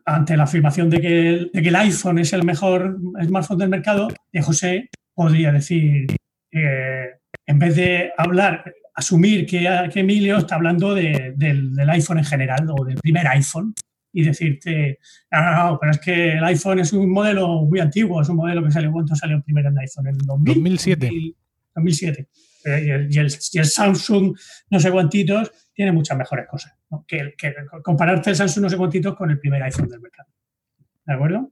ante 0.06 0.36
la 0.36 0.44
afirmación 0.44 0.90
de 0.90 1.00
que, 1.00 1.30
el, 1.30 1.52
de 1.54 1.62
que 1.62 1.70
el 1.70 1.76
iPhone 1.76 2.18
es 2.20 2.34
el 2.34 2.44
mejor 2.44 2.98
smartphone 3.24 3.60
del 3.60 3.70
mercado, 3.70 4.08
de 4.34 4.42
José 4.42 4.90
podría 5.14 5.52
decir, 5.52 6.08
eh, 6.52 7.06
en 7.46 7.60
vez 7.60 7.76
de 7.76 8.12
hablar, 8.18 8.74
asumir 8.96 9.46
que, 9.46 9.60
que 9.94 10.00
Emilio 10.00 10.38
está 10.38 10.56
hablando 10.56 10.96
de- 10.96 11.34
del, 11.36 11.76
del 11.76 11.90
iPhone 11.92 12.18
en 12.18 12.26
general 12.26 12.68
o 12.76 12.84
del 12.84 12.96
primer 12.98 13.28
iPhone 13.28 13.74
y 14.12 14.24
decirte, 14.24 14.98
no, 15.32 15.42
no, 15.44 15.52
no, 15.72 15.78
pero 15.80 15.92
es 15.92 16.00
que 16.00 16.34
el 16.38 16.44
iPhone 16.46 16.80
es 16.80 16.94
un 16.94 17.12
modelo 17.12 17.66
muy 17.66 17.80
antiguo, 17.80 18.22
es 18.24 18.30
un 18.30 18.38
modelo 18.38 18.64
que 18.64 18.72
salió, 18.72 18.92
¿cuánto 18.92 19.16
salió 19.16 19.36
el 19.38 19.44
primer 19.44 19.68
iPhone? 19.68 20.08
¿En 20.08 20.16
el 20.16 20.26
2000? 20.26 20.54
2007. 20.56 21.10
2000, 21.78 22.16
2007. 22.16 22.28
Eh, 22.66 22.84
y, 22.86 22.90
el, 22.90 23.14
y 23.14 23.18
el- 23.20 23.38
y 23.54 23.58
el 23.60 23.66
Samsung, 23.66 24.36
no 24.72 24.80
sé 24.80 24.92
cuántitos, 24.92 25.52
tiene 25.74 25.92
muchas 25.92 26.18
mejores 26.18 26.48
cosas. 26.48 26.74
¿no? 26.90 27.06
Que, 27.08 27.34
compararte 27.84 28.32
el 28.32 28.36
Samsung, 28.36 28.64
no 28.64 28.70
sé 28.70 28.78
cuántitos, 28.78 29.16
con 29.16 29.30
el 29.32 29.40
primer 29.40 29.62
iPhone 29.64 29.88
del 29.90 30.02
mercado. 30.02 30.30
¿De 31.06 31.14
acuerdo? 31.14 31.52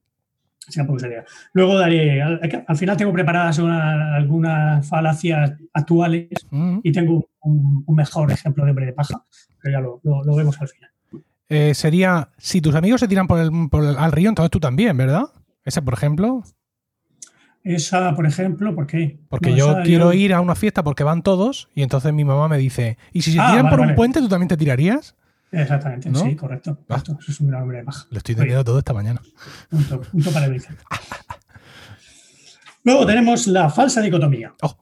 Así 0.67 0.77
tampoco 0.79 0.97
sería. 0.99 1.23
Luego 1.53 1.77
daré, 1.77 2.21
al, 2.23 2.65
al 2.67 2.75
final 2.75 2.97
tengo 2.97 3.13
preparadas 3.13 3.59
una- 3.59 4.15
algunas 4.15 4.89
falacias 4.89 5.53
actuales 5.73 6.27
Mm. 6.49 6.79
y 6.83 6.91
tengo 6.91 7.29
un, 7.41 7.83
un 7.85 7.95
mejor 7.95 8.31
ejemplo 8.31 8.65
de 8.65 8.71
hombre 8.71 8.87
de 8.87 8.93
paja, 8.93 9.23
pero 9.61 9.71
ya 9.77 9.79
lo, 9.79 10.01
lo- 10.03 10.23
lo 10.23 10.35
vemos 10.35 10.59
al 10.59 10.67
final. 10.67 10.89
Eh, 11.47 11.75
sería, 11.75 12.29
si 12.39 12.59
tus 12.61 12.73
amigos 12.73 12.99
se 12.99 13.07
tiran 13.07 13.27
por 13.27 13.39
el, 13.39 13.51
por 13.69 13.83
el- 13.83 13.95
al 13.97 14.11
río, 14.11 14.29
entonces 14.29 14.49
tú 14.49 14.59
también, 14.59 14.97
¿verdad? 14.97 15.25
Ese, 15.63 15.81
por 15.83 15.93
ejemplo. 15.93 16.41
Esa, 17.65 18.13
por 18.13 18.27
ejemplo, 18.27 18.75
¿por 18.75 18.85
qué? 18.85 19.19
Porque 19.27 19.49
No, 19.49 19.57
yo 19.57 19.71
esa 19.71 19.81
quiero 19.81 20.13
ir 20.13 20.35
a 20.35 20.39
una 20.39 20.53
fiesta 20.53 20.83
porque 20.83 21.03
van 21.03 21.23
todos 21.23 21.67
y 21.73 21.81
entonces 21.81 22.13
mi 22.13 22.23
mamá 22.23 22.47
me 22.47 22.59
dice, 22.59 22.99
¿y 23.11 23.23
si 23.23 23.31
se 23.31 23.39
Ah, 23.39 23.49
tiran 23.49 23.65
vale, 23.65 23.77
por 23.77 23.87
un 23.87 23.95
puente, 23.95 24.19
tú 24.19 24.29
también 24.29 24.47
te 24.47 24.55
tirarías? 24.55 25.15
Exactamente, 25.51 26.11
¿No? 26.11 26.19
sí, 26.19 26.35
correcto. 26.35 26.77
Ah. 26.81 26.85
correcto. 26.87 27.17
Eso 27.19 27.31
es 27.31 27.39
un 27.39 27.47
gran 27.47 27.63
hombre 27.63 27.79
de 27.79 27.85
paja. 27.85 28.05
Lo 28.11 28.17
estoy 28.19 28.33
entendiendo 28.33 28.63
todo 28.63 28.77
esta 28.77 28.93
mañana. 28.93 29.19
Punto, 29.69 30.01
punto 30.01 30.31
para 30.31 30.45
el 30.45 30.61
Luego 32.83 33.05
tenemos 33.07 33.47
la 33.47 33.67
falsa 33.71 33.99
dicotomía. 33.99 34.53
Oh. 34.61 34.77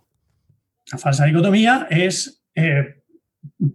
La 0.92 0.98
falsa 0.98 1.24
dicotomía 1.24 1.88
es 1.90 2.44
eh, 2.54 3.02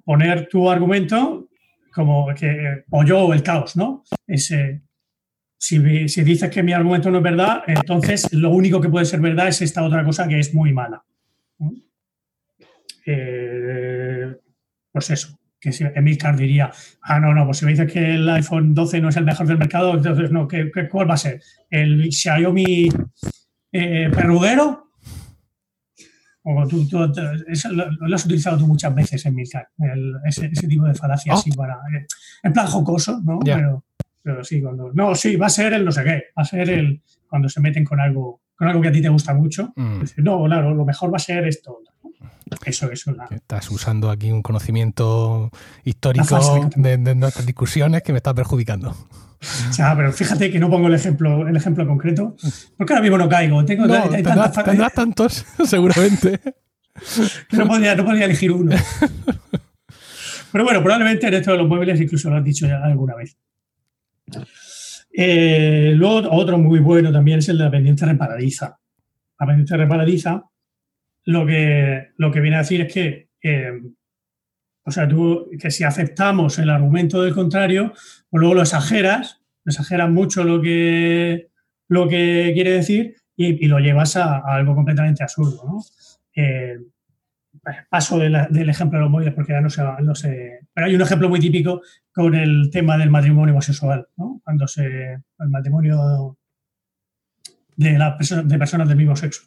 poner 0.05 0.49
tu 0.51 0.71
argumento 0.71 1.49
como 1.95 2.27
que 2.35 2.85
o 2.91 3.05
yo 3.05 3.21
o 3.21 3.33
el 3.33 3.43
caos, 3.43 3.75
¿no? 3.75 4.05
Es, 4.27 4.51
eh, 4.51 4.83
si, 5.61 6.09
si 6.09 6.23
dices 6.23 6.51
que 6.51 6.63
mi 6.63 6.73
argumento 6.73 7.11
no 7.11 7.19
es 7.19 7.25
verdad, 7.25 7.63
entonces 7.67 8.33
lo 8.33 8.51
único 8.51 8.81
que 8.81 8.89
puede 8.89 9.05
ser 9.05 9.21
verdad 9.21 9.49
es 9.49 9.61
esta 9.61 9.83
otra 9.83 10.05
cosa 10.05 10.27
que 10.29 10.39
es 10.39 10.55
muy 10.55 10.73
mala. 10.73 11.03
Eh, 13.07 14.37
pues 14.93 15.11
eso, 15.11 15.39
que 15.61 15.73
si 15.73 15.85
Emilcar 15.95 16.37
diría, 16.37 16.71
ah, 17.03 17.19
no, 17.21 17.35
no, 17.35 17.45
pues 17.47 17.59
si 17.59 17.65
me 17.65 17.73
dices 17.73 17.91
que 17.93 18.15
el 18.15 18.29
iPhone 18.29 18.75
12 18.75 19.01
no 19.01 19.09
es 19.09 19.17
el 19.17 19.25
mejor 19.25 19.47
del 19.47 19.59
mercado, 19.59 19.95
entonces 19.95 20.31
no, 20.31 20.47
¿qué, 20.47 20.71
qué- 20.73 20.89
cuál 20.89 21.09
va 21.11 21.15
a 21.15 21.19
ser? 21.19 21.41
¿El 21.71 22.13
Xiaomi 22.13 22.89
eh, 23.73 24.11
perruguero? 24.15 24.85
O 26.43 26.67
tú, 26.67 26.87
tú- 26.89 27.13
tú- 27.13 27.21
eso 27.49 27.71
lo, 27.73 27.91
lo 27.91 28.15
has 28.15 28.25
utilizado 28.25 28.59
tú 28.59 28.67
muchas 28.67 28.95
veces 28.95 29.25
en 29.27 29.35
Milcar, 29.35 29.69
el- 29.79 30.15
ese, 30.27 30.47
ese 30.47 30.67
tipo 30.69 30.85
de 30.85 30.95
falacia 30.95 31.35
Oh. 31.35 31.39
así 31.39 31.51
para, 31.53 31.75
eh, 31.75 32.07
en 32.43 32.53
plan 32.53 32.67
jocoso, 32.67 33.21
¿no? 33.25 33.39
Pero, 33.57 33.85
pero 34.33 34.45
sí, 34.45 34.61
cuando, 34.61 34.91
no, 34.93 35.15
sí, 35.15 35.37
va 35.37 35.47
a 35.47 35.51
ser 35.51 35.73
el 35.73 35.85
no 35.87 35.91
sé 35.91 36.05
qué, 36.05 36.25
va 36.37 36.43
a 36.43 36.45
ser 36.45 36.69
el 36.69 37.01
cuando 37.29 37.49
se 37.49 37.61
meten 37.61 37.83
con 37.85 37.99
algo, 37.99 38.43
con 38.55 38.69
algo 38.69 38.83
que 38.83 38.89
a 38.89 38.93
ti 38.93 39.01
te 39.01 39.09
gusta 39.09 39.33
mucho. 39.33 39.73
Mm. 39.77 40.01
Decir, 40.01 40.23
no, 40.23 40.45
claro, 40.45 40.75
lo 40.75 40.85
mejor 40.85 41.11
va 41.11 41.17
a 41.17 41.21
ser 41.21 41.47
esto. 41.47 41.79
Eso 42.65 42.91
es 42.91 43.07
una, 43.07 43.27
Estás 43.31 43.71
usando 43.71 44.11
aquí 44.11 44.31
un 44.31 44.43
conocimiento 44.43 45.51
histórico 45.85 46.69
de, 46.77 46.97
de 46.99 47.15
nuestras 47.15 47.47
discusiones 47.47 48.03
que 48.03 48.13
me 48.13 48.19
está 48.19 48.35
perjudicando. 48.35 48.91
O 48.91 49.73
sea, 49.73 49.95
pero 49.97 50.13
fíjate 50.13 50.51
que 50.51 50.59
no 50.59 50.69
pongo 50.69 50.89
el 50.89 50.95
ejemplo, 50.95 51.47
el 51.49 51.57
ejemplo 51.57 51.87
concreto, 51.87 52.37
porque 52.77 52.93
ahora 52.93 53.03
mismo 53.03 53.17
no 53.19 53.29
caigo. 53.29 53.65
Tengo 53.65 53.87
No, 53.87 53.95
hay- 53.95 54.01
hay 54.03 54.09
tendrás, 54.23 54.35
tantas 54.37 54.55
fa- 54.55 54.65
tendrás 54.65 54.93
tantos, 54.93 55.47
seguramente. 55.65 56.41
no 57.53 57.67
podría, 57.67 57.95
no 57.95 58.05
podría 58.05 58.25
elegir 58.27 58.51
uno. 58.53 58.77
Pero 60.53 60.65
bueno, 60.65 60.83
probablemente 60.83 61.27
en 61.29 61.35
esto 61.35 61.53
de 61.53 61.59
los 61.59 61.69
muebles 61.69 62.01
incluso 62.01 62.31
lo 62.31 62.37
has 62.37 62.45
dicho 62.45 62.67
ya 62.67 62.83
alguna 62.83 63.15
vez. 63.15 63.37
Eh, 65.13 65.93
luego, 65.97 66.31
otro 66.31 66.59
muy 66.59 66.81
bueno 66.81 67.13
también 67.13 67.39
es 67.39 67.49
el 67.49 67.59
de 67.59 67.65
la 67.65 67.71
pendiente 67.71 68.07
reparadiza. 68.07 68.79
La 69.39 69.47
pendiente 69.47 69.77
reparadiza 69.77 70.45
lo 71.25 71.47
que, 71.47 72.09
lo 72.17 72.31
que 72.31 72.41
viene 72.41 72.57
a 72.57 72.61
decir 72.61 72.81
es 72.83 72.93
que, 72.93 73.29
eh, 73.43 73.81
o 74.85 74.91
sea, 74.91 75.09
tú, 75.09 75.51
que 75.61 75.71
si 75.71 75.85
aceptamos 75.85 76.59
el 76.59 76.71
argumento 76.71 77.23
del 77.23 77.35
contrario, 77.35 77.93
pues 78.31 78.41
luego 78.41 78.55
lo 78.55 78.63
exageras, 78.63 79.43
exageras 79.65 80.11
mucho 80.11 80.45
lo 80.45 80.63
que, 80.63 81.49
lo 81.89 82.09
que 82.09 82.53
quiere 82.55 82.73
decir 82.73 83.17
y, 83.37 83.67
lo 83.67 83.79
llevas 83.79 84.17
a, 84.17 84.39
a 84.39 84.55
algo 84.57 84.75
completamente 84.75 85.23
absurdo, 85.23 85.63
¿no? 85.65 85.81
Eh, 86.35 86.79
paso 87.91 88.19
de 88.19 88.31
la- 88.31 88.47
del 88.49 88.69
ejemplo 88.71 88.99
de 88.99 89.03
los 89.05 89.11
móviles 89.11 89.35
porque 89.35 89.53
ya 89.53 89.61
no 89.61 89.71
se, 89.71 89.83
no 90.03 90.15
se- 90.15 90.61
Pero 90.73 90.87
hay 90.87 90.95
un 90.95 91.03
ejemplo 91.03 91.29
muy 91.29 91.41
típico 91.41 91.81
con 92.13 92.35
el 92.35 92.71
tema 92.73 92.97
del 92.99 93.11
matrimonio 93.11 93.53
homosexual, 93.55 94.07
¿no? 94.17 94.41
Cuando 94.45 94.67
se. 94.67 94.85
el 94.85 95.49
matrimonio 95.49 96.37
de, 97.77 97.99
personas, 98.17 98.49
de 98.49 98.59
personas 98.59 98.89
del 98.89 98.97
mismo 98.97 99.17
sexo. 99.17 99.43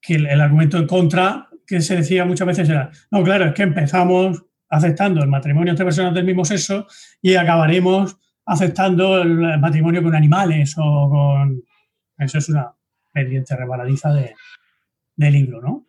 Que 0.00 0.14
el, 0.14 0.26
el 0.26 0.40
argumento 0.40 0.78
en 0.78 0.86
contra 0.86 1.48
que 1.66 1.80
se 1.80 1.96
decía 1.96 2.24
muchas 2.24 2.46
veces 2.46 2.68
era: 2.68 2.90
no, 3.10 3.22
claro, 3.24 3.46
es 3.46 3.54
que 3.54 3.62
empezamos 3.64 4.44
aceptando 4.68 5.22
el 5.22 5.28
matrimonio 5.28 5.70
entre 5.70 5.84
personas 5.84 6.14
del 6.14 6.24
mismo 6.24 6.44
sexo 6.44 6.86
y 7.22 7.34
acabaremos 7.34 8.16
aceptando 8.44 9.20
el 9.22 9.58
matrimonio 9.58 10.02
con 10.02 10.14
animales 10.14 10.74
o 10.78 11.08
con. 11.10 11.62
Eso 12.18 12.38
es 12.38 12.48
una 12.48 12.72
pendiente 13.12 13.56
rebaladiza 13.56 14.12
de, 14.12 14.34
de 15.16 15.30
libro, 15.30 15.60
¿no? 15.60 15.85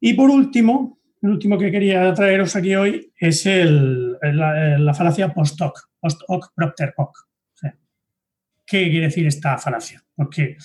Y 0.00 0.14
por 0.14 0.30
último, 0.30 0.98
el 1.22 1.30
último 1.30 1.58
que 1.58 1.70
quería 1.70 2.12
traeros 2.14 2.56
aquí 2.56 2.74
hoy 2.74 3.12
es 3.18 3.44
el, 3.46 4.12
la, 4.22 4.78
la 4.78 4.94
falacia 4.94 5.32
post 5.32 5.60
hoc, 5.60 5.90
post 6.00 6.22
hoc 6.28 6.52
propter 6.54 6.94
hoc. 6.96 7.16
O 7.54 7.56
sea, 7.56 7.76
¿Qué 8.66 8.88
quiere 8.90 9.06
decir 9.06 9.26
esta 9.26 9.58
falacia? 9.58 10.02
Porque 10.14 10.56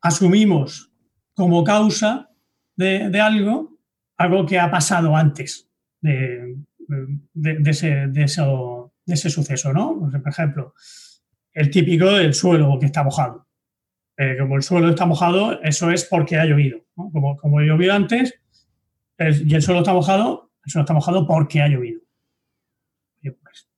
asumimos 0.00 0.90
como 1.34 1.64
causa 1.64 2.30
de, 2.76 3.08
de 3.10 3.20
algo 3.20 3.72
algo 4.16 4.46
que 4.46 4.60
ha 4.60 4.70
pasado 4.70 5.16
antes 5.16 5.68
de, 6.00 6.56
de, 7.32 7.70
ese, 7.70 8.08
eso- 8.16 8.92
ese 9.06 9.28
suceso, 9.28 9.72
¿no? 9.72 9.98
Por 10.22 10.28
ejemplo, 10.28 10.74
el 11.52 11.68
típico 11.70 12.06
del 12.12 12.32
suelo 12.32 12.78
que 12.78 12.86
está 12.86 13.02
mojado. 13.02 13.48
Eh, 14.16 14.36
como 14.38 14.54
el 14.56 14.62
suelo 14.62 14.88
está 14.90 15.04
mojado, 15.06 15.60
eso 15.62 15.90
es 15.90 16.04
porque 16.04 16.36
ha 16.36 16.44
llovido. 16.44 16.78
¿no? 16.96 17.10
Como, 17.10 17.36
como 17.36 17.60
llovió 17.60 17.92
antes 17.92 18.34
y 19.18 19.54
el 19.54 19.62
suelo 19.62 19.80
está 19.80 19.92
mojado, 19.92 20.50
el 20.64 20.70
suelo 20.70 20.84
está 20.84 20.94
mojado 20.94 21.26
porque 21.26 21.62
ha 21.62 21.68
llovido. 21.68 22.00
Pues, 23.22 23.68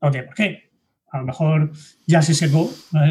no 0.00 0.10
tiene 0.10 0.26
por 0.26 0.34
qué. 0.34 0.70
A 1.10 1.18
lo 1.18 1.24
mejor 1.24 1.70
ya 2.06 2.22
se 2.22 2.34
secó, 2.34 2.68
a 2.92 3.06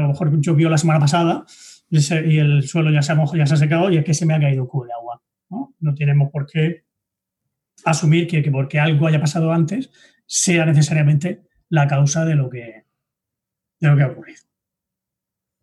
lo 0.00 0.08
mejor 0.08 0.40
llovió 0.40 0.70
la 0.70 0.78
semana 0.78 1.00
pasada 1.00 1.44
y, 1.90 2.38
el 2.38 2.62
suelo 2.62 2.90
ya 2.90 3.02
se, 3.02 3.12
ha 3.12 3.14
mojado, 3.14 3.36
ya 3.36 3.46
se 3.46 3.54
ha 3.54 3.58
secado 3.58 3.90
y 3.90 3.98
es 3.98 4.04
que 4.04 4.14
se 4.14 4.24
me 4.24 4.34
ha 4.34 4.40
caído 4.40 4.62
un 4.62 4.68
cubo 4.68 4.86
de 4.86 4.92
agua. 4.92 5.22
¿no? 5.50 5.74
no 5.78 5.94
tenemos 5.94 6.30
por 6.30 6.46
qué 6.46 6.84
asumir 7.84 8.26
que, 8.26 8.42
que 8.42 8.50
porque 8.50 8.80
algo 8.80 9.06
haya 9.06 9.20
pasado 9.20 9.52
antes 9.52 9.90
sea 10.26 10.64
necesariamente 10.64 11.42
la 11.68 11.86
causa 11.86 12.24
de 12.24 12.34
lo 12.34 12.48
que, 12.48 12.86
de 13.80 13.88
lo 13.88 13.96
que 13.96 14.02
ha 14.02 14.08
ocurrido. 14.08 14.40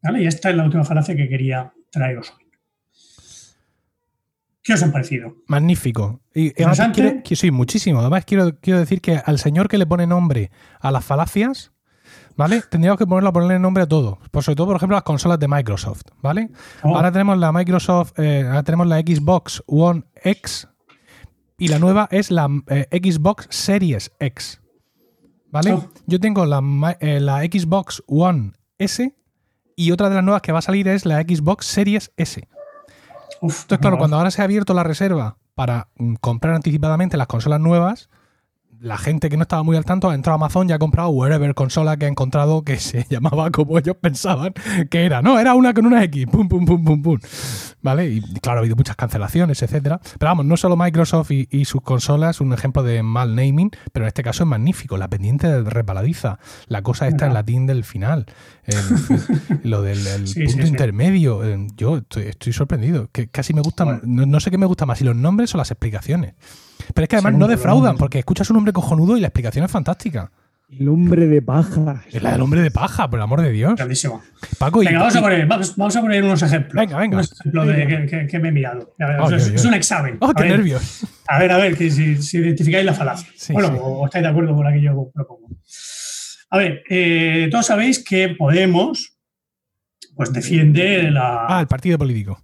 ¿Vale? 0.03 0.23
Y 0.23 0.27
esta 0.27 0.49
es 0.49 0.55
la 0.55 0.63
última 0.63 0.83
falacia 0.83 1.15
que 1.15 1.27
quería 1.27 1.73
traeros 1.89 2.31
hoy. 2.31 2.40
¿Qué 4.71 4.75
os 4.75 4.83
han 4.83 4.93
parecido? 4.93 5.35
Magnífico. 5.47 6.21
Y 6.33 6.57
y 6.57 6.63
además 6.63 6.91
quiero, 6.95 7.21
sí, 7.25 7.51
muchísimo. 7.51 7.99
Además, 7.99 8.23
quiero, 8.23 8.57
quiero 8.61 8.79
decir 8.79 9.01
que 9.01 9.17
al 9.17 9.37
señor 9.37 9.67
que 9.67 9.77
le 9.77 9.85
pone 9.85 10.07
nombre 10.07 10.49
a 10.79 10.91
las 10.91 11.03
falacias, 11.03 11.73
¿vale? 12.37 12.61
Tendríamos 12.61 12.97
que 12.97 13.05
ponerlo 13.05 13.33
ponerle 13.33 13.59
nombre 13.59 13.83
a 13.83 13.85
todo. 13.85 14.19
Por 14.31 14.43
sobre 14.43 14.55
todo, 14.55 14.67
por 14.67 14.77
ejemplo, 14.77 14.95
las 14.95 15.03
consolas 15.03 15.39
de 15.39 15.49
Microsoft, 15.49 16.03
¿vale? 16.21 16.51
Oh, 16.83 16.95
Ahora 16.95 17.11
tenemos 17.11 17.37
la 17.37 17.51
Microsoft, 17.51 18.17
eh, 18.17 18.45
ahora 18.47 18.63
tenemos 18.63 18.87
la 18.87 18.99
Xbox 18.99 19.61
One 19.67 20.03
X 20.23 20.69
y 21.57 21.67
la 21.67 21.77
nueva 21.77 22.07
es 22.09 22.31
la 22.31 22.47
eh, 22.67 22.87
Xbox 22.93 23.47
Series 23.49 24.13
X. 24.21 24.61
¿Vale? 25.49 25.73
Oh. 25.73 25.89
Yo 26.07 26.17
tengo 26.21 26.45
la, 26.45 26.61
eh, 27.01 27.19
la 27.19 27.41
Xbox 27.41 28.01
One 28.07 28.53
S 28.77 29.13
y 29.75 29.91
otra 29.91 30.07
de 30.07 30.15
las 30.15 30.23
nuevas 30.23 30.41
que 30.41 30.53
va 30.53 30.59
a 30.59 30.61
salir 30.61 30.87
es 30.87 31.05
la 31.05 31.21
Xbox 31.23 31.65
Series 31.65 32.13
S. 32.15 32.47
uf, 33.41 33.63
Entonces, 33.63 33.79
claro, 33.79 33.95
no, 33.95 33.99
cuando 33.99 34.17
ahora 34.17 34.31
se 34.31 34.41
ha 34.41 34.45
abierto 34.45 34.73
la 34.73 34.83
reserva 34.83 35.37
para 35.55 35.89
mm, 35.97 36.15
comprar 36.15 36.55
anticipadamente 36.55 37.17
las 37.17 37.27
consolas 37.27 37.59
nuevas, 37.59 38.09
la 38.81 38.97
gente 38.97 39.29
que 39.29 39.37
no 39.37 39.43
estaba 39.43 39.61
muy 39.61 39.77
al 39.77 39.85
tanto 39.85 40.09
ha 40.09 40.15
entrado 40.15 40.33
a 40.33 40.37
Amazon 40.37 40.67
y 40.69 40.73
ha 40.73 40.79
comprado 40.79 41.09
wherever 41.09 41.53
consola 41.53 41.97
que 41.97 42.05
ha 42.05 42.07
encontrado 42.07 42.63
que 42.63 42.77
se 42.77 43.05
llamaba 43.09 43.51
como 43.51 43.77
ellos 43.77 43.95
pensaban 44.01 44.53
que 44.89 45.05
era. 45.05 45.21
No, 45.21 45.37
era 45.39 45.53
una 45.53 45.73
con 45.73 45.85
una 45.85 46.03
X. 46.05 46.25
Pum, 46.31 46.49
pum, 46.49 46.65
pum, 46.65 46.83
pum, 46.83 47.01
pum. 47.03 47.19
¿Vale? 47.83 48.09
Y 48.09 48.21
claro, 48.41 48.57
ha 48.57 48.61
habido 48.61 48.75
muchas 48.75 48.95
cancelaciones, 48.95 49.61
etcétera. 49.61 49.99
Pero 50.17 50.29
vamos, 50.31 50.45
no 50.45 50.57
solo 50.57 50.75
Microsoft 50.77 51.31
y, 51.31 51.47
y 51.51 51.65
sus 51.65 51.81
consolas, 51.81 52.41
un 52.41 52.53
ejemplo 52.53 52.81
de 52.83 53.03
mal 53.03 53.35
naming, 53.35 53.69
pero 53.93 54.05
en 54.05 54.07
este 54.07 54.23
caso 54.23 54.43
es 54.43 54.49
magnífico. 54.49 54.97
La 54.97 55.07
pendiente 55.09 55.61
resbaladiza, 55.63 56.39
la 56.67 56.81
cosa 56.81 57.07
está 57.07 57.27
en 57.27 57.33
latín 57.35 57.67
del 57.67 57.83
final, 57.83 58.25
el- 58.65 59.59
lo 59.69 59.81
del 59.83 60.05
el 60.07 60.27
Sí, 60.27 60.39
punto 60.43 60.57
sí, 60.57 60.61
sí. 60.63 60.67
intermedio. 60.69 61.41
Yo 61.75 61.97
estoy, 61.97 62.23
estoy 62.23 62.53
sorprendido. 62.53 63.09
Que 63.11 63.27
casi 63.27 63.53
me 63.53 63.61
Bueno. 63.61 64.01
no, 64.03 64.25
no 64.25 64.39
sé 64.39 64.49
qué 64.51 64.57
me 64.57 64.65
gusta 64.65 64.85
más, 64.87 64.97
si 64.97 65.03
los 65.03 65.15
nombres 65.15 65.53
o 65.53 65.57
las 65.59 65.69
explicaciones. 65.71 66.33
Pero 66.93 67.03
es 67.03 67.09
que 67.09 67.15
además 67.17 67.33
no 67.35 67.47
defraudan, 67.47 67.97
porque 67.97 68.19
escuchas 68.19 68.49
un 68.49 68.55
nombre 68.55 68.73
cojonudo 68.73 69.17
y 69.17 69.21
la 69.21 69.27
explicación 69.27 69.65
es 69.65 69.71
fantástica. 69.71 70.31
El 70.69 70.87
hombre 70.87 71.27
de 71.27 71.41
paja. 71.41 72.01
Es 72.09 72.23
la 72.23 72.31
del 72.31 72.39
hombre 72.41 72.61
de 72.61 72.71
paja, 72.71 73.09
por 73.09 73.19
el 73.19 73.23
amor 73.23 73.41
de 73.41 73.51
Dios. 73.51 73.75
grandísimo. 73.75 74.21
Paco 74.57 74.81
y. 74.81 74.85
Venga, 74.85 74.99
vamos 74.99 75.15
a 75.17 75.21
poner, 75.21 75.45
vamos, 75.45 75.75
vamos 75.75 75.95
a 75.97 76.01
poner 76.01 76.23
unos 76.23 76.41
ejemplos. 76.43 76.73
Venga, 76.73 76.97
venga. 76.97 77.17
Unos 77.17 77.31
ejemplos 77.41 77.67
de, 77.67 77.87
que, 77.87 78.05
que- 78.05 78.27
que 78.27 78.39
me 78.39 78.49
he 78.49 78.51
mirado. 78.53 78.93
A 78.99 79.05
ver, 79.07 79.17
Ay, 79.19 79.53
es, 79.53 79.65
un 79.65 79.73
examen. 79.73 80.15
¡Oh, 80.21 80.27
a, 80.29 80.33
qué 80.33 80.43
ver, 80.43 80.51
nervios! 80.53 81.05
a 81.27 81.39
ver, 81.39 81.51
a 81.51 81.57
ver, 81.57 81.75
que 81.77 81.91
si, 81.91 82.21
si 82.21 82.37
identificáis 82.37 82.85
la 82.85 82.93
falacia. 82.93 83.27
Sí, 83.35 83.51
bueno, 83.51 83.67
sí. 83.69 83.75
O, 83.81 84.05
estáis 84.05 84.23
de 84.23 84.29
acuerdo 84.29 84.55
con 84.55 84.63
la 84.63 84.71
que 84.71 84.81
yo 84.81 85.11
propongo. 85.13 85.49
A 86.51 86.57
ver, 86.57 86.83
eh, 86.89 87.47
todos 87.51 87.65
sabéis 87.65 88.01
que 88.03 88.29
Podemos 88.37 89.17
pues 90.15 90.31
defiende 90.31 91.09
la, 91.11 91.47
Ah, 91.47 91.59
el 91.61 91.67
partido 91.67 91.97
político. 91.97 92.41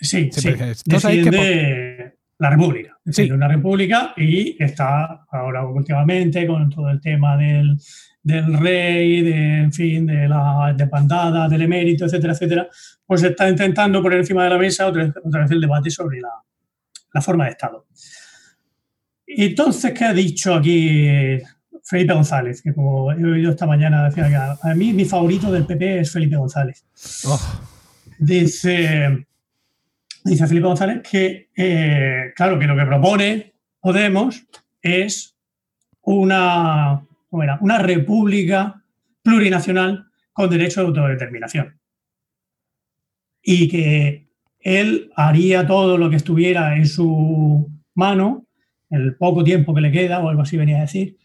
Sí, 0.00 0.28
Sí, 0.32 0.40
sabéis 0.42 0.82
que 0.84 1.30
Defiende 1.30 2.18
la 2.38 2.50
República. 2.50 2.97
Sí. 3.10 3.30
una 3.30 3.48
República 3.48 4.12
y 4.16 4.62
está 4.62 5.24
ahora 5.30 5.64
últimamente 5.66 6.46
con 6.46 6.68
todo 6.68 6.90
el 6.90 7.00
tema 7.00 7.36
del, 7.36 7.78
del 8.22 8.58
rey, 8.58 9.22
de, 9.22 9.58
en 9.62 9.72
fin, 9.72 10.06
de 10.06 10.28
la 10.28 10.74
desbandada, 10.76 11.48
del 11.48 11.62
emérito, 11.62 12.04
etcétera, 12.04 12.32
etcétera. 12.32 12.68
Pues 13.06 13.22
está 13.22 13.48
intentando 13.48 14.02
poner 14.02 14.18
encima 14.18 14.44
de 14.44 14.50
la 14.50 14.58
mesa 14.58 14.86
otra 14.86 15.04
vez, 15.04 15.14
otra 15.24 15.42
vez 15.42 15.50
el 15.50 15.60
debate 15.60 15.90
sobre 15.90 16.20
la, 16.20 16.30
la 17.14 17.20
forma 17.20 17.44
de 17.44 17.50
Estado. 17.50 17.86
Y 19.26 19.46
entonces, 19.46 19.92
¿qué 19.92 20.04
ha 20.04 20.12
dicho 20.14 20.54
aquí 20.54 21.38
Felipe 21.84 22.14
González? 22.14 22.62
Que 22.62 22.72
como 22.72 23.12
he 23.12 23.24
oído 23.24 23.50
esta 23.50 23.66
mañana, 23.66 24.04
decía 24.04 24.28
que 24.28 24.36
a, 24.36 24.56
a 24.62 24.74
mí 24.74 24.92
mi 24.92 25.04
favorito 25.04 25.52
del 25.52 25.66
PP 25.66 26.00
es 26.00 26.12
Felipe 26.12 26.36
González. 26.36 26.84
Oh, 27.26 27.40
Dice, 28.18 29.27
dice 30.30 30.46
Felipe 30.46 30.66
González 30.66 31.02
que, 31.08 31.48
eh, 31.56 32.32
claro, 32.34 32.58
que 32.58 32.66
lo 32.66 32.76
que 32.76 32.86
propone 32.86 33.52
Podemos 33.80 34.44
es 34.82 35.36
una, 36.02 37.06
una 37.30 37.78
república 37.78 38.82
plurinacional 39.22 40.06
con 40.32 40.50
derecho 40.50 40.80
de 40.80 40.86
autodeterminación. 40.88 41.78
Y 43.42 43.68
que 43.68 44.28
él 44.60 45.10
haría 45.14 45.66
todo 45.66 45.96
lo 45.96 46.10
que 46.10 46.16
estuviera 46.16 46.76
en 46.76 46.86
su 46.86 47.70
mano, 47.94 48.46
el 48.90 49.16
poco 49.16 49.44
tiempo 49.44 49.74
que 49.74 49.80
le 49.80 49.92
queda, 49.92 50.20
o 50.20 50.28
algo 50.28 50.42
así 50.42 50.56
venía 50.56 50.78
a 50.78 50.82
decir, 50.82 51.16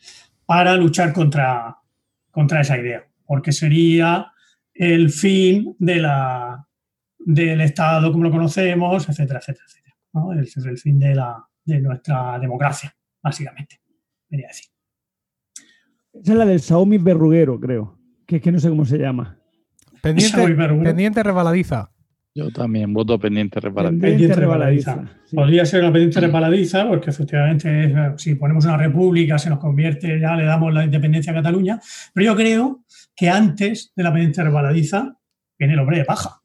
para 0.45 0.75
luchar 0.75 1.11
contra, 1.11 1.77
contra 2.31 2.61
esa 2.61 2.77
idea. 2.77 3.05
Porque 3.25 3.51
sería 3.51 4.31
el 4.73 5.09
fin 5.09 5.75
de 5.79 5.97
la, 5.97 6.67
del 7.25 7.61
Estado 7.61 8.11
como 8.11 8.25
lo 8.25 8.31
conocemos, 8.31 9.07
etcétera, 9.09 9.39
etcétera, 9.39 9.65
etcétera. 9.67 9.95
¿no? 10.13 10.31
El, 10.31 10.39
el 10.39 10.77
fin 10.77 10.99
de, 10.99 11.15
la, 11.15 11.43
de 11.65 11.79
nuestra 11.79 12.37
democracia, 12.39 12.95
básicamente, 13.21 13.81
venía 14.29 14.47
a 14.47 14.49
decir. 14.49 14.67
Esa 16.13 16.31
es 16.31 16.37
la 16.37 16.45
del 16.45 16.59
Xiaomi 16.59 16.97
verruguero, 16.99 17.59
creo. 17.59 17.97
Que 18.27 18.37
es 18.37 18.41
que 18.41 18.51
no 18.51 18.59
sé 18.59 18.69
cómo 18.69 18.85
se 18.85 18.97
llama. 18.97 19.37
pendiente, 20.01 20.55
pendiente 20.83 21.23
resbaladiza. 21.23 21.89
Yo 22.35 22.49
también 22.51 22.91
voto 22.93 23.19
pendiente 23.19 23.59
reparar. 23.59 23.91
Pendiente. 23.91 24.35
Sí. 25.25 25.35
Podría 25.35 25.65
ser 25.65 25.81
una 25.81 25.91
pendiente 25.91 26.19
resbaladiza, 26.19 26.87
porque 26.87 27.11
efectivamente, 27.11 27.85
es, 27.85 28.21
si 28.21 28.35
ponemos 28.35 28.65
una 28.65 28.77
república, 28.77 29.37
se 29.37 29.51
nos 29.51 29.59
convierte, 29.59 30.19
ya 30.19 30.35
le 30.35 30.45
damos 30.45 30.73
la 30.73 30.83
independencia 30.83 31.31
a 31.31 31.35
Cataluña. 31.35 31.79
Pero 32.13 32.25
yo 32.25 32.35
creo 32.35 32.83
que 33.15 33.29
antes 33.29 33.93
de 33.95 34.03
la 34.03 34.11
pendiente 34.11 34.43
resbaladiza 34.43 35.15
viene 35.59 35.73
el 35.73 35.79
hombre 35.79 35.99
de 35.99 36.05
paja. 36.05 36.42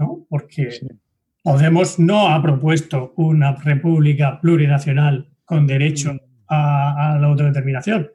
¿No? 0.00 0.26
Porque 0.28 0.70
Sí. 0.72 0.86
Podemos 1.42 1.98
no 1.98 2.28
ha 2.28 2.42
propuesto 2.42 3.14
una 3.16 3.54
república 3.56 4.40
plurinacional 4.40 5.30
con 5.44 5.66
derecho 5.66 6.12
a, 6.48 7.14
a 7.14 7.18
la 7.18 7.26
autodeterminación. 7.28 8.08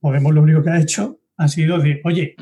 Podemos 0.00 0.32
lo 0.34 0.42
único 0.42 0.62
que 0.62 0.70
ha 0.70 0.80
hecho 0.80 1.18
ha 1.36 1.46
sido 1.48 1.78
de, 1.78 2.00
oye, 2.04 2.34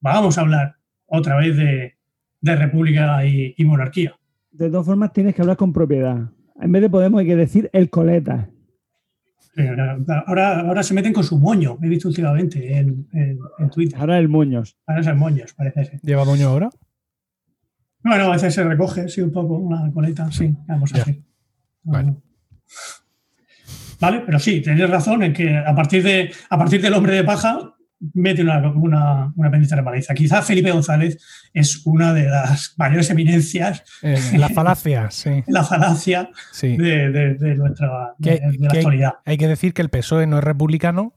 vamos 0.00 0.36
a 0.36 0.42
hablar 0.42 0.74
otra 1.06 1.36
vez 1.36 1.56
de, 1.56 1.94
de 2.42 2.56
república 2.56 3.24
y, 3.24 3.54
y 3.56 3.64
monarquía. 3.64 4.14
De 4.50 4.68
todas 4.70 4.84
formas, 4.86 5.12
tienes 5.14 5.34
que 5.34 5.40
hablar 5.42 5.56
con 5.56 5.72
propiedad. 5.72 6.28
En 6.60 6.72
vez 6.72 6.82
de 6.82 6.90
Podemos, 6.90 7.20
hay 7.20 7.26
que 7.26 7.36
decir 7.36 7.70
el 7.72 7.88
coleta. 7.88 8.50
Ahora, 10.26 10.60
ahora 10.60 10.82
se 10.82 10.92
meten 10.92 11.12
con 11.14 11.24
su 11.24 11.38
moño, 11.38 11.78
he 11.82 11.88
visto 11.88 12.08
últimamente 12.08 12.76
en, 12.76 13.06
en- 13.12 13.38
en 13.58 13.70
Twitter. 13.70 13.98
Ahora 13.98 14.18
el 14.18 14.28
moños. 14.28 14.76
Ahora 14.86 15.00
es 15.00 15.06
el 15.06 15.16
moños, 15.16 15.54
parece 15.54 15.84
ser. 15.86 16.00
¿Lleva 16.02 16.24
moño 16.26 16.48
ahora? 16.48 16.68
Bueno, 18.06 18.24
a 18.26 18.30
veces 18.32 18.54
se 18.54 18.62
recoge, 18.62 19.08
sí, 19.08 19.20
un 19.20 19.32
poco, 19.32 19.54
una 19.58 19.90
coleta, 19.92 20.30
sí, 20.30 20.54
vamos 20.68 20.94
a 20.94 20.98
hacer. 21.02 21.18
Bueno. 21.82 22.22
Vale, 24.00 24.22
pero 24.26 24.38
sí, 24.38 24.60
tenéis 24.60 24.90
razón 24.90 25.22
en 25.22 25.32
que 25.32 25.56
a 25.56 25.74
partir, 25.74 26.02
de, 26.02 26.30
a 26.50 26.58
partir 26.58 26.80
del 26.82 26.92
hombre 26.94 27.14
de 27.16 27.24
paja 27.24 27.58
mete 28.12 28.42
una, 28.42 28.58
una, 28.72 29.32
una 29.34 29.50
pendiente 29.50 29.74
repaliza. 29.74 30.12
Quizá 30.12 30.42
Felipe 30.42 30.70
González 30.70 31.18
es 31.54 31.80
una 31.86 32.12
de 32.12 32.24
las 32.28 32.74
mayores 32.76 33.08
eminencias 33.10 33.82
Eh, 34.02 34.18
la 34.38 34.50
falacia, 34.50 35.10
sí. 35.10 35.42
la 35.46 35.64
falacia 35.64 36.28
sí. 36.52 36.76
de, 36.76 37.10
de- 37.10 37.34
de 37.34 37.54
nuestra 37.54 38.14
de, 38.18 38.32
de 38.32 38.58
la 38.58 38.68
actualidad. 38.68 39.12
Hay 39.24 39.38
que 39.38 39.48
decir 39.48 39.72
que 39.72 39.80
el 39.82 39.88
PSOE 39.88 40.26
no 40.26 40.38
es 40.38 40.44
republicano 40.44 41.14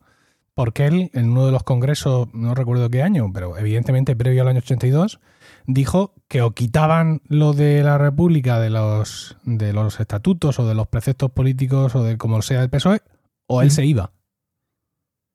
porque 0.56 0.86
él, 0.88 1.12
en 1.14 1.30
uno 1.32 1.46
de 1.46 1.52
los 1.52 1.64
congresos, 1.64 2.30
no 2.34 2.56
recuerdo 2.56 2.90
qué 2.90 3.04
año, 3.04 3.30
pero 3.34 3.58
evidentemente 3.58 4.16
previo 4.16 4.42
al 4.42 4.48
año 4.50 4.60
82, 4.60 5.20
dijo 5.66 6.14
que 6.28 6.42
o 6.42 6.52
quitaban 6.52 7.22
lo 7.28 7.54
de 7.54 7.84
la 7.84 7.98
república 7.98 8.60
de 8.60 8.70
los, 8.70 9.38
de 9.44 9.74
los 9.74 10.00
estatutos 10.00 10.60
o 10.60 10.68
de 10.68 10.76
los 10.76 10.88
preceptos 10.88 11.32
políticos 11.32 11.96
o 11.96 12.04
de 12.04 12.18
como 12.18 12.42
sea 12.42 12.62
el 12.64 12.70
PSOE, 12.70 13.02
o 13.48 13.62
él 13.62 13.72
se 13.72 13.86
iba. 13.86 14.12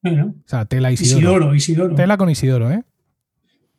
Bueno, 0.03 0.35
O 0.45 0.49
sea, 0.49 0.67
tela 0.67 0.93
Isidoro. 0.93 1.19
Isidoro, 1.19 1.55
Isidoro. 1.55 1.95
Tela 1.95 2.17
con 2.17 2.29
Isidoro, 2.29 2.71
¿eh? 2.71 2.85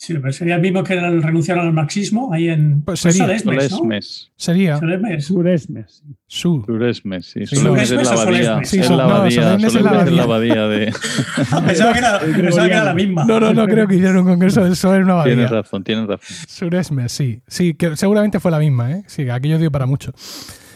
Sí, 0.06 0.14
pero 0.14 0.32
sería 0.32 0.53
el 0.53 0.62
mismo 0.62 0.84
que 0.84 0.93
renunciaron 0.99 1.66
al 1.66 1.74
marxismo 1.74 2.32
ahí 2.32 2.47
en 2.49 2.84
Pues 2.84 2.99
sería. 2.99 3.24
Solesmes, 3.24 3.72
¿no? 3.72 3.78
Solesmes. 3.78 4.32
Sería 4.36 4.78
Solesmes. 4.78 5.26
Suresmes. 5.26 6.03
su. 6.28 6.64
Solesmes, 6.64 7.26
sí. 7.26 7.47
Sí, 7.47 7.56
Solesmes 7.56 7.89
es 7.89 8.03
la 8.03 8.12
abadía. 8.12 8.60
Sí, 8.66 8.80
es 8.82 8.89
la 8.91 8.97
no, 8.97 9.03
abadía, 9.03 9.41
Solesmes 9.41 9.74
es 9.76 9.82
la 9.82 9.89
Solesmes 9.89 10.08
es 10.12 10.16
la 10.16 10.24
abadía. 10.24 10.68
de... 10.68 10.86
Pensaba 11.66 11.91
que 11.93 11.97
era, 11.97 12.20
pensaba 12.38 12.68
que 12.68 12.74
era 12.74 12.84
la 12.84 12.93
misma. 12.93 13.26
No, 13.26 13.39
no, 13.39 13.51
no 13.51 13.66
creo 13.66 13.88
que 13.88 13.95
hicieron 13.95 14.18
un 14.18 14.26
congreso 14.26 14.62
del 14.62 14.74
PSOE 14.74 14.97
en 14.97 15.03
una 15.06 15.24
Tienes 15.24 15.45
abadía. 15.47 15.62
razón, 15.64 15.84
tienes 15.84 16.06
razón. 16.08 16.38
Suresmes, 16.47 17.12
sí. 17.12 17.41
Sí, 17.47 17.74
que 17.74 17.97
seguramente 17.97 18.39
fue 18.39 18.51
la 18.51 18.60
misma, 18.60 18.91
¿eh? 18.91 19.03
Sí, 19.08 19.28
aquello 19.28 19.58
dio 19.58 19.72
para 19.72 19.88
mucho. 19.88 20.14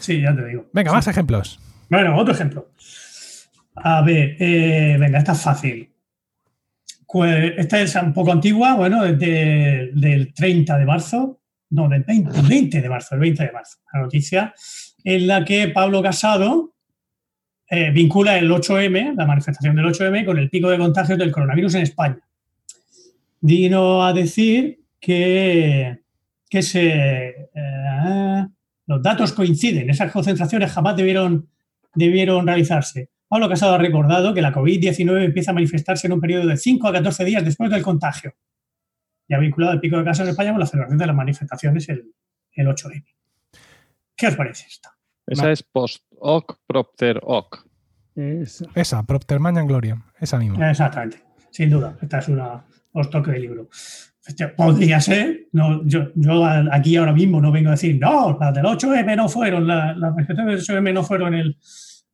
Sí, 0.00 0.20
ya 0.22 0.34
te 0.34 0.44
digo. 0.44 0.66
Venga, 0.72 0.92
más 0.92 1.06
ejemplos. 1.06 1.60
Bueno, 1.88 2.16
otro 2.16 2.34
ejemplo. 2.34 2.68
A 3.76 4.02
ver, 4.02 4.34
eh, 4.40 4.96
venga, 4.98 5.18
esta 5.18 5.32
es 5.32 5.40
fácil. 5.42 5.89
Cu- 7.10 7.24
Esta 7.24 7.80
es 7.80 7.96
un 7.96 8.12
poco 8.12 8.30
antigua, 8.30 8.76
bueno, 8.76 9.04
es 9.04 9.18
de- 9.18 9.90
del 9.94 10.32
30 10.32 10.78
de 10.78 10.84
marzo, 10.84 11.40
no, 11.70 11.88
del 11.88 12.04
20, 12.04 12.38
el 12.38 12.46
20 12.46 12.80
de 12.80 12.88
marzo, 12.88 13.14
el 13.16 13.20
20 13.20 13.46
de 13.46 13.52
marzo, 13.52 13.78
la 13.92 14.00
noticia 14.02 14.54
en 15.02 15.26
la 15.26 15.44
que 15.44 15.68
Pablo 15.70 16.02
Casado 16.02 16.74
eh, 17.68 17.90
vincula 17.90 18.38
el 18.38 18.48
8M, 18.50 19.14
la 19.16 19.26
manifestación 19.26 19.74
del 19.74 19.86
8M, 19.86 20.24
con 20.24 20.38
el 20.38 20.50
pico 20.50 20.70
de 20.70 20.78
contagios 20.78 21.18
del 21.18 21.32
coronavirus 21.32 21.74
en 21.76 21.82
España. 21.82 22.18
Vino 23.40 24.04
a 24.04 24.12
decir 24.12 24.80
que, 25.00 25.98
que 26.48 26.62
se, 26.62 27.48
eh, 27.54 28.46
los 28.86 29.02
datos 29.02 29.32
coinciden, 29.32 29.88
esas 29.90 30.12
concentraciones 30.12 30.70
jamás 30.70 30.96
debieron, 30.96 31.48
debieron 31.94 32.46
realizarse. 32.46 33.08
Pablo 33.30 33.48
Casado 33.48 33.74
ha 33.74 33.78
recordado 33.78 34.34
que 34.34 34.42
la 34.42 34.52
COVID-19 34.52 35.24
empieza 35.24 35.52
a 35.52 35.54
manifestarse 35.54 36.08
en 36.08 36.14
un 36.14 36.20
periodo 36.20 36.48
de 36.48 36.56
5 36.56 36.88
a 36.88 36.92
14 36.92 37.24
días 37.24 37.44
después 37.44 37.70
del 37.70 37.80
contagio 37.82 38.34
y 39.28 39.34
ha 39.34 39.38
vinculado 39.38 39.72
el 39.72 39.78
pico 39.80 39.96
de 39.96 40.04
casos 40.04 40.24
en 40.24 40.30
España 40.30 40.50
con 40.50 40.58
la 40.58 40.66
celebración 40.66 40.98
de 40.98 41.06
las 41.06 41.14
manifestaciones 41.14 41.88
el, 41.88 42.12
el 42.54 42.66
8M. 42.66 43.04
¿Qué 44.16 44.26
os 44.26 44.34
parece 44.34 44.66
esta? 44.68 44.90
Esa 45.28 45.52
es 45.52 45.62
post 45.62 46.02
hoc 46.18 46.58
propter 46.66 47.20
hoc. 47.22 47.64
Es- 48.16 48.64
Esa, 48.74 49.04
Propter 49.04 49.38
Magnam 49.38 49.68
Gloriam. 49.68 50.02
Esa 50.18 50.36
misma. 50.36 50.68
Exactamente, 50.68 51.22
sin 51.52 51.70
duda. 51.70 51.96
Esta 52.02 52.18
es 52.18 52.26
una 52.28 52.64
os 52.92 53.08
toque 53.08 53.30
de 53.30 53.38
libro. 53.38 53.68
Este, 54.26 54.48
podría 54.48 55.00
ser, 55.00 55.46
no, 55.52 55.86
yo, 55.86 56.08
yo 56.16 56.44
aquí 56.72 56.96
ahora 56.96 57.12
mismo 57.12 57.40
no 57.40 57.52
vengo 57.52 57.68
a 57.68 57.72
decir, 57.72 57.96
no, 58.00 58.36
las 58.38 58.52
del 58.52 58.64
8M 58.64 59.16
no 59.16 59.28
fueron, 59.28 59.66
la- 59.68 59.94
las 59.94 60.12
manifestaciones 60.12 60.66
del 60.66 60.76
8M 60.76 60.92
no 60.92 61.04
fueron 61.04 61.34
el, 61.34 61.56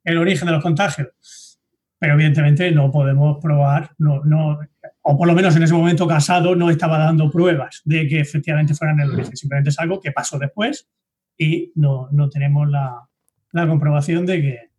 el 0.07 0.17
origen 0.17 0.47
de 0.47 0.53
los 0.53 0.63
contagios. 0.63 1.59
Pero 1.99 2.15
evidentemente 2.15 2.71
no 2.71 2.91
podemos 2.91 3.39
probar, 3.43 3.91
no, 3.99 4.25
no, 4.25 4.59
o 5.03 5.19
por 5.19 5.27
lo 5.27 5.35
menos 5.35 5.57
en 5.57 5.63
ese 5.63 5.75
momento 5.75 6.07
Casado 6.07 6.55
no 6.55 6.71
estaba 6.71 6.99
dando 6.99 7.31
pruebas 7.31 7.83
de 7.85 8.07
que 8.07 8.21
efectivamente 8.21 8.75
fueran 8.75 9.01
el 9.01 9.11
origen. 9.11 9.37
Simplemente 9.37 9.71
es 9.71 9.79
algo 9.79 10.01
que 10.01 10.13
pasó 10.13 10.39
después 10.39 10.89
y 11.37 11.73
no, 11.75 12.09
no 12.13 12.29
tenemos 12.29 12.71
la, 12.71 13.09
la 13.53 13.67
comprobación 13.67 14.27
de 14.27 14.41
que, 14.41 14.71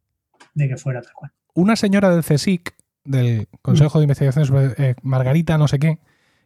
de 0.54 0.70
que 0.70 0.78
fuera 0.78 1.02
tal 1.02 1.14
cual. 1.14 1.32
Una 1.54 1.76
señora 1.76 2.10
del 2.10 2.24
CSIC, 2.24 2.76
del 3.04 3.48
Consejo 3.62 4.00
de 4.00 4.04
Investigación 4.04 4.46
sobre 4.46 4.74
eh, 4.78 4.96
Margarita, 5.02 5.58
no 5.58 5.68
sé 5.68 5.80
qué, 5.80 6.00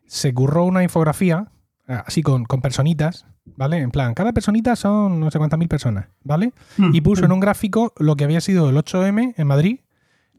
se 0.06 0.34
curró 0.34 0.66
una 0.66 0.84
infografía, 0.84 1.52
así 1.86 2.22
con, 2.22 2.46
con 2.46 2.62
personitas, 2.62 3.28
¿vale? 3.46 3.78
En 3.78 3.92
plan, 3.92 4.14
cada 4.14 4.34
personita 4.34 4.76
son 4.76 5.20
no 5.20 5.32
sé 5.32 5.38
cuántas 5.38 5.58
mil 5.60 5.68
personas, 5.68 6.08
¿vale? 6.24 6.54
Y 6.94 7.02
puso 7.02 7.26
en 7.26 7.32
un 7.32 7.40
gráfico 7.40 7.94
lo 7.98 8.16
que 8.16 8.24
había 8.24 8.42
sido 8.42 8.70
el 8.70 8.78
8M 8.78 9.34
en 9.38 9.48
Madrid, 9.48 9.80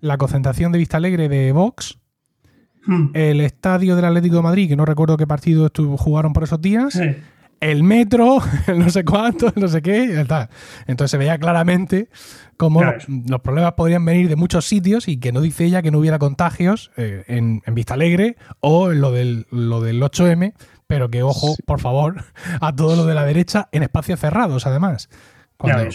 la 0.00 0.18
concentración 0.18 0.72
de 0.72 0.78
Vista 0.78 0.96
Alegre 0.96 1.28
de 1.28 1.53
Vox, 1.53 1.98
Mm. 2.84 3.11
el 3.14 3.40
estadio 3.40 3.94
del 3.94 4.05
Atlético 4.07 4.34
de 4.36 4.42
Madrid, 4.42 4.68
que 4.68 4.74
no 4.74 4.84
recuerdo 4.84 5.16
qué 5.16 5.24
partido 5.24 5.70
jugaron 5.96 6.32
por 6.32 6.42
esos 6.42 6.61
días, 6.61 6.94
Sí. 6.94 7.14
el 7.61 7.84
metro, 7.84 8.38
el 8.66 8.80
no 8.80 8.90
sé 8.90 9.05
cuánto, 9.05 9.46
el 9.55 9.62
no 9.62 9.68
sé 9.68 9.82
qué, 9.82 10.20
y 10.20 10.24
tal. 10.26 10.48
Entonces 10.88 11.12
se 11.12 11.16
veía 11.16 11.38
claramente 11.38 12.09
cómo 12.57 12.80
Claro. 12.80 12.98
los, 13.07 13.30
los 13.30 13.40
problemas 13.40 13.74
podrían 13.74 14.05
venir 14.05 14.28
de 14.28 14.34
muchos 14.34 14.64
sitios 14.66 15.07
y 15.07 15.18
que 15.18 15.30
no 15.30 15.40
dice 15.40 15.64
ella 15.64 15.80
que 15.80 15.92
no 15.92 15.98
hubiera 16.00 16.18
contagios 16.18 16.90
eh, 16.96 17.22
en, 17.28 17.62
en 17.66 17.74
Vista 17.76 17.94
Alegre 17.94 18.36
o 18.59 18.90
en 18.90 19.00
lo 19.00 19.12
del, 19.12 19.46
lo 19.53 19.80
del 19.80 20.03
8M, 20.03 20.53
pero 20.87 21.09
que 21.11 21.22
ojo, 21.22 21.55
Sí. 21.57 21.62
por 21.62 21.80
favor, 21.80 22.24
a 22.61 22.74
todo 22.74 22.97
lo 22.97 23.07
de 23.07 23.14
la 23.14 23.24
derecha 23.24 23.68
en 23.72 23.83
espacios 23.83 24.20
cerrados, 24.20 24.66
además. 24.66 25.09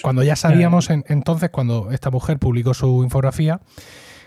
Cuando 0.02 0.24
ya 0.24 0.38
sabíamos 0.38 0.90
en- 0.90 1.04
entonces, 1.10 1.50
cuando 1.50 1.92
esta 1.92 2.10
mujer 2.10 2.40
publicó 2.40 2.74
su 2.74 3.04
infografía, 3.04 3.60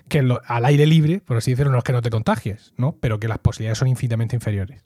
que 0.08 0.22
lo- 0.22 0.40
al 0.46 0.64
aire 0.66 0.86
libre, 0.86 1.20
por 1.20 1.38
así 1.38 1.52
decirlo, 1.52 1.72
no 1.72 1.78
es 1.78 1.84
que 1.84 1.92
no 1.92 2.02
te 2.02 2.10
contagies, 2.10 2.74
¿no? 2.76 2.96
Pero 3.00 3.18
que 3.18 3.26
las 3.28 3.38
posibilidades 3.38 3.78
son 3.78 3.88
infinitamente 3.88 4.36
inferiores. 4.36 4.82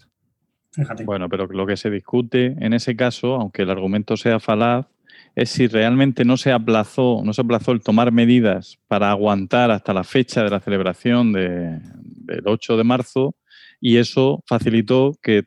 Fíjate. 0.72 1.04
Bueno, 1.04 1.28
pero 1.28 1.46
lo 1.46 1.66
que 1.66 1.76
se 1.76 1.90
discute 1.90 2.54
en 2.64 2.72
ese 2.72 2.94
caso, 2.94 3.34
aunque 3.34 3.62
el 3.62 3.70
argumento 3.70 4.16
sea 4.16 4.38
falaz, 4.38 4.86
es 5.34 5.50
si 5.50 5.66
realmente 5.66 6.24
no 6.24 6.36
se 6.36 6.52
aplazó, 6.52 7.22
no 7.24 7.32
se 7.32 7.40
aplazó 7.40 7.72
el 7.72 7.80
tomar 7.80 8.12
medidas 8.12 8.78
para 8.86 9.10
aguantar 9.10 9.70
hasta 9.72 9.92
la 9.92 10.04
fecha 10.04 10.44
de 10.44 10.50
la 10.50 10.60
celebración 10.60 11.32
de- 11.32 11.80
del 12.04 12.42
8 12.46 12.76
de 12.76 12.84
marzo 12.84 13.34
y 13.80 13.96
eso 13.96 14.42
facilitó 14.46 15.16
que 15.22 15.44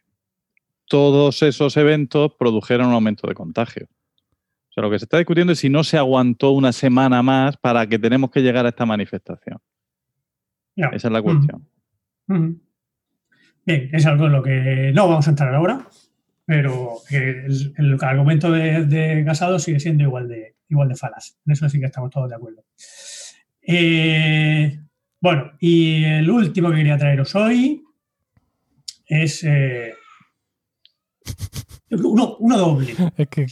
todos 0.88 1.44
esos 1.44 1.78
eventos 1.78 2.34
produjeran 2.38 2.88
un 2.88 2.94
aumento 2.94 3.28
de 3.28 3.34
contagio. 3.34 3.88
O 3.90 4.74
sea, 4.74 4.84
lo 4.84 4.90
que 4.90 5.00
se 5.00 5.06
está 5.06 5.18
discutiendo 5.18 5.54
es 5.54 5.60
si 5.60 5.70
no 5.70 5.84
se 5.84 5.98
aguantó 5.98 6.52
una 6.52 6.72
semana 6.72 7.22
más 7.22 7.58
para 7.58 7.88
que 7.88 8.00
tenemos 8.00 8.32
que 8.32 8.42
llegar 8.42 8.66
a 8.66 8.70
esta 8.70 8.86
manifestación. 8.86 9.60
Esa 10.76 11.08
es 11.08 11.12
la 11.12 11.22
cuestión. 11.22 11.68
Bien, 12.28 13.90
es 13.92 14.06
algo 14.06 14.28
en 14.28 14.32
lo 14.32 14.44
que 14.44 14.92
no 14.94 15.08
vamos 15.08 15.28
a 15.28 15.32
entrar 15.32 15.54
ahora, 15.54 15.88
pero 16.46 16.98
el 17.10 17.98
argumento 18.02 18.52
de, 18.52 18.86
de 18.86 19.26
Casado 19.26 19.60
sigue 19.60 19.80
siendo 19.80 20.04
igual 20.04 20.30
de, 20.30 20.56
igual 20.70 20.90
de 20.90 20.96
falaz. 20.96 21.38
En 21.46 21.54
eso 21.54 21.68
sí 21.70 21.80
que 21.80 21.88
estamos 21.88 22.10
todos 22.10 22.30
de 22.30 22.36
acuerdo. 22.36 22.64
Eh, 23.62 24.80
bueno, 25.20 25.52
y 25.60 26.04
el 26.06 26.30
último 26.30 26.70
que 26.70 26.78
quería 26.78 26.98
traeros 26.98 27.36
hoy 27.36 27.84
es 29.06 29.44
eh, 29.44 29.94
uno, 31.90 32.36
uno 32.40 32.58
doble. 32.58 32.94
Es 33.18 33.28
que 33.30 33.46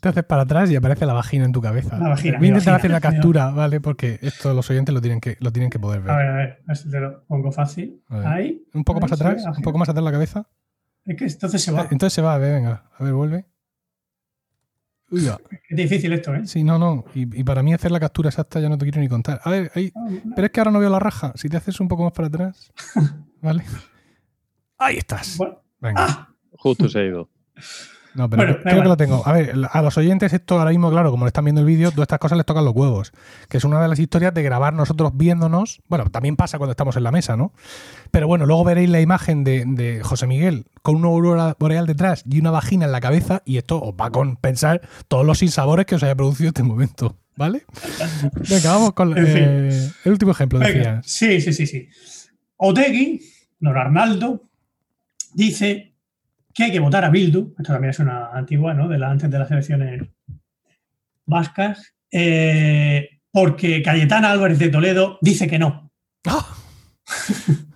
te 0.00 0.08
haces 0.08 0.24
para 0.24 0.42
atrás 0.42 0.70
y 0.70 0.76
aparece 0.76 1.06
la 1.06 1.12
vagina 1.12 1.44
en 1.44 1.52
tu 1.52 1.60
cabeza. 1.60 1.98
La 1.98 2.08
vagina, 2.10 2.38
Voy 2.38 2.46
a 2.46 2.50
intentar 2.50 2.74
vagina. 2.74 2.76
hacer 2.76 2.90
una 2.90 3.00
captura, 3.00 3.50
¿vale? 3.50 3.80
Porque 3.80 4.18
esto 4.22 4.54
los 4.54 4.68
oyentes 4.70 4.94
lo 4.94 5.00
tienen 5.00 5.20
que, 5.20 5.36
lo 5.40 5.52
tienen 5.52 5.70
que 5.70 5.78
poder 5.78 6.02
ver. 6.02 6.10
A 6.12 6.16
ver, 6.16 6.26
a 6.28 6.34
ver, 6.36 6.48
a 6.62 6.66
ver 6.68 6.76
si 6.76 6.90
te 6.90 7.00
lo 7.00 7.24
pongo 7.24 7.50
fácil. 7.52 8.02
Ahí. 8.08 8.64
un 8.74 8.84
poco 8.84 9.00
más 9.00 9.12
atrás, 9.12 9.42
la 9.42 9.50
un 9.52 9.62
poco 9.62 9.78
más 9.78 9.88
atrás 9.88 10.04
la 10.04 10.12
cabeza. 10.12 10.46
Es 11.04 11.16
que 11.16 11.24
entonces 11.24 11.62
se 11.62 11.72
va. 11.72 11.82
Entonces 11.90 12.12
se 12.12 12.22
va, 12.22 12.34
a 12.34 12.38
ver, 12.38 12.54
venga. 12.54 12.90
A 12.96 13.02
ver, 13.04 13.12
vuelve. 13.14 13.46
Uy. 15.10 15.26
Es 15.68 15.76
difícil 15.76 16.12
esto, 16.12 16.32
¿eh? 16.34 16.46
Sí, 16.46 16.62
no, 16.62 16.78
no. 16.78 17.04
Y, 17.14 17.40
y 17.40 17.42
para 17.42 17.64
mí 17.64 17.74
hacer 17.74 17.90
la 17.90 17.98
captura 17.98 18.28
exacta 18.28 18.60
ya 18.60 18.68
no 18.68 18.78
te 18.78 18.84
quiero 18.84 19.00
ni 19.00 19.08
contar. 19.08 19.40
A 19.42 19.50
ver, 19.50 19.72
ahí. 19.74 19.92
Pero 20.36 20.46
es 20.46 20.52
que 20.52 20.60
ahora 20.60 20.70
no 20.70 20.78
veo 20.78 20.88
la 20.90 21.00
raja. 21.00 21.32
Si 21.34 21.48
te 21.48 21.56
haces 21.56 21.80
un 21.80 21.88
poco 21.88 22.04
más 22.04 22.12
para 22.12 22.28
atrás. 22.28 22.70
¿Vale? 23.42 23.64
Ahí 24.78 24.98
estás. 24.98 25.36
Bueno, 25.36 25.62
Venga. 25.80 26.06
ah, 26.06 26.29
Justo 26.60 26.88
se 26.88 26.98
ha 27.00 27.04
ido. 27.04 27.28
No, 28.12 28.28
pero 28.28 28.42
Bueno, 28.44 28.58
creo 28.64 28.82
que 28.82 28.88
lo 28.88 28.96
tengo. 28.96 29.22
A 29.24 29.32
ver, 29.32 29.54
a 29.70 29.82
los 29.82 29.96
oyentes 29.96 30.32
esto 30.32 30.58
ahora 30.58 30.72
mismo, 30.72 30.90
claro, 30.90 31.12
como 31.12 31.24
le 31.26 31.28
están 31.28 31.44
viendo 31.44 31.60
el 31.60 31.66
vídeo, 31.68 31.92
todas 31.92 32.06
estas 32.06 32.18
cosas 32.18 32.38
les 32.38 32.44
tocan 32.44 32.64
los 32.64 32.74
huevos. 32.74 33.12
Que 33.48 33.58
es 33.58 33.64
una 33.64 33.80
de 33.80 33.86
las 33.86 34.00
historias 34.00 34.34
de 34.34 34.42
grabar 34.42 34.74
nosotros 34.74 35.12
viéndonos. 35.14 35.80
Bueno, 35.86 36.06
también 36.10 36.34
pasa 36.34 36.58
cuando 36.58 36.72
estamos 36.72 36.96
en 36.96 37.04
la 37.04 37.12
mesa, 37.12 37.36
¿no? 37.36 37.52
Pero 38.10 38.26
bueno, 38.26 38.46
luego 38.46 38.64
veréis 38.64 38.90
la 38.90 39.00
imagen 39.00 39.44
de, 39.44 39.62
de 39.64 40.02
José 40.02 40.26
Miguel 40.26 40.66
con 40.82 40.96
una 40.96 41.06
aurora 41.06 41.56
boreal 41.56 41.86
detrás 41.86 42.24
y 42.28 42.40
una 42.40 42.50
vagina 42.50 42.86
en 42.86 42.90
la 42.90 43.00
cabeza 43.00 43.42
y 43.44 43.58
esto 43.58 43.80
os 43.80 43.94
va 43.94 44.06
a 44.06 44.10
compensar 44.10 44.80
todos 45.06 45.24
los 45.24 45.38
sinsabores 45.38 45.86
que 45.86 45.94
os 45.94 46.02
haya 46.02 46.16
producido 46.16 46.48
este 46.48 46.64
momento. 46.64 47.16
¿Vale? 47.36 47.62
Venga, 48.50 48.72
vamos 48.72 48.92
con 48.94 49.16
En 49.16 49.26
fin. 49.28 49.44
eh, 49.46 49.90
el 50.04 50.10
último 50.10 50.32
ejemplo, 50.32 50.58
decías. 50.58 51.06
Sí, 51.06 51.40
sí, 51.40 51.52
sí, 51.52 51.64
sí. 51.64 51.88
Otegui, 52.56 53.20
don 53.60 53.76
Arnaldo, 53.76 54.42
dice 55.32 55.89
que 56.54 56.64
hay 56.64 56.72
que 56.72 56.80
votar 56.80 57.04
a 57.04 57.10
Bildu, 57.10 57.54
esto 57.58 57.72
también 57.72 57.90
es 57.90 57.98
una 57.98 58.30
antigua, 58.32 58.74
¿no? 58.74 58.88
De 58.88 58.98
la, 58.98 59.10
antes 59.10 59.30
de 59.30 59.38
las 59.38 59.50
elecciones 59.50 60.02
vascas, 61.26 61.94
eh, 62.10 63.08
porque 63.30 63.82
Cayetana 63.82 64.30
Álvarez 64.32 64.58
de 64.58 64.68
Toledo 64.68 65.18
dice 65.20 65.46
que 65.48 65.58
no. 65.58 65.92
¡Ah! 66.26 66.46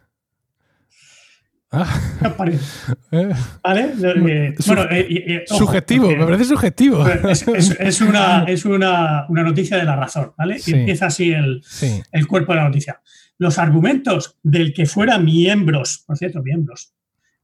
Ah, 1.77 2.01
¿Qué 2.21 2.27
os 2.29 2.35
parece? 2.35 2.93
eh, 3.11 3.33
¿Vale? 3.63 3.81
Eh, 3.83 4.55
bueno, 4.65 4.83
eh, 4.93 5.45
ojo, 5.51 5.73
me 5.73 6.25
parece 6.25 6.45
subjetivo. 6.45 7.05
Es, 7.09 7.49
es- 7.49 7.77
es 7.81 8.01
una, 8.01 8.45
es 8.47 8.65
una, 8.65 9.27
una 9.29 9.43
noticia 9.43 9.77
de 9.79 9.83
la 9.85 9.97
razón, 9.97 10.33
¿vale? 10.39 10.61
Sí. 10.61 10.71
Y 10.71 10.75
empieza 10.75 11.07
así 11.07 11.33
el, 11.33 11.63
Sí. 11.65 12.01
el 12.13 12.29
cuerpo 12.29 12.53
de 12.53 12.59
la 12.61 12.67
noticia. 12.67 13.01
Los 13.39 13.59
argumentos 13.59 14.39
del 14.45 14.73
que 14.73 14.87
fuera 14.87 15.19
miembros, 15.19 16.05
por 16.07 16.17
cierto, 16.17 16.43
miembros, 16.45 16.95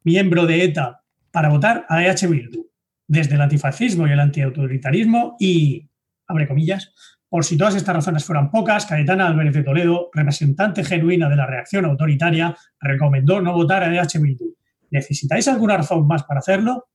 miembro 0.05 0.47
de 0.47 0.63
ETA 0.63 1.00
para 1.31 1.49
votar 1.49 1.87
a 1.89 2.03
EH 2.05 2.27
Bildu, 2.29 2.67
desde 3.07 3.35
el 3.35 3.41
antifascismo 3.41 4.07
y 4.07 4.13
el 4.13 4.21
antiautoritarismo 4.21 5.37
y, 5.39 5.89
abre 6.27 6.47
comillas, 6.49 6.93
por 7.29 7.45
si 7.45 7.57
todas 7.57 7.77
estas 7.77 7.95
razones 7.95 8.25
fueran 8.25 8.51
pocas, 8.51 8.87
Cayetana 8.87 9.27
Álvarez 9.29 9.55
de 9.55 9.63
Toledo, 9.63 10.11
representante 10.13 10.83
genuina 10.85 11.29
de 11.29 11.37
la 11.37 11.47
reacción 11.47 11.85
autoritaria, 11.85 12.57
recomendó 12.81 13.41
no 13.41 13.53
votar 13.53 13.85
a 13.85 13.95
EH 13.95 14.19
Bildu. 14.21 14.57
¿Necesitáis 14.91 15.47
alguna 15.47 15.77
razón 15.77 16.07
más 16.07 16.25
para 16.25 16.41
hacerlo? 16.41 16.89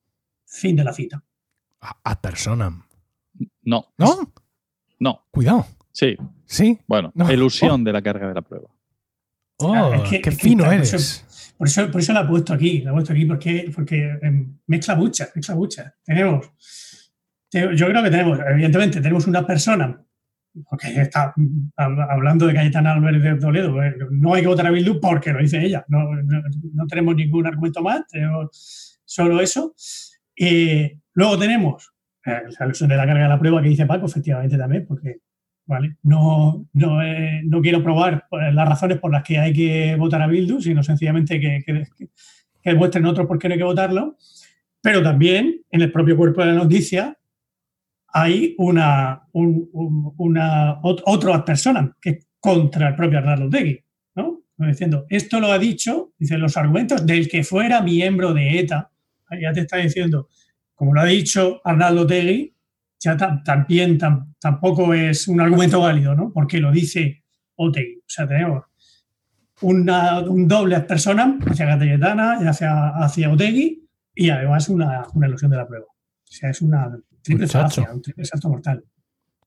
Fin 0.45 0.75
de 0.75 0.83
la 0.83 0.91
cita. 0.93 1.23
A- 1.81 1.97
Ad 2.03 2.17
personam. 2.19 2.83
No, 3.63 3.93
¿No? 3.97 4.33
no, 4.99 5.25
Cuidado. 5.31 5.65
sí. 5.91 6.15
Sí. 6.45 6.79
Bueno, 6.87 7.11
No. 7.15 7.31
ilusión 7.31 7.83
de 7.83 7.91
la 7.93 8.01
carga 8.01 8.27
de 8.27 8.33
la 8.35 8.41
prueba. 8.41 8.67
Oh, 9.59 9.73
Ah, 9.73 9.95
es 9.95 10.01
que- 10.09 10.21
qué 10.21 10.29
es 10.29 10.37
que, 10.37 10.43
fino 10.43 10.65
por 10.65 10.73
eres. 10.73 11.25
Por 11.57 11.67
eso, 11.67 11.89
por 11.91 12.01
eso 12.01 12.13
la 12.13 12.21
he 12.21 12.25
puesto 12.27 12.53
aquí, 12.53 12.81
la 12.81 12.91
he 12.91 12.93
puesto 12.93 13.13
aquí 13.13 13.25
porque, 13.25 13.71
porque 13.73 14.17
em, 14.21 14.57
mezcla 14.67 14.95
muchas, 14.95 15.31
mezcla 15.35 15.55
muchas. 15.55 15.93
Tenemos, 16.03 16.51
te- 17.49 17.75
yo 17.75 17.87
creo 17.87 18.03
que 18.03 18.09
tenemos, 18.11 18.39
evidentemente, 18.49 18.99
tenemos 19.01 19.25
una 19.27 19.45
persona, 19.45 20.01
porque 20.69 20.87
está 21.01 21.33
hab- 21.35 22.07
hablando 22.11 22.47
de 22.47 22.53
Cayetana 22.53 22.93
Álvarez 22.93 23.23
de 23.23 23.35
Toledo, 23.35 23.81
eh, 23.83 23.95
no 24.11 24.33
hay 24.33 24.41
que 24.41 24.47
votar 24.47 24.67
a 24.67 24.71
Bildu 24.71 24.99
porque 24.99 25.31
lo 25.31 25.39
dice 25.39 25.63
ella, 25.63 25.85
no, 25.87 26.13
no, 26.15 26.41
no 26.73 26.87
tenemos 26.87 27.15
ningún 27.15 27.47
argumento 27.47 27.81
más, 27.81 28.05
tenemos 28.07 28.99
solo 29.05 29.39
eso. 29.41 29.73
Y 30.35 30.91
luego 31.13 31.37
tenemos 31.39 31.93
eh, 32.25 32.41
la 32.59 32.65
alusión 32.65 32.89
de 32.89 32.97
la 32.97 33.05
carga 33.05 33.23
de 33.23 33.29
la 33.29 33.39
prueba 33.39 33.61
que 33.61 33.69
dice 33.69 33.85
Paco, 33.85 34.07
efectivamente 34.07 34.57
también, 34.57 34.85
porque 34.85 35.19
¿vale? 35.65 35.97
No, 36.03 36.67
no, 36.73 37.01
eh, 37.03 37.41
no 37.45 37.61
quiero 37.61 37.83
probar 37.83 38.25
pues, 38.29 38.53
las 38.53 38.67
razones 38.69 38.99
por 38.99 39.11
las 39.11 39.23
que 39.23 39.37
hay 39.39 39.53
que 39.53 39.95
votar 39.97 40.21
a 40.21 40.27
Bildu, 40.27 40.61
sino 40.61 40.83
sencillamente 40.83 41.39
que, 41.39 41.61
que, 41.65 41.83
que 41.97 42.69
demuestren 42.71 43.05
otros 43.05 43.27
por 43.27 43.39
qué 43.39 43.47
no 43.47 43.53
hay 43.53 43.59
que 43.59 43.63
votarlo. 43.65 44.17
Pero 44.81 45.01
también 45.03 45.61
en 45.71 45.81
el 45.81 45.91
propio 45.91 46.15
cuerpo 46.17 46.41
de 46.41 46.47
la 46.47 46.53
noticia 46.53 47.17
hay 48.09 48.55
una, 48.57 49.23
un, 49.33 49.69
un- 49.73 50.13
una 50.17 50.81
ot- 50.81 51.01
otro 51.05 51.33
ad 51.33 51.43
personam 51.43 51.93
que 52.01 52.09
es 52.11 52.27
contra 52.39 52.89
el 52.89 52.95
propio 52.95 53.17
Arnaldo 53.19 53.49
¿no? 54.15 54.41
Diciendo, 54.57 55.05
esto 55.09 55.39
lo 55.39 55.51
ha 55.51 55.59
dicho, 55.59 56.13
dice, 56.17 56.37
los 56.37 56.55
argumentos 56.55 57.05
del 57.05 57.27
que 57.27 57.43
fuera 57.43 57.81
miembro 57.81 58.33
de 58.33 58.59
ETA, 58.59 58.91
ya 59.41 59.51
te 59.51 59.61
está 59.61 59.77
diciendo, 59.77 60.29
como 60.75 60.93
lo 60.93 61.01
ha 61.01 61.05
dicho 61.05 61.59
Arnaldo 61.65 62.07
Tegui, 62.07 62.54
ya 62.99 63.15
tam- 63.17 63.43
también 63.43 63.97
tam- 63.99 64.33
tampoco 64.39 64.93
es 64.93 65.27
un 65.27 65.41
argumento 65.41 65.79
válido, 65.81 66.15
¿no? 66.15 66.31
Porque 66.33 66.59
lo 66.59 66.71
dice 66.71 67.23
Otegi. 67.55 67.97
O 67.97 68.03
sea, 68.07 68.27
tenemos 68.27 68.63
una- 69.61 70.19
un 70.19 70.47
doble 70.47 70.75
ad 70.75 70.85
personam 70.85 71.39
hacia 71.45 71.77
Cayetana 71.77 72.39
y 72.41 72.47
hacia, 72.47 72.89
hacia 72.89 73.31
Otegi 73.31 73.87
y 74.13 74.29
además 74.29 74.69
una, 74.69 75.03
una 75.13 75.27
ilusión 75.27 75.51
de 75.51 75.57
la 75.57 75.67
prueba. 75.67 75.85
O 75.85 76.27
sea, 76.27 76.49
es 76.49 76.61
una 76.61 76.89
triple 77.21 77.47
falacia, 77.47 77.89
un 77.93 78.01
triple 78.01 78.25
salto 78.25 78.49
mortal. 78.49 78.83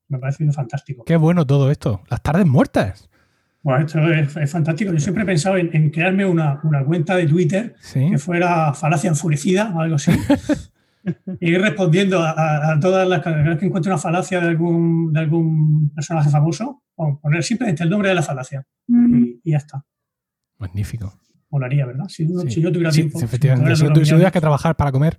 Me 0.08 0.16
ha 0.16 0.20
parecido 0.20 0.52
fantástico. 0.52 1.04
Qué 1.04 1.16
bueno 1.16 1.46
todo 1.46 1.70
esto. 1.70 2.02
Las 2.08 2.22
tardes 2.22 2.46
muertas. 2.46 3.10
Bueno, 3.62 3.84
esto 3.84 4.00
es, 4.10 4.34
es 4.36 4.50
fantástico. 4.50 4.92
Yo 4.92 5.00
siempre 5.00 5.24
he 5.24 5.26
pensado 5.26 5.58
en, 5.58 5.68
en 5.74 5.90
crearme 5.90 6.24
una, 6.24 6.60
una 6.62 6.82
cuenta 6.84 7.14
de 7.16 7.26
Twitter 7.26 7.74
Sí. 7.80 8.08
que 8.10 8.16
fuera 8.16 8.72
falacia 8.72 9.08
enfurecida 9.10 9.72
o 9.74 9.80
algo 9.80 9.96
así. 9.96 10.12
y 11.40 11.50
ir 11.50 11.60
respondiendo 11.60 12.20
a, 12.22 12.30
a- 12.30 12.72
a 12.72 12.80
todas 12.80 13.06
las 13.08 13.20
cada 13.22 13.36
vez 13.42 13.58
que 13.58 13.66
encuentre 13.66 13.90
una 13.92 13.98
falacia 14.00 14.40
de 14.40 14.48
algún, 14.48 15.12
de 15.12 15.20
algún 15.20 15.90
personaje 15.94 16.30
famoso, 16.30 16.82
pon- 16.94 17.18
poner 17.20 17.42
simplemente 17.42 17.82
el 17.84 17.90
nombre 17.90 18.08
de 18.10 18.14
la 18.14 18.22
falacia 18.22 18.64
y, 18.88 19.40
y 19.44 19.50
ya 19.52 19.58
está. 19.58 19.84
Magnífico. 20.58 21.12
Molaría, 21.50 21.86
¿verdad? 21.86 22.04
Si, 22.08 22.24
uno- 22.24 22.42
Sí. 22.42 22.50
si 22.50 22.60
yo 22.60 22.70
tuviera 22.70 22.90
Sí, 22.92 23.00
tiempo. 23.02 23.18
sí, 23.18 23.24
efectivamente. 23.24 23.76
si 23.76 23.86
tuvieras 23.86 24.32
que 24.32 24.40
trabajar 24.40 24.76
para 24.76 24.92
comer, 24.92 25.18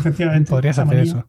efectivamente, 0.00 0.50
podrías 0.50 0.78
hacer 0.78 0.86
manía. 0.96 1.02
eso. 1.02 1.28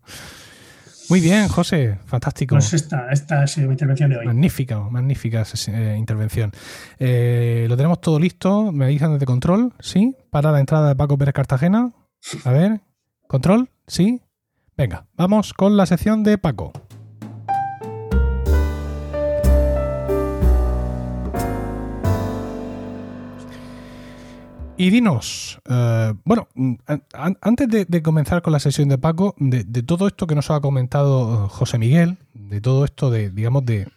Muy 1.07 1.19
bien, 1.21 1.47
José. 1.47 1.99
Fantástico. 2.05 2.55
Pues 2.55 2.73
esta, 2.73 3.09
esta 3.11 3.43
ha 3.43 3.47
sido 3.47 3.67
mi 3.67 3.73
intervención 3.75 4.09
de 4.09 4.17
hoy. 4.17 4.25
Magnífica, 4.25 4.79
magnífica 4.89 5.43
eh, 5.67 5.95
intervención. 5.99 6.51
Eh, 6.97 7.67
lo 7.69 7.77
tenemos 7.77 8.01
todo 8.01 8.19
listo. 8.19 8.71
Me 8.71 8.87
dicen 8.87 9.13
desde 9.13 9.27
control, 9.27 9.71
sí. 9.79 10.15
Para 10.31 10.51
la 10.51 10.59
entrada 10.59 10.87
de 10.89 10.95
Paco 10.95 11.15
Pérez 11.15 11.35
Cartagena. 11.35 11.93
A 12.43 12.51
ver, 12.51 12.81
control, 13.27 13.69
sí. 13.87 14.21
Venga, 14.77 15.05
vamos 15.15 15.53
con 15.53 15.77
la 15.77 15.85
sección 15.85 16.23
de 16.23 16.37
Paco. 16.37 16.73
Y 24.77 24.89
dinos, 24.89 25.59
eh, 25.69 26.13
bueno, 26.25 26.49
mm, 26.53 26.73
an- 26.87 27.03
an- 27.13 27.37
antes 27.41 27.69
de, 27.87 28.01
comenzar 28.03 28.41
con 28.41 28.51
la 28.51 28.59
sesión 28.59 28.89
de 28.89 28.97
Paco, 28.97 29.33
de, 29.37 29.63
de 29.63 29.83
todo 29.83 30.05
esto 30.07 30.27
que 30.27 30.35
nos 30.35 30.51
ha 30.51 30.59
comentado 30.59 31.45
eh, 31.45 31.47
José 31.49 31.77
Miguel, 31.77 32.17
de 32.33 32.59
todo 32.59 32.83
esto 32.83 33.09
de, 33.09 33.29
digamos, 33.29 33.65
de... 33.65 33.87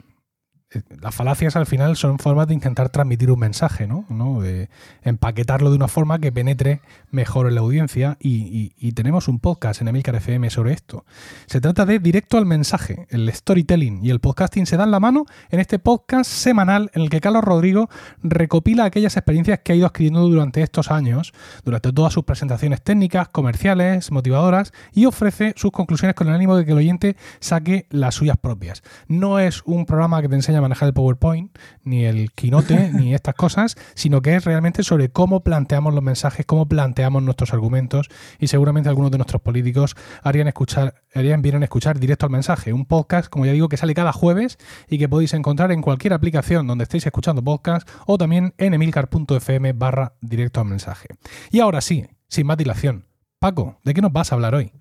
eh, 0.70 0.82
Las 1.00 1.14
falacias 1.14 1.56
al 1.56 1.66
final 1.66 1.96
son 1.96 2.18
formas 2.18 2.46
de 2.48 2.54
intentar 2.54 2.90
transmitir 2.90 3.30
un 3.30 3.38
mensaje, 3.38 3.86
¿no? 3.86 4.04
De 4.40 4.68
empaquetarlo 5.02 5.70
de 5.70 5.76
una 5.76 5.88
forma 5.88 6.18
que 6.18 6.32
penetre 6.32 6.80
mejor 7.10 7.48
en 7.48 7.54
la 7.54 7.60
audiencia 7.60 8.16
y, 8.20 8.68
tenemos 8.92 9.28
un 9.28 9.38
podcast 9.38 9.80
en 9.80 9.88
Emilcar 9.88 10.16
FM 10.16 10.50
sobre 10.50 10.72
esto. 10.72 11.04
Se 11.46 11.60
trata 11.60 11.86
de 11.86 12.00
directo 12.00 12.36
al 12.36 12.46
mensaje, 12.46 13.06
el 13.10 13.32
storytelling 13.32 14.04
y 14.04 14.10
el 14.10 14.18
podcasting 14.18 14.66
se 14.66 14.76
dan 14.76 14.90
la 14.90 14.98
mano 14.98 15.24
en 15.50 15.60
este 15.60 15.78
podcast 15.78 16.28
semanal 16.28 16.90
en 16.94 17.02
el 17.02 17.10
que 17.10 17.20
Carlos 17.20 17.44
Rodrigo 17.44 17.88
recopila 18.22 18.84
aquellas 18.84 19.16
experiencias 19.16 19.60
que 19.60 19.72
ha 19.72 19.76
ido 19.76 19.86
adquiriendo 19.86 20.26
durante 20.26 20.62
estos 20.62 20.90
años, 20.90 21.32
durante 21.64 21.92
todas 21.92 22.12
sus 22.12 22.24
presentaciones 22.24 22.82
técnicas, 22.82 23.28
comerciales, 23.28 24.10
motivadoras 24.10 24.72
y 24.92 25.06
ofrece 25.06 25.52
sus 25.56 25.70
conclusiones 25.70 26.16
con 26.16 26.26
el 26.28 26.34
ánimo 26.34 26.56
de 26.56 26.64
que 26.64 26.72
el 26.72 26.78
oyente 26.78 27.16
saque 27.38 27.86
las 27.90 28.16
suyas 28.16 28.36
propias. 28.36 28.82
No 29.06 29.38
es 29.38 29.62
un 29.64 29.86
programa 29.86 30.20
que 30.22 30.28
te 30.28 30.34
enseña 30.34 30.60
manejar 30.68 30.88
el 30.88 30.94
PowerPoint, 30.94 31.56
ni 31.82 32.04
el 32.04 32.32
Keynote, 32.32 32.90
ni 32.94 33.14
estas 33.14 33.34
cosas, 33.34 33.76
sino 33.94 34.22
que 34.22 34.36
es 34.36 34.44
realmente 34.44 34.82
sobre 34.82 35.10
cómo 35.10 35.42
planteamos 35.42 35.94
los 35.94 36.02
mensajes, 36.02 36.46
cómo 36.46 36.68
planteamos 36.68 37.22
nuestros 37.22 37.52
argumentos 37.52 38.08
y 38.38 38.48
seguramente 38.48 38.88
algunos 38.88 39.10
de 39.10 39.18
nuestros 39.18 39.42
políticos 39.42 39.96
harían 40.22 40.48
escuchar, 40.48 41.02
harían 41.14 41.42
bien 41.42 41.56
en 41.56 41.62
escuchar 41.62 41.98
directo 41.98 42.26
al 42.26 42.32
mensaje, 42.32 42.72
un 42.72 42.84
podcast, 42.84 43.28
como 43.28 43.46
ya 43.46 43.52
digo, 43.52 43.68
que 43.68 43.76
sale 43.76 43.94
cada 43.94 44.12
jueves 44.12 44.58
y 44.88 44.98
que 44.98 45.08
podéis 45.08 45.34
encontrar 45.34 45.72
en 45.72 45.82
cualquier 45.82 46.12
aplicación 46.12 46.66
donde 46.66 46.84
estéis 46.84 47.06
escuchando 47.06 47.42
podcast 47.42 47.88
o 48.06 48.18
también 48.18 48.54
en 48.58 48.74
emilcar.fm 48.74 49.72
barra 49.72 50.14
directo 50.20 50.60
al 50.60 50.66
mensaje. 50.66 51.08
Y 51.50 51.60
ahora 51.60 51.80
sí, 51.80 52.06
sin 52.28 52.46
más 52.46 52.56
dilación, 52.56 53.06
Paco, 53.38 53.78
¿de 53.84 53.94
qué 53.94 54.02
nos 54.02 54.12
vas 54.12 54.32
a 54.32 54.34
hablar 54.34 54.54
hoy? 54.54 54.72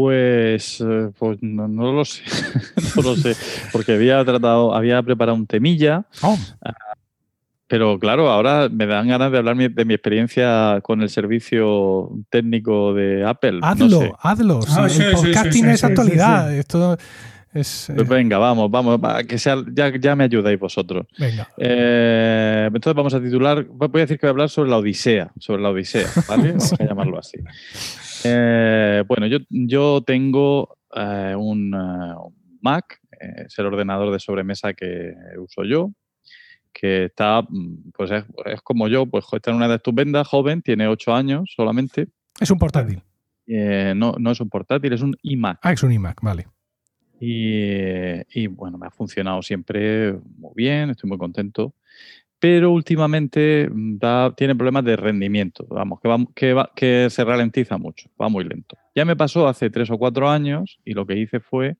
Pues, 0.00 0.78
eh, 0.82 1.08
pues 1.18 1.38
no, 1.40 1.66
no 1.68 1.90
lo 1.90 2.04
sé, 2.04 2.22
no 2.96 3.02
lo 3.02 3.16
sé, 3.16 3.34
porque 3.72 3.94
había 3.94 4.22
tratado, 4.26 4.74
había 4.74 5.02
preparado 5.02 5.34
un 5.38 5.46
temilla, 5.46 6.04
Oh, 6.22 6.36
pero 7.66 7.98
claro, 7.98 8.28
ahora 8.30 8.68
me 8.70 8.84
dan 8.86 9.08
ganas 9.08 9.32
de 9.32 9.38
hablar 9.38 9.56
de 9.56 9.84
mi 9.86 9.94
experiencia 9.94 10.80
con 10.82 11.00
el 11.00 11.08
servicio 11.08 12.10
técnico 12.28 12.92
de 12.92 13.24
Apple. 13.26 13.52
no 13.60 13.66
hazlo, 13.66 14.00
sé. 14.00 14.12
hazlo. 14.20 14.60
Ah, 14.68 14.88
sí, 14.90 14.96
sí, 14.98 15.02
el 15.02 15.12
podcasting 15.14 15.52
sí, 15.52 15.60
sí, 15.62 15.68
es 15.70 15.84
actualidad. 15.84 16.50
sí, 16.52 16.58
Esto 16.58 16.98
es. 17.54 17.88
eh, 17.88 17.94
Pues 17.96 18.06
venga, 18.08 18.36
vamos, 18.36 18.70
vamos, 18.70 19.00
va, 19.02 19.24
que 19.24 19.38
sea, 19.38 19.56
ya, 19.72 19.90
ya 19.98 20.14
me 20.14 20.24
ayudáis 20.24 20.60
vosotros. 20.60 21.06
venga. 21.18 21.48
Eh, 21.56 22.64
entonces 22.66 22.94
vamos 22.94 23.14
a 23.14 23.20
titular, 23.20 23.64
voy 23.64 23.88
a 23.94 23.98
decir 24.04 24.18
que 24.18 24.26
voy 24.26 24.28
a 24.28 24.32
hablar 24.32 24.48
sobre 24.50 24.68
la 24.70 24.76
Odisea, 24.76 25.32
sobre 25.40 25.62
la 25.62 25.70
Odisea, 25.70 26.06
¿vale? 26.28 26.52
Vamos 26.52 26.72
a 26.78 26.84
llamarlo 26.84 27.18
así. 27.18 27.38
Eh, 28.24 29.04
bueno, 29.06 29.26
yo, 29.26 29.38
yo 29.50 30.02
tengo 30.06 30.76
eh, 30.94 31.34
un, 31.36 31.74
eh, 31.74 32.14
un 32.16 32.58
Mac, 32.60 33.00
eh, 33.20 33.44
es 33.46 33.58
el 33.58 33.66
ordenador 33.66 34.12
de 34.12 34.18
sobremesa 34.20 34.74
que 34.74 35.12
uso 35.38 35.64
yo, 35.64 35.92
que 36.72 37.04
está, 37.06 37.42
mm, 37.42 37.90
pues 37.94 38.10
es, 38.10 38.24
es 38.46 38.60
como 38.62 38.88
yo, 38.88 39.06
pues 39.06 39.24
está 39.32 39.50
en 39.50 39.56
una 39.56 39.66
edad 39.66 39.76
estupenda, 39.76 40.24
joven, 40.24 40.62
tiene 40.62 40.88
8 40.88 41.14
años 41.14 41.52
solamente, 41.54 42.08
Es 42.40 42.50
un 42.50 42.58
portátil. 42.58 43.02
eh, 43.46 43.94
no, 43.96 44.14
no 44.18 44.30
es 44.32 44.40
un 44.40 44.48
portátil, 44.50 44.92
es 44.92 45.02
un 45.02 45.16
iMac. 45.22 45.58
Ah, 45.62 45.72
es 45.72 45.82
un 45.82 45.92
iMac, 45.92 46.20
vale. 46.22 46.46
Y, 47.18 48.42
y, 48.42 48.46
bueno, 48.46 48.76
me 48.76 48.86
ha 48.86 48.90
funcionado 48.90 49.40
siempre 49.42 50.12
muy 50.36 50.52
bien, 50.54 50.90
estoy 50.90 51.08
muy 51.08 51.16
contento. 51.18 51.74
Pero 52.38 52.70
últimamente 52.70 53.68
mm, 53.70 53.98
da- 53.98 54.34
tiene 54.36 54.54
problemas 54.54 54.84
de 54.84 54.96
rendimiento, 54.96 55.66
vamos, 55.68 56.00
que, 56.00 56.08
va, 56.08 56.18
que, 56.34 56.52
va- 56.52 56.70
que 56.76 57.08
se 57.10 57.24
ralentiza 57.24 57.78
mucho, 57.78 58.10
va 58.20 58.28
muy 58.28 58.44
lento. 58.44 58.76
Ya 58.94 59.04
me 59.04 59.16
pasó 59.16 59.48
hace 59.48 59.70
tres 59.70 59.90
o 59.90 59.98
cuatro 59.98 60.28
años 60.28 60.78
y 60.84 60.92
lo 60.92 61.06
que 61.06 61.16
hice 61.18 61.40
fue 61.40 61.76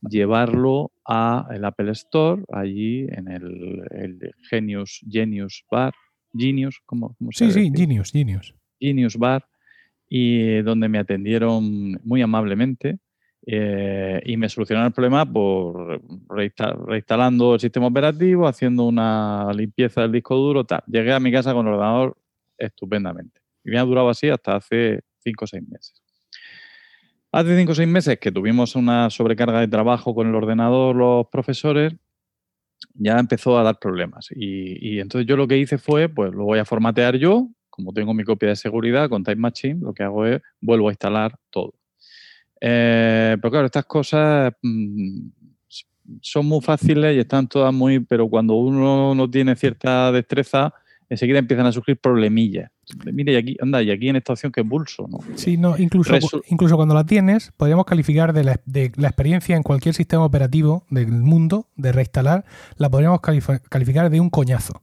llevarlo 0.00 0.92
a 1.04 1.48
el 1.52 1.64
Apple 1.64 1.90
Store, 1.92 2.42
allí 2.52 3.06
en 3.10 3.28
el, 3.28 3.82
el 3.90 4.32
Genius, 4.48 5.00
Genius 5.10 5.64
Bar, 5.70 5.92
Genius, 6.32 6.80
¿cómo, 6.86 7.14
cómo 7.18 7.32
se 7.32 7.50
Sí, 7.50 7.52
sí? 7.64 7.70
Genius, 7.74 8.12
Genius. 8.12 8.54
Genius 8.80 9.16
Bar 9.16 9.44
y 10.08 10.62
donde 10.62 10.88
me 10.88 10.98
atendieron 10.98 12.00
muy 12.04 12.22
amablemente 12.22 12.98
eh, 13.50 14.20
y 14.26 14.36
me 14.36 14.46
solucionaron 14.50 14.88
el 14.88 14.92
problema 14.92 15.24
por 15.24 16.02
reinsta- 16.28 16.76
reinstalando 16.86 17.54
el 17.54 17.60
sistema 17.60 17.86
operativo, 17.86 18.46
haciendo 18.46 18.84
una 18.84 19.50
limpieza 19.54 20.02
del 20.02 20.12
disco 20.12 20.36
duro, 20.36 20.64
tal. 20.64 20.82
Llegué 20.86 21.14
a 21.14 21.20
mi 21.20 21.32
casa 21.32 21.54
con 21.54 21.66
el 21.66 21.72
ordenador 21.72 22.14
estupendamente. 22.58 23.40
Y 23.64 23.70
me 23.70 23.78
ha 23.78 23.84
durado 23.84 24.10
así 24.10 24.28
hasta 24.28 24.56
hace 24.56 25.00
cinco 25.20 25.46
o 25.46 25.48
seis 25.48 25.66
meses. 25.66 26.02
Hace 27.32 27.56
cinco 27.58 27.72
o 27.72 27.74
seis 27.74 27.88
meses 27.88 28.18
que 28.18 28.30
tuvimos 28.30 28.76
una 28.76 29.08
sobrecarga 29.08 29.60
de 29.60 29.68
trabajo 29.68 30.14
con 30.14 30.28
el 30.28 30.34
ordenador 30.34 30.94
los 30.94 31.26
profesores, 31.28 31.94
ya 32.92 33.18
empezó 33.18 33.58
a 33.58 33.62
dar 33.62 33.78
problemas. 33.78 34.28
Y, 34.30 34.96
y 34.96 35.00
entonces 35.00 35.26
yo 35.26 35.38
lo 35.38 35.48
que 35.48 35.56
hice 35.56 35.78
fue, 35.78 36.10
pues 36.10 36.32
lo 36.34 36.44
voy 36.44 36.58
a 36.58 36.66
formatear 36.66 37.16
yo, 37.16 37.48
como 37.70 37.94
tengo 37.94 38.12
mi 38.12 38.24
copia 38.24 38.50
de 38.50 38.56
seguridad 38.56 39.08
con 39.08 39.24
Time 39.24 39.36
Machine, 39.36 39.80
lo 39.80 39.94
que 39.94 40.02
hago 40.02 40.26
es 40.26 40.42
vuelvo 40.60 40.88
a 40.88 40.92
instalar 40.92 41.38
todo. 41.48 41.77
Eh, 42.60 43.36
pero 43.40 43.50
claro, 43.50 43.66
estas 43.66 43.84
cosas 43.86 44.52
mm, 44.62 45.28
son 46.20 46.46
muy 46.46 46.60
fáciles 46.60 47.16
y 47.16 47.20
están 47.20 47.46
todas 47.48 47.72
muy, 47.72 48.00
pero 48.00 48.28
cuando 48.28 48.54
uno 48.54 49.14
no 49.14 49.30
tiene 49.30 49.54
cierta 49.56 50.10
destreza, 50.12 50.72
enseguida 51.10 51.38
empiezan 51.38 51.66
a 51.66 51.72
surgir 51.72 51.96
problemillas. 51.98 52.70
Mire, 53.12 53.32
y 53.34 53.36
aquí, 53.36 53.56
anda, 53.60 53.82
y 53.82 53.90
aquí 53.90 54.08
en 54.08 54.16
esta 54.16 54.32
opción 54.32 54.50
que 54.50 54.62
es 54.62 54.66
pulso, 54.66 55.06
¿no? 55.08 55.18
Sí, 55.36 55.56
no, 55.56 55.76
incluso, 55.78 56.14
Resu- 56.14 56.42
incluso 56.48 56.76
cuando 56.76 56.94
la 56.94 57.04
tienes, 57.04 57.52
podríamos 57.56 57.84
calificar 57.84 58.32
de 58.32 58.44
la, 58.44 58.60
de 58.64 58.92
la 58.96 59.08
experiencia 59.08 59.56
en 59.56 59.62
cualquier 59.62 59.94
sistema 59.94 60.24
operativo 60.24 60.84
del 60.90 61.08
mundo 61.08 61.68
de 61.76 61.92
reinstalar, 61.92 62.44
la 62.76 62.88
podríamos 62.90 63.20
calificar 63.20 64.10
de 64.10 64.20
un 64.20 64.30
coñazo. 64.30 64.82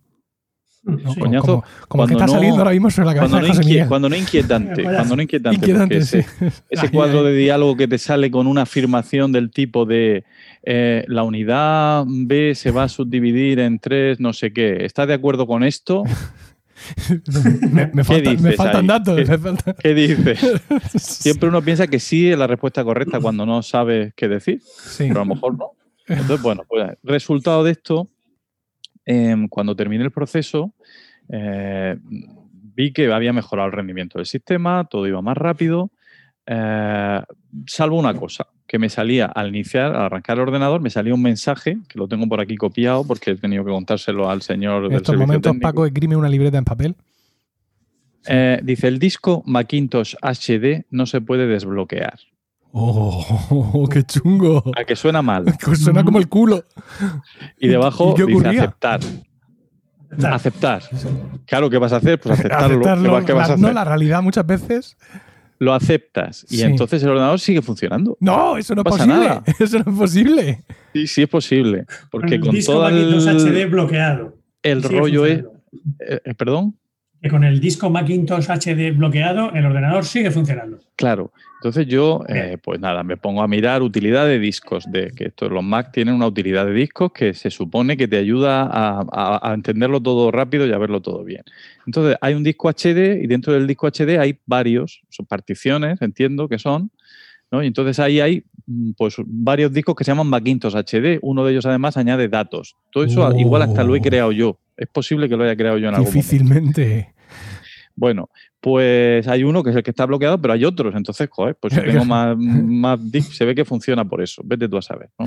¿No? 0.86 0.98
Sí. 1.00 1.04
Como- 1.06 1.20
Coñazo, 1.26 1.46
Como, 1.46 1.64
como 1.88 2.04
el 2.04 2.10
que 2.10 2.14
cuando 2.14 2.14
está 2.14 2.26
no- 2.26 2.32
saliendo 2.34 2.58
ahora 2.60 2.72
mismo 2.72 2.90
sobre 2.92 3.06
la 3.08 3.16
cabeza 3.16 3.30
Cuando 3.32 3.38
no, 3.38 3.44
de 3.44 3.50
José 3.50 3.62
inquie- 3.62 3.70
Miguel. 3.74 3.88
cuando 3.88 4.10
no 4.10 4.16
inquietante, 4.16 4.84
Vaya. 4.84 4.98
cuando 4.98 5.16
no 5.16 5.22
inquietante, 5.24 5.56
Inquietante, 5.58 5.96
porque 5.96 6.06
sí. 6.06 6.18
ese, 6.20 6.48
ese 6.70 6.86
Ay, 6.86 6.90
cuadro 6.90 7.20
ay. 7.20 7.26
de 7.26 7.34
diálogo 7.36 7.76
que 7.76 7.88
te 7.88 7.98
sale 7.98 8.30
con 8.32 8.48
una 8.48 8.62
afirmación 8.64 9.32
del 9.32 9.50
tipo 9.52 9.86
de 9.86 10.24
eh, 10.64 11.04
la 11.08 11.24
unidad 11.24 12.06
B 12.08 12.54
se 12.56 12.72
va 12.72 12.84
a 12.84 12.90
subdividir 12.90 13.60
en 13.60 13.80
tres, 13.80 14.20
no 14.20 14.34
sé 14.34 14.54
qué. 14.54 14.86
¿Estás 14.86 15.08
de 15.08 15.14
acuerdo 15.16 15.46
con 15.48 15.64
esto? 15.64 16.04
me, 17.72 17.90
me 17.94 18.04
falta- 18.04 18.30
me 18.32 18.36
dices 18.36 18.56
faltan 18.56 18.82
ahí? 18.82 18.88
datos. 18.88 19.16
¿Qué- 19.16 19.26
me 19.26 19.38
faltan- 19.38 19.76
¿Qué 19.80 19.94
dices? 19.94 20.62
Siempre 20.96 21.50
uno 21.50 21.62
piensa 21.62 21.88
que 21.88 22.00
sí 22.00 22.30
es 22.30 22.38
la 22.38 22.48
respuesta 22.48 22.84
correcta 22.84 23.20
cuando 23.20 23.46
no 23.46 23.62
sabes 23.64 24.14
qué 24.16 24.28
decir, 24.28 24.62
Sí. 24.62 25.06
pero 25.08 25.22
a 25.22 25.26
lo 25.26 25.34
mejor 25.36 25.58
no. 25.58 25.72
Entonces, 26.08 26.42
bueno, 26.42 26.64
pues 26.68 26.92
resultado 27.04 27.64
de 27.64 27.72
esto, 27.72 28.08
em, 29.06 29.48
cuando 29.48 29.76
terminé 29.76 30.04
el 30.04 30.12
proceso, 30.12 30.74
eh, 31.30 31.98
vi 32.76 32.92
que 32.92 33.12
había 33.12 33.34
mejorado 33.34 33.68
el 33.68 33.74
rendimiento 33.74 34.20
del 34.20 34.26
sistema, 34.26 34.86
todo 34.90 35.08
iba 35.08 35.22
más 35.22 35.38
rápido, 35.38 35.92
eh, 36.46 37.22
salvo 37.66 37.98
una 37.98 38.14
cosa, 38.14 38.48
que 38.68 38.80
me 38.80 38.90
salía 38.90 39.26
al 39.26 39.50
iniciar, 39.50 39.96
al 39.96 40.04
arrancar 40.04 40.38
el 40.38 40.44
ordenador, 40.44 40.82
me 40.82 40.90
salía 40.90 41.14
un 41.14 41.22
mensaje, 41.22 41.78
que 41.88 41.98
lo 41.98 42.08
tengo 42.08 42.28
por 42.28 42.42
aquí 42.42 42.56
copiado 42.56 43.06
porque 43.06 43.32
he 43.32 43.36
tenido 43.36 43.64
que 43.64 43.72
contárselo 43.72 44.30
al 44.30 44.42
señor 44.42 44.84
En 44.84 44.90
del 44.90 44.98
estos 44.98 45.18
momentos, 45.18 45.52
técnico. 45.52 45.68
Paco 45.68 45.86
esgrime 45.86 46.16
una 46.16 46.30
libreta 46.30 46.58
en 46.58 46.66
papel. 46.66 46.96
Eh, 48.28 48.60
dice, 48.64 48.88
el 48.88 49.00
disco 49.00 49.44
Macintosh 49.46 50.16
HD 50.22 50.86
no 50.90 51.06
se 51.06 51.22
puede 51.22 51.48
desbloquear. 51.48 52.20
¡Oh, 52.78 53.88
qué 53.92 54.04
chungo! 54.04 54.62
A 54.78 54.84
que 54.84 54.96
suena 54.98 55.22
mal. 55.22 55.46
Que 55.60 55.76
Suena 55.78 56.04
como 56.04 56.18
el 56.18 56.28
culo. 56.28 56.66
Y 57.58 57.70
debajo 57.70 58.12
¿Y 58.12 58.16
qué 58.16 58.26
dice 58.26 58.48
aceptar. 58.50 59.00
Aceptar. 60.24 60.84
Claro, 61.46 61.70
¿qué 61.70 61.78
vas 61.78 61.94
a 61.94 61.98
hacer? 61.98 62.20
Pues 62.20 62.38
aceptarlo. 62.40 62.68
¿Qué 62.82 62.90
Aceptarlo. 62.90 63.12
vas- 63.14 63.26
qué 63.26 63.34
vas 63.34 63.50
a 63.50 63.52
La- 63.54 63.58
no, 63.58 63.68
hacer? 63.68 63.76
la 63.76 63.84
realidad 63.86 64.22
muchas 64.22 64.46
veces. 64.46 64.98
Lo 65.58 65.74
aceptas. 65.74 66.46
Y 66.50 66.58
Sí. 66.58 66.64
entonces 66.64 67.02
el 67.02 67.10
ordenador 67.10 67.40
sigue 67.40 67.62
funcionando. 67.62 68.18
No, 68.20 68.58
eso 68.58 68.76
no, 68.76 68.84
No 68.84 68.90
es 68.90 68.98
pasa 68.98 69.06
posible. 69.06 69.28
nada. 69.30 69.44
Eso 69.60 69.80
no 69.80 69.92
es 69.92 69.98
posible. 69.98 70.64
Sí, 70.94 71.08
sí 71.08 71.22
es 71.24 71.30
posible. 71.30 71.86
Porque 72.12 72.36
el 72.36 72.42
con 72.42 72.52
disco 72.52 72.74
todo 72.74 72.90
el, 72.90 73.14
HD 73.20 73.66
bloqueado. 73.70 74.36
el 74.64 74.84
Sigue 74.84 75.00
rollo 75.00 75.26
es... 75.26 75.40
eh, 76.00 76.20
eh, 76.26 76.34
¿Perdón? 76.34 76.76
Que 77.26 77.32
con 77.32 77.44
el 77.44 77.60
disco 77.60 77.90
Macintosh 77.90 78.46
HD 78.52 78.92
bloqueado, 78.96 79.52
el 79.56 79.66
ordenador 79.66 80.06
sigue 80.06 80.30
funcionando. 80.30 80.78
Claro. 80.96 81.32
Entonces 81.56 81.88
yo, 81.88 82.24
eh, 82.30 82.60
pues 82.64 82.80
nada, 82.80 83.02
me 83.02 83.18
pongo 83.18 83.42
a 83.42 83.48
mirar 83.48 83.82
utilidad 83.82 84.28
de 84.28 84.38
discos, 84.38 84.86
de 84.92 85.10
que 85.10 85.30
estos, 85.30 85.52
los 85.52 85.64
Mac 85.64 85.92
tienen 85.92 86.14
una 86.14 86.28
utilidad 86.28 86.68
de 86.68 86.74
discos 86.74 87.12
que 87.14 87.34
se 87.34 87.50
supone 87.50 87.98
que 87.98 88.08
te 88.08 88.18
ayuda 88.18 88.62
a, 88.72 89.04
a- 89.12 89.50
a 89.52 89.54
entenderlo 89.56 90.00
todo 90.00 90.30
rápido 90.30 90.68
y 90.68 90.72
a 90.72 90.78
verlo 90.78 91.02
todo 91.02 91.24
bien. 91.24 91.42
Entonces 91.88 92.16
hay 92.22 92.36
un 92.36 92.44
disco 92.44 92.70
HD 92.70 93.20
y 93.24 93.26
dentro 93.26 93.54
del 93.54 93.66
disco 93.66 93.88
HD 93.88 94.20
hay 94.20 94.38
varios, 94.46 95.02
son 95.10 95.26
particiones, 95.26 96.00
entiendo 96.04 96.48
que 96.48 96.60
son, 96.60 96.92
¿no? 97.52 97.64
Y 97.64 97.66
entonces 97.66 97.98
ahí 98.00 98.20
hay 98.20 98.44
mm, 98.68 98.92
pues 98.96 99.16
varios 99.26 99.74
discos 99.74 99.96
que 99.96 100.04
se 100.04 100.12
llaman 100.12 100.28
Macintosh 100.28 100.76
HD. 100.76 101.18
Uno 101.24 101.44
de 101.44 101.54
ellos 101.54 101.66
además 101.66 101.98
añade 101.98 102.28
datos. 102.30 102.76
Todo 102.92 103.04
eso 103.04 103.28
Oh. 103.28 103.36
igual 103.36 103.64
hasta 103.64 103.84
lo 103.84 103.96
he 103.96 104.02
creado 104.02 104.32
yo. 104.32 104.60
Es 104.78 104.90
posible 104.90 105.28
que 105.30 105.38
lo 105.38 105.44
haya 105.46 105.56
creado 105.56 105.78
yo 105.80 105.88
en 105.88 105.96
algún 105.96 106.06
momento. 106.10 106.22
Difícilmente. 106.22 107.15
Bueno, 107.96 108.30
pues 108.60 109.28
hay 109.28 109.44
uno 109.44 109.64
que 109.64 109.70
es 109.70 109.76
el 109.76 109.84
que 109.84 109.92
está 109.92 110.06
bloqueado, 110.06 110.42
pero 110.42 110.54
hay 110.54 110.66
otros. 110.66 110.94
Entonces, 110.96 111.30
joder, 111.32 111.56
pues 111.56 111.74
si 111.74 111.82
tengo 111.82 112.06
más, 112.06 112.38
más 112.38 113.00
se 113.32 113.46
ve 113.46 113.56
que 113.56 113.66
funciona 113.66 114.06
por 114.06 114.22
eso. 114.22 114.42
Vete 114.46 114.68
tú 114.68 114.78
a 114.78 114.82
saber. 114.82 115.10
¿no? 115.18 115.26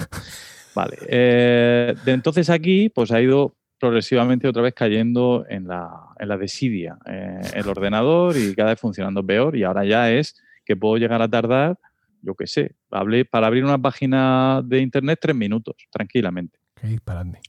Vale. 0.75 0.99
eh, 1.09 1.95
de 2.05 2.13
entonces 2.13 2.51
aquí, 2.51 2.89
pues 2.89 3.11
ha 3.11 3.21
ido 3.21 3.57
progresivamente 3.79 4.49
otra 4.49 4.63
vez 4.63 4.75
cayendo 4.75 5.47
en 5.49 5.69
la, 5.69 5.91
en 6.19 6.29
la 6.29 6.37
desidia 6.37 6.99
eh, 7.07 7.41
el 7.55 7.69
ordenador 7.69 8.37
y 8.37 8.55
cada 8.55 8.71
vez 8.71 8.81
funcionando 8.81 9.25
peor. 9.25 9.57
Y 9.57 9.65
ahora 9.65 9.85
ya 9.85 10.11
es 10.11 10.41
que 10.65 10.77
puedo 10.77 10.97
llegar 10.99 11.23
a 11.23 11.29
tardar, 11.29 11.79
yo 12.23 12.35
qué 12.35 12.47
sé, 12.47 12.75
para 12.89 13.47
abrir 13.47 13.65
una 13.65 13.79
página 13.79 14.61
de 14.65 14.81
internet 14.81 15.19
tres 15.23 15.37
minutos, 15.37 15.77
tranquilamente. 15.91 16.59
Qué 16.75 16.89
disparate. 16.89 17.41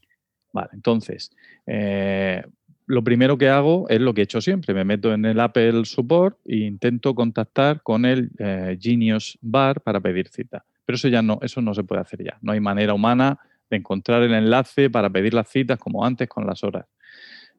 Vale, 0.52 0.70
entonces, 0.72 1.30
eh, 1.66 2.42
lo 2.90 3.04
primero 3.04 3.38
que 3.38 3.48
hago 3.48 3.88
es 3.88 4.00
lo 4.00 4.12
que 4.12 4.22
he 4.22 4.24
hecho 4.24 4.40
siempre. 4.40 4.74
Me 4.74 4.84
meto 4.84 5.14
en 5.14 5.24
el 5.24 5.38
Apple 5.38 5.84
Support 5.84 6.38
e 6.44 6.56
intento 6.56 7.14
contactar 7.14 7.82
con 7.82 8.04
el 8.04 8.32
eh, 8.40 8.76
Genius 8.80 9.38
Bar 9.40 9.80
para 9.80 10.00
pedir 10.00 10.26
cita. 10.26 10.64
Pero 10.84 10.96
eso 10.96 11.06
ya 11.06 11.22
no, 11.22 11.38
eso 11.40 11.62
no 11.62 11.72
se 11.72 11.84
puede 11.84 12.00
hacer 12.00 12.24
ya. 12.24 12.36
No 12.42 12.50
hay 12.50 12.58
manera 12.58 12.92
humana 12.92 13.38
de 13.70 13.76
encontrar 13.76 14.24
el 14.24 14.34
enlace 14.34 14.90
para 14.90 15.08
pedir 15.08 15.34
las 15.34 15.48
citas 15.48 15.78
como 15.78 16.04
antes 16.04 16.28
con 16.28 16.44
las 16.44 16.64
horas. 16.64 16.86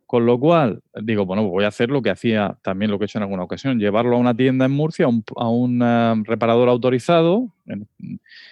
Con 0.06 0.26
lo 0.26 0.38
cual, 0.38 0.82
digo, 1.02 1.26
bueno, 1.26 1.48
voy 1.48 1.64
a 1.64 1.70
hacer 1.70 1.90
lo 1.92 2.02
que 2.02 2.10
hacía 2.10 2.58
también 2.62 2.92
lo 2.92 3.00
que 3.00 3.06
he 3.06 3.08
hecho 3.08 3.20
en 3.20 3.24
alguna 3.24 3.44
ocasión, 3.44 3.80
llevarlo 3.80 4.18
a 4.18 4.20
una 4.20 4.36
tienda 4.36 4.66
en 4.66 4.72
Murcia, 4.72 5.08
a 5.38 5.48
un, 5.48 5.82
eh, 5.82 6.24
reparador 6.26 6.68
autorizado 6.68 7.54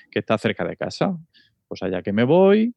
que 0.10 0.20
está 0.20 0.38
cerca 0.38 0.64
de 0.64 0.78
casa. 0.78 1.18
Pues 1.68 1.84
allá 1.84 2.02
que 2.02 2.14
me 2.14 2.24
voy, 2.24 2.74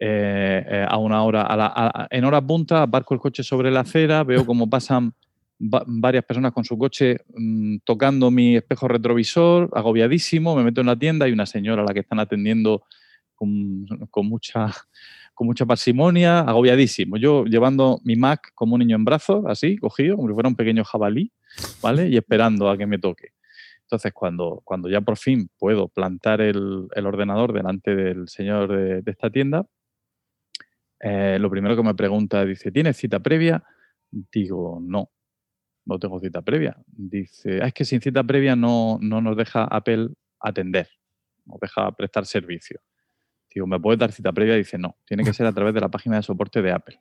a 0.00 0.96
una 0.98 1.22
hora, 1.24 1.42
a 1.42 1.56
la- 1.56 1.72
a- 1.74 2.06
en 2.10 2.24
hora 2.24 2.40
punta, 2.40 2.82
aparco 2.82 3.14
el 3.14 3.20
coche 3.20 3.42
sobre 3.42 3.70
la 3.70 3.80
acera, 3.80 4.24
veo 4.24 4.44
cómo 4.44 4.68
pasan 4.68 5.12
va- 5.58 5.84
varias 5.86 6.24
personas 6.24 6.52
con 6.52 6.64
su 6.64 6.76
coche 6.76 7.18
mm, 7.34 7.78
tocando 7.84 8.30
mi 8.30 8.56
espejo 8.56 8.88
retrovisor, 8.88 9.70
agobiadísimo, 9.72 10.54
me 10.54 10.64
meto 10.64 10.80
en 10.82 10.88
la 10.88 10.96
tienda, 10.96 11.24
hay 11.26 11.32
una 11.32 11.46
señora 11.46 11.82
a 11.82 11.86
la 11.86 11.94
que 11.94 12.00
están 12.00 12.20
atendiendo 12.20 12.84
con, 13.34 13.86
mucha 14.28 14.70
con 15.34 15.46
mucha 15.46 15.66
parsimonia, 15.66 16.40
agobiadísimo. 16.40 17.18
Yo 17.18 17.44
llevando 17.44 18.00
mi 18.04 18.16
Mac 18.16 18.52
como 18.54 18.74
un 18.74 18.78
niño 18.80 18.96
en 18.96 19.04
brazos, 19.04 19.44
así, 19.46 19.76
cogido, 19.76 20.16
como 20.16 20.28
si 20.28 20.34
fuera 20.34 20.48
un 20.48 20.56
pequeño 20.56 20.82
jabalí, 20.84 21.30
¿vale? 21.82 22.08
Y 22.08 22.16
esperando 22.16 22.70
a 22.70 22.78
que 22.78 22.86
me 22.86 22.98
toque. 22.98 23.28
Entonces, 23.82 24.12
cuando, 24.14 24.62
cuando 24.64 24.88
ya 24.88 25.00
por 25.02 25.16
fin 25.18 25.48
puedo 25.58 25.88
plantar 25.88 26.40
el, 26.40 26.88
el 26.94 27.06
ordenador 27.06 27.52
delante 27.52 27.94
del 27.94 28.28
señor 28.28 28.72
de 29.02 29.10
esta 29.10 29.28
tienda, 29.30 29.66
eh, 31.00 31.38
lo 31.38 31.50
primero 31.50 31.76
que 31.76 31.82
me 31.82 31.94
pregunta, 31.94 32.44
dice, 32.44 32.70
¿tienes 32.72 32.96
cita 32.96 33.20
previa? 33.20 33.62
Digo, 34.10 34.78
no, 34.82 35.10
no 35.84 35.98
tengo 35.98 36.20
cita 36.20 36.42
previa. 36.42 36.76
Dice, 36.86 37.60
"Ah, 37.62 37.68
es 37.68 37.74
que 37.74 37.84
sin 37.84 38.00
cita 38.00 38.22
previa 38.24 38.56
no, 38.56 38.98
no 39.00 39.20
nos 39.20 39.36
deja 39.36 39.64
Apple 39.64 40.08
atender, 40.40 40.88
nos 41.44 41.58
deja 41.60 41.92
prestar 41.92 42.26
servicio. 42.26 42.80
Digo, 43.54 43.66
¿me 43.66 43.80
puedes 43.80 43.98
dar 43.98 44.12
cita 44.12 44.32
previa? 44.32 44.54
Dice, 44.54 44.76
no, 44.76 44.96
tiene 45.06 45.24
que 45.24 45.32
ser 45.32 45.46
a 45.46 45.52
través 45.52 45.72
de 45.72 45.80
la 45.80 45.88
página 45.88 46.16
de 46.16 46.22
soporte 46.22 46.60
de 46.60 46.72
Apple. 46.72 47.00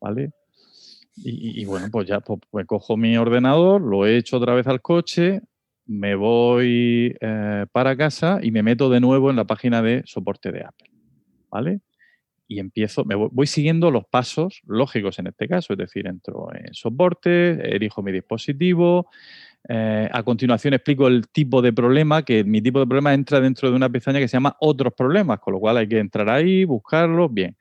¿Vale? 0.00 0.32
Y, 1.16 1.64
bueno, 1.64 1.88
pues 1.90 2.06
ya 2.06 2.20
pues, 2.20 2.40
pues 2.50 2.66
cojo 2.66 2.96
mi 2.96 3.16
ordenador, 3.16 3.80
lo 3.80 4.06
echo 4.06 4.36
otra 4.36 4.54
vez 4.54 4.68
al 4.68 4.80
coche, 4.80 5.40
me 5.84 6.14
voy 6.14 7.16
eh, 7.20 7.66
para 7.72 7.96
casa 7.96 8.38
y 8.40 8.52
me 8.52 8.62
meto 8.62 8.88
de 8.88 9.00
nuevo 9.00 9.30
en 9.30 9.36
la 9.36 9.44
página 9.44 9.82
de 9.82 10.02
soporte 10.04 10.52
de 10.52 10.64
Apple. 10.64 10.90
¿Vale? 11.50 11.80
Y 12.50 12.60
empiezo, 12.60 13.04
me 13.04 13.14
voy, 13.14 13.46
siguiendo 13.46 13.90
los 13.90 14.06
pasos 14.06 14.62
lógicos 14.66 15.18
en 15.18 15.26
este 15.26 15.46
caso, 15.46 15.74
es 15.74 15.78
decir, 15.78 16.06
entro 16.06 16.48
en 16.54 16.72
soporte, 16.72 17.76
elijo 17.76 18.02
mi 18.02 18.10
dispositivo, 18.10 19.10
eh, 19.68 20.08
a 20.10 20.22
continuación 20.22 20.72
explico 20.72 21.08
el 21.08 21.28
tipo 21.28 21.60
de 21.60 21.74
problema, 21.74 22.22
que 22.22 22.44
mi 22.44 22.62
tipo 22.62 22.80
de 22.80 22.86
problema 22.86 23.12
entra 23.12 23.38
dentro 23.38 23.68
de 23.68 23.76
una 23.76 23.90
pestaña 23.90 24.18
que 24.18 24.28
se 24.28 24.38
llama 24.38 24.56
otros 24.60 24.94
problemas, 24.94 25.40
con 25.40 25.52
lo 25.52 25.60
cual 25.60 25.76
hay 25.76 25.86
que 25.86 25.98
entrar 25.98 26.30
ahí, 26.30 26.64
buscarlos, 26.64 27.32
bien. 27.32 27.54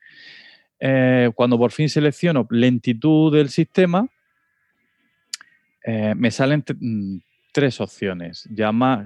Eh, 0.80 1.32
cuando 1.36 1.58
por 1.58 1.74
fin 1.74 1.90
selecciono 1.90 2.48
lentitud 2.50 3.36
del 3.36 3.50
sistema, 3.50 4.08
eh, 5.84 6.14
me 6.16 6.32
salen 6.32 6.64
mm, 6.80 7.18
tres 7.52 7.82
opciones. 7.82 8.48
Llama, 8.52 9.04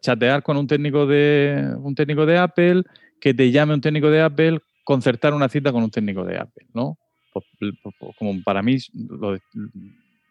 chatear 0.00 0.42
con 0.42 0.56
un 0.56 0.66
técnico, 0.66 1.06
de, 1.06 1.72
un 1.78 1.94
técnico 1.94 2.26
de 2.26 2.38
Apple, 2.38 2.82
que 3.20 3.32
te 3.32 3.52
llame 3.52 3.74
un 3.74 3.80
técnico 3.80 4.10
de 4.10 4.22
Apple, 4.22 4.60
concertar 4.88 5.34
una 5.34 5.50
cita 5.50 5.70
con 5.70 5.82
un 5.82 5.90
técnico 5.90 6.24
de 6.24 6.38
Apple, 6.38 6.66
¿no? 6.72 6.98
Pues, 7.30 7.44
pues, 7.58 7.94
pues, 8.00 8.16
como 8.16 8.42
para 8.42 8.62
mí, 8.62 8.78
lo 8.94 9.38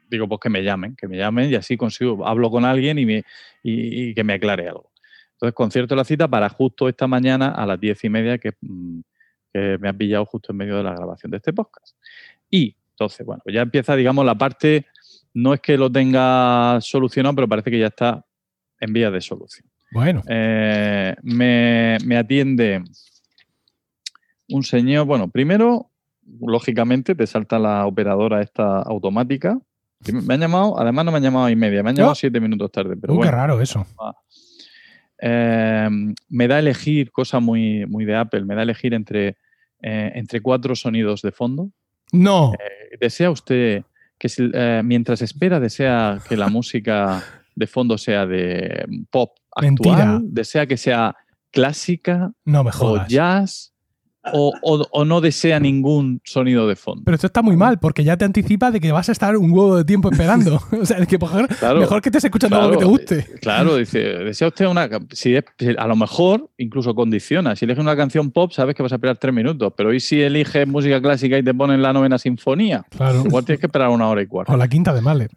digo, 0.10 0.28
pues 0.28 0.40
que 0.42 0.50
me 0.50 0.64
llamen, 0.64 0.96
que 0.96 1.08
me 1.08 1.16
llamen 1.16 1.52
y 1.52 1.54
así 1.54 1.78
consigo, 1.78 2.28
hablo 2.28 2.50
con 2.50 2.66
alguien 2.66 2.98
y, 2.98 3.06
me, 3.06 3.24
y, 3.62 4.10
y 4.10 4.16
que 4.16 4.24
me 4.24 4.34
aclare 4.34 4.68
algo. 4.68 4.90
Entonces 5.34 5.54
concierto 5.54 5.96
la 5.96 6.04
cita 6.04 6.28
para 6.28 6.50
justo 6.50 6.90
esta 6.90 7.06
mañana 7.06 7.50
a 7.50 7.68
las 7.68 7.80
diez 7.80 8.04
y 8.04 8.10
media 8.10 8.40
que, 8.40 8.54
mm, 8.60 9.00
que 9.54 9.78
me 9.80 9.90
ha 9.90 9.94
pillado 9.94 10.26
justo 10.26 10.52
en 10.54 10.58
medio 10.58 10.78
de 10.78 10.84
la 10.86 10.96
grabación 10.96 11.30
de 11.30 11.38
este 11.38 11.54
podcast. 11.54 11.96
Y 12.50 12.76
entonces, 12.94 13.24
bueno, 13.28 13.44
ya 13.46 13.62
empieza, 13.62 13.96
digamos, 13.96 14.26
la 14.26 14.34
parte 14.36 14.88
no 15.36 15.54
es 15.54 15.60
que 15.60 15.78
lo 15.78 15.92
tenga 15.92 16.80
solucionado, 16.82 17.36
pero 17.36 17.48
parece 17.48 17.70
que 17.70 17.78
ya 17.78 17.88
está 17.88 18.26
en 18.80 18.92
vías 18.92 19.14
de 19.14 19.22
solución. 19.22 19.70
Bueno, 19.92 20.24
Eh, 20.28 21.16
me, 21.22 22.00
me 22.04 22.18
atiende 22.18 22.82
un 24.50 24.64
señor, 24.64 25.06
bueno, 25.06 25.28
primero, 25.30 25.90
lógicamente, 26.42 27.16
te 27.16 27.28
salta 27.28 27.60
la 27.60 27.86
operadora 27.86 28.42
esta 28.42 28.82
automática. 28.82 29.60
Me 30.12 30.36
han 30.36 30.40
llamado, 30.42 30.80
además 30.80 31.06
no 31.06 31.12
me 31.12 31.18
han 31.18 31.24
llamado 31.24 31.46
a 31.46 31.52
y 31.52 31.56
media, 31.56 31.82
me 31.84 31.90
han 31.90 31.96
llamado 31.96 32.12
No. 32.12 32.16
siete 32.16 32.40
minutos 32.40 32.72
tarde, 32.72 32.96
pero 32.96 33.14
uh, 33.14 33.16
qué 33.16 33.18
bueno. 33.18 33.32
raro 33.32 33.62
eso. 33.62 33.86
Eh, 35.20 35.90
me 36.30 36.48
da 36.48 36.56
a 36.58 36.60
elegir, 36.60 37.12
cosa 37.12 37.40
muy, 37.40 37.86
muy 37.88 38.06
de 38.06 38.16
Apple, 38.16 38.42
me 38.46 38.54
da 38.54 38.62
a 38.62 38.64
elegir 38.64 38.94
entre, 38.94 39.38
eh, 39.82 40.12
entre 40.16 40.42
cuatro 40.42 40.76
sonidos 40.76 41.22
de 41.22 41.32
fondo. 41.32 41.72
No, 42.12 42.54
Eh, 42.54 42.98
¿Desea 43.00 43.32
usted 43.32 43.84
que 44.18 44.30
si- 44.30 44.50
eh, 44.54 44.82
mientras 44.84 45.22
espera, 45.22 45.60
desea 45.60 46.20
que 46.28 46.38
la 46.38 46.48
música 46.50 47.24
de 47.56 47.68
fondo 47.68 47.98
sea 47.98 48.26
de 48.26 48.86
pop 49.10 49.32
actual? 49.56 49.72
Mentira. 49.72 50.20
¿Desea 50.24 50.66
que 50.68 50.78
sea 50.78 51.16
clásica 51.52 52.32
no 52.46 52.64
me 52.64 52.70
o 52.70 52.74
jodas. 52.74 53.08
jazz? 53.08 53.74
O, 54.34 54.54
o- 54.62 54.88
o 54.92 55.06
no 55.06 55.22
desea 55.22 55.60
ningún 55.60 56.22
sonido 56.24 56.68
de 56.68 56.76
fondo? 56.76 57.04
Pero 57.06 57.16
esto 57.16 57.28
está 57.28 57.42
muy 57.42 57.56
mal, 57.56 57.80
porque 57.80 58.04
ya 58.04 58.18
te 58.18 58.26
anticipa 58.26 58.72
de 58.72 58.80
que 58.80 58.92
vas 58.92 59.10
a 59.10 59.12
estar 59.12 59.36
un 59.38 59.52
huevo 59.52 59.78
de 59.78 59.86
tiempo 59.86 60.12
esperando. 60.12 60.62
o 60.82 60.86
sea, 60.86 60.98
es 60.98 61.08
que 61.08 61.18
mejor, 61.18 61.48
Claro, 61.48 61.80
mejor 61.80 62.02
que 62.02 62.10
estés 62.10 62.24
escuchando 62.26 62.58
algo 62.58 62.72
que 62.72 62.78
te 62.78 62.84
claro, 62.84 62.90
guste. 62.90 63.40
Claro, 63.42 63.76
dice, 63.78 64.00
desea 64.00 64.48
usted 64.50 64.66
una... 64.68 64.90
Si 65.12 65.36
es- 65.36 65.44
a 65.78 65.88
lo 65.88 65.96
mejor 65.96 66.50
incluso 66.58 66.94
condiciona. 66.96 67.56
Si 67.56 67.66
eliges 67.66 67.82
una 67.82 67.96
canción 67.96 68.32
pop, 68.32 68.52
sabes 68.52 68.76
que 68.76 68.84
vas 68.84 68.92
a 68.92 68.96
esperar 68.96 69.18
tres 69.18 69.34
minutos. 69.34 69.74
Pero 69.78 69.94
¿y 69.94 70.00
si 70.00 70.22
eliges 70.22 70.68
música 70.68 71.02
clásica 71.02 71.38
y 71.38 71.44
te 71.44 71.54
ponen 71.54 71.82
la 71.82 71.94
novena 71.94 72.18
sinfonía? 72.18 72.86
Claro. 72.90 73.24
Igual 73.26 73.46
tienes 73.46 73.60
que 73.60 73.68
esperar 73.68 73.90
una 73.90 74.08
hora 74.08 74.22
y 74.22 74.28
cuarto. 74.28 74.52
O 74.54 74.58
la 74.58 74.68
quinta 74.68 74.94
de 74.94 75.02
Mahler. 75.02 75.30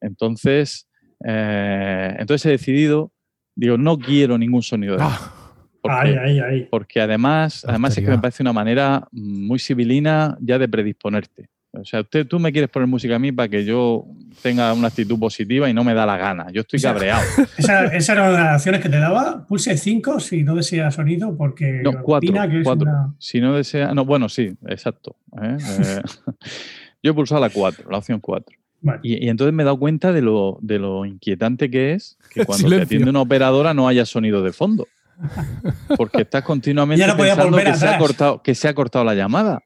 Entonces, 0.00 0.86
eh, 1.26 2.14
entonces 2.18 2.46
he 2.46 2.50
decidido, 2.50 3.12
digo, 3.54 3.78
no 3.78 3.98
quiero 3.98 4.36
ningún 4.38 4.62
sonido 4.62 4.96
de 4.96 5.02
Ah, 5.02 5.18
porque, 6.70 7.00
además, 7.00 7.64
además 7.66 7.96
es 7.96 8.04
que 8.04 8.10
me 8.10 8.18
parece 8.18 8.42
una 8.42 8.52
manera 8.52 9.06
muy 9.12 9.58
civilina 9.58 10.36
ya 10.40 10.58
de 10.58 10.68
predisponerte. 10.68 11.48
O 11.72 11.84
sea, 11.84 12.00
usted, 12.00 12.26
tú 12.26 12.38
me 12.38 12.52
quieres 12.52 12.70
poner 12.70 12.88
música 12.88 13.16
a 13.16 13.18
mí 13.18 13.32
para 13.32 13.48
que 13.48 13.64
yo 13.64 14.06
tenga 14.42 14.72
una 14.72 14.88
actitud 14.88 15.18
positiva 15.18 15.68
y 15.68 15.74
no 15.74 15.84
me 15.84 15.92
da 15.92 16.06
la 16.06 16.16
gana. 16.16 16.46
Yo 16.50 16.62
estoy 16.62 16.78
O 16.78 16.80
sea, 16.80 16.92
cabreado. 16.92 17.22
Esa, 17.58 17.84
esas 17.86 18.16
eran 18.16 18.32
las 18.32 18.46
acciones 18.54 18.80
que 18.80 18.88
te 18.88 18.98
daba. 18.98 19.46
Pulse 19.46 19.76
5 19.76 20.20
si 20.20 20.42
no 20.42 20.54
desea 20.54 20.90
sonido, 20.90 21.36
porque 21.36 21.80
No, 21.84 22.02
cuatro, 22.02 22.32
que 22.48 22.58
es 22.60 22.64
cuatro. 22.64 22.88
una. 22.90 23.14
Si 23.18 23.40
no 23.40 23.54
desea. 23.54 23.92
No, 23.92 24.04
bueno, 24.06 24.28
sí, 24.28 24.54
exacto. 24.66 25.16
¿eh? 25.42 25.56
Eh, 25.80 26.02
yo 27.02 27.10
he 27.10 27.14
pulsado 27.14 27.40
la 27.40 27.50
4, 27.50 27.90
la 27.90 27.98
opción 27.98 28.20
4. 28.20 28.56
Bueno, 28.80 29.00
Y, 29.02 29.26
y 29.26 29.28
entonces 29.28 29.52
me 29.52 29.62
he 29.62 29.66
dado 29.66 29.78
cuenta 29.78 30.12
de 30.12 30.22
lo, 30.22 30.58
de 30.62 30.78
lo 30.78 31.04
inquietante 31.04 31.70
que 31.70 31.92
es 31.92 32.16
que 32.30 32.44
cuando 32.46 32.68
te 32.68 32.82
atiende 32.82 33.10
una 33.10 33.20
operadora 33.20 33.74
no 33.74 33.88
haya 33.88 34.06
sonido 34.06 34.42
de 34.42 34.52
fondo. 34.52 34.86
Porque 35.96 36.22
estás 36.22 36.42
continuamente 36.42 37.00
Ya 37.06 37.12
no 37.12 37.16
podía 37.16 37.34
pensando 37.36 37.58
que 37.58 37.74
se, 37.74 37.86
ha 37.88 37.98
cortado, 37.98 38.42
que 38.42 38.54
se 38.54 38.68
ha 38.68 38.74
cortado 38.74 39.04
la 39.04 39.14
llamada. 39.14 39.60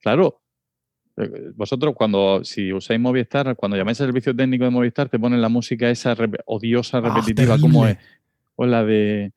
Claro. 0.00 0.40
Eh, 1.16 1.50
Vosotros 1.54 1.94
cuando, 1.96 2.42
si 2.44 2.72
usáis 2.72 3.00
Movistar, 3.00 3.54
cuando 3.56 3.76
llamáis 3.76 4.00
al 4.00 4.08
servicio 4.08 4.34
técnico 4.34 4.64
de 4.64 4.70
Movistar, 4.70 5.08
te 5.08 5.18
ponen 5.18 5.40
la 5.40 5.48
música 5.48 5.88
esa 5.90 6.14
rep- 6.16 6.42
odiosa, 6.46 6.98
Ah, 6.98 7.00
repetitiva, 7.02 7.58
como 7.58 7.86
es. 7.86 7.98
O 8.56 8.66
la 8.66 8.84
de... 8.84 9.32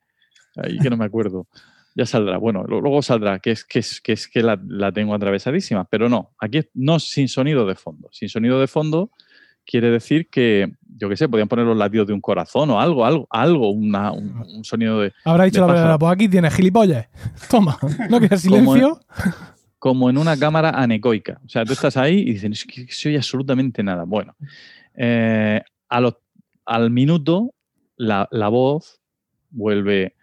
Ahí 0.56 0.78
que 0.78 0.90
no 0.90 0.96
me 0.96 1.04
acuerdo. 1.04 1.46
Ya 1.94 2.06
saldrá. 2.06 2.38
Bueno, 2.38 2.64
luego 2.64 3.02
saldrá, 3.02 3.38
que 3.40 3.50
es 3.52 3.64
que, 3.64 3.80
es, 3.80 4.00
que, 4.00 4.12
es 4.12 4.28
que 4.28 4.42
la, 4.42 4.60
la 4.66 4.92
tengo 4.92 5.14
atravesadísima. 5.14 5.84
Pero 5.86 6.08
no, 6.08 6.32
aquí 6.40 6.60
no 6.74 6.98
sin 7.00 7.28
sonido 7.28 7.66
de 7.66 7.74
fondo. 7.74 8.08
Sin 8.12 8.28
sonido 8.28 8.60
de 8.60 8.66
fondo 8.68 9.10
quiere 9.64 9.90
decir 9.90 10.28
que, 10.28 10.72
yo 10.98 11.08
qué 11.08 11.16
sé, 11.16 11.28
podían 11.28 11.48
poner 11.48 11.64
los 11.64 11.76
latidos 11.76 12.06
de 12.08 12.12
un 12.12 12.20
corazón 12.20 12.70
o 12.70 12.80
algo, 12.80 13.04
algo, 13.06 13.26
algo, 13.30 13.70
una- 13.70 14.12
un, 14.12 14.42
un 14.56 14.64
sonido 14.64 15.00
de... 15.00 15.12
Habrá 15.24 15.44
dicho 15.44 15.60
de 15.62 15.66
la 15.68 15.72
verdad, 15.74 15.98
pues 15.98 16.12
aquí 16.12 16.28
tienes 16.28 16.54
gilipollas. 16.54 17.06
Toma, 17.50 17.78
no 18.10 18.18
quieres 18.18 18.42
Como 18.46 18.74
silencio. 18.74 19.00
como 19.78 20.10
en 20.10 20.18
una 20.18 20.36
cámara 20.36 20.70
anecoica. 20.70 21.40
O 21.44 21.48
sea, 21.48 21.64
tú 21.64 21.72
estás 21.72 21.96
ahí 21.96 22.18
y 22.20 22.32
dices, 22.32 22.50
es 22.52 22.64
que 22.64 22.86
se 22.92 23.08
oye 23.10 23.18
absolutamente 23.18 23.82
nada. 23.82 24.04
Bueno, 24.04 24.34
eh, 24.94 25.62
a 25.88 26.00
los- 26.00 26.16
al 26.66 26.90
minuto 26.90 27.54
la, 27.96 28.28
la 28.30 28.48
voz 28.48 29.00
vuelve, 29.50 30.14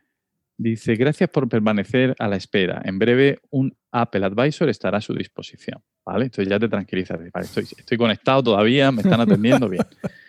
dice, 0.58 0.96
gracias 0.96 1.30
por 1.30 1.48
permanecer 1.50 2.16
a 2.20 2.28
la 2.28 2.36
espera. 2.36 2.82
En 2.86 3.00
breve 3.00 3.40
un 3.50 3.76
Apple 3.92 4.26
Advisor 4.26 4.70
estará 4.70 4.98
a 4.98 5.02
su 5.02 5.14
disposición. 5.14 5.82
¿Vale? 6.06 6.26
Entonces 6.26 6.48
ya 6.48 6.60
te 6.60 6.70
tranquilizas. 6.70 7.18
Vale, 7.34 7.46
estoy, 7.48 7.64
estoy 7.64 7.98
conectado 7.98 8.44
todavía, 8.44 8.92
me 8.92 9.02
están 9.02 9.22
atendiendo 9.22 9.68
bien. 9.68 9.84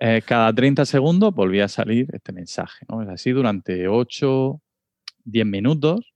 Eh, 0.00 0.22
cada 0.24 0.52
30 0.52 0.84
segundos 0.84 1.34
volvía 1.34 1.64
a 1.64 1.68
salir 1.68 2.08
este 2.12 2.32
mensaje. 2.32 2.86
así 3.08 3.30
durante 3.30 3.88
8, 3.88 4.60
10 5.24 5.46
minutos. 5.46 6.14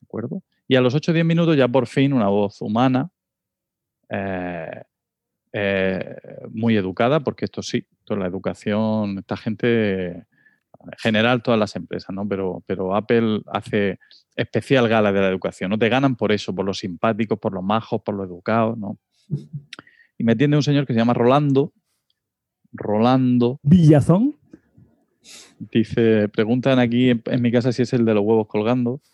¿De 0.00 0.06
acuerdo? 0.06 0.42
Y 0.68 0.76
a 0.76 0.80
los 0.80 0.94
8 0.94 1.10
o 1.10 1.14
10 1.14 1.26
minutos 1.26 1.56
ya 1.56 1.68
por 1.68 1.86
fin 1.86 2.12
una 2.12 2.28
voz 2.28 2.62
humana, 2.62 3.10
eh, 4.08 4.82
eh, 5.52 6.16
muy 6.50 6.76
educada, 6.76 7.20
porque 7.20 7.44
esto 7.44 7.62
sí, 7.62 7.86
toda 8.04 8.20
la 8.20 8.26
educación, 8.26 9.18
esta 9.18 9.36
gente, 9.36 10.06
en 10.10 10.26
general 10.98 11.42
todas 11.42 11.58
las 11.60 11.76
empresas, 11.76 12.14
¿no? 12.14 12.26
Pero, 12.28 12.62
pero 12.66 12.94
Apple 12.94 13.42
hace 13.46 13.98
especial 14.36 14.88
gala 14.88 15.12
de 15.12 15.20
la 15.20 15.28
educación. 15.28 15.70
No 15.70 15.78
te 15.78 15.88
ganan 15.88 16.16
por 16.16 16.32
eso, 16.32 16.54
por 16.54 16.64
los 16.64 16.78
simpáticos, 16.78 17.38
por 17.38 17.52
los 17.52 17.62
majos, 17.62 18.02
por 18.02 18.14
los 18.14 18.26
educados, 18.26 18.78
¿no? 18.78 18.98
Y 20.16 20.24
me 20.24 20.32
atiende 20.32 20.56
un 20.56 20.62
señor 20.62 20.86
que 20.86 20.92
se 20.92 20.98
llama 20.98 21.14
Rolando. 21.14 21.72
Rolando 22.74 23.58
Villazón. 23.62 24.34
dice, 25.72 26.28
preguntan 26.28 26.78
aquí 26.78 27.10
en, 27.10 27.22
en 27.26 27.40
mi 27.42 27.50
casa 27.50 27.72
si 27.72 27.82
es 27.82 27.92
el 27.94 28.04
de 28.04 28.14
los 28.14 28.22
huevos 28.24 28.46
colgando. 28.46 29.00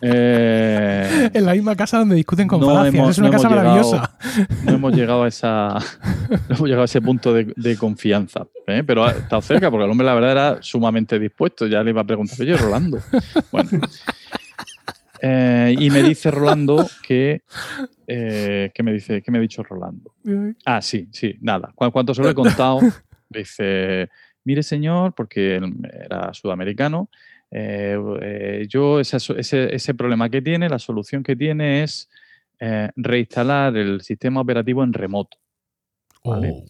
Eh, 0.00 1.30
En 1.34 1.44
la 1.44 1.52
misma 1.54 1.74
casa 1.74 1.98
donde 1.98 2.14
discuten 2.14 2.46
con 2.46 2.60
No 2.60 2.66
falacias. 2.68 2.94
hemos- 2.94 3.10
es 3.10 3.18
una 3.18 3.28
no 3.28 3.32
casa 3.32 3.48
llegado- 3.48 3.68
maravillosa. 3.68 4.16
no 4.64 4.72
hemos 4.72 4.92
llegado 4.94 5.22
a 5.24 5.28
esa 5.28 5.68
no 6.48 6.54
hemos 6.54 6.62
llegado 6.68 6.82
a 6.82 6.84
ese 6.84 7.00
punto 7.00 7.32
de, 7.32 7.52
de 7.56 7.76
confianza 7.76 8.46
¿eh? 8.68 8.82
pero 8.86 9.04
ha 9.04 9.10
estado 9.12 9.42
cerca 9.42 9.70
porque 9.70 9.84
el 9.86 9.90
hombre 9.90 10.06
la 10.06 10.14
verdad 10.14 10.30
era 10.32 10.58
sumamente 10.62 11.18
dispuesto 11.18 11.66
ya 11.66 11.82
le 11.82 11.90
iba 11.90 12.00
a 12.02 12.04
preguntar 12.06 12.36
oye 12.40 12.56
Rolando 12.56 12.98
bueno 13.50 13.70
Eh, 15.20 15.74
y 15.78 15.90
me 15.90 16.02
dice 16.02 16.30
Rolando 16.30 16.86
que 17.06 17.42
eh, 18.06 18.70
¿qué 18.74 18.82
me 18.82 18.92
dice 18.92 19.20
qué 19.22 19.30
me 19.30 19.38
ha 19.38 19.40
dicho 19.40 19.62
Rolando 19.62 20.14
ah 20.64 20.80
sí 20.80 21.08
sí 21.12 21.34
nada 21.40 21.72
Cu- 21.74 21.90
cuanto 21.90 22.14
se 22.14 22.22
lo 22.22 22.30
he 22.30 22.34
contado 22.34 22.80
dice 23.28 24.08
mire 24.44 24.62
señor 24.62 25.14
porque 25.14 25.56
él 25.56 25.72
era 26.04 26.32
sudamericano 26.32 27.10
eh, 27.50 27.96
eh, 28.22 28.66
yo 28.68 29.00
esa- 29.00 29.16
ese, 29.36 29.74
ese 29.74 29.94
problema 29.94 30.28
que 30.30 30.40
tiene 30.42 30.68
la 30.68 30.78
solución 30.78 31.22
que 31.22 31.34
tiene 31.36 31.82
es 31.82 32.08
reinstalar 32.96 33.76
el 33.76 34.00
sistema 34.00 34.40
operativo 34.40 34.82
en 34.82 34.92
remoto, 34.92 35.38
Vale. 36.24 36.50
Oh. 36.52 36.64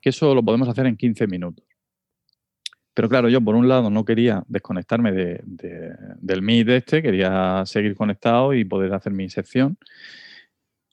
que 0.00 0.08
eso 0.10 0.34
lo 0.34 0.42
podemos 0.42 0.68
hacer 0.68 0.86
en 0.86 0.96
15 0.96 1.26
minutos. 1.28 1.64
Pero 2.98 3.08
claro, 3.08 3.28
yo 3.28 3.40
por 3.40 3.54
un 3.54 3.68
lado 3.68 3.90
no 3.90 4.04
quería 4.04 4.42
desconectarme 4.48 5.12
de- 5.12 5.40
de- 5.44 5.94
del 6.20 6.42
Meet 6.42 6.68
este, 6.70 7.00
quería 7.00 7.62
seguir 7.64 7.94
conectado 7.94 8.52
y 8.54 8.64
poder 8.64 8.92
hacer 8.92 9.12
mi 9.12 9.28
sección. 9.30 9.78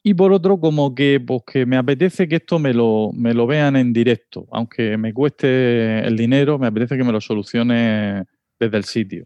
Y 0.03 0.14
por 0.14 0.32
otro, 0.32 0.60
como 0.60 0.94
que, 0.94 1.19
pues, 1.19 1.41
que 1.52 1.65
me 1.65 1.77
apetece 1.77 2.27
que 2.27 2.36
esto 2.36 2.60
me 2.60 2.76
lo, 2.76 3.10
me 3.11 3.34
lo 3.34 3.48
vean 3.48 3.76
en 3.76 3.91
directo, 3.91 4.45
aunque 4.52 4.98
me 4.98 5.15
cueste 5.15 6.06
el 6.06 6.15
dinero, 6.15 6.60
me 6.60 6.68
apetece 6.68 6.95
que 6.95 7.03
me 7.03 7.11
lo 7.11 7.19
solucione 7.19 8.26
desde 8.60 8.77
el 8.77 8.84
sitio. 8.84 9.26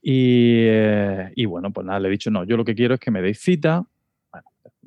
Y, 0.00 0.58
eh, 0.60 1.32
bueno, 1.48 1.72
pues 1.72 1.84
nada, 1.88 1.98
le 1.98 2.06
he 2.06 2.12
dicho, 2.12 2.30
no, 2.30 2.44
yo 2.44 2.56
lo 2.56 2.64
que 2.64 2.76
quiero 2.76 2.94
es 2.94 3.00
que 3.00 3.10
me 3.10 3.20
deis 3.20 3.40
cita. 3.40 3.84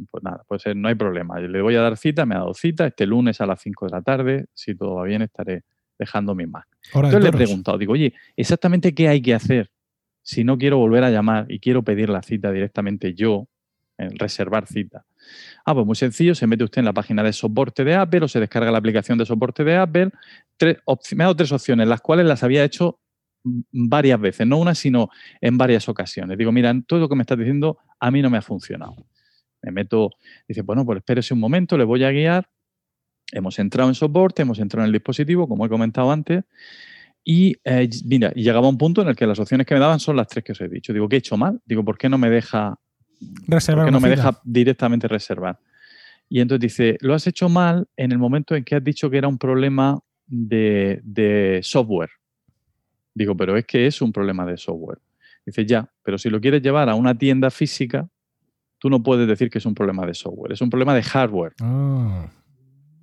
Pues 0.10 0.24
nada, 0.24 0.42
pues 0.48 0.66
eh, 0.68 0.74
no 0.74 0.88
hay 0.88 0.96
problema. 0.96 1.38
Le 1.38 1.62
voy 1.62 1.76
a 1.76 1.82
dar 1.82 1.98
cita, 1.98 2.26
me 2.26 2.36
ha 2.36 2.40
dado 2.40 2.54
cita, 2.54 2.88
este 2.88 3.06
lunes 3.06 3.42
a 3.42 3.46
las 3.46 3.62
5 3.62 3.88
de 3.88 3.92
la 3.92 4.02
tarde, 4.02 4.46
si 4.54 4.74
todo 4.74 4.96
va 4.96 5.04
bien, 5.04 5.22
estaré 5.22 5.64
dejando 6.00 6.34
mi 6.34 6.48
Mac. 6.48 6.66
Entonces 6.94 7.22
le 7.22 7.30
he 7.30 7.34
preguntado, 7.34 7.78
digo, 7.78 7.94
oye, 7.94 8.14
exactamente 8.36 8.96
qué 8.96 9.10
hay 9.10 9.22
que 9.22 9.36
hacer 9.36 9.70
si 10.24 10.44
no 10.44 10.58
quiero 10.58 10.78
volver 10.78 11.04
a 11.04 11.12
llamar 11.12 11.46
y 11.50 11.60
quiero 11.60 11.84
pedir 11.84 12.10
la 12.10 12.24
cita 12.24 12.52
directamente 12.52 13.14
yo, 13.14 13.48
en 13.98 14.18
reservar 14.18 14.66
cita. 14.66 15.06
Ah, 15.66 15.74
pues 15.74 15.86
muy 15.86 15.96
sencillo, 15.96 16.34
se 16.34 16.48
mete 16.48 16.64
usted 16.64 16.80
en 16.80 16.86
la 16.86 16.94
página 16.94 17.22
de 17.22 17.34
soporte 17.34 17.84
de 17.84 17.96
Apple 17.96 18.22
o 18.24 18.28
se 18.28 18.40
descarga 18.40 18.72
la 18.72 18.78
aplicación 18.78 19.18
de 19.18 19.26
soporte 19.26 19.64
de 19.64 19.76
Apple. 19.76 20.12
Tres 20.58 20.78
me 21.16 21.24
ha 21.24 21.26
dado 21.26 21.36
tres 21.36 21.52
opciones, 21.52 21.88
las 21.88 22.02
cuales 22.02 22.26
las 22.26 22.42
había 22.44 22.64
hecho 22.64 23.00
varias 23.44 24.20
veces, 24.20 24.48
no 24.48 24.58
una, 24.58 24.76
sino 24.76 25.10
en 25.42 25.58
varias 25.58 25.90
ocasiones. 25.90 26.38
Digo, 26.38 26.52
mira, 26.52 26.74
todo 26.88 27.00
lo 27.00 27.10
que 27.10 27.16
me 27.16 27.22
estás 27.22 27.38
diciendo 27.38 27.78
a 28.00 28.10
mí 28.12 28.22
no 28.22 28.30
me 28.30 28.38
ha 28.38 28.42
funcionado. 28.42 28.96
Me 29.62 29.72
meto, 29.72 30.12
dice, 30.48 30.62
bueno, 30.62 30.86
pues 30.86 30.98
espérese 30.98 31.34
un 31.34 31.40
momento, 31.40 31.78
le 31.78 31.84
voy 31.84 32.04
a 32.04 32.12
guiar. 32.12 32.50
Hemos 33.32 33.60
entrado 33.60 33.90
en 33.90 33.96
soporte, 33.96 34.42
hemos 34.42 34.60
entrado 34.60 34.84
en 34.84 34.88
el 34.88 34.94
dispositivo, 34.94 35.48
como 35.48 35.66
he 35.66 35.70
comentado 35.70 36.12
antes, 36.12 36.44
y 37.24 37.58
eh, 37.64 37.90
mira, 38.06 38.32
llegaba 38.32 38.68
un 38.68 38.78
punto 38.78 39.02
en 39.02 39.10
el 39.10 39.16
que 39.16 39.28
las 39.28 39.40
opciones 39.40 39.68
que 39.68 39.74
me 39.74 39.80
daban 39.80 40.00
son 40.00 40.16
las 40.16 40.28
tres 40.28 40.44
que 40.44 40.54
os 40.54 40.62
he 40.62 40.68
dicho. 40.68 40.94
Digo, 40.94 41.08
¿qué 41.08 41.18
he 41.18 41.20
hecho 41.20 41.38
mal? 41.38 41.60
Digo, 41.66 41.84
¿por 41.84 41.98
qué 41.98 42.10
no 42.10 42.18
me 42.18 42.30
deja, 42.30 42.80
Reservar 43.48 43.86
por 43.86 43.90
qué 43.90 43.92
no 43.92 44.00
me 44.00 44.10
deja 44.10 44.40
directamente 44.44 45.08
reservar? 45.08 45.60
Y 46.28 46.40
entonces 46.40 46.62
dice, 46.62 46.98
lo 47.02 47.14
has 47.14 47.28
hecho 47.28 47.50
mal 47.50 47.88
en 47.98 48.12
el 48.12 48.18
momento 48.18 48.56
en 48.56 48.64
que 48.64 48.76
has 48.76 48.84
dicho 48.84 49.10
que 49.10 49.18
era 49.18 49.28
un 49.28 49.38
problema 49.38 50.00
de, 50.26 51.02
de 51.04 51.60
software. 51.64 52.12
Digo, 53.14 53.36
pero 53.36 53.58
es 53.58 53.66
que 53.66 53.88
es 53.88 54.02
un 54.02 54.14
problema 54.14 54.46
de 54.46 54.58
software. 54.58 55.00
Dice, 55.46 55.66
ya, 55.66 55.92
pero 56.04 56.18
si 56.18 56.30
lo 56.30 56.40
quieres 56.40 56.62
llevar 56.62 56.90
a 56.90 56.96
una 56.96 57.18
tienda 57.18 57.50
física, 57.50 58.08
tú 58.78 58.90
no 58.90 59.04
puedes 59.04 59.28
decir 59.28 59.50
que 59.50 59.58
es 59.58 59.66
un 59.66 59.76
problema 59.76 60.06
de 60.06 60.14
software, 60.14 60.54
es 60.54 60.62
un 60.62 60.70
problema 60.70 60.94
de 60.94 61.04
hardware. 61.04 61.54
Ah. 61.62 62.28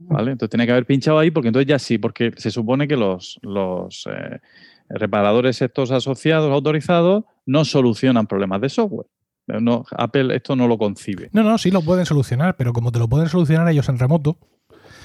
¿Vale? 0.08 0.32
Entonces 0.32 0.50
tenía 0.50 0.66
que 0.66 0.72
haber 0.72 0.86
pinchado 0.86 1.18
ahí 1.18 1.30
porque 1.30 1.48
entonces 1.48 1.68
ya 1.68 1.78
sí, 1.78 1.98
porque 1.98 2.32
se 2.36 2.50
supone 2.50 2.86
que 2.86 2.96
los, 2.96 3.38
los 3.42 4.06
eh, 4.10 4.40
reparadores 4.88 5.60
estos 5.62 5.90
asociados, 5.90 6.52
autorizados, 6.52 7.24
no 7.44 7.64
solucionan 7.64 8.26
problemas 8.26 8.60
de 8.60 8.68
software. 8.68 9.06
No, 9.46 9.84
Apple 9.96 10.34
esto 10.34 10.56
no 10.56 10.66
lo 10.66 10.76
concibe. 10.76 11.30
No, 11.32 11.42
no, 11.44 11.56
sí 11.58 11.70
lo 11.70 11.80
pueden 11.82 12.04
solucionar, 12.04 12.56
pero 12.56 12.72
como 12.72 12.90
te 12.90 12.98
lo 12.98 13.08
pueden 13.08 13.28
solucionar 13.28 13.68
ellos 13.68 13.88
en 13.88 13.98
remoto, 13.98 14.38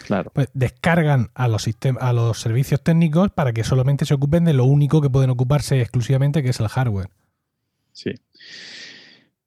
Claro. 0.07 0.31
pues 0.33 0.49
descargan 0.53 1.29
a 1.35 1.47
los, 1.47 1.69
a 1.99 2.13
los 2.13 2.39
servicios 2.41 2.81
técnicos 2.83 3.31
para 3.31 3.53
que 3.53 3.63
solamente 3.63 4.05
se 4.05 4.15
ocupen 4.15 4.43
de 4.45 4.53
lo 4.53 4.65
único 4.65 4.99
que 5.01 5.09
pueden 5.11 5.29
ocuparse 5.29 5.79
exclusivamente, 5.79 6.41
que 6.41 6.49
es 6.49 6.59
el 6.59 6.67
hardware. 6.69 7.09
Sí. 7.93 8.11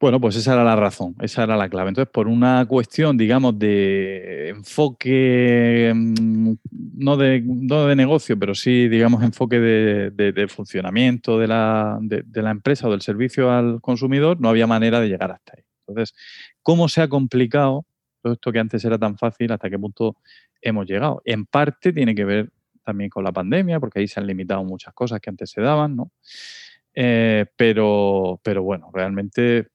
Bueno, 0.05 0.21
pues 0.21 0.37
esa 0.37 0.53
era 0.53 0.65
la 0.65 0.77
razón, 0.77 1.15
esa 1.23 1.45
era 1.45 1.57
la 1.57 1.71
clave. 1.71 1.89
Entonces, 1.89 2.13
por 2.13 2.29
una 2.29 2.67
cuestión, 2.67 3.17
digamos, 3.17 3.59
de 3.59 4.51
enfoque, 4.51 5.91
mm, 5.95 6.53
no 6.99 7.17
de, 7.17 7.41
no 7.43 7.87
de 7.87 7.97
negocio, 7.97 8.39
pero 8.39 8.55
sí, 8.55 8.87
digamos, 8.91 9.23
enfoque 9.23 9.59
de, 9.61 10.11
de- 10.11 10.49
funcionamiento 10.49 11.39
de 11.39 11.47
la, 11.47 11.97
de, 12.03 12.43
la 12.43 12.51
empresa 12.51 12.87
o 12.87 12.91
del 12.91 13.01
servicio 13.01 13.51
al 13.51 13.81
consumidor, 13.81 14.39
no 14.43 14.51
había 14.51 14.67
manera 14.67 15.01
de 15.01 15.09
llegar 15.09 15.33
hasta 15.33 15.55
ahí. 15.57 15.65
Entonces, 15.89 16.15
¿cómo 16.63 16.87
se 16.91 17.01
ha 17.01 17.09
complicado 17.09 17.87
todo 18.23 18.35
esto 18.35 18.53
que 18.53 18.59
antes 18.59 18.85
era 18.85 18.99
tan 18.99 19.17
fácil? 19.17 19.53
¿Hasta 19.53 19.71
qué 19.71 19.79
punto 19.79 20.19
hemos 20.61 20.85
llegado? 20.85 21.23
En 21.25 21.47
parte 21.47 21.95
tiene 21.95 22.15
que 22.15 22.27
ver 22.27 22.51
también 22.85 23.09
con 23.09 23.25
la 23.25 23.33
pandemia, 23.33 23.81
porque 23.81 24.01
ahí 24.01 24.07
se 24.07 24.21
han 24.21 24.27
limitado 24.27 24.63
muchas 24.65 24.93
cosas 24.93 25.19
que 25.21 25.31
antes 25.31 25.49
se 25.51 25.63
daban, 25.63 25.97
¿no? 25.97 26.11
Eh, 26.95 27.47
pero, 27.57 28.39
pero 28.43 28.63
bueno, 28.63 28.91
realmente, 28.93 29.69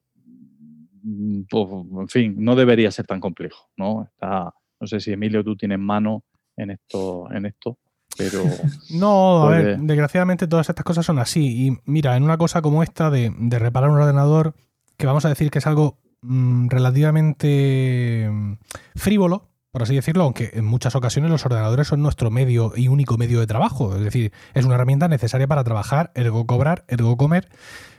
pues, 1.49 1.67
en 2.01 2.07
fin, 2.07 2.35
no 2.37 2.55
debería 2.55 2.91
ser 2.91 3.05
tan 3.05 3.19
complejo, 3.19 3.69
¿no? 3.77 4.03
Está, 4.03 4.53
no 4.79 4.87
sé 4.87 4.99
si 4.99 5.11
Emilio 5.11 5.43
tú 5.43 5.55
tienes 5.55 5.79
mano 5.79 6.23
en 6.55 6.71
esto, 6.71 7.31
en 7.31 7.45
esto, 7.45 7.77
pero 8.17 8.43
No, 8.91 9.43
a 9.43 9.49
ver, 9.49 9.79
desgraciadamente 9.79 10.47
todas 10.47 10.69
estas 10.69 10.85
cosas 10.85 11.05
son 11.05 11.19
así. 11.19 11.67
Y 11.67 11.77
mira, 11.85 12.15
en 12.17 12.23
una 12.23 12.37
cosa 12.37 12.61
como 12.61 12.83
esta 12.83 13.09
de, 13.09 13.33
de 13.37 13.59
reparar 13.59 13.89
un 13.89 13.97
ordenador, 13.97 14.55
que 14.97 15.07
vamos 15.07 15.25
a 15.25 15.29
decir 15.29 15.49
que 15.51 15.59
es 15.59 15.67
algo 15.67 15.97
mm, 16.21 16.67
relativamente 16.67 18.29
mm, 18.29 18.57
frívolo, 18.95 19.48
por 19.71 19.83
así 19.83 19.93
decirlo, 19.95 20.23
aunque 20.23 20.51
en 20.53 20.65
muchas 20.65 20.95
ocasiones 20.95 21.29
los 21.31 21.45
ordenadores 21.45 21.87
son 21.87 22.01
nuestro 22.01 22.31
medio 22.31 22.73
y 22.75 22.87
único 22.87 23.17
medio 23.17 23.39
de 23.39 23.47
trabajo. 23.47 23.95
Es 23.95 24.03
decir, 24.03 24.31
es 24.53 24.65
una 24.65 24.75
herramienta 24.75 25.07
necesaria 25.07 25.47
para 25.47 25.63
trabajar, 25.63 26.11
ergo 26.15 26.45
cobrar, 26.47 26.85
ergo 26.87 27.17
comer. 27.17 27.49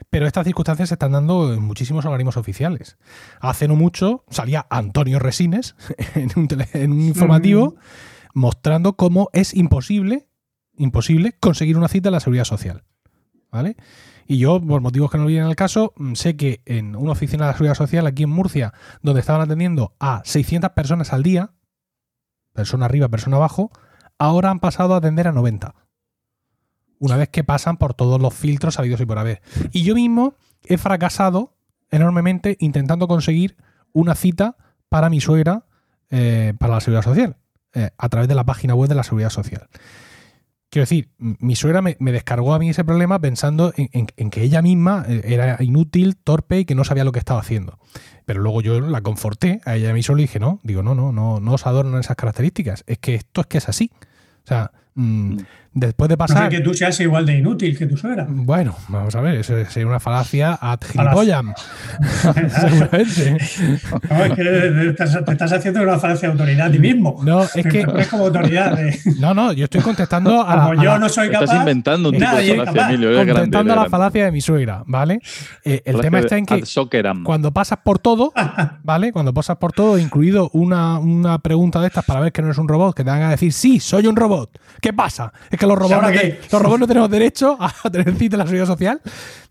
Pero 0.09 0.27
estas 0.27 0.45
circunstancias 0.45 0.89
se 0.89 0.95
están 0.95 1.13
dando 1.13 1.53
en 1.53 1.61
muchísimos 1.61 2.03
organismos 2.03 2.35
oficiales. 2.35 2.97
Hace 3.39 3.67
no 3.69 3.75
mucho 3.77 4.25
salía 4.29 4.67
Antonio 4.69 5.19
Resines 5.19 5.75
en 6.15 6.31
un, 6.35 6.47
tele- 6.49 6.67
en 6.73 6.91
un 6.91 7.01
informativo 7.01 7.75
mostrando 8.33 8.97
cómo 8.97 9.29
es 9.33 9.53
imposible, 9.53 10.27
imposible 10.75 11.33
conseguir 11.39 11.77
una 11.77 11.87
cita 11.87 12.09
en 12.09 12.13
la 12.13 12.19
seguridad 12.19 12.45
social. 12.45 12.83
¿Vale? 13.51 13.75
Y 14.27 14.37
yo, 14.37 14.61
por 14.61 14.79
motivos 14.81 15.11
que 15.11 15.17
no 15.17 15.25
vienen 15.25 15.47
al 15.47 15.57
caso, 15.57 15.93
mm, 15.97 16.13
sé 16.13 16.37
que 16.37 16.61
en 16.65 16.95
una 16.95 17.11
oficina 17.11 17.45
de 17.45 17.51
la 17.51 17.53
seguridad 17.57 17.75
social 17.75 18.07
aquí 18.07 18.23
en 18.23 18.29
Murcia, 18.29 18.73
donde 19.01 19.19
estaban 19.19 19.41
atendiendo 19.41 19.93
a 19.99 20.21
600 20.23 20.69
personas 20.71 21.11
al 21.11 21.21
día, 21.23 21.51
persona 22.53 22.85
arriba, 22.85 23.09
persona 23.09 23.37
abajo, 23.37 23.71
ahora 24.17 24.49
han 24.49 24.59
pasado 24.59 24.93
a 24.93 24.97
atender 24.97 25.27
a 25.27 25.31
90. 25.31 25.73
Una 26.99 27.17
vez 27.17 27.29
que 27.29 27.43
pasan 27.43 27.77
por 27.77 27.93
todos 27.93 28.21
los 28.21 28.33
filtros 28.33 28.77
habidos 28.77 29.01
y 29.01 29.05
por 29.05 29.17
haber. 29.17 29.41
Y 29.71 29.83
yo 29.83 29.95
mismo 29.95 30.35
he 30.63 30.77
fracasado 30.77 31.55
enormemente 31.89 32.57
intentando 32.59 33.07
conseguir 33.07 33.57
una 33.93 34.15
cita 34.15 34.55
para 34.89 35.09
mi 35.09 35.19
suegra 35.21 35.65
eh, 36.09 36.53
para 36.59 36.73
la 36.75 36.81
seguridad 36.81 37.03
social, 37.03 37.37
eh, 37.73 37.91
a 37.97 38.09
través 38.09 38.27
de 38.27 38.35
la 38.35 38.43
página 38.43 38.75
web 38.75 38.89
de 38.89 38.95
la 38.95 39.03
seguridad 39.03 39.29
social. 39.29 39.69
Quiero 40.71 40.83
decir, 40.83 41.09
mi 41.17 41.57
suegra 41.57 41.81
me, 41.81 41.97
descargó 41.99 42.53
a 42.53 42.59
mí 42.59 42.69
ese 42.69 42.85
problema 42.85 43.19
pensando 43.19 43.73
en, 43.75 44.29
que 44.29 44.41
ella 44.41 44.61
misma 44.61 45.03
eh, 45.05 45.21
era 45.25 45.57
inútil, 45.61 46.15
torpe 46.15 46.59
y 46.59 46.65
que 46.65 46.75
no 46.75 46.85
sabía 46.85 47.03
lo 47.03 47.11
que 47.11 47.19
estaba 47.19 47.41
haciendo. 47.41 47.77
Pero 48.25 48.39
luego 48.39 48.61
yo 48.61 48.79
la 48.79 49.01
conforté 49.01 49.59
a 49.65 49.75
ella 49.75 49.89
y 49.89 50.01
le 50.01 50.15
dije, 50.15 50.39
no, 50.39 50.61
digo, 50.63 50.81
no, 50.81 50.95
no, 50.95 51.11
no, 51.11 51.41
no 51.41 51.53
os 51.53 51.67
adornan 51.67 51.99
esas 51.99 52.15
características. 52.15 52.85
Es 52.87 52.99
que 52.99 53.15
esto 53.15 53.41
es 53.41 53.47
que 53.47 53.57
es 53.57 53.67
así. 53.67 53.91
O 54.45 54.47
sea, 54.47 54.71
mm, 54.95 55.39
después 55.73 56.09
de 56.09 56.17
No 56.17 56.27
sé 56.27 56.33
pasar... 56.33 56.49
que 56.49 56.59
tú 56.61 56.73
seas 56.73 56.99
igual 56.99 57.25
de 57.25 57.37
inútil 57.37 57.77
que 57.77 57.85
tu 57.85 57.95
suegra. 57.97 58.25
Bueno, 58.29 58.75
vamos 58.89 59.15
a 59.15 59.21
ver, 59.21 59.35
eso 59.35 59.53
sería 59.69 59.87
una 59.87 59.99
falacia 59.99 60.57
ad 60.61 60.79
gilipollam. 60.91 61.53
Seguramente. 62.49 63.37
No, 64.09 64.23
es 64.25 64.33
que 64.33 64.43
te 64.43 64.89
estás, 64.89 65.25
te 65.25 65.31
estás 65.31 65.53
haciendo 65.53 65.81
una 65.83 65.99
falacia 65.99 66.27
de 66.29 66.31
autoridad 66.33 66.67
a 66.67 66.71
ti 66.71 66.79
mismo. 66.79 67.19
No, 67.23 67.43
es 67.43 67.51
que. 67.51 67.85
No 67.85 67.97
es 67.97 68.07
como 68.07 68.25
autoridad. 68.25 68.77
de- 68.77 68.97
No, 69.19 69.33
no, 69.33 69.53
yo 69.53 69.65
estoy 69.65 69.81
contestando 69.81 70.45
a 70.45 70.55
la, 70.55 70.61
como 70.67 70.79
a 70.81 70.83
yo 70.83 70.91
la- 70.91 70.99
no 70.99 71.09
soy 71.09 71.27
estás 71.27 71.41
capaz. 71.49 71.55
inventando 71.59 72.09
un 72.09 72.15
tipo 72.15 72.25
de 72.27 72.31
nadie 72.33 72.51
es 72.51 72.57
falacia, 72.57 72.73
capaz. 72.73 72.89
Emilio. 72.93 73.09
Grande, 73.11 73.33
contestando 73.33 73.59
a 73.59 73.75
la 73.75 73.81
grande. 73.81 73.89
falacia 73.89 74.25
de 74.25 74.31
mi 74.31 74.41
suegra, 74.41 74.83
¿vale? 74.85 75.19
Eh, 75.63 75.81
el 75.85 76.01
tema 76.01 76.17
de 76.17 76.23
está 76.25 76.37
en 76.37 76.45
que 76.45 76.63
cuando 77.23 77.51
pasas 77.51 77.79
por 77.83 77.99
todo, 77.99 78.33
¿vale? 78.83 79.11
Cuando 79.11 79.33
pasas 79.33 79.57
por 79.57 79.71
todo, 79.73 79.97
incluido 79.97 80.49
una, 80.53 80.99
una 80.99 81.39
pregunta 81.39 81.79
de 81.81 81.87
estas 81.87 82.05
para 82.05 82.19
ver 82.19 82.31
que 82.31 82.41
no 82.41 82.47
eres 82.49 82.57
un 82.57 82.67
robot, 82.67 82.95
que 82.95 83.03
te 83.03 83.09
van 83.09 83.21
a 83.23 83.29
decir, 83.29 83.53
sí, 83.53 83.79
soy 83.79 84.07
un 84.07 84.15
robot. 84.15 84.59
¿Qué 84.81 84.93
pasa? 84.93 85.31
Es 85.49 85.59
que 85.61 85.65
los 85.67 85.77
robots, 85.77 86.01
no, 86.01 86.09
los 86.51 86.61
robots 86.61 86.79
no 86.81 86.87
tenemos 86.87 87.09
derecho 87.09 87.57
a 87.59 87.89
tener 87.89 88.13
cita 88.17 88.35
en 88.35 88.39
la 88.39 88.45
seguridad 88.45 88.65
social. 88.67 89.01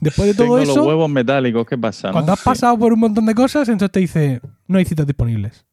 Después 0.00 0.28
de 0.28 0.34
todo 0.34 0.44
Tengo 0.44 0.58
los 0.58 0.68
eso, 0.68 0.84
huevos 0.84 1.08
metálicos, 1.10 1.66
¿qué 1.66 1.78
pasa? 1.78 2.08
no? 2.08 2.12
cuando 2.12 2.32
has 2.32 2.40
Sí. 2.40 2.44
pasado 2.44 2.78
por 2.78 2.92
un 2.92 3.00
montón 3.00 3.24
de 3.26 3.34
cosas, 3.34 3.68
entonces 3.68 3.92
te 3.92 4.00
dice, 4.00 4.40
no 4.66 4.78
hay 4.78 4.84
citas 4.84 5.06
disponibles. 5.06 5.64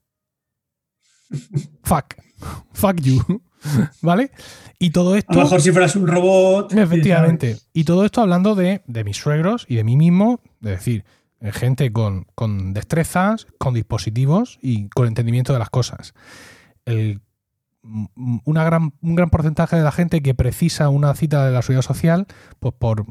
Fuck. 1.84 2.16
Fuck 2.74 3.02
you. 3.02 3.22
¿Vale? 4.02 4.32
Y 4.80 4.92
todo 4.92 5.16
esto... 5.16 5.34
A 5.34 5.36
lo 5.38 5.42
mejor 5.44 5.62
si 5.62 5.72
fueras 5.72 5.96
un 5.96 6.08
robot. 6.08 6.74
Efectivamente. 6.74 7.58
Y 7.74 7.84
todo 7.84 8.06
esto 8.06 8.22
hablando 8.22 8.56
de, 8.56 8.84
de 8.88 9.04
mis 9.04 9.18
suegros 9.18 9.66
y 9.68 9.76
de 9.76 9.84
mí 9.84 9.98
mismo, 9.98 10.40
es 10.62 10.70
decir, 10.70 11.04
eh, 11.42 11.52
gente 11.52 11.92
con, 11.92 12.28
con 12.36 12.74
destrezas, 12.74 13.48
con 13.58 13.74
dispositivos 13.74 14.60
y 14.62 14.90
con 14.90 15.08
entendimiento 15.08 15.54
de 15.54 15.60
las 15.60 15.70
cosas. 15.70 16.14
El- 16.86 17.22
gran, 17.84 18.94
un 19.02 19.16
gran 19.16 19.30
porcentaje 19.30 19.76
de 19.76 19.84
la 19.84 19.92
gente 19.92 20.22
que 20.22 20.34
precisa 20.36 20.90
una 20.90 21.14
cita 21.16 21.46
de 21.46 21.52
la 21.52 21.62
seguridad 21.62 21.82
social, 21.84 22.28
pues 22.60 22.74
por, 22.78 23.06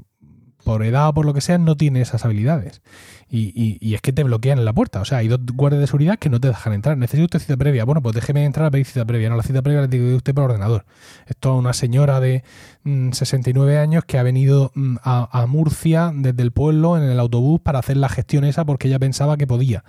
por 0.65 0.83
edad 0.85 1.09
o 1.09 1.15
por 1.15 1.25
lo 1.27 1.33
que 1.35 1.41
sea, 1.41 1.59
no 1.59 1.77
tiene 1.77 2.01
esas 2.01 2.25
habilidades. 2.25 2.83
Y, 3.29 3.53
y- 3.81 3.95
es 3.95 4.01
que 4.03 4.13
te 4.13 4.23
bloquean 4.23 4.59
en 4.59 4.65
la 4.65 4.73
puerta. 4.73 5.01
O 5.01 5.05
sea, 5.05 5.19
hay 5.19 5.29
dos 5.29 5.41
guardias 5.55 5.81
de 5.81 5.87
seguridad 5.87 6.17
que 6.19 6.29
no 6.31 6.41
te 6.41 6.49
dejan 6.49 6.73
entrar. 6.73 6.97
Necesito 6.97 7.25
usted 7.25 7.39
cita 7.41 7.57
previa. 7.57 7.85
Bueno, 7.85 8.01
pues 8.03 8.15
déjeme 8.15 8.45
entrar 8.45 8.67
a 8.67 8.71
pedir 8.71 8.87
cita 8.87 9.05
previa. 9.05 9.29
No, 9.29 9.37
la 9.37 9.43
cita 9.43 9.63
previa 9.63 9.81
la 9.83 9.89
tiene 9.89 10.15
usted 10.15 10.35
por 10.35 10.45
ordenador. 10.45 10.85
Esto 11.27 11.55
es 11.55 11.59
una 11.59 11.73
señora 11.73 12.21
de 12.21 12.45
mm, 12.85 13.13
69 13.13 13.79
años 13.79 14.05
que 14.05 14.19
ha 14.19 14.23
venido 14.23 14.71
mm, 14.75 14.97
a, 15.03 15.43
a 15.43 15.47
Murcia 15.47 16.13
desde 16.15 16.43
el 16.43 16.53
pueblo 16.53 16.97
en 16.97 17.03
el 17.05 17.19
autobús 17.19 17.61
para 17.61 17.79
hacer 17.81 17.97
la 17.97 18.09
gestión 18.09 18.45
esa 18.45 18.65
porque 18.65 18.87
ella 18.89 18.99
pensaba 19.01 19.37
que 19.37 19.47
podía. 19.47 19.83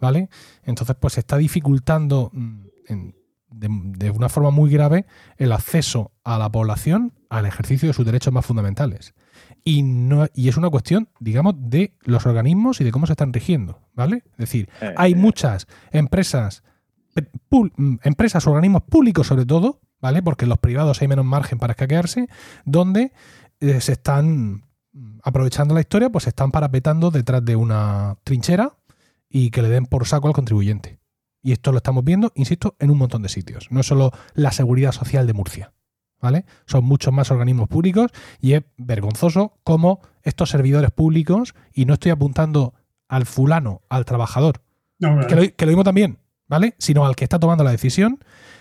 ¿Vale? 0.00 0.28
Entonces, 0.64 0.96
pues 1.00 1.14
se 1.14 1.20
está 1.20 1.36
dificultando 1.36 2.30
mm, 2.32 2.60
en- 2.88 3.14
de, 3.58 3.68
de 3.70 4.10
una 4.10 4.28
forma 4.28 4.50
muy 4.50 4.70
grave 4.70 5.06
el 5.36 5.52
acceso 5.52 6.12
a 6.24 6.38
la 6.38 6.50
población 6.50 7.12
al 7.28 7.46
ejercicio 7.46 7.88
de 7.88 7.94
sus 7.94 8.06
derechos 8.06 8.32
más 8.32 8.46
fundamentales. 8.46 9.14
Y, 9.64 9.82
no, 9.82 10.26
y 10.34 10.48
es 10.48 10.56
una 10.56 10.70
cuestión, 10.70 11.08
digamos, 11.20 11.54
de 11.56 11.94
los 12.02 12.26
organismos 12.26 12.80
y 12.80 12.84
de 12.84 12.92
cómo 12.92 13.06
se 13.06 13.14
están 13.14 13.32
rigiendo, 13.32 13.80
¿vale? 13.94 14.22
Es 14.32 14.38
decir, 14.38 14.68
Eh, 14.80 14.94
hay 14.96 15.12
eh, 15.12 15.16
muchas 15.16 15.66
empresas, 15.90 16.62
mm, 17.50 17.96
empresas, 18.02 18.46
organismos 18.46 18.82
públicos 18.82 19.26
sobre 19.26 19.46
todo, 19.46 19.80
¿vale? 20.00 20.22
Porque 20.22 20.44
en 20.44 20.50
los 20.50 20.58
privados 20.58 21.00
hay 21.00 21.08
menos 21.08 21.24
margen 21.24 21.58
para 21.58 21.72
escaquearse, 21.72 22.28
donde 22.64 23.12
eh, 23.60 23.80
se 23.80 23.92
están 23.92 24.64
mm, 24.92 25.20
aprovechando 25.22 25.74
la 25.74 25.80
historia, 25.80 26.10
pues 26.10 26.24
se 26.24 26.30
están 26.30 26.50
parapetando 26.50 27.10
detrás 27.10 27.44
de 27.44 27.56
una 27.56 28.16
trinchera 28.22 28.76
y 29.28 29.50
que 29.50 29.62
le 29.62 29.68
den 29.70 29.86
por 29.86 30.06
saco 30.06 30.28
al 30.28 30.34
contribuyente. 30.34 30.98
Y 31.44 31.52
esto 31.52 31.72
lo 31.72 31.76
estamos 31.76 32.02
viendo, 32.02 32.32
insisto, 32.34 32.74
en 32.78 32.90
un 32.90 32.96
montón 32.96 33.22
de 33.22 33.28
sitios. 33.28 33.68
No 33.70 33.80
es 33.80 33.86
solo 33.86 34.12
la 34.32 34.50
seguridad 34.50 34.92
social 34.92 35.26
de 35.26 35.34
Murcia. 35.34 35.72
¿Vale? 36.22 36.46
Son 36.64 36.84
muchos 36.84 37.12
más 37.12 37.30
organismos 37.30 37.68
públicos 37.68 38.10
y 38.40 38.54
es 38.54 38.62
vergonzoso 38.78 39.58
cómo 39.62 40.00
estos 40.22 40.48
servidores 40.48 40.90
públicos, 40.90 41.54
y 41.74 41.84
no 41.84 41.92
estoy 41.94 42.12
apuntando 42.12 42.72
al 43.08 43.26
fulano, 43.26 43.82
al 43.90 44.06
trabajador, 44.06 44.62
No, 44.98 45.26
que 45.26 45.36
lo, 45.36 45.42
que 45.54 45.66
lo 45.66 45.72
mismo 45.72 45.84
también, 45.84 46.18
¿vale? 46.48 46.76
Sino 46.78 47.04
al 47.04 47.14
que 47.14 47.24
está 47.24 47.38
tomando 47.38 47.62
la 47.62 47.72
decisión, 47.72 48.20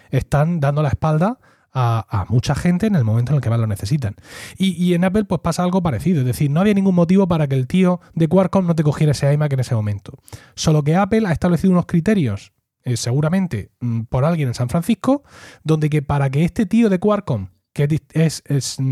están 0.10 0.60
dando 0.60 0.84
la 0.84 0.90
espalda 0.90 1.40
a, 1.72 2.06
a 2.10 2.26
mucha 2.26 2.54
gente 2.54 2.88
en 2.88 2.96
el 2.96 3.06
momento 3.06 3.32
en 3.32 3.38
el 3.38 3.42
que 3.42 3.50
más 3.50 3.62
lo 3.62 3.68
necesitan. 3.68 4.16
Y, 4.58 4.72
y 4.72 4.94
en 4.94 5.06
Apple 5.06 5.24
pues 5.24 5.40
pasa 5.40 5.64
algo 5.64 5.82
parecido, 5.82 6.20
es 6.20 6.26
decir, 6.26 6.52
no 6.52 6.60
había 6.60 6.74
ningún 6.74 6.96
motivo 6.96 7.30
para 7.30 7.48
que 7.48 7.56
el 7.56 7.68
tío 7.68 8.02
de 8.14 8.28
Qualcomm 8.28 8.68
no 8.68 8.76
te 8.76 8.84
cogiera 8.84 9.12
ese 9.14 9.32
iMac 9.32 9.54
en 9.54 9.62
ese 9.62 9.74
momento. 9.74 10.18
Solo 10.56 10.84
que 10.84 10.98
Apple 10.98 11.26
ha 11.28 11.32
establecido 11.32 11.72
unos 11.72 11.86
criterios 11.86 12.52
eh, 12.84 12.98
seguramente 12.98 13.72
mm, 13.80 14.02
por 14.04 14.26
alguien 14.26 14.50
en 14.50 14.54
San 14.54 14.70
Francisco, 14.70 15.24
donde 15.64 15.90
que 15.90 16.02
para 16.02 16.30
que 16.30 16.44
este 16.44 16.66
tío 16.66 16.90
de 16.90 17.00
Qualcomm, 17.00 17.48
que 17.74 18.02
es, 18.14 18.44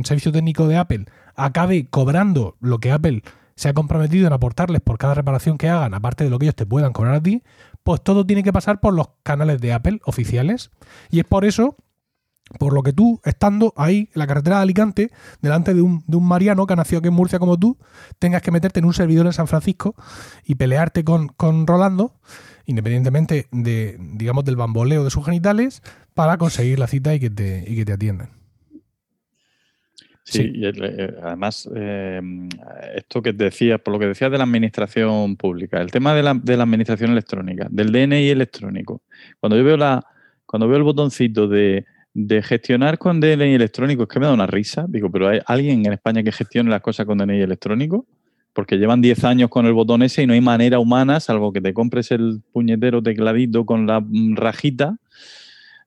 servicio 0.03 0.31
técnico 0.31 0.67
de 0.67 0.77
Apple, 0.77 1.05
acabe 1.35 1.87
cobrando 1.89 2.57
lo 2.59 2.79
que 2.79 2.91
Apple 2.91 3.23
se 3.55 3.69
ha 3.69 3.73
comprometido 3.73 4.27
en 4.27 4.33
aportarles 4.33 4.81
por 4.81 4.97
cada 4.97 5.13
reparación 5.13 5.57
que 5.57 5.69
hagan, 5.69 5.93
aparte 5.93 6.23
de 6.23 6.29
lo 6.29 6.39
que 6.39 6.45
ellos 6.45 6.55
te 6.55 6.65
puedan 6.65 6.93
cobrar 6.93 7.15
a 7.15 7.21
ti, 7.21 7.43
pues 7.83 8.01
todo 8.01 8.25
tiene 8.25 8.43
que 8.43 8.53
pasar 8.53 8.79
por 8.79 8.93
los 8.93 9.09
canales 9.23 9.59
de 9.59 9.73
Apple 9.73 9.99
oficiales. 10.05 10.71
Y 11.09 11.19
es 11.19 11.25
por 11.25 11.45
eso, 11.45 11.75
por 12.57 12.73
lo 12.73 12.81
que 12.83 12.93
tú, 12.93 13.19
estando 13.23 13.73
ahí 13.75 14.09
en 14.13 14.19
la 14.19 14.27
carretera 14.27 14.57
de 14.57 14.61
Alicante, 14.63 15.11
delante 15.41 15.73
de 15.73 15.81
un, 15.81 16.03
de 16.07 16.17
un 16.17 16.27
mariano 16.27 16.65
que 16.65 16.73
ha 16.73 16.75
nacido 16.75 16.99
aquí 16.99 17.09
en 17.09 17.13
Murcia 17.13 17.39
como 17.39 17.57
tú, 17.57 17.77
tengas 18.19 18.41
que 18.41 18.51
meterte 18.51 18.79
en 18.79 18.85
un 18.85 18.93
servidor 18.93 19.25
en 19.25 19.33
San 19.33 19.47
Francisco 19.47 19.95
y 20.45 20.55
pelearte 20.55 21.03
con, 21.03 21.27
con 21.27 21.67
Rolando, 21.67 22.15
independientemente 22.71 23.47
de, 23.51 23.97
digamos, 23.99 24.43
del 24.43 24.55
bamboleo 24.55 25.03
de 25.03 25.09
sus 25.11 25.23
genitales, 25.25 25.81
para 26.13 26.37
conseguir 26.37 26.79
la 26.79 26.87
cita 26.87 27.13
y 27.13 27.19
que 27.19 27.29
te, 27.29 27.63
y 27.67 27.75
que 27.75 27.85
te 27.85 27.93
atiendan. 27.93 28.29
Sí, 30.23 30.43
Sí. 30.43 30.51
y 30.53 30.65
el- 30.65 30.83
eh, 30.83 31.13
además, 31.23 31.67
eh, 31.75 32.21
esto 32.95 33.21
que 33.21 33.33
decías, 33.33 33.79
por 33.81 33.93
lo 33.93 33.99
que 33.99 34.05
decías 34.07 34.31
de 34.31 34.37
la 34.37 34.43
administración 34.43 35.35
pública, 35.35 35.81
el 35.81 35.91
tema 35.91 36.13
de 36.13 36.23
la, 36.23 36.33
de 36.35 36.57
la 36.57 36.63
administración 36.63 37.11
electrónica, 37.11 37.67
del 37.71 37.91
DNI 37.91 38.29
electrónico. 38.29 39.01
Cuando 39.39 39.57
yo 39.57 39.63
veo 39.63 39.77
la, 39.77 40.05
cuando 40.45 40.67
veo 40.67 40.77
el 40.77 40.83
botoncito 40.83 41.47
de, 41.47 41.85
de 42.13 42.41
gestionar 42.43 42.97
con 42.99 43.19
DNI 43.19 43.55
electrónico, 43.55 44.03
es 44.03 44.09
que 44.09 44.19
me 44.19 44.27
da 44.27 44.33
una 44.33 44.47
risa. 44.47 44.85
Digo, 44.87 45.09
pero 45.11 45.27
¿hay 45.27 45.39
alguien 45.47 45.85
en 45.85 45.93
España 45.93 46.21
que 46.23 46.31
gestione 46.31 46.69
las 46.69 46.81
cosas 46.81 47.05
con 47.05 47.17
DNI 47.17 47.41
electrónico? 47.41 48.05
Porque 48.53 48.77
llevan 48.77 49.01
10 49.01 49.23
años 49.23 49.49
con 49.49 49.65
el 49.65 49.73
botón 49.73 50.03
ese 50.03 50.23
y 50.23 50.27
no 50.27 50.33
hay 50.33 50.41
manera 50.41 50.79
humana, 50.79 51.19
salvo 51.19 51.53
que 51.53 51.61
te 51.61 51.73
compres 51.73 52.11
el 52.11 52.41
puñetero 52.51 53.01
tecladito 53.01 53.65
con 53.65 53.87
la 53.87 54.01
mm, 54.01 54.35
rajita 54.35 54.97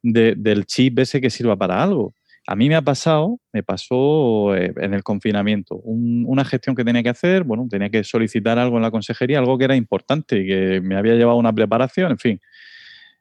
de- 0.03 0.35
del 0.37 0.67
chip 0.67 0.99
ese 0.99 1.21
que 1.21 1.31
sirva 1.31 1.57
para 1.57 1.83
algo. 1.83 2.15
A 2.47 2.57
mí 2.57 2.69
me 2.69 2.77
ha 2.77 2.83
pasado, 2.83 3.39
me 3.53 3.63
pasó 3.63 4.55
eh, 4.55 4.73
en 4.77 4.93
el 4.95 5.03
confinamiento, 5.03 5.77
un- 5.77 6.25
una 6.27 6.45
gestión 6.45 6.77
que 6.77 6.85
tenía 6.85 7.03
que 7.03 7.09
hacer, 7.09 7.45
bueno, 7.45 7.67
tenía 7.71 7.89
que 7.91 8.05
solicitar 8.05 8.59
algo 8.59 8.77
en 8.77 8.83
la 8.83 8.91
consejería, 8.91 9.39
algo 9.39 9.57
que 9.59 9.65
era 9.65 9.77
importante 9.77 10.41
y 10.41 10.47
que 10.47 10.81
me 10.83 10.97
había 10.97 11.15
llevado 11.15 11.39
una 11.39 11.53
preparación, 11.55 12.13
en 12.13 12.19
fin. 12.19 12.41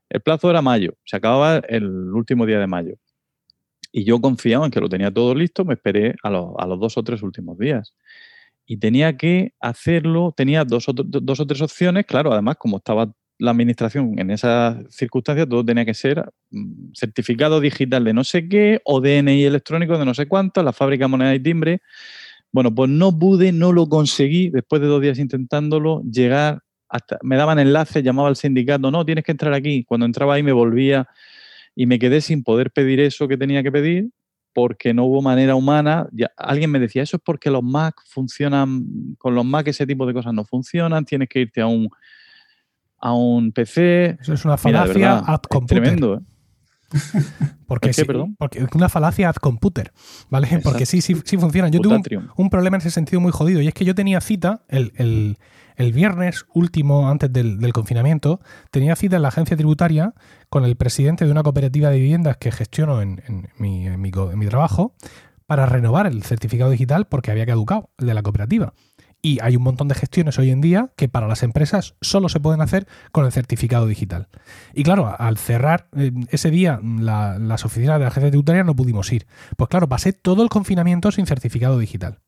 El 0.09 0.21
plazo 0.21 0.49
era 0.49 0.61
mayo, 0.61 0.93
se 1.05 1.17
acababa 1.17 1.57
el 1.69 1.85
último 2.13 2.45
día 2.45 2.59
de 2.59 2.67
mayo. 2.67 2.95
Y 3.91 4.03
yo 4.05 4.19
confiaba 4.21 4.65
en 4.65 4.71
que 4.71 4.81
lo 4.81 4.89
tenía 4.89 5.11
todo 5.11 5.35
listo, 5.35 5.65
me 5.65 5.75
esperé 5.75 6.15
a 6.23 6.29
los 6.31 6.79
dos 6.79 6.97
o 6.97 7.03
tres 7.03 7.21
últimos 7.23 7.57
días. 7.57 7.93
Y 8.65 8.77
tenía 8.77 9.17
que 9.17 9.53
hacerlo, 9.59 10.33
tenía 10.35 10.63
dos 10.63 10.87
o, 10.89 10.93
dos 10.93 11.39
o 11.39 11.47
tres 11.47 11.61
opciones, 11.61 12.05
claro, 12.05 12.31
además 12.31 12.55
como 12.57 12.77
estaba 12.77 13.13
la 13.39 13.51
administración 13.51 14.17
en 14.19 14.31
esas 14.31 14.77
circunstancias, 14.89 15.49
todo 15.49 15.65
tenía 15.65 15.85
que 15.85 15.93
ser 15.93 16.23
mm, 16.51 16.93
certificado 16.93 17.59
digital 17.59 18.03
de 18.03 18.13
no 18.13 18.23
sé 18.23 18.47
qué 18.47 18.79
o 18.85 19.01
DNI 19.01 19.43
electrónico 19.43 19.97
de 19.97 20.05
no 20.05 20.13
sé 20.13 20.27
cuánto, 20.27 20.63
la 20.63 20.73
fábrica 20.73 21.07
moneda 21.07 21.35
y 21.35 21.39
timbre. 21.41 21.81
Bueno, 22.51 22.73
pues 22.73 22.89
no 22.89 23.17
pude, 23.17 23.51
no 23.51 23.73
lo 23.73 23.89
conseguí, 23.89 24.49
después 24.49 24.81
de 24.81 24.87
dos 24.87 25.01
días 25.01 25.17
intentándolo, 25.19 26.01
llegar 26.03 26.61
hasta, 26.87 27.17
me 27.23 27.35
daban 27.35 27.59
enlaces, 27.59 28.03
llamaba 28.03 28.29
al 28.29 28.35
sindicato, 28.35 28.91
no, 28.91 29.03
tienes 29.05 29.23
que 29.23 29.31
entrar 29.31 29.53
aquí. 29.53 29.83
Cuando 29.83 30.05
entraba 30.05 30.35
ahí 30.35 30.43
me 30.43 30.51
volvía 30.51 31.07
y 31.75 31.87
me 31.87 31.97
quedé 31.97 32.21
sin 32.21 32.43
poder 32.43 32.71
pedir 32.71 32.99
eso 32.99 33.27
que 33.27 33.37
tenía 33.37 33.63
que 33.63 33.71
pedir 33.71 34.09
porque 34.53 34.93
no 34.93 35.05
hubo 35.05 35.21
manera 35.21 35.55
humana. 35.55 36.07
Ya, 36.11 36.31
alguien 36.37 36.69
me 36.71 36.79
decía, 36.79 37.03
eso 37.03 37.17
es 37.17 37.23
porque 37.25 37.49
los 37.49 37.63
Mac 37.63 37.95
funcionan, 38.05 39.15
con 39.17 39.35
los 39.35 39.45
Mac 39.45 39.67
ese 39.67 39.85
tipo 39.87 40.05
de 40.05 40.13
cosas 40.13 40.33
no 40.33 40.45
funcionan, 40.45 41.05
tienes 41.05 41.27
que 41.29 41.39
irte 41.41 41.61
a 41.61 41.67
un, 41.67 41.89
a 42.99 43.13
un 43.13 43.51
PC. 43.51 44.17
Eso 44.21 44.33
es 44.33 44.45
una 44.45 44.57
Mira, 44.63 44.79
falacia 44.85 44.93
verdad, 45.15 45.23
ad 45.27 45.39
es 45.43 45.47
computer. 45.49 45.81
tremendo. 45.83 46.15
¿eh? 46.15 46.19
Porque 47.67 47.87
¿El 47.89 47.95
qué, 47.95 48.01
sí, 48.01 48.05
perdón? 48.07 48.35
porque 48.37 48.59
es 48.59 48.67
una 48.75 48.87
falacia 48.89 49.29
ad 49.29 49.35
computer, 49.35 49.91
¿vale? 50.29 50.59
Porque 50.63 50.85
sí, 50.85 51.01
sí, 51.01 51.15
sí 51.23 51.37
funciona. 51.37 51.69
Yo 51.69 51.79
tuve 51.79 51.95
un, 51.95 52.03
un 52.35 52.49
problema 52.49 52.75
en 52.77 52.81
ese 52.81 52.91
sentido 52.91 53.19
muy 53.19 53.31
jodido 53.31 53.61
y 53.61 53.67
es 53.67 53.73
que 53.73 53.85
yo 53.85 53.95
tenía 53.95 54.21
cita 54.21 54.63
el, 54.67 54.91
el- 54.97 55.37
el 55.75 55.93
viernes 55.93 56.45
último, 56.53 57.09
antes 57.09 57.31
del, 57.31 57.73
confinamiento, 57.73 58.39
tenía 58.71 58.95
cita 58.95 59.15
en 59.15 59.21
la 59.21 59.29
agencia 59.29 59.57
tributaria 59.57 60.13
con 60.49 60.65
el 60.65 60.75
presidente 60.75 61.25
de 61.25 61.31
una 61.31 61.43
cooperativa 61.43 61.89
de 61.89 61.99
viviendas 61.99 62.37
que 62.37 62.51
gestiono 62.51 63.01
en, 63.01 63.21
mi, 63.57 64.11
trabajo 64.49 64.95
para 65.45 65.65
renovar 65.65 66.07
el 66.07 66.23
certificado 66.23 66.71
digital 66.71 67.07
porque 67.07 67.31
había 67.31 67.45
caducado 67.45 67.89
el 67.97 68.07
de 68.07 68.13
la 68.13 68.23
cooperativa. 68.23 68.73
Y 69.25 69.39
hay 69.41 69.55
un 69.55 69.63
montón 69.63 69.87
de 69.87 69.95
gestiones 69.95 70.37
hoy 70.37 70.51
en 70.51 70.59
día 70.59 70.91
que 70.97 71.07
para 71.07 71.29
las 71.29 71.43
empresas 71.43 71.95
solo 72.01 72.27
se 72.27 72.41
pueden 72.41 72.59
hacer 72.59 72.87
con 73.13 73.25
el 73.25 73.31
certificado 73.31 73.87
digital. 73.87 74.27
Y 74.73 74.83
claro, 74.83 75.15
al 75.17 75.37
cerrar 75.37 75.87
eh, 75.95 76.11
ese 76.29 76.51
día 76.51 76.81
la- 76.83 77.39
las 77.39 77.63
oficinas 77.63 77.99
de 77.99 78.01
la 78.03 78.09
agencia 78.09 78.31
tributaria 78.31 78.65
no 78.65 78.75
pudimos 78.75 79.11
ir. 79.13 79.25
Pues 79.55 79.69
claro, 79.69 79.87
pasé 79.87 80.11
todo 80.11 80.43
el 80.43 80.49
confinamiento 80.49 81.09
sin 81.11 81.25
certificado 81.25 81.79
digital. 81.79 82.19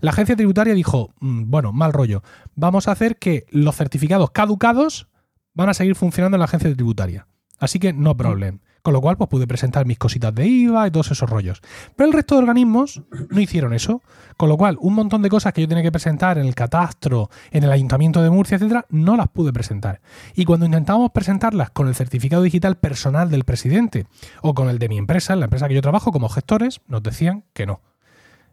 La 0.00 0.10
agencia 0.10 0.36
tributaria 0.36 0.74
dijo, 0.74 1.14
"Mm, 1.20 1.50
bueno, 1.50 1.72
mal 1.72 1.92
rollo, 1.92 2.22
vamos 2.54 2.88
a 2.88 2.92
hacer 2.92 3.16
que 3.16 3.46
los 3.50 3.76
certificados 3.76 4.30
caducados 4.30 5.08
van 5.54 5.68
a 5.68 5.74
seguir 5.74 5.96
funcionando 5.96 6.36
en 6.36 6.40
la 6.40 6.44
agencia 6.44 6.72
tributaria. 6.72 7.26
Así 7.58 7.78
que 7.80 7.92
no 7.92 8.16
problem. 8.16 8.60
Con 8.82 8.94
lo 8.94 9.00
cual, 9.00 9.16
pues 9.16 9.28
pude 9.28 9.46
presentar 9.46 9.84
mis 9.86 9.98
cositas 9.98 10.32
de 10.34 10.46
IVA 10.46 10.86
y 10.86 10.90
todos 10.90 11.10
esos 11.10 11.28
rollos. 11.28 11.60
Pero 11.96 12.06
el 12.06 12.12
resto 12.14 12.36
de 12.36 12.38
organismos 12.38 13.02
no 13.28 13.40
hicieron 13.40 13.74
eso. 13.74 14.02
Con 14.36 14.48
lo 14.48 14.56
cual, 14.56 14.78
un 14.80 14.94
montón 14.94 15.20
de 15.20 15.28
cosas 15.28 15.52
que 15.52 15.60
yo 15.60 15.68
tenía 15.68 15.82
que 15.82 15.90
presentar 15.90 16.38
en 16.38 16.46
el 16.46 16.54
catastro, 16.54 17.28
en 17.50 17.64
el 17.64 17.72
ayuntamiento 17.72 18.22
de 18.22 18.30
Murcia, 18.30 18.54
etcétera, 18.54 18.86
no 18.88 19.16
las 19.16 19.28
pude 19.28 19.52
presentar. 19.52 20.00
Y 20.34 20.44
cuando 20.44 20.64
intentábamos 20.64 21.10
presentarlas 21.10 21.70
con 21.70 21.88
el 21.88 21.96
certificado 21.96 22.42
digital 22.42 22.76
personal 22.78 23.30
del 23.30 23.44
presidente 23.44 24.06
o 24.42 24.54
con 24.54 24.70
el 24.70 24.78
de 24.78 24.88
mi 24.88 24.96
empresa, 24.96 25.32
en 25.32 25.40
la 25.40 25.46
empresa 25.46 25.66
que 25.66 25.74
yo 25.74 25.82
trabajo 25.82 26.12
como 26.12 26.28
gestores, 26.28 26.80
nos 26.86 27.02
decían 27.02 27.44
que 27.52 27.66
no. 27.66 27.82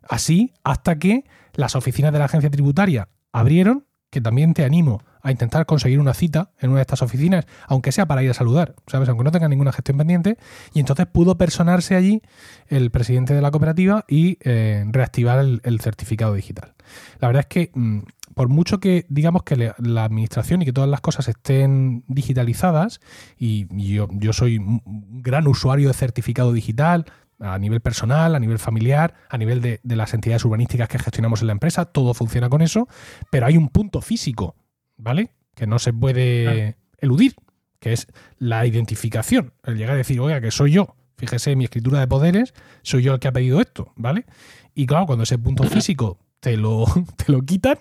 Así 0.09 0.53
hasta 0.63 0.97
que 0.97 1.25
las 1.55 1.75
oficinas 1.75 2.11
de 2.11 2.19
la 2.19 2.25
agencia 2.25 2.49
tributaria 2.49 3.09
abrieron, 3.31 3.85
que 4.09 4.21
también 4.21 4.53
te 4.53 4.63
animo 4.63 5.01
a 5.21 5.31
intentar 5.31 5.65
conseguir 5.65 5.99
una 5.99 6.13
cita 6.13 6.51
en 6.59 6.69
una 6.69 6.77
de 6.77 6.83
estas 6.83 7.01
oficinas, 7.01 7.47
aunque 7.67 7.91
sea 7.91 8.05
para 8.05 8.21
ir 8.21 8.29
a 8.29 8.33
saludar, 8.35 8.75
¿sabes? 8.85 9.09
Aunque 9.09 9.23
no 9.23 9.31
tenga 9.31 9.49
ninguna 9.49 9.73
gestión 9.73 9.97
pendiente. 9.97 10.37
Y 10.73 10.79
entonces 10.79 11.07
pudo 11.07 11.35
personarse 11.35 11.95
allí 11.95 12.21
el 12.67 12.91
presidente 12.91 13.33
de 13.33 13.41
la 13.41 13.49
cooperativa 13.49 14.05
y 14.07 14.37
eh, 14.41 14.85
reactivar 14.87 15.39
el, 15.39 15.79
certificado 15.81 16.35
digital. 16.35 16.75
La 17.19 17.27
verdad 17.27 17.41
es 17.41 17.47
que, 17.47 17.71
mm, 17.73 18.01
por 18.35 18.49
mucho 18.49 18.79
que 18.79 19.07
digamos 19.09 19.41
que 19.43 19.73
la 19.77 20.03
administración 20.05 20.61
y 20.61 20.65
que 20.65 20.73
todas 20.73 20.89
las 20.89 21.01
cosas 21.01 21.27
estén 21.27 22.03
digitalizadas, 22.07 22.99
y 23.39 23.65
yo, 23.93 24.07
yo 24.11 24.31
soy 24.31 24.59
un 24.59 24.81
gran 25.23 25.47
usuario 25.47 25.87
de 25.87 25.93
certificado 25.95 26.53
digital, 26.53 27.05
a 27.39 27.57
nivel 27.59 27.81
personal, 27.81 28.35
a 28.35 28.39
nivel 28.39 28.59
familiar, 28.59 29.13
a 29.29 29.37
nivel 29.37 29.61
de, 29.61 29.79
de 29.83 29.95
las 29.95 30.13
entidades 30.13 30.45
urbanísticas 30.45 30.87
que 30.87 30.99
gestionamos 30.99 31.41
en 31.41 31.47
la 31.47 31.53
empresa, 31.53 31.85
todo 31.85 32.13
funciona 32.13 32.49
con 32.49 32.61
eso, 32.61 32.87
pero 33.29 33.45
hay 33.45 33.57
un 33.57 33.69
punto 33.69 34.01
físico, 34.01 34.55
¿vale? 34.97 35.31
Que 35.53 35.67
no 35.67 35.79
se 35.79 35.93
puede 35.93 36.43
Claro. 36.43 36.77
eludir, 36.99 37.35
que 37.79 37.93
es 37.93 38.07
la 38.37 38.65
identificación, 38.65 39.53
el 39.63 39.77
llegar 39.77 39.95
a 39.95 39.97
decir, 39.97 40.19
oiga, 40.19 40.39
que 40.41 40.51
soy 40.51 40.71
yo, 40.71 40.95
fíjese 41.17 41.51
en 41.51 41.57
mi 41.59 41.65
escritura 41.65 41.99
de 41.99 42.07
poderes, 42.07 42.53
soy 42.81 43.03
yo 43.03 43.13
el 43.13 43.19
que 43.19 43.27
ha 43.27 43.31
pedido 43.33 43.59
esto, 43.61 43.91
¿vale? 43.95 44.25
Y 44.73 44.85
claro, 44.85 45.05
cuando 45.05 45.23
ese 45.23 45.37
punto 45.37 45.63
físico 45.69 46.19
te 46.39 46.57
lo, 46.57 46.85
te 47.17 47.31
lo 47.31 47.41
quitan, 47.41 47.77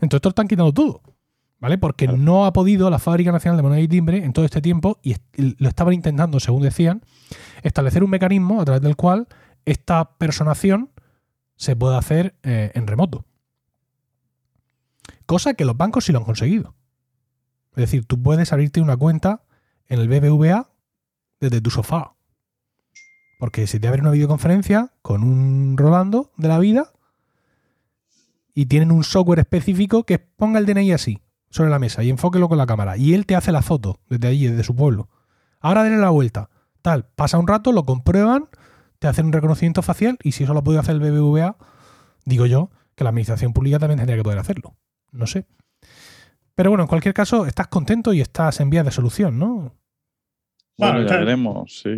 entonces 0.00 0.20
te 0.20 0.28
lo 0.28 0.30
están 0.30 0.48
quitando 0.48 0.72
todo. 0.72 1.02
¿Vale? 1.62 1.78
Porque 1.78 2.08
no 2.08 2.44
ha 2.44 2.52
podido 2.52 2.90
la 2.90 2.98
Fábrica 2.98 3.30
Nacional 3.30 3.56
de 3.56 3.62
Moneda 3.62 3.80
y 3.80 3.86
Timbre 3.86 4.24
en 4.24 4.32
todo 4.32 4.44
este 4.44 4.60
tiempo, 4.60 4.98
y 5.00 5.14
lo 5.36 5.68
estaban 5.68 5.94
intentando, 5.94 6.40
según 6.40 6.64
decían, 6.64 7.02
establecer 7.62 8.02
un 8.02 8.10
mecanismo 8.10 8.60
a 8.60 8.64
través 8.64 8.82
del 8.82 8.96
cual 8.96 9.28
esta 9.64 10.18
personación 10.18 10.90
se 11.54 11.76
puede 11.76 11.96
hacer 11.96 12.34
eh, 12.42 12.72
en 12.74 12.88
remoto. 12.88 13.26
Cosa 15.24 15.54
que 15.54 15.64
los 15.64 15.76
bancos 15.76 16.04
sí 16.04 16.10
lo 16.10 16.18
han 16.18 16.24
conseguido. 16.24 16.74
Es 17.76 17.82
decir, 17.82 18.06
tú 18.06 18.20
puedes 18.20 18.52
abrirte 18.52 18.80
una 18.80 18.96
cuenta 18.96 19.44
en 19.86 20.00
el 20.00 20.08
BBVA 20.08 20.68
desde 21.38 21.60
tu 21.60 21.70
sofá. 21.70 22.16
Porque 23.38 23.68
si 23.68 23.78
te 23.78 23.86
abre 23.86 24.02
una 24.02 24.10
videoconferencia 24.10 24.90
con 25.00 25.22
un 25.22 25.76
Rolando 25.76 26.32
de 26.36 26.48
la 26.48 26.58
vida 26.58 26.90
y 28.52 28.66
tienen 28.66 28.90
un 28.90 29.04
software 29.04 29.38
específico 29.38 30.02
que 30.02 30.18
ponga 30.18 30.58
el 30.58 30.66
DNI 30.66 30.90
así, 30.90 31.22
sobre 31.52 31.70
la 31.70 31.78
mesa, 31.78 32.02
y 32.02 32.10
enfóquelo 32.10 32.48
con 32.48 32.58
la 32.58 32.66
cámara. 32.66 32.96
Y 32.96 33.14
él 33.14 33.24
te 33.26 33.36
hace 33.36 33.52
la 33.52 33.62
foto 33.62 34.00
desde 34.08 34.26
allí, 34.26 34.48
desde 34.48 34.64
su 34.64 34.74
pueblo. 34.74 35.08
Ahora 35.60 35.84
denle 35.84 35.98
la 35.98 36.10
vuelta. 36.10 36.50
Tal, 36.82 37.06
pasa 37.14 37.38
un 37.38 37.46
rato, 37.46 37.70
lo 37.70 37.84
comprueban, 37.84 38.46
te 38.98 39.06
hacen 39.06 39.26
un 39.26 39.32
reconocimiento 39.32 39.82
facial 39.82 40.18
y 40.24 40.32
si 40.32 40.42
eso 40.44 40.54
lo 40.54 40.64
puede 40.64 40.80
hacer 40.80 40.96
el 40.96 41.00
BBVA, 41.00 41.56
digo 42.24 42.46
yo 42.46 42.70
que 42.96 43.04
la 43.04 43.10
administración 43.10 43.52
pública 43.52 43.78
también 43.78 43.98
tendría 43.98 44.16
que 44.16 44.22
poder 44.24 44.38
hacerlo. 44.40 44.74
No 45.12 45.26
sé. 45.28 45.46
Pero 46.54 46.70
bueno, 46.70 46.84
en 46.84 46.88
cualquier 46.88 47.14
caso, 47.14 47.46
estás 47.46 47.68
contento 47.68 48.12
y 48.12 48.20
estás 48.20 48.60
en 48.60 48.70
vías 48.70 48.84
de 48.84 48.90
solución, 48.90 49.38
¿no? 49.38 49.74
Bueno, 50.78 50.94
Bueno, 50.94 50.98
ya 51.00 51.04
está- 51.04 51.18
veremos, 51.18 51.80
sí, 51.82 51.90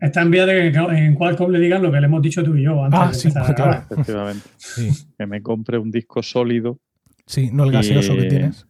Está 0.00 0.22
en 0.22 0.30
vía 0.32 0.44
de 0.46 0.72
que 0.72 0.78
en 0.78 1.14
Qualcomm 1.14 1.50
le 1.52 1.60
digan 1.60 1.80
lo 1.82 1.90
que 1.92 2.00
le 2.00 2.06
hemos 2.06 2.20
dicho 2.22 2.42
tú 2.42 2.56
y 2.56 2.64
yo 2.64 2.84
antes 2.84 3.00
Ah, 3.00 3.08
de 3.08 3.14
sí, 3.14 3.28
empezar 3.28 3.54
claro. 3.54 3.84
efectivamente. 3.90 4.48
Sí. 4.56 4.90
que 5.16 5.26
me 5.26 5.40
compre 5.42 5.78
un 5.78 5.90
disco 5.90 6.22
sólido 6.22 6.80
Sí, 7.26 7.50
no 7.52 7.64
el 7.64 7.72
gaseoso 7.72 8.14
que 8.16 8.24
tienes. 8.24 8.66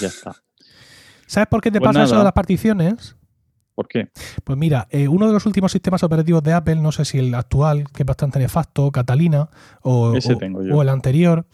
Ya 0.00 0.08
está. 0.08 0.34
¿Sabes 1.26 1.48
por 1.48 1.60
qué 1.60 1.70
te 1.70 1.78
Pues 1.78 1.88
pasa 1.88 2.04
eso 2.04 2.18
de 2.18 2.24
las 2.24 2.32
particiones? 2.32 3.16
¿Por 3.74 3.88
qué? 3.88 4.08
Pues 4.44 4.58
mira, 4.58 4.88
eh, 4.90 5.08
uno 5.08 5.26
de 5.26 5.32
los 5.32 5.46
últimos 5.46 5.72
sistemas 5.72 6.02
operativos 6.02 6.42
de 6.42 6.52
Apple, 6.52 6.76
no 6.76 6.92
sé 6.92 7.04
si 7.04 7.18
el 7.18 7.34
actual, 7.34 7.84
que 7.94 8.02
es 8.02 8.06
bastante 8.06 8.38
nefasto, 8.38 8.90
Catalina, 8.90 9.48
o, 9.82 10.12
el 10.14 10.88
anterior, 10.88 11.46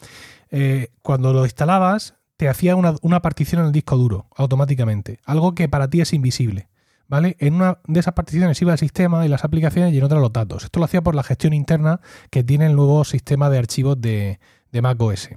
eh, 0.51 0.89
cuando 1.03 1.33
lo 1.33 1.45
instalabas, 1.45 2.15
te 2.37 2.49
hacía 2.49 2.75
una, 2.75 2.95
una 3.03 3.23
partición 3.23 3.61
en 3.61 3.67
el 3.67 3.73
disco 3.73 3.97
duro 3.97 4.27
automáticamente. 4.35 5.21
Algo 5.25 5.55
que 5.55 5.69
para 5.69 5.89
ti 5.89 6.01
es 6.01 6.13
invisible. 6.13 6.69
¿Vale? 7.09 7.37
En 7.39 7.55
una 7.55 7.79
de 7.87 8.01
esas 8.01 8.15
particiones 8.15 8.61
iba 8.61 8.73
el 8.73 8.79
sistema 8.79 9.25
y 9.25 9.29
las 9.29 9.45
aplicaciones 9.45 9.95
y 9.95 9.99
en 9.99 10.05
otra 10.05 10.19
los 10.19 10.33
datos. 10.33 10.65
Esto 10.65 10.81
lo 10.81 10.87
hacía 10.87 11.03
por 11.03 11.15
la 11.15 11.23
gestión 11.23 11.53
interna 11.53 12.01
que 12.31 12.43
tiene 12.43 12.67
el 12.67 12.75
nuevo 12.75 13.05
sistema 13.05 13.49
de 13.49 13.59
archivos 13.59 14.01
de, 14.01 14.41
de 14.73 14.83
Mac 14.83 15.01
OS. 15.01 15.31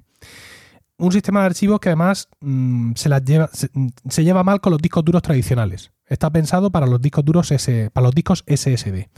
Un 0.99 1.11
sistema 1.11 1.39
de 1.41 1.45
archivos 1.47 1.79
que 1.79 1.89
además 1.89 2.27
mm, 2.41 2.91
se, 2.95 3.09
las 3.09 3.23
lleva, 3.23 3.49
se, 3.53 3.69
mm, 3.73 3.87
se 4.09 4.23
lleva 4.23 4.43
mal 4.43 4.59
con 4.61 4.71
los 4.71 4.81
discos 4.81 5.03
duros 5.05 5.21
tradicionales. 5.21 5.91
Está 6.05 6.29
pensado 6.29 6.71
para 6.71 6.87
los 6.87 7.01
discos 7.01 7.23
duros 7.23 7.51
S- 7.51 7.89
para 7.91 8.05
los 8.05 8.13
discos 8.15 8.43
SSD. 8.47 9.09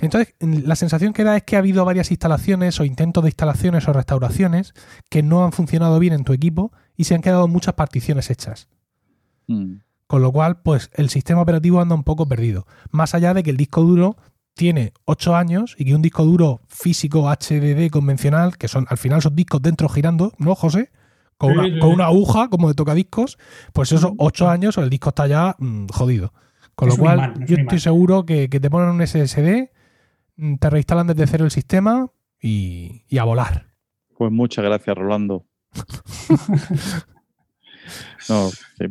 Entonces, 0.00 0.34
mm, 0.40 0.58
la 0.66 0.76
sensación 0.76 1.12
que 1.12 1.24
da 1.24 1.36
es 1.36 1.42
que 1.44 1.56
ha 1.56 1.60
habido 1.60 1.84
varias 1.84 2.10
instalaciones 2.10 2.78
o 2.80 2.84
intentos 2.84 3.24
de 3.24 3.30
instalaciones 3.30 3.88
o 3.88 3.92
restauraciones 3.92 4.74
que 5.08 5.22
no 5.22 5.44
han 5.44 5.52
funcionado 5.52 5.98
bien 5.98 6.12
en 6.12 6.24
tu 6.24 6.32
equipo 6.32 6.72
y 6.96 7.04
se 7.04 7.14
han 7.14 7.22
quedado 7.22 7.48
muchas 7.48 7.74
particiones 7.74 8.30
hechas. 8.30 8.68
Mm. 9.46 9.76
Con 10.06 10.20
lo 10.20 10.30
cual, 10.32 10.60
pues 10.60 10.90
el 10.92 11.08
sistema 11.08 11.40
operativo 11.40 11.80
anda 11.80 11.94
un 11.94 12.04
poco 12.04 12.28
perdido. 12.28 12.66
Más 12.90 13.14
allá 13.14 13.32
de 13.32 13.42
que 13.42 13.50
el 13.50 13.56
disco 13.56 13.82
duro 13.82 14.16
tiene 14.54 14.92
8 15.06 15.34
años 15.34 15.74
y 15.78 15.86
que 15.86 15.94
un 15.94 16.02
disco 16.02 16.24
duro 16.26 16.60
físico 16.68 17.30
HDD 17.30 17.88
convencional, 17.90 18.58
que 18.58 18.68
son 18.68 18.84
al 18.90 18.98
final 18.98 19.22
son 19.22 19.34
discos 19.34 19.62
dentro 19.62 19.88
girando, 19.88 20.34
¿no, 20.36 20.54
José? 20.54 20.90
Con, 21.42 21.52
Sí, 21.54 21.58
una, 21.58 21.68
sí, 21.68 21.78
con 21.80 21.88
sí. 21.90 21.94
una 21.96 22.06
aguja 22.06 22.48
como 22.48 22.68
de 22.68 22.74
tocadiscos, 22.74 23.36
pues 23.72 23.90
esos 23.90 24.12
8 24.16 24.48
años 24.48 24.78
el 24.78 24.88
disco 24.88 25.08
está 25.08 25.26
ya 25.26 25.56
mm, 25.58 25.86
jodido. 25.92 26.32
Con 26.76 26.88
Es 26.88 26.96
lo 26.96 27.02
cual, 27.02 27.20
es 27.34 27.38
yo 27.40 27.56
estoy 27.56 27.62
imán. 27.62 27.80
seguro 27.80 28.24
que, 28.24 28.48
que 28.48 28.60
te 28.60 28.70
ponen 28.70 28.90
un 28.90 29.02
SSD, 29.06 29.70
mm, 30.36 30.54
te 30.56 30.70
reinstalan 30.70 31.08
desde 31.08 31.26
cero 31.26 31.44
el 31.44 31.50
sistema 31.50 32.06
y, 32.40 33.04
y 33.08 33.18
a 33.18 33.24
volar. 33.24 33.66
Pues 34.16 34.30
muchas 34.30 34.64
gracias, 34.64 34.96
Rolando. 34.96 35.44
No, 38.28 38.50
que- 38.78 38.90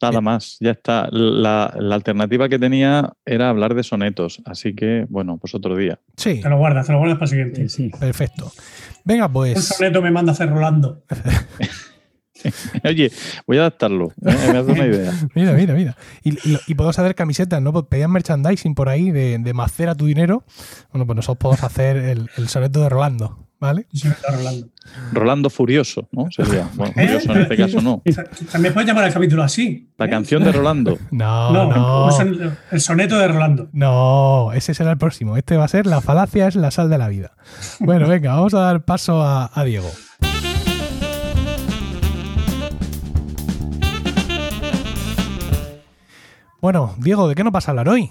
nada 0.00 0.20
más, 0.20 0.56
ya 0.60 0.70
está. 0.72 1.08
La, 1.10 1.74
la 1.78 1.94
alternativa 1.94 2.48
que 2.48 2.58
tenía 2.58 3.12
era 3.24 3.48
hablar 3.48 3.74
de 3.74 3.82
sonetos, 3.82 4.40
así 4.44 4.74
que, 4.74 5.06
bueno, 5.08 5.38
pues 5.38 5.54
otro 5.54 5.76
día. 5.76 5.98
Sí, 6.16 6.40
Te 6.40 6.48
lo 6.48 6.58
guardas, 6.58 6.86
te 6.86 6.92
lo 6.92 6.98
guardas 6.98 7.18
para 7.18 7.24
el 7.26 7.30
siguiente. 7.30 7.68
Sí, 7.68 7.90
sí. 7.90 7.98
perfecto. 7.98 8.52
Venga, 9.04 9.26
Un 9.26 9.32
pues. 9.32 9.64
soneto 9.64 10.02
me 10.02 10.10
manda 10.10 10.32
a 10.32 10.34
hacer 10.34 10.50
Rolando. 10.50 11.04
Oye, 12.84 13.10
voy 13.46 13.56
a 13.56 13.60
adaptarlo, 13.62 14.12
¿eh? 14.24 14.36
me 14.52 14.58
hace 14.58 14.70
una 14.72 14.86
idea. 14.86 15.12
Mira, 15.34 15.52
mira, 15.52 15.74
mira. 15.74 15.96
Y, 16.22 16.34
y, 16.48 16.58
y 16.68 16.74
podemos 16.74 16.96
hacer 16.98 17.14
camisetas, 17.14 17.60
¿no? 17.60 17.72
Pues 17.72 17.86
pedían 17.88 18.12
merchandising 18.12 18.74
por 18.74 18.88
ahí 18.88 19.10
de, 19.10 19.38
de 19.38 19.54
macera 19.54 19.94
tu 19.96 20.06
dinero. 20.06 20.44
Bueno, 20.92 21.04
pues 21.06 21.16
nosotros 21.16 21.38
podemos 21.38 21.64
hacer 21.64 21.96
el, 21.96 22.30
el 22.36 22.48
soneto 22.48 22.80
de 22.80 22.88
Rolando, 22.88 23.47
¿vale? 23.60 23.86
Está 23.92 24.30
Rolando. 24.36 24.68
Rolando 25.12 25.50
Furioso, 25.50 26.08
¿no? 26.12 26.30
Sería. 26.30 26.68
Bueno, 26.74 26.92
¿Eh? 26.96 27.06
Furioso 27.06 27.32
en 27.32 27.40
este 27.42 27.56
caso 27.56 27.80
no. 27.80 28.02
También 28.52 28.72
puedes 28.74 28.86
llamar 28.88 29.04
al 29.04 29.12
capítulo 29.12 29.42
así. 29.42 29.90
La 29.98 30.06
¿eh? 30.06 30.10
canción 30.10 30.44
de 30.44 30.52
Rolando. 30.52 30.98
No, 31.10 31.52
No, 31.52 31.70
no. 31.72 32.08
el 32.70 32.80
soneto 32.80 33.18
de 33.18 33.28
Rolando. 33.28 33.68
No, 33.72 34.52
ese 34.52 34.74
será 34.74 34.92
el 34.92 34.98
próximo. 34.98 35.36
Este 35.36 35.56
va 35.56 35.64
a 35.64 35.68
ser 35.68 35.86
La 35.86 36.00
falacia 36.00 36.48
es 36.48 36.54
la 36.56 36.70
sal 36.70 36.88
de 36.90 36.98
la 36.98 37.08
vida. 37.08 37.32
Bueno, 37.80 38.06
venga, 38.08 38.34
vamos 38.34 38.54
a 38.54 38.60
dar 38.60 38.84
paso 38.84 39.22
a, 39.22 39.50
a 39.52 39.64
Diego. 39.64 39.90
Bueno, 46.60 46.94
Diego, 46.98 47.28
¿de 47.28 47.34
qué 47.34 47.44
nos 47.44 47.52
vas 47.52 47.68
a 47.68 47.70
hablar 47.72 47.88
hoy? 47.88 48.10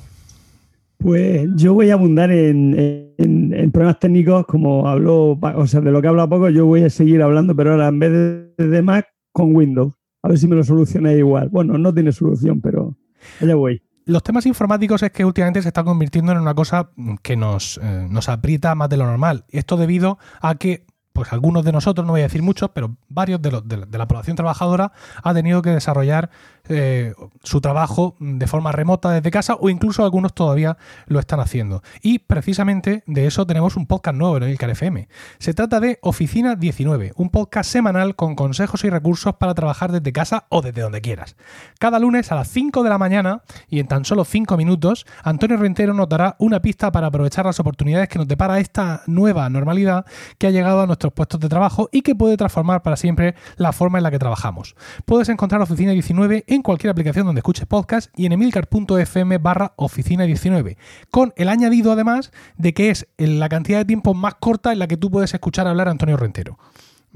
Pues 0.97 1.47
yo 1.55 1.73
voy 1.73 1.89
a 1.89 1.93
abundar 1.93 2.31
en, 2.31 2.79
en- 2.79 3.06
en 3.17 3.71
problemas 3.71 3.99
técnicos, 3.99 4.45
como 4.45 4.87
habló, 4.87 5.37
o 5.39 5.67
sea, 5.67 5.81
de 5.81 5.91
lo 5.91 6.01
que 6.01 6.07
habla 6.07 6.27
poco, 6.27 6.49
yo 6.49 6.65
voy 6.65 6.83
a 6.83 6.89
seguir 6.89 7.21
hablando, 7.21 7.55
pero 7.55 7.71
ahora 7.71 7.87
en 7.87 7.99
vez 7.99 8.11
de, 8.11 8.67
de 8.67 8.81
Mac, 8.81 9.07
con 9.31 9.55
Windows. 9.55 9.93
A 10.23 10.29
ver 10.29 10.39
si 10.39 10.47
me 10.47 10.55
lo 10.55 10.63
solucionáis 10.63 11.19
igual. 11.19 11.49
Bueno, 11.49 11.77
no 11.77 11.93
tiene 11.93 12.11
solución, 12.11 12.59
pero 12.59 12.97
allá 13.39 13.55
voy. 13.55 13.81
Los 14.05 14.23
temas 14.23 14.45
informáticos 14.45 15.03
es 15.03 15.11
que 15.11 15.25
últimamente 15.25 15.61
se 15.61 15.67
está 15.67 15.83
convirtiendo 15.83 16.31
en 16.31 16.39
una 16.39 16.55
cosa 16.55 16.91
que 17.21 17.35
nos, 17.35 17.79
eh, 17.83 18.07
nos 18.09 18.29
aprieta 18.29 18.73
más 18.73 18.89
de 18.89 18.97
lo 18.97 19.05
normal. 19.05 19.45
Esto 19.49 19.77
debido 19.77 20.17
a 20.41 20.55
que, 20.55 20.85
pues 21.13 21.33
algunos 21.33 21.65
de 21.65 21.71
nosotros, 21.71 22.05
no 22.05 22.13
voy 22.13 22.21
a 22.21 22.25
decir 22.25 22.41
muchos, 22.41 22.71
pero 22.71 22.97
varios 23.09 23.41
de, 23.41 23.61
de 23.65 23.97
la 23.97 24.07
población 24.07 24.35
trabajadora 24.35 24.91
ha 25.23 25.33
tenido 25.33 25.61
que 25.61 25.71
desarrollar 25.71 26.29
eh, 26.69 27.13
su 27.43 27.61
trabajo 27.61 28.15
de 28.19 28.47
forma 28.47 28.71
remota 28.71 29.11
desde 29.11 29.31
casa 29.31 29.55
o 29.59 29.69
incluso 29.69 30.03
algunos 30.03 30.33
todavía 30.33 30.77
lo 31.07 31.19
están 31.19 31.39
haciendo. 31.39 31.81
Y 32.01 32.19
precisamente 32.19 33.03
de 33.05 33.25
eso 33.25 33.45
tenemos 33.45 33.75
un 33.75 33.85
podcast 33.85 34.17
nuevo 34.17 34.37
en 34.37 34.43
el 34.43 34.57
FM. 34.57 35.07
Se 35.39 35.53
trata 35.53 35.79
de 35.79 35.99
Oficina 36.01 36.55
19, 36.55 37.13
un 37.15 37.29
podcast 37.29 37.71
semanal 37.71 38.15
con 38.15 38.35
consejos 38.35 38.83
y 38.83 38.89
recursos 38.89 39.35
para 39.35 39.53
trabajar 39.53 39.91
desde 39.91 40.11
casa 40.11 40.45
o 40.49 40.61
desde 40.61 40.81
donde 40.81 41.01
quieras. 41.01 41.35
Cada 41.79 41.99
lunes 41.99 42.31
a 42.31 42.35
las 42.35 42.49
5 42.49 42.83
de 42.83 42.89
la 42.89 42.97
mañana 42.97 43.43
y 43.69 43.79
en 43.79 43.87
tan 43.87 44.05
solo 44.05 44.25
5 44.25 44.57
minutos, 44.57 45.05
Antonio 45.23 45.57
Rentero 45.57 45.93
nos 45.93 46.09
dará 46.09 46.35
una 46.39 46.61
pista 46.61 46.91
para 46.91 47.07
aprovechar 47.07 47.45
las 47.45 47.59
oportunidades 47.59 48.09
que 48.09 48.19
nos 48.19 48.27
depara 48.27 48.59
esta 48.59 49.03
nueva 49.07 49.49
normalidad 49.49 50.05
que 50.37 50.47
ha 50.47 50.51
llegado 50.51 50.81
a 50.81 50.87
nuestros 50.87 51.13
puestos 51.13 51.39
de 51.39 51.49
trabajo 51.49 51.89
y 51.91 52.01
que 52.01 52.15
puede 52.15 52.37
transformar 52.37 52.81
para 52.81 52.97
siempre 52.97 53.35
la 53.55 53.71
forma 53.71 53.99
en 53.99 54.03
la 54.03 54.11
que 54.11 54.19
trabajamos. 54.19 54.75
Puedes 55.05 55.29
encontrar 55.29 55.61
Oficina 55.61 55.91
19 55.91 56.43
en 56.47 56.56
cualquier 56.61 56.91
aplicación 56.91 57.25
donde 57.25 57.39
escuches 57.39 57.65
podcast 57.65 58.11
y 58.17 58.25
en 58.25 58.31
emilcar.fm 58.33 59.37
barra 59.37 59.73
Oficina 59.75 60.23
19, 60.25 60.77
con 61.11 61.33
el 61.35 61.49
añadido 61.49 61.91
además 61.91 62.31
de 62.57 62.73
que 62.73 62.89
es 62.89 63.07
la 63.17 63.49
cantidad 63.49 63.79
de 63.79 63.85
tiempo 63.85 64.13
más 64.13 64.35
corta 64.35 64.71
en 64.71 64.79
la 64.79 64.87
que 64.87 64.97
tú 64.97 65.11
puedes 65.11 65.33
escuchar 65.33 65.67
hablar 65.67 65.87
a 65.87 65.91
Antonio 65.91 66.17
Rentero. 66.17 66.57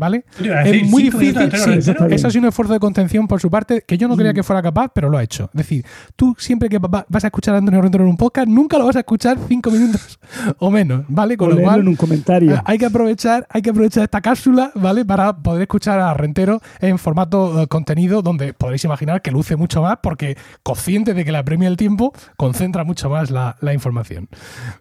¿Vale? 0.02 0.26
Decir, 0.40 0.52
Es 0.84 0.90
muy 0.90 1.04
difícil. 1.04 1.52
sí, 1.54 1.92
eso 2.10 2.28
ha 2.28 2.32
sido 2.32 2.42
un 2.42 2.48
esfuerzo 2.48 2.74
de 2.74 2.80
contención 2.80 3.28
por 3.28 3.40
su 3.40 3.52
parte 3.52 3.84
que 3.86 4.00
yo 4.00 4.08
no 4.08 4.18
creía 4.18 4.34
que 4.34 4.42
fuera 4.42 4.60
capaz, 4.60 4.90
pero 4.96 5.12
lo 5.12 5.18
ha 5.20 5.22
hecho. 5.24 5.44
Es 5.54 5.58
decir, 5.60 5.86
tú 6.16 6.36
siempre 6.40 6.70
que 6.70 6.80
va- 6.80 7.06
vas 7.08 7.24
a 7.24 7.28
escuchar 7.28 7.54
a 7.54 7.60
Antonio 7.60 7.84
Rentero 7.84 8.04
en 8.04 8.10
un 8.10 8.18
podcast, 8.18 8.48
nunca 8.48 8.80
lo 8.80 8.86
vas 8.88 8.96
a 8.96 9.00
escuchar 9.02 9.38
cinco 9.48 9.70
minutos 9.70 10.20
o 10.58 10.72
menos, 10.72 11.06
¿vale? 11.08 11.38
Con 11.38 11.52
O 11.52 11.56
lo 11.56 11.62
cual, 11.62 11.82
en 11.82 11.88
un 11.90 11.96
comentario. 11.96 12.60
Hay 12.66 12.80
que 12.80 12.88
aprovechar, 12.88 13.46
hay 13.52 13.62
que 13.62 13.70
aprovechar 13.70 14.04
esta 14.06 14.22
cápsula, 14.22 14.72
¿vale? 14.74 15.06
Para 15.06 15.38
poder 15.38 15.62
escuchar 15.62 16.00
a 16.00 16.12
Rentero 16.16 16.62
en 16.80 16.98
formato 16.98 17.62
eh, 17.62 17.68
contenido 17.68 18.24
donde 18.24 18.54
podréis 18.54 18.84
imaginar 18.84 19.22
que 19.22 19.30
luce 19.30 19.56
mucho 19.56 19.84
más 19.84 19.98
porque 20.02 20.36
consciente 20.64 21.14
de 21.14 21.24
que 21.24 21.32
la 21.32 21.44
premia 21.46 21.68
el 21.68 21.78
tiempo 21.78 22.12
concentra 22.38 22.84
mucho 22.84 23.08
más 23.12 23.30
la, 23.30 23.56
la 23.62 23.72
información. 23.76 24.30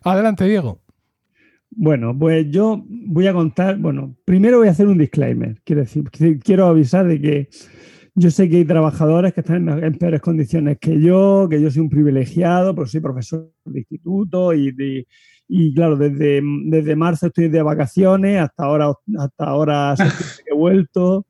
Adelante, 0.03 0.47
Diego. 0.47 0.79
Bueno, 1.71 2.17
pues 2.19 2.51
yo 2.51 2.85
voy 2.89 3.27
a 3.29 3.33
contar, 3.33 3.79
bueno, 3.79 4.17
primero 4.25 4.59
voy 4.59 4.69
a 4.69 4.73
hacer 4.73 4.89
un 4.89 4.99
disclaimer, 4.99 5.61
quiero 5.65 5.83
decir, 5.83 6.05
qu- 6.05 6.41
quiero 6.43 6.67
avisar 6.67 7.07
de 7.07 7.21
que 7.21 7.49
yo 8.15 8.31
sé 8.31 8.49
que 8.49 8.57
hay 8.57 8.65
trabajadores 8.65 9.33
que 9.33 9.41
están 9.41 9.69
en, 9.69 9.85
en 9.85 9.95
peores 9.95 10.21
condiciones 10.21 10.79
que 10.81 11.01
yo, 11.01 11.47
que 11.49 11.63
yo 11.63 11.71
soy 11.71 11.83
un 11.83 11.89
privilegiado, 11.89 12.75
porque 12.75 12.91
soy 12.91 13.01
profesor 13.01 13.53
de 13.65 13.79
instituto 13.79 14.53
y, 14.53 14.75
y 15.49 15.73
claro, 15.75 15.97
desde, 15.97 16.43
desde 16.67 16.97
marzo 16.97 17.29
estoy 17.29 17.49
de 17.49 17.63
vacaciones, 17.63 18.41
hasta 18.41 18.65
ahora, 18.65 18.93
hasta 19.19 19.45
ahora 19.45 19.95
he 20.47 20.55
vuelto. 20.55 21.25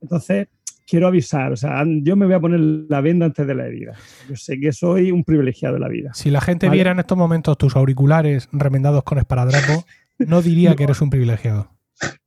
Entonces, 0.00 0.46
quiero 0.86 1.06
avisar, 1.06 1.52
o 1.52 1.56
sea, 1.56 1.84
yo 2.02 2.16
me 2.16 2.26
voy 2.26 2.34
a 2.34 2.40
poner 2.40 2.60
la 2.60 3.00
venda 3.00 3.26
antes 3.26 3.46
de 3.46 3.54
la 3.54 3.66
herida. 3.66 3.92
Yo 4.28 4.36
sé 4.36 4.58
que 4.60 4.72
soy 4.72 5.10
un 5.10 5.24
privilegiado 5.24 5.74
de 5.74 5.80
la 5.80 5.88
vida. 5.88 6.12
Si 6.14 6.30
la 6.30 6.40
gente 6.40 6.66
Vale. 6.66 6.76
viera 6.76 6.90
en 6.92 6.98
estos 6.98 7.16
momentos 7.18 7.56
tus 7.58 7.74
auriculares 7.76 8.48
remendados 8.52 9.02
con 9.04 9.18
esparadrapo, 9.18 9.84
no 10.18 10.42
diría 10.42 10.74
que 10.76 10.84
eres 10.84 11.00
un 11.00 11.10
privilegiado. 11.10 11.70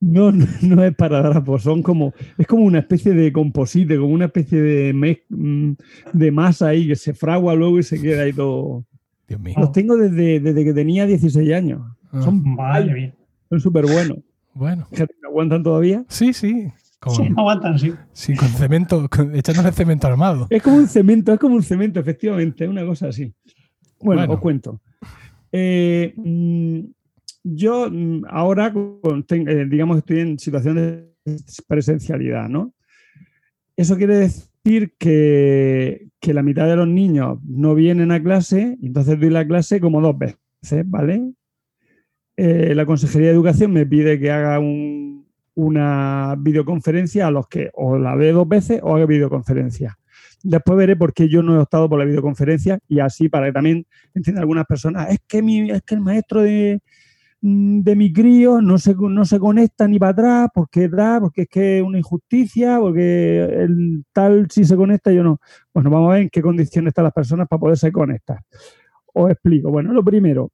No, 0.00 0.32
no, 0.32 0.46
no 0.62 0.82
es 0.84 0.94
para 0.96 1.20
drapos, 1.22 1.62
son 1.62 1.82
como, 1.82 2.14
es 2.38 2.46
como 2.46 2.64
una 2.64 2.78
especie 2.80 3.12
de 3.12 3.32
composite, 3.32 3.96
como 3.96 4.08
una 4.14 4.24
especie 4.26 4.60
de, 4.60 4.94
mez- 4.94 5.22
mm, 5.28 5.72
de 6.14 6.30
masa 6.32 6.68
ahí 6.68 6.88
que 6.88 6.96
se 6.96 7.12
fragua 7.14 7.54
luego 7.54 7.78
y 7.78 7.82
se 7.82 8.00
queda 8.00 8.22
ahí 8.22 8.32
todo. 8.32 8.84
Dios 9.28 9.40
mío. 9.40 9.54
Los 9.58 9.72
tengo 9.72 9.96
desde, 9.96 10.40
desde 10.40 10.64
que 10.64 10.72
tenía 10.72 11.06
16 11.06 11.52
años. 11.52 11.82
Ah, 12.10 12.22
Son 12.22 12.42
mía. 12.42 13.14
son 13.50 13.60
súper 13.60 13.84
buenos. 13.86 14.18
bueno, 14.54 14.86
Fíjate, 14.90 15.14
¿Me 15.22 15.28
aguantan 15.28 15.62
todavía? 15.62 16.04
sí, 16.08 16.32
sí. 16.32 16.72
Con, 17.00 17.14
Sí, 17.14 17.28
no 17.30 17.38
aguantan, 17.40 17.78
sí. 17.78 17.92
sí, 18.12 18.34
con 18.34 18.48
cemento, 18.48 19.08
con- 19.08 19.34
echándole 19.34 19.70
cemento 19.72 20.06
armado. 20.08 20.46
Es 20.50 20.62
como 20.62 20.76
un 20.78 20.88
cemento, 20.88 21.32
es 21.32 21.38
como 21.38 21.54
un 21.54 21.62
cemento, 21.62 22.00
efectivamente, 22.00 22.66
una 22.66 22.84
cosa 22.84 23.08
así. 23.08 23.32
Bueno, 24.00 24.22
Bueno. 24.22 24.34
os 24.34 24.40
cuento. 24.40 24.80
Eh, 25.52 26.12
mm, 26.16 26.80
yo 27.44 27.88
mm, 27.90 28.24
ahora, 28.28 28.72
eh, 28.74 29.66
digamos, 29.70 29.98
estoy 29.98 30.20
en 30.20 30.38
situación 30.38 30.74
de 30.76 31.08
presencialidad, 31.68 32.48
¿no? 32.48 32.74
Eso 33.76 33.96
quiere 33.96 34.16
decir 34.16 34.94
que, 34.98 36.08
que 36.20 36.34
la 36.34 36.42
mitad 36.42 36.66
de 36.66 36.74
los 36.76 36.88
niños 36.88 37.38
no 37.44 37.74
vienen 37.76 38.10
a 38.10 38.20
clase, 38.22 38.76
entonces 38.82 39.20
doy 39.20 39.30
la 39.30 39.46
clase 39.46 39.80
como 39.80 40.00
dos 40.00 40.18
veces, 40.18 40.82
¿vale? 40.86 41.32
Eh, 42.36 42.74
la 42.74 42.86
Consejería 42.86 43.28
de 43.28 43.34
Educación 43.34 43.72
me 43.72 43.86
pide 43.86 44.18
que 44.18 44.30
haga 44.32 44.58
un- 44.58 45.17
una 45.58 46.36
videoconferencia 46.38 47.26
a 47.26 47.32
los 47.32 47.48
que 47.48 47.70
o 47.74 47.98
la 47.98 48.14
ve 48.14 48.30
dos 48.30 48.46
veces 48.46 48.78
o 48.80 48.94
haga 48.94 49.06
videoconferencia. 49.06 49.98
Después 50.44 50.78
veré 50.78 50.94
por 50.94 51.12
qué 51.12 51.28
yo 51.28 51.42
no 51.42 51.56
he 51.56 51.58
optado 51.58 51.88
por 51.88 51.98
la 51.98 52.04
videoconferencia 52.04 52.78
y 52.86 53.00
así 53.00 53.28
para 53.28 53.46
que 53.46 53.52
también 53.52 53.84
entiendan 54.14 54.42
algunas 54.42 54.66
personas. 54.66 55.10
Es 55.10 55.18
que, 55.26 55.42
mi, 55.42 55.68
es 55.68 55.82
que 55.82 55.96
el 55.96 56.00
maestro 56.00 56.42
de, 56.42 56.78
mm, 57.40 57.80
de 57.80 57.96
mi 57.96 58.12
crío 58.12 58.60
no 58.60 58.78
se, 58.78 58.94
no 58.94 59.24
se 59.24 59.40
conecta 59.40 59.88
ni 59.88 59.98
para 59.98 60.12
atrás 60.12 60.48
porque 60.54 60.88
da, 60.88 61.20
porque 61.20 61.42
es 61.42 61.48
que 61.48 61.78
es 61.78 61.82
una 61.82 61.98
injusticia, 61.98 62.78
porque 62.78 63.42
el 63.42 64.04
tal 64.12 64.46
sí 64.52 64.64
se 64.64 64.76
conecta 64.76 65.10
y 65.12 65.16
yo 65.16 65.24
no. 65.24 65.40
Bueno, 65.74 65.90
vamos 65.90 66.10
a 66.10 66.12
ver 66.14 66.22
en 66.22 66.28
qué 66.30 66.40
condiciones 66.40 66.92
están 66.92 67.02
las 67.02 67.12
personas 67.12 67.48
para 67.48 67.58
poderse 67.58 67.90
conectar. 67.90 68.38
Os 69.12 69.28
explico. 69.28 69.72
Bueno, 69.72 69.92
lo 69.92 70.04
primero, 70.04 70.52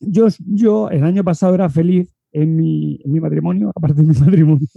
yo, 0.00 0.26
yo 0.40 0.90
el 0.90 1.04
año 1.04 1.22
pasado 1.22 1.54
era 1.54 1.68
feliz 1.68 2.13
en 2.34 2.56
mi, 2.56 3.00
en 3.04 3.12
mi 3.12 3.20
matrimonio, 3.20 3.70
aparte 3.74 4.02
de 4.02 4.08
mi 4.08 4.14
matrimonio, 4.20 4.68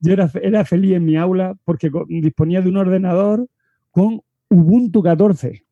yo 0.00 0.12
era, 0.12 0.30
era 0.42 0.64
feliz 0.64 0.92
en 0.94 1.04
mi 1.04 1.16
aula 1.16 1.54
porque 1.64 1.90
disponía 2.08 2.62
de 2.62 2.70
un 2.70 2.76
ordenador 2.78 3.46
con 3.90 4.22
Ubuntu 4.48 5.02
14. 5.02 5.64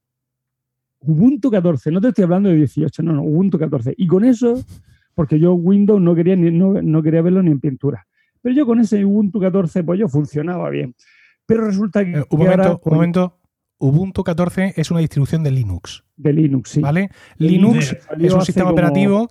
Ubuntu 1.01 1.51
14, 1.51 1.91
no 1.93 2.01
te 2.01 2.09
estoy 2.09 2.25
hablando 2.25 2.49
de 2.49 2.57
18, 2.57 3.03
no, 3.03 3.13
no, 3.13 3.23
Ubuntu 3.23 3.59
14. 3.59 3.95
Y 3.97 4.07
con 4.07 4.25
eso, 4.25 4.61
porque 5.15 5.39
yo 5.39 5.55
Windows 5.55 6.01
no 6.03 6.15
quería, 6.15 6.35
ni, 6.37 6.51
no, 6.51 6.81
no 6.83 7.03
quería 7.03 7.23
verlo 7.23 7.43
ni 7.43 7.51
en 7.53 7.61
pintura. 7.61 8.07
Pero 8.43 8.55
yo 8.55 8.67
con 8.67 8.81
ese 8.81 9.05
Ubuntu 9.05 9.39
14, 9.41 9.85
pues 9.85 10.01
yo 10.01 10.09
funcionaba 10.09 10.69
bien. 10.71 10.95
Pero 11.47 11.67
resulta 11.67 12.05
que, 12.05 12.13
Eh, 12.19 12.25
un 12.29 12.41
que 12.41 12.49
ahora, 12.49 12.65
momento, 12.65 12.81
un 12.85 12.95
momento. 12.95 13.39
Ubuntu 13.79 14.25
14 14.25 14.73
es 14.77 14.91
una 14.91 15.01
distribución 15.01 15.45
de 15.45 15.51
Linux, 15.51 16.03
de 16.17 16.33
Linux, 16.33 16.71
sí. 16.71 16.81
¿vale? 16.81 17.11
Linux 17.37 17.95
es 18.19 18.33
un 18.33 18.41
sistema 18.41 18.71
como- 18.71 18.73
operativo 18.73 19.29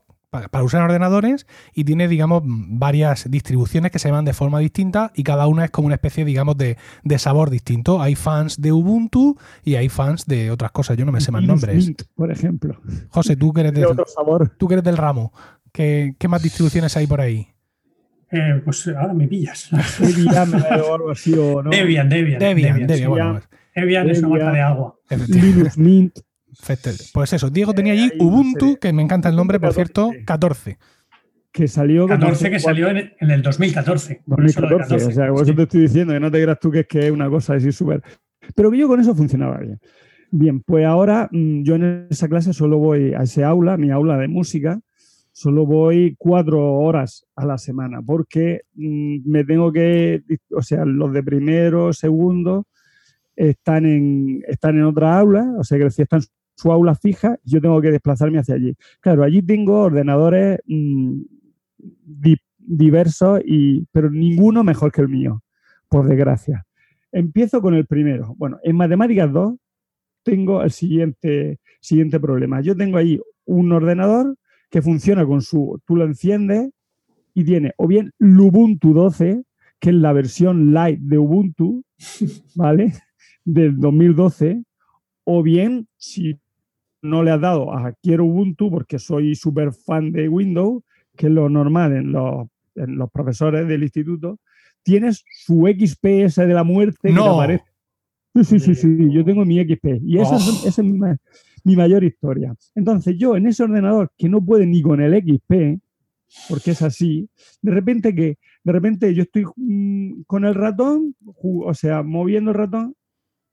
para 0.50 0.64
usar 0.64 0.82
en 0.82 0.86
ordenadores 0.86 1.48
y 1.74 1.84
tiene, 1.84 2.08
digamos, 2.08 2.44
varias 2.46 3.30
distribuciones 3.30 3.92
que 3.92 4.00
se 4.00 4.10
llaman 4.10 4.26
de 4.26 4.34
forma 4.34 4.60
distinta 4.60 5.12
y 5.16 5.24
cada 5.24 5.48
una 5.48 5.66
es 5.66 5.72
como 5.72 5.88
una 5.88 5.96
especie, 5.96 6.26
digamos, 6.26 6.58
de, 6.58 6.78
de 7.04 7.20
sabor 7.20 7.50
distinto. 7.50 8.02
Hay 8.02 8.16
fans 8.16 8.62
de 8.62 8.72
Ubuntu 8.72 9.38
y 9.64 9.76
hay 9.76 9.90
fans 9.90 10.26
de 10.26 10.52
otras 10.52 10.72
cosas. 10.72 10.98
Yo 10.98 11.06
no 11.06 11.12
me 11.12 11.22
sé 11.22 11.32
más 11.32 11.44
nombres. 11.44 11.86
Mint, 11.86 12.04
por 12.16 12.32
ejemplo. 12.32 12.80
José, 13.10 13.36
tú 13.36 13.54
que 13.54 13.62
eres, 13.62 13.74
De 13.74 13.86
otro 13.86 14.06
sabor. 14.08 14.54
tú 14.58 14.68
que 14.68 14.76
eres 14.76 14.84
del 14.84 14.98
ramo, 14.98 15.34
¿qué, 15.72 16.16
qué 16.18 16.28
más 16.28 16.42
distribuciones 16.42 16.96
hay 16.98 17.08
por 17.08 17.22
ahí? 17.22 17.48
Eh, 18.32 18.62
pues 18.64 18.88
ahora 18.88 19.14
me 19.14 19.28
pillas. 19.28 19.70
Debian 20.00 20.54
algo 20.56 21.12
así, 21.12 21.34
o 21.34 21.62
no. 21.62 21.70
Debian, 21.70 22.10
Debian. 22.10 22.40
Debian, 22.40 22.74
Debian, 22.74 22.88
Debian, 22.88 23.10
bueno, 23.10 23.42
Debian 23.76 24.10
es 24.10 24.20
una 24.20 24.30
marca 24.30 24.52
de 24.52 24.62
agua. 24.62 24.96
Linux 25.28 25.78
Mint. 25.78 26.20
Perfecto. 26.56 26.90
Pues 27.14 27.34
eso, 27.34 27.50
Diego 27.50 27.74
tenía 27.74 27.94
allí 27.94 28.04
ahí 28.04 28.12
no 28.18 28.26
Ubuntu, 28.26 28.78
que 28.78 28.94
me 28.94 29.02
encanta 29.02 29.30
el 29.30 29.36
nombre, 29.36 29.60
por 29.60 29.74
cierto, 29.74 30.12
14. 30.26 30.26
14. 30.26 30.78
que 31.52 31.68
salió. 31.68 32.04
como 32.04 32.20
14 32.20 32.52
que 32.52 32.60
salió 32.60 32.90
en, 32.90 33.12
el 33.20 33.42
2014. 33.42 34.22
Por 34.26 34.46
eso 34.46 34.62
lo 34.62 34.68
de 34.68 34.76
2014. 34.76 35.06
O 35.06 35.12
sea, 35.12 35.28
por 35.30 35.42
eso 35.42 35.46
sí. 35.46 35.56
te 35.56 35.64
estoy 35.64 35.82
diciendo 35.82 36.14
que 36.14 36.20
no 36.20 36.32
te 36.32 36.42
creas 36.42 36.60
tú 36.60 36.72
que 36.72 36.82
es 36.82 36.88
que 36.88 37.08
es 37.08 37.12
una 37.12 37.30
cosa 37.30 37.56
así 37.56 37.72
súper. 37.72 38.02
Pero 38.56 38.72
que 38.72 38.78
yo 38.78 38.88
con 38.88 39.00
eso 39.00 39.16
funcionaba 39.16 39.58
bien. 39.58 39.80
Bien, 40.32 40.62
pues 40.62 40.86
ahora 40.86 41.30
mm, 41.32 41.64
yo 41.64 41.76
en 41.76 42.08
esa 42.10 42.28
clase 42.28 42.54
solo 42.54 42.78
voy 42.78 43.14
a 43.14 43.24
ese 43.24 43.44
aula, 43.44 43.78
mi 43.78 43.92
aula 43.92 44.18
de 44.18 44.28
música, 44.28 44.80
solo 45.32 45.66
voy 45.66 46.16
cuatro 46.18 46.74
horas 46.74 47.26
a 47.36 47.46
la 47.46 47.58
semana 47.58 48.02
porque 48.02 48.62
mm, 48.74 49.30
me 49.30 49.44
tengo 49.46 49.72
que, 49.72 50.24
o 50.52 50.62
sea, 50.62 50.84
los 50.86 51.14
de 51.14 51.24
primero, 51.24 51.94
segundo 51.94 52.68
están 53.36 53.86
en, 53.86 54.44
están 54.48 54.78
en 54.78 54.84
otra 54.84 55.20
aula, 55.20 55.54
o 55.58 55.64
sea, 55.64 55.78
que 55.78 55.90
si 55.90 56.02
están 56.02 56.22
su 56.56 56.72
aula 56.72 56.96
fija, 56.96 57.38
yo 57.44 57.62
tengo 57.62 57.82
que 57.82 57.92
desplazarme 57.92 58.40
hacia 58.40 58.56
allí. 58.56 58.76
Claro, 59.02 59.24
allí 59.24 59.42
tengo 59.42 59.82
ordenadores 59.82 60.60
mm, 60.68 61.22
di- 61.78 62.38
diversos, 62.58 63.42
y, 63.46 63.86
pero 63.92 64.10
ninguno 64.10 64.64
mejor 64.64 64.92
que 64.92 65.02
el 65.02 65.10
mío, 65.10 65.44
por 65.90 66.08
desgracia. 66.08 66.66
Empiezo 67.12 67.62
con 67.62 67.74
el 67.76 67.86
primero. 67.86 68.34
Bueno, 68.38 68.58
en 68.64 68.76
Matemáticas 68.76 69.32
2 69.32 69.56
tengo 70.24 70.64
el 70.64 70.72
siguiente, 70.72 71.60
siguiente 71.82 72.20
problema. 72.20 72.62
Yo 72.62 72.76
tengo 72.76 72.98
ahí 72.98 73.20
un 73.46 73.72
ordenador 73.72 74.36
que 74.70 74.82
funciona 74.82 75.26
con 75.26 75.42
su, 75.42 75.80
tú 75.86 75.96
lo 75.96 76.06
enciendes 76.06 76.72
y 77.34 77.44
tiene 77.44 77.74
o 77.78 77.88
bien 77.88 78.12
Lubuntu 78.18 78.94
12, 78.94 79.44
que 79.80 79.90
es 79.90 79.96
la 79.96 80.14
versión 80.14 80.74
light 80.74 81.00
de 81.00 81.18
Ubuntu, 81.18 81.84
¿vale? 82.56 82.94
Del 83.44 83.78
2012, 83.78 84.64
o 85.26 85.44
bien 85.44 85.88
si 85.98 86.40
no 87.10 87.24
le 87.24 87.32
has 87.32 87.42
dado 87.42 87.74
a 87.74 87.94
quiero 88.02 88.26
Ubuntu 88.26 88.70
porque 88.70 89.00
soy 89.00 89.36
súper 89.36 89.72
fan 89.74 90.12
de 90.12 90.28
Windows, 90.28 90.84
que 91.16 91.28
es 91.28 91.32
lo 91.32 91.48
normal 91.50 91.94
en 91.96 92.12
los, 92.12 92.48
en 92.76 92.98
los 92.98 93.10
profesores 93.12 93.68
del 93.68 93.84
instituto, 93.84 94.40
tienes 94.84 95.24
su 95.46 95.66
XPS 95.68 96.36
de 96.46 96.54
la 96.54 96.64
muerte 96.64 96.98
que 97.04 97.10
te 97.10 97.14
No. 97.14 97.36
aparece. 97.36 97.66
Sí, 98.36 98.44
sí, 98.44 98.60
sí, 98.60 98.76
sí, 98.76 98.98
yo 99.14 99.24
tengo 99.24 99.46
mi 99.46 99.60
XP 99.64 100.02
y 100.04 100.18
esa, 100.20 100.36
es, 100.36 100.48
Oh. 100.48 100.68
esa 100.68 100.82
es 100.82 100.88
mi, 100.88 100.98
ma- 100.98 101.16
mi 101.64 101.76
mayor 101.78 102.04
historia. 102.04 102.54
Entonces 102.76 103.16
yo 103.18 103.38
en 103.38 103.48
ese 103.48 103.64
ordenador 103.64 104.12
que 104.18 104.28
no 104.28 104.44
puede 104.44 104.66
ni 104.68 104.82
con 104.82 105.00
el 105.00 105.14
XP, 105.14 105.80
porque 106.50 106.72
es 106.72 106.82
así, 106.82 107.30
de 107.62 107.72
repente 107.72 108.14
que, 108.14 108.38
de 108.64 108.72
repente 108.74 109.14
yo 109.14 109.24
estoy 109.24 109.46
mm, 109.56 110.24
con 110.28 110.44
el 110.44 110.54
ratón, 110.54 111.16
o 111.42 111.74
sea, 111.74 112.04
moviendo 112.04 112.52
el 112.52 112.58
ratón, 112.58 112.94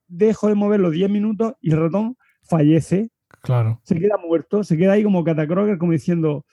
dejo 0.08 0.48
de 0.48 0.56
moverlo 0.56 0.90
10 0.90 1.08
minutos 1.08 1.54
y 1.60 1.70
el 1.70 1.78
ratón 1.78 2.16
fallece 2.42 3.08
Claro. 3.40 3.80
se 3.82 3.98
queda 3.98 4.16
muerto, 4.18 4.62
se 4.62 4.76
queda 4.76 4.92
ahí 4.92 5.02
como 5.02 5.24
catacroker, 5.24 5.78
como 5.78 5.92
diciendo 5.92 6.44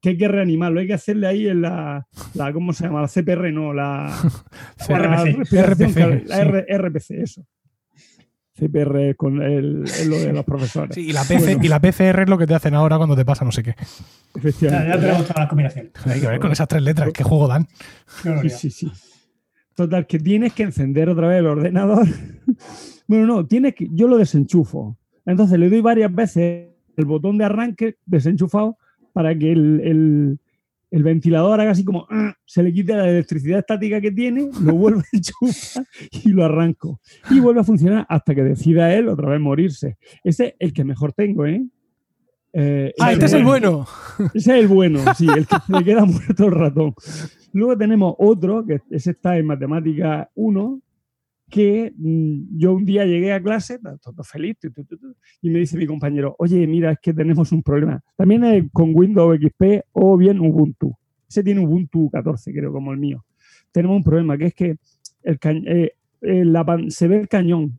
que 0.00 0.10
hay 0.10 0.16
que 0.16 0.28
reanimarlo, 0.28 0.80
hay 0.80 0.86
que 0.86 0.94
hacerle 0.94 1.26
ahí 1.26 1.48
en 1.48 1.62
la, 1.62 2.06
la 2.34 2.52
¿cómo 2.52 2.72
se 2.72 2.84
llama? 2.84 3.02
La 3.02 3.08
CPR, 3.08 3.52
no, 3.52 3.72
la, 3.72 4.14
la 4.88 4.98
RPC, 4.98 6.26
la 6.26 6.36
sí. 6.36 6.76
RPC, 6.76 7.10
eso. 7.10 7.46
CPR 8.60 9.16
con 9.16 9.40
el, 9.40 9.84
lo 10.06 10.18
de 10.18 10.32
los 10.32 10.44
profesores. 10.44 10.94
Sí, 10.94 11.08
y 11.08 11.12
la, 11.12 11.22
PC, 11.22 11.44
Bueno. 11.44 11.60
y 11.64 11.68
la 11.68 11.80
PCR 11.80 12.20
es 12.22 12.28
lo 12.28 12.36
que 12.36 12.46
te 12.46 12.54
hacen 12.54 12.74
ahora 12.74 12.98
cuando 12.98 13.16
te 13.16 13.24
pasa 13.24 13.44
no 13.44 13.52
sé 13.52 13.62
qué. 13.62 13.74
Ya, 13.78 13.86
Efectivamente. 14.34 14.88
ya 14.88 15.00
tenemos 15.00 15.22
todas 15.22 15.38
las 15.38 15.48
combinaciones. 15.48 15.92
Hay 16.06 16.20
que 16.20 16.26
ver 16.26 16.40
con 16.40 16.52
esas 16.52 16.68
tres 16.68 16.82
letras, 16.82 17.10
qué 17.12 17.24
juego 17.24 17.48
dan. 17.48 17.66
Sí, 18.42 18.50
sí, 18.50 18.70
sí. 18.70 18.92
Total, 19.74 20.06
que 20.06 20.18
tienes 20.18 20.52
que 20.52 20.64
encender 20.64 21.08
otra 21.08 21.28
vez 21.28 21.38
el 21.38 21.46
ordenador. 21.46 22.06
bueno, 23.06 23.26
no, 23.26 23.46
tienes 23.46 23.74
que. 23.74 23.88
Yo 23.92 24.08
lo 24.08 24.18
desenchufo. 24.18 24.98
Entonces 25.26 25.58
le 25.58 25.68
doy 25.70 25.80
varias 25.80 26.14
veces 26.14 26.68
el 26.96 27.04
botón 27.04 27.38
de 27.38 27.44
arranque 27.44 27.96
desenchufado 28.06 28.76
para 29.12 29.36
que 29.36 29.52
el, 29.52 29.80
el- 29.84 30.38
el 30.92 31.04
ventilador 31.04 31.60
haga 31.60 31.70
así 31.70 31.84
como 31.84 32.04
"Ah", 32.10 32.34
se 32.44 32.64
le 32.64 32.72
quite 32.72 32.96
la 32.96 33.08
electricidad 33.08 33.60
estática 33.60 34.00
que 34.00 34.10
tiene, 34.10 34.50
lo 34.60 34.72
vuelvo 34.74 35.00
a 35.00 35.04
enchufar 35.12 35.86
y 36.10 36.30
lo 36.30 36.44
arranco. 36.44 37.00
Y 37.30 37.38
vuelve 37.38 37.60
a 37.60 37.64
funcionar 37.64 38.06
hasta 38.08 38.34
que 38.34 38.42
decida 38.42 38.92
él 38.92 39.08
otra 39.08 39.28
vez 39.30 39.40
morirse. 39.40 39.98
Ese 40.24 40.46
es 40.46 40.54
el 40.58 40.72
que 40.72 40.82
mejor 40.82 41.12
tengo, 41.12 41.46
¿eh? 41.46 41.64
Eh, 42.52 42.92
Ah, 42.98 43.12
este 43.12 43.26
es 43.26 43.32
el 43.34 43.44
bueno. 43.44 43.86
ese 44.34 44.58
es 44.58 44.62
el 44.64 44.66
bueno, 44.66 44.98
sí, 45.14 45.28
el 45.28 45.46
que 45.46 45.56
le 45.68 45.84
queda 45.84 46.04
muerto 46.06 46.46
el 46.46 46.52
ratón. 46.52 46.94
Luego 47.52 47.78
tenemos 47.78 48.16
otro, 48.18 48.66
que 48.66 48.80
ese 48.90 49.12
está 49.12 49.38
en 49.38 49.46
Matemática 49.46 50.28
1, 50.34 50.80
que 51.50 51.92
mm, 51.96 52.58
yo 52.58 52.72
un 52.72 52.84
día 52.84 53.04
llegué 53.04 53.32
a 53.32 53.42
clase, 53.42 53.78
todo 54.02 54.24
feliz, 54.24 54.56
y 55.42 55.50
me 55.50 55.58
dice 55.58 55.76
mi 55.76 55.86
compañero, 55.86 56.34
oye, 56.38 56.66
mira, 56.66 56.92
es 56.92 56.98
que 57.00 57.12
tenemos 57.12 57.52
un 57.52 57.62
problema. 57.62 58.02
También 58.16 58.44
es 58.44 58.64
con 58.72 58.92
Windows 58.94 59.38
XP 59.38 59.86
o 59.92 60.16
bien 60.16 60.40
Ubuntu. 60.40 60.96
Ese 61.28 61.42
tiene 61.44 61.64
Ubuntu 61.64 62.10
14, 62.10 62.52
creo, 62.52 62.72
como 62.72 62.92
el 62.92 62.98
mío. 62.98 63.24
Tenemos 63.72 63.96
un 63.96 64.04
problema, 64.04 64.38
que 64.38 64.46
es 64.46 64.54
que 64.54 64.76
el 65.22 65.38
eh, 65.66 65.92
eh, 66.22 66.44
la 66.44 66.64
se 66.88 67.08
ve 67.08 67.20
el 67.20 67.28
cañón, 67.28 67.78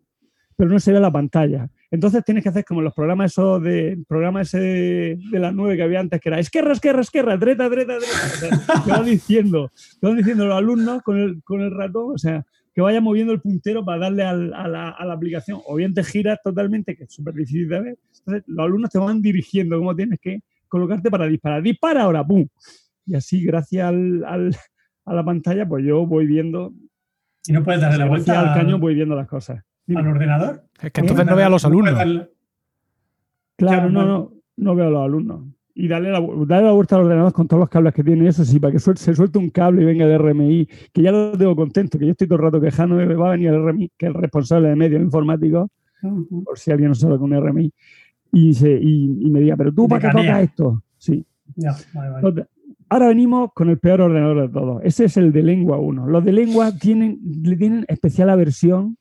pero 0.56 0.69
no 0.69 0.80
se 0.80 0.93
ve 0.93 0.99
la 0.99 1.11
pantalla. 1.11 1.69
Entonces 1.91 2.23
tienes 2.23 2.43
que 2.43 2.49
hacer 2.49 2.64
como 2.64 2.81
los 2.81 2.93
programas 2.93 3.31
esos 3.34 3.61
de 3.61 4.02
programa 4.07 4.41
ese 4.43 4.60
de, 4.60 5.19
de 5.30 5.39
las 5.39 5.53
nueve 5.53 5.76
que 5.76 5.84
había 5.84 5.99
antes, 5.99 6.22
que 6.22 6.30
era 6.30 6.39
esquerra, 6.39 6.72
esquerra, 6.72 7.02
esquerra, 7.02 7.35
dreta, 7.35 7.68
dreta, 7.68 7.95
dreta. 7.95 8.26
O 8.26 8.38
sea, 8.38 8.84
te 8.85 8.91
van 8.91 9.06
diciendo, 9.06 9.72
te 9.99 10.07
van 10.07 10.15
diciendo 10.15 10.45
los 10.45 10.57
alumnos 10.57 11.02
con 11.02 11.18
el, 11.18 11.43
con 11.43 11.60
el 11.60 11.72
ratón, 11.72 12.15
o 12.15 12.18
sea, 12.18 12.45
que 12.73 12.81
vaya 12.81 13.02
moviendo 13.02 13.34
el 13.34 13.41
puntero 13.41 13.84
para 13.84 13.99
darle 13.99 14.23
al- 14.23 14.53
a, 14.53 14.68
la, 14.68 14.89
a 14.89 15.06
la 15.06 15.14
aplicación. 15.14 15.60
O 15.68 15.76
bien 15.76 15.93
te 15.93 16.03
giras 16.03 16.39
totalmente, 16.43 16.95
que 16.95 17.03
es 17.06 17.14
súper 17.14 17.34
difícil 17.34 17.68
de 17.68 17.81
ver. 17.81 17.99
Entonces 18.19 18.43
los 18.48 18.65
alumnos 18.65 18.89
te 18.89 18.98
van 18.99 19.22
dirigiendo 19.22 19.77
cómo 19.77 19.95
tienes 19.95 20.19
que 20.19 20.39
colocarte 20.68 21.10
para 21.11 21.27
disparar. 21.27 21.61
Dispara 21.61 22.03
ahora, 22.03 22.26
¡pum! 22.26 22.48
Y 23.06 23.15
así, 23.15 23.43
gracias 23.43 23.88
al, 23.88 24.23
al- 24.26 24.56
a 25.06 25.14
la 25.14 25.23
pantalla, 25.26 25.68
pues 25.68 25.84
yo 25.85 26.06
voy 26.06 26.26
viendo, 26.27 26.73
Y 27.48 27.52
no 27.53 27.64
puedes 27.64 27.81
darle 27.81 27.98
la 27.98 28.06
vuelta 28.07 28.39
al 28.39 28.48
al, 28.49 28.53
cañón, 28.64 28.80
voy 28.80 28.95
viendo 28.95 29.15
las 29.15 29.27
cosas. 29.27 29.64
al 29.95 30.07
ordenador. 30.07 30.64
Es 30.81 30.91
que 30.91 31.02
entonces 31.02 31.26
no 31.26 31.35
ve 31.35 31.43
a 31.43 31.49
los 31.49 31.65
alumnos. 31.65 31.93
Claro, 33.57 33.89
no, 33.89 34.06
no, 34.06 34.34
no 34.57 34.76
veo 34.76 34.88
a 34.88 34.91
los 34.91 35.03
alumnos. 35.03 35.41
Y 35.84 35.88
darle 35.88 36.12
la, 36.12 36.20
darle 36.45 36.68
la 36.68 36.74
vuelta 36.74 36.95
al 36.95 37.03
ordenador 37.06 37.34
con 37.34 37.48
todos 37.48 37.62
los 37.62 37.70
cables 37.70 37.94
que 37.94 38.03
tiene, 38.03 38.28
eso 38.28 38.45
sí, 38.45 38.60
para 38.60 38.72
que 38.72 38.78
suel- 38.80 38.98
se 38.98 39.16
suelte 39.16 39.40
un 39.40 39.49
cable 39.49 39.82
y 39.82 39.86
venga 39.86 40.06
el 40.06 40.12
RMI, 40.12 40.68
que 40.94 41.02
ya 41.02 41.12
lo 41.12 41.36
tengo 41.38 41.56
contento, 41.56 41.98
que 41.98 42.06
yo 42.06 42.12
estoy 42.12 42.28
todo 42.28 42.38
el 42.38 42.44
rato 42.44 42.62
quejándome, 42.62 43.06
va 43.16 43.30
a 43.30 43.32
venir 43.32 43.49
el 43.49 43.56
RMI, 43.68 43.90
que 43.98 44.06
es 44.06 44.14
el 44.14 44.22
responsable 44.22 44.70
de 44.70 44.76
medios 44.76 45.02
informáticos, 45.02 45.70
por 46.45 46.60
si 46.60 46.72
alguien 46.72 46.90
no 46.90 46.95
sabe 46.95 47.18
con 47.18 47.34
RMI, 47.34 47.72
y, 48.32 48.53
se, 48.53 48.72
y, 48.80 49.26
y 49.26 49.30
me 49.32 49.40
diga, 49.40 49.56
pero 49.58 49.74
tú, 49.74 49.84
De 49.84 49.88
¿para 49.90 50.02
qué 50.12 50.18
tocas 50.18 50.44
esto? 50.44 50.84
Sí. 50.99 51.26
Ya, 51.56 51.76
vale, 51.94 52.10
vale. 52.12 52.45
Ahora 52.90 53.08
venimos 53.08 53.52
con 53.53 53.70
el 53.70 53.80
peor 53.80 54.02
ordenador 54.02 54.41
de 54.41 54.49
todos. 54.49 54.82
Ese 54.84 55.06
es 55.06 55.18
el 55.18 55.32
de 55.32 55.41
lengua 55.41 55.80
1. 55.80 56.08
Los 56.08 56.24
de 56.24 56.32
lengua 56.34 56.72
tienen, 56.78 57.20
le 57.44 57.56
tienen 57.56 57.86
especial 57.88 58.30
aversión 58.30 58.98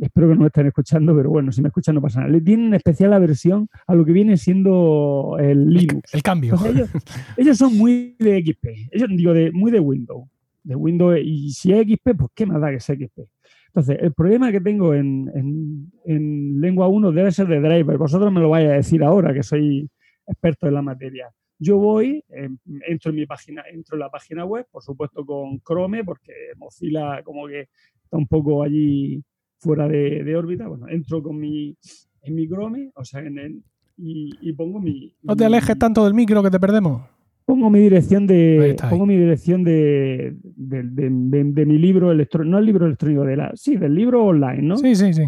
espero 0.00 0.28
que 0.28 0.34
no 0.34 0.40
me 0.40 0.46
estén 0.46 0.66
escuchando, 0.66 1.14
pero 1.16 1.30
bueno, 1.30 1.52
si 1.52 1.62
me 1.62 1.68
escuchan 1.68 1.94
no 1.94 2.02
pasa 2.02 2.20
nada. 2.20 2.32
Le 2.32 2.40
tienen 2.40 2.74
especial 2.74 3.12
aversión 3.12 3.68
a 3.86 3.94
lo 3.94 4.04
que 4.04 4.12
viene 4.12 4.36
siendo 4.36 5.36
el 5.38 5.68
Linux. 5.68 6.14
El 6.14 6.22
cambio. 6.22 6.54
Ellos, 6.66 6.90
ellos 7.36 7.56
son 7.56 7.76
muy 7.76 8.16
de 8.18 8.42
XP, 8.44 8.66
ellos 8.92 9.08
digo, 9.10 9.32
de, 9.32 9.50
muy 9.52 9.70
de 9.70 9.80
Windows. 9.80 10.28
De 10.62 10.74
Windows, 10.74 11.18
y 11.22 11.50
si 11.50 11.72
es 11.72 11.86
XP, 11.86 12.16
pues 12.16 12.30
qué 12.34 12.46
más 12.46 12.60
da 12.60 12.70
que 12.70 12.80
sea 12.80 12.96
XP. 12.96 13.20
Entonces, 13.68 13.98
el 14.00 14.12
problema 14.14 14.50
que 14.52 14.60
tengo 14.60 14.94
en, 14.94 15.30
en- 15.34 15.92
en 16.06 16.60
lengua 16.60 16.86
1 16.88 17.10
debe 17.12 17.32
ser 17.32 17.48
de 17.48 17.60
driver. 17.60 17.98
Vosotros 17.98 18.32
me 18.32 18.40
lo 18.40 18.48
vais 18.48 18.68
a 18.68 18.72
decir 18.74 19.02
ahora, 19.02 19.34
que 19.34 19.42
soy 19.42 19.88
experto 20.26 20.68
en 20.68 20.74
la 20.74 20.82
materia. 20.82 21.28
Yo 21.58 21.76
voy, 21.78 22.22
eh, 22.30 22.48
entro 22.88 23.10
en 23.10 23.16
mi 23.16 23.26
página, 23.26 23.62
entro 23.72 23.96
en 23.96 24.00
la 24.00 24.10
página 24.10 24.44
web, 24.44 24.66
por 24.70 24.82
supuesto 24.82 25.24
con 25.26 25.60
Chrome, 25.60 26.02
porque 26.04 26.32
Mozilla 26.56 27.22
como 27.24 27.46
que 27.46 27.68
está 28.04 28.16
un 28.16 28.26
poco 28.26 28.62
allí 28.62 29.22
fuera 29.58 29.88
de, 29.88 30.24
de 30.24 30.36
órbita. 30.36 30.68
Bueno, 30.68 30.88
entro 30.88 31.22
con 31.22 31.38
mi, 31.38 31.76
en 32.22 32.34
mi 32.34 32.46
Chrome, 32.48 32.90
o 32.94 33.04
sea, 33.04 33.20
en 33.20 33.38
el, 33.38 33.62
y, 33.96 34.30
y 34.40 34.52
pongo 34.52 34.80
mi. 34.80 35.14
No 35.22 35.36
te 35.36 35.44
mi- 35.44 35.46
alejes 35.46 35.78
tanto 35.78 36.04
del 36.04 36.14
micro 36.14 36.42
que 36.42 36.50
te 36.50 36.60
perdemos. 36.60 37.02
Pongo 37.46 37.68
mi 37.68 37.78
dirección 37.80 38.26
de. 38.26 38.76
ahí. 38.80 38.90
Pongo 38.90 39.04
mi 39.06 39.16
dirección 39.16 39.64
de, 39.64 40.34
de, 40.42 40.82
de- 40.82 41.66
mi 41.66 41.78
libro 41.78 42.10
electrónico. 42.10 42.50
No 42.52 42.58
el 42.58 42.64
libro 42.66 42.86
electrónico, 42.86 43.22
de 43.24 43.36
la, 43.36 43.52
sí, 43.54 43.76
del 43.76 43.94
libro 43.94 44.24
online, 44.24 44.62
¿no? 44.62 44.76
Sí, 44.78 44.94
sí, 44.94 45.12
sí. 45.12 45.24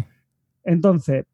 Entonces, 0.63 1.25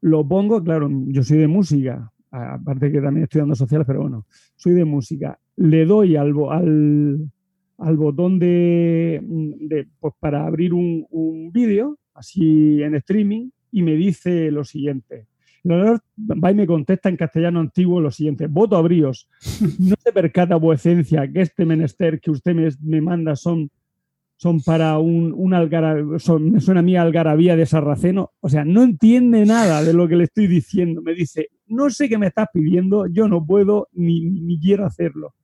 lo 0.00 0.26
pongo, 0.26 0.62
claro, 0.62 0.88
yo 1.08 1.22
soy 1.24 1.38
de 1.38 1.48
música, 1.48 2.12
aparte 2.30 2.92
que 2.92 3.00
también 3.00 3.24
estoy 3.24 3.40
dando 3.40 3.54
sociales, 3.56 3.86
pero 3.86 4.00
bueno, 4.02 4.26
soy 4.54 4.74
de 4.74 4.84
música. 4.84 5.38
Le 5.56 5.84
doy 5.86 6.16
al, 6.16 6.32
al, 6.50 7.30
al 7.78 7.96
botón 7.96 8.38
de, 8.38 9.20
de, 9.22 9.88
pues 9.98 10.14
para 10.20 10.46
abrir 10.46 10.72
un, 10.72 11.04
un 11.10 11.50
vídeo, 11.50 11.98
así 12.16 12.82
en 12.82 12.94
streaming, 12.96 13.50
y 13.72 13.82
me 13.82 13.92
dice 13.94 14.50
lo 14.50 14.64
siguiente. 14.64 15.26
Ordenador 15.64 16.00
va 16.16 16.52
y 16.52 16.54
me 16.54 16.66
contesta 16.66 17.08
en 17.08 17.16
castellano 17.16 17.58
antiguo 17.60 18.00
lo 18.00 18.10
siguiente: 18.10 18.46
Voto 18.46 18.76
abríos. 18.76 19.28
No 19.80 19.94
se 20.02 20.12
percata 20.12 20.56
vuecencia 20.56 21.26
que 21.30 21.40
este 21.42 21.64
menester 21.66 22.20
que 22.20 22.30
usted 22.30 22.54
me, 22.54 22.68
me 22.82 23.00
manda 23.00 23.34
son, 23.34 23.70
son 24.36 24.60
para 24.60 24.98
un, 24.98 25.32
un 25.36 25.54
algara- 25.54 26.18
son- 26.20 26.52
me 26.52 26.60
suena 26.60 26.80
a 26.80 26.82
mí 26.84 26.94
a 26.96 27.02
algarabía 27.02 27.56
de 27.56 27.66
sarraceno. 27.66 28.30
O 28.40 28.48
sea, 28.48 28.64
no 28.64 28.82
entiende 28.84 29.44
nada 29.44 29.82
de 29.82 29.92
lo 29.92 30.06
que 30.06 30.14
le 30.16 30.24
estoy 30.24 30.46
diciendo. 30.46 31.02
Me 31.02 31.14
dice, 31.14 31.48
no 31.66 31.90
sé 31.90 32.08
qué 32.08 32.16
me 32.18 32.28
estás 32.28 32.46
pidiendo, 32.52 33.06
yo 33.08 33.26
no 33.28 33.44
puedo 33.44 33.88
ni- 33.92 34.24
ni 34.30 34.60
quiero 34.60 34.86
hacerlo. 34.86 35.34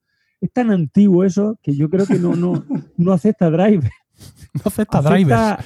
Es 0.41 0.53
tan 0.53 0.71
antiguo 0.71 1.25
eso 1.25 1.59
que 1.63 1.75
yo 1.75 1.89
creo 1.89 2.07
que 2.07 2.19
no, 2.19 2.37
no, 2.37 2.65
no 2.97 3.13
acepta 3.13 3.51
drive. 3.51 3.89
No 4.55 4.61
acepta 4.67 5.01
drivers. 5.01 5.65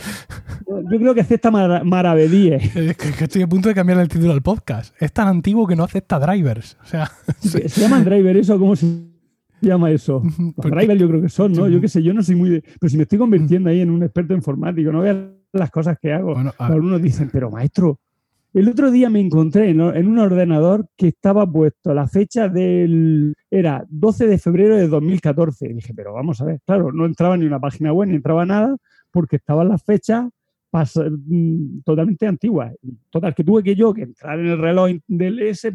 Yo 0.90 0.98
creo 0.98 1.14
que 1.14 1.20
acepta 1.20 1.50
Mara- 1.50 1.82
Maravedíe. 1.84 2.56
Es 2.74 2.96
que, 2.96 3.10
que 3.12 3.24
estoy 3.24 3.42
a 3.42 3.46
punto 3.48 3.68
de 3.68 3.74
cambiar 3.74 3.98
el 3.98 4.08
título 4.08 4.32
del 4.32 4.42
podcast. 4.42 4.94
Es 5.00 5.12
tan 5.12 5.28
antiguo 5.28 5.66
que 5.66 5.74
no 5.76 5.84
acepta 5.84 6.18
drivers. 6.18 6.76
O 6.82 6.86
sea, 6.86 7.10
¿Se, 7.40 7.68
se 7.68 7.80
llaman 7.80 8.04
driver 8.04 8.36
eso? 8.36 8.58
¿Cómo 8.58 8.76
se 8.76 8.86
llama 9.60 9.90
eso? 9.90 10.22
Los 10.24 10.52
porque- 10.54 10.70
drivers 10.70 11.00
yo 11.00 11.08
creo 11.08 11.22
que 11.22 11.28
son, 11.28 11.52
¿no? 11.52 11.68
Yo 11.68 11.80
qué 11.80 11.88
sé, 11.88 12.02
yo 12.02 12.14
no 12.14 12.22
soy 12.22 12.36
muy 12.36 12.50
de... 12.50 12.64
Pero 12.80 12.90
si 12.90 12.96
me 12.96 13.02
estoy 13.04 13.18
convirtiendo 13.18 13.70
ahí 13.70 13.80
en 13.80 13.90
un 13.90 14.02
experto 14.02 14.34
informático, 14.34 14.92
no 14.92 15.00
veas 15.00 15.16
las 15.52 15.70
cosas 15.70 15.96
que 16.00 16.12
hago. 16.12 16.34
Bueno, 16.34 16.52
a- 16.58 16.68
Los 16.68 16.76
alumnos 16.76 17.02
dicen, 17.02 17.28
pero 17.32 17.50
maestro, 17.50 17.98
el 18.58 18.70
otro 18.70 18.90
día 18.90 19.10
me 19.10 19.20
encontré 19.20 19.68
en, 19.68 19.82
un 19.82 20.18
ordenador 20.18 20.88
que 20.96 21.08
estaba 21.08 21.46
puesto 21.46 21.92
la 21.92 22.08
fecha 22.08 22.48
del... 22.48 23.34
Era 23.50 23.84
12 23.86 24.26
de 24.26 24.38
febrero 24.38 24.76
de 24.76 24.88
2014. 24.88 25.68
Y 25.68 25.74
dije, 25.74 25.92
pero 25.94 26.14
vamos 26.14 26.40
a 26.40 26.46
ver, 26.46 26.60
claro, 26.64 26.90
no 26.90 27.04
entraba 27.04 27.36
ni 27.36 27.44
una 27.44 27.60
página 27.60 27.92
web, 27.92 28.08
ni 28.08 28.14
entraba 28.14 28.46
nada, 28.46 28.74
porque 29.10 29.36
estaban 29.36 29.68
las 29.68 29.84
fechas 29.84 30.30
mm, 30.72 31.80
totalmente 31.84 32.26
antiguas. 32.26 32.72
Total, 33.10 33.34
que 33.34 33.44
tuve 33.44 33.62
que 33.62 33.74
yo 33.74 33.92
que 33.92 34.04
entrar 34.04 34.40
en 34.40 34.46
el 34.46 34.58
reloj 34.58 34.90
del 35.06 35.38
S 35.40 35.70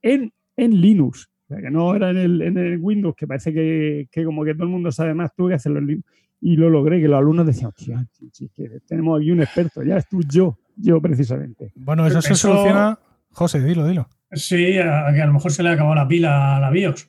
en, 0.00 0.32
en 0.56 0.80
Linux. 0.80 1.28
Que 1.46 1.70
no 1.70 1.94
era 1.94 2.08
en 2.08 2.16
el, 2.16 2.40
en 2.40 2.56
el 2.56 2.78
Windows, 2.78 3.16
que 3.16 3.26
parece 3.26 3.52
que, 3.52 4.08
que 4.10 4.24
como 4.24 4.44
que 4.44 4.54
todo 4.54 4.64
el 4.64 4.70
mundo 4.70 4.90
sabe 4.92 5.12
más, 5.12 5.34
tuve 5.36 5.50
que 5.50 5.56
hacerlo 5.56 5.80
en 5.80 5.86
Linux. 5.88 6.06
Y 6.40 6.56
lo 6.56 6.70
logré, 6.70 7.02
que 7.02 7.08
los 7.08 7.18
alumnos 7.18 7.46
decían, 7.46 7.68
"Hostia, 7.76 8.06
sí, 8.12 8.30
sí, 8.32 8.48
que 8.54 8.80
tenemos 8.86 9.20
aquí 9.20 9.30
un 9.30 9.42
experto, 9.42 9.82
ya 9.82 10.00
tú, 10.00 10.22
yo, 10.22 10.56
yo 10.78 11.00
precisamente. 11.00 11.72
bueno, 11.76 12.06
eso 12.06 12.22
se 12.22 12.32
Eso- 12.32 12.48
soluciona. 12.48 12.98
José, 13.32 13.60
dilo, 13.62 13.86
dilo. 13.86 14.08
Sí, 14.32 14.78
a, 14.78 15.12
que 15.14 15.22
a 15.22 15.26
lo 15.26 15.32
mejor 15.34 15.52
se 15.52 15.62
le 15.62 15.68
ha 15.70 15.72
acabado 15.72 15.94
la 15.94 16.08
pila 16.08 16.56
a 16.56 16.60
la 16.60 16.70
BIOS. 16.70 17.08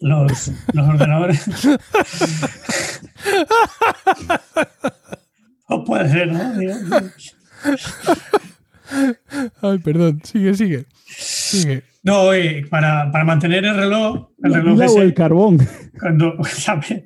Los, 0.00 0.50
los 0.72 0.88
ordenadores. 0.88 1.44
Pues 5.66 5.80
puede 5.86 6.08
ser, 6.10 6.32
¿no? 6.32 6.40
Ay, 9.62 9.78
perdón. 9.78 10.20
Sigue, 10.22 10.54
sigue. 10.54 10.86
Sigue. 11.06 11.82
No, 12.02 12.32
eh, 12.34 12.66
para, 12.70 13.10
para 13.10 13.24
mantener 13.24 13.64
el 13.64 13.74
reloj, 13.76 14.28
el 14.42 14.52
La 14.52 14.58
reloj 14.60 14.82
ese, 14.82 15.00
el 15.00 15.14
carbón. 15.14 15.58
cuando, 15.98 16.34
¿sabes? 16.44 17.04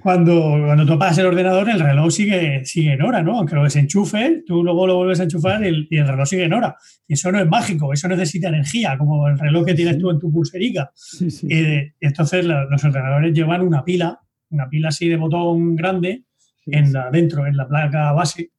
Cuando, 0.00 0.56
cuando 0.64 0.86
tú 0.86 0.94
apagas 0.94 1.18
el 1.18 1.26
ordenador, 1.26 1.68
el 1.70 1.80
reloj 1.80 2.10
sigue, 2.12 2.64
sigue 2.64 2.92
en 2.94 3.02
hora, 3.02 3.22
¿no? 3.22 3.38
Aunque 3.38 3.54
lo 3.54 3.64
desenchufe, 3.64 4.42
tú 4.46 4.62
luego 4.64 4.86
lo 4.86 4.96
vuelves 4.96 5.20
a 5.20 5.24
enchufar 5.24 5.62
y 5.64 5.68
el, 5.68 5.86
y 5.90 5.98
el 5.98 6.08
reloj 6.08 6.26
sigue 6.26 6.44
en 6.44 6.52
hora. 6.54 6.76
Y 7.06 7.14
eso 7.14 7.30
no 7.30 7.38
es 7.40 7.46
mágico, 7.48 7.92
eso 7.92 8.08
necesita 8.08 8.48
energía, 8.48 8.96
como 8.98 9.28
el 9.28 9.38
reloj 9.38 9.66
que 9.66 9.74
tienes 9.74 9.98
tú 9.98 10.10
en 10.10 10.18
tu 10.18 10.32
pulserica. 10.32 10.90
Sí, 10.94 11.30
sí. 11.30 11.46
Eh, 11.50 11.92
entonces 12.00 12.44
la- 12.46 12.64
los 12.64 12.82
ordenadores 12.84 13.32
llevan 13.34 13.62
una 13.62 13.84
pila, 13.84 14.18
una 14.50 14.68
pila 14.68 14.88
así 14.88 15.08
de 15.08 15.16
botón 15.16 15.76
grande 15.76 16.24
en 16.66 16.92
la, 16.92 17.10
dentro, 17.10 17.46
en 17.46 17.56
la 17.56 17.66
placa 17.68 18.12
base, 18.12 18.52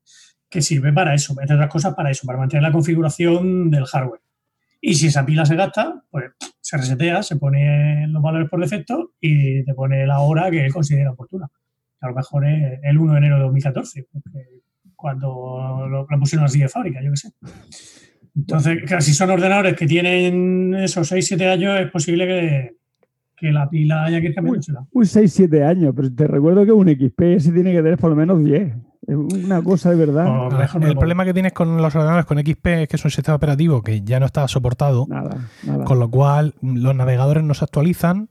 que 0.50 0.62
sirve 0.62 0.94
para 0.94 1.14
eso, 1.16 1.36
entre 1.40 1.56
otras 1.56 1.70
cosas 1.70 1.94
para 1.96 2.12
eso, 2.12 2.28
para 2.28 2.38
mantener 2.40 2.62
la 2.64 2.72
configuración 2.72 3.72
del 3.72 3.86
hardware. 3.86 4.22
Y 4.86 4.96
si 4.96 5.08
esa 5.08 5.26
pila 5.26 5.46
se 5.46 5.56
gasta, 5.56 6.04
pues 6.12 6.26
se 6.60 6.76
resetea, 6.76 7.24
se 7.24 7.38
pone 7.38 8.06
los 8.10 8.22
valores 8.22 8.50
por 8.50 8.60
defecto 8.60 9.14
y 9.18 9.64
te 9.64 9.74
pone 9.74 10.06
la 10.06 10.20
hora 10.20 10.52
que 10.52 10.66
él 10.66 10.74
considera 10.74 11.12
oportuna. 11.12 11.48
A 12.02 12.10
lo 12.10 12.14
mejor 12.14 12.46
es 12.46 12.80
el 12.84 12.98
1 12.98 13.14
de 13.14 13.18
enero 13.18 13.38
de 13.38 13.44
2014, 13.44 14.08
porque 14.12 14.40
cuando 14.94 15.88
lo, 15.90 16.06
lo 16.06 16.20
pusieron 16.20 16.44
así 16.44 16.60
de 16.60 16.68
fábrica, 16.68 17.02
yo 17.02 17.12
qué 17.12 17.16
sé. 17.16 17.32
Entonces, 18.36 18.84
claro, 18.86 19.02
si 19.02 19.14
son 19.14 19.30
ordenadores 19.30 19.78
que 19.78 19.88
tienen 19.88 20.74
esos 20.76 21.10
6-7 21.10 21.50
años, 21.50 21.80
es 21.80 21.90
posible 21.90 22.28
que, 22.28 22.76
que 23.38 23.54
la 23.54 23.70
pila 23.70 24.04
haya 24.04 24.20
que 24.20 24.28
ir 24.28 24.36
cambiándosela. 24.36 24.86
Uy, 24.92 25.06
6-7 25.06 25.64
años, 25.66 25.94
pero 25.96 26.14
te 26.14 26.28
recuerdo 26.28 26.66
que 26.66 26.74
un 26.74 26.90
XP 26.90 27.22
ese 27.22 27.54
tiene 27.54 27.72
que 27.72 27.82
tener 27.82 27.98
por 27.98 28.10
lo 28.10 28.18
menos 28.18 28.44
10. 28.44 28.76
Una 29.08 29.62
cosa 29.62 29.90
de 29.90 29.96
verdad. 29.98 30.28
O 30.28 30.44
A 30.46 30.50
ver, 30.50 30.60
mejor 30.60 30.82
no 30.82 30.88
el 30.88 30.96
problema 30.96 31.26
que 31.26 31.34
tienes 31.34 31.54
con 31.54 31.76
los 31.82 31.94
ordenadores 31.96 32.26
con 32.26 32.38
XP 32.40 32.66
es 32.68 32.88
que 32.88 32.96
es 32.96 33.06
un 33.06 33.12
sistema 33.12 33.36
operativo 33.36 33.82
que 33.82 34.02
ya 34.02 34.20
no 34.20 34.26
está 34.26 34.48
soportado, 34.48 35.06
Nada, 35.10 35.38
nada. 35.64 35.84
con 35.86 36.00
lo 36.00 36.10
cual 36.10 36.56
los 36.62 36.96
navegadores 36.96 37.44
no 37.44 37.54
se 37.54 37.66
actualizan 37.66 38.30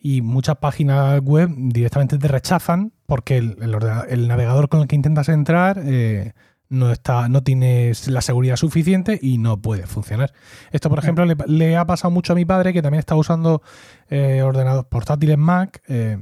y 0.00 0.22
muchas 0.22 0.56
páginas 0.56 1.20
web 1.22 1.50
directamente 1.56 2.18
te 2.18 2.28
rechazan 2.28 2.92
porque 3.06 3.36
el, 3.38 3.56
el 3.62 3.74
ordena- 3.74 4.04
el 4.08 4.28
navegador 4.28 4.68
con 4.68 4.80
el 4.80 4.86
que 4.86 4.96
intentas 4.96 5.28
entrar 5.28 5.80
eh, 5.84 6.32
no 6.70 6.90
está, 6.90 7.28
no 7.28 7.42
tienes 7.42 8.08
la 8.08 8.20
seguridad 8.22 8.56
suficiente 8.56 9.18
y 9.20 9.38
no 9.38 9.58
puede 9.58 9.86
funcionar. 9.86 10.32
Esto, 10.72 10.88
por 10.90 10.98
ejemplo, 10.98 11.24
le, 11.26 11.36
le 11.46 11.76
ha 11.76 11.84
pasado 11.86 12.10
mucho 12.10 12.32
a 12.32 12.36
mi 12.36 12.44
padre 12.46 12.72
que 12.72 12.82
también 12.82 12.98
está 13.00 13.14
usando 13.14 13.62
eh, 14.10 14.42
ordenadores 14.42 14.86
portátiles 14.88 15.38
Mac. 15.38 15.82
eh, 15.88 16.18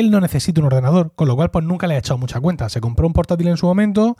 él 0.00 0.10
no 0.10 0.20
necesita 0.20 0.60
un 0.60 0.66
ordenador, 0.66 1.12
con 1.14 1.28
lo 1.28 1.36
cual 1.36 1.50
pues 1.50 1.64
nunca 1.64 1.86
le 1.86 1.94
ha 1.94 1.98
echado 1.98 2.18
mucha 2.18 2.40
cuenta. 2.40 2.68
Se 2.68 2.80
compró 2.80 3.06
un 3.06 3.12
portátil 3.12 3.48
en 3.48 3.56
su 3.56 3.66
momento, 3.66 4.16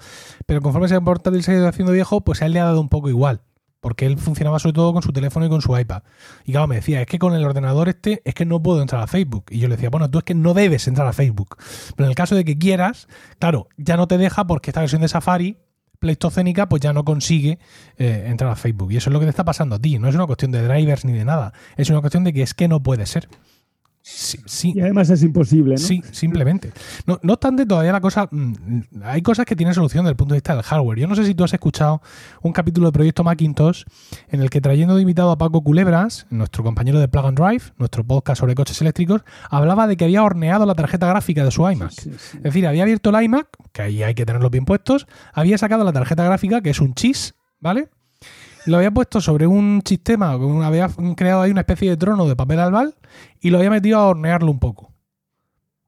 pero 0.46 0.60
conforme 0.60 0.86
ese 0.86 1.00
portátil 1.00 1.42
se 1.42 1.52
ha 1.52 1.54
ido 1.54 1.68
haciendo 1.68 1.92
viejo, 1.92 2.20
pues 2.22 2.42
a 2.42 2.46
él 2.46 2.52
le 2.52 2.60
ha 2.60 2.64
dado 2.64 2.80
un 2.80 2.88
poco 2.88 3.08
igual. 3.08 3.42
Porque 3.80 4.06
él 4.06 4.18
funcionaba 4.18 4.58
sobre 4.58 4.72
todo 4.72 4.92
con 4.92 5.02
su 5.02 5.12
teléfono 5.12 5.46
y 5.46 5.48
con 5.48 5.62
su 5.62 5.76
iPad. 5.78 6.02
Y 6.44 6.52
claro, 6.52 6.66
me 6.66 6.76
decía, 6.76 7.00
es 7.00 7.06
que 7.06 7.20
con 7.20 7.34
el 7.34 7.44
ordenador 7.44 7.88
este 7.88 8.22
es 8.24 8.34
que 8.34 8.44
no 8.44 8.60
puedo 8.60 8.82
entrar 8.82 9.02
a 9.02 9.06
Facebook. 9.06 9.44
Y 9.50 9.60
yo 9.60 9.68
le 9.68 9.76
decía, 9.76 9.88
bueno, 9.88 10.10
tú 10.10 10.18
es 10.18 10.24
que 10.24 10.34
no 10.34 10.52
debes 10.52 10.88
entrar 10.88 11.06
a 11.06 11.12
Facebook. 11.12 11.56
Pero 11.94 12.06
en 12.06 12.10
el 12.10 12.16
caso 12.16 12.34
de 12.34 12.44
que 12.44 12.58
quieras, 12.58 13.06
claro, 13.38 13.68
ya 13.76 13.96
no 13.96 14.08
te 14.08 14.18
deja 14.18 14.46
porque 14.48 14.70
esta 14.70 14.80
versión 14.80 15.02
de 15.02 15.08
Safari 15.08 15.58
pleistocénica 15.98 16.68
pues 16.68 16.80
ya 16.80 16.92
no 16.92 17.04
consigue 17.04 17.58
eh, 17.96 18.24
entrar 18.26 18.50
a 18.50 18.56
Facebook. 18.56 18.92
Y 18.92 18.96
eso 18.96 19.10
es 19.10 19.14
lo 19.14 19.20
que 19.20 19.26
te 19.26 19.30
está 19.30 19.44
pasando 19.44 19.76
a 19.76 19.78
ti. 19.78 19.98
No 19.98 20.08
es 20.08 20.14
una 20.14 20.26
cuestión 20.26 20.50
de 20.50 20.62
drivers 20.62 21.04
ni 21.04 21.12
de 21.12 21.24
nada. 21.24 21.52
Es 21.76 21.90
una 21.90 22.00
cuestión 22.00 22.24
de 22.24 22.32
que 22.32 22.42
es 22.42 22.54
que 22.54 22.68
no 22.68 22.82
puede 22.82 23.06
ser. 23.06 23.28
Sí, 24.10 24.38
sí, 24.46 24.72
Y 24.74 24.80
además 24.80 25.10
es 25.10 25.22
imposible, 25.22 25.74
¿no? 25.74 25.78
Sí, 25.80 26.02
simplemente. 26.12 26.72
No, 27.06 27.20
no 27.22 27.34
obstante, 27.34 27.66
todavía 27.66 27.92
la 27.92 28.00
cosa. 28.00 28.26
mm, 28.30 29.02
Hay 29.04 29.20
cosas 29.22 29.44
que 29.44 29.54
tienen 29.54 29.74
solución 29.74 30.04
desde 30.04 30.12
el 30.12 30.16
punto 30.16 30.32
de 30.32 30.38
vista 30.38 30.54
del 30.54 30.62
hardware. 30.64 30.98
Yo 30.98 31.06
no 31.06 31.14
sé 31.14 31.24
si 31.26 31.34
tú 31.34 31.44
has 31.44 31.52
escuchado 31.52 32.00
un 32.42 32.52
capítulo 32.52 32.86
de 32.88 32.92
Proyecto 32.92 33.22
Macintosh 33.22 33.84
en 34.28 34.40
el 34.40 34.48
que, 34.48 34.60
trayendo 34.62 34.96
de 34.96 35.02
invitado 35.02 35.30
a 35.30 35.36
Paco 35.38 35.62
Culebras, 35.62 36.26
nuestro 36.30 36.64
compañero 36.64 36.98
de 36.98 37.06
Plug 37.06 37.26
and 37.26 37.38
Drive, 37.38 37.64
nuestro 37.76 38.02
podcast 38.02 38.40
sobre 38.40 38.54
coches 38.54 38.80
eléctricos, 38.80 39.22
hablaba 39.50 39.86
de 39.86 39.96
que 39.98 40.04
había 40.04 40.22
horneado 40.24 40.64
la 40.64 40.74
tarjeta 40.74 41.06
gráfica 41.06 41.44
de 41.44 41.50
su 41.50 41.68
iMac. 41.70 41.90
Sí. 41.90 42.10
Es 42.10 42.42
decir, 42.42 42.66
había 42.66 42.84
abierto 42.84 43.10
el 43.10 43.22
iMac, 43.24 43.46
que 43.72 43.82
ahí 43.82 44.02
hay 44.02 44.14
que 44.14 44.24
tenerlos 44.24 44.50
bien 44.50 44.64
puestos, 44.64 45.06
había 45.34 45.58
sacado 45.58 45.84
la 45.84 45.92
tarjeta 45.92 46.24
gráfica, 46.24 46.62
que 46.62 46.70
es 46.70 46.80
un 46.80 46.94
chis, 46.94 47.34
¿vale? 47.60 47.88
Lo 48.68 48.76
había 48.78 48.90
puesto 48.90 49.20
sobre 49.20 49.46
un 49.46 49.82
sistema, 49.84 50.38
con- 50.38 50.62
había 50.62 50.88
creado 51.16 51.42
ahí 51.42 51.50
una 51.50 51.60
especie 51.62 51.90
de 51.90 51.96
trono 51.96 52.26
de 52.26 52.36
papel 52.36 52.60
albal 52.60 52.94
y 53.40 53.50
lo 53.50 53.58
había 53.58 53.70
metido 53.70 53.98
a 53.98 54.06
hornearlo 54.08 54.50
un 54.50 54.58
poco. 54.58 54.92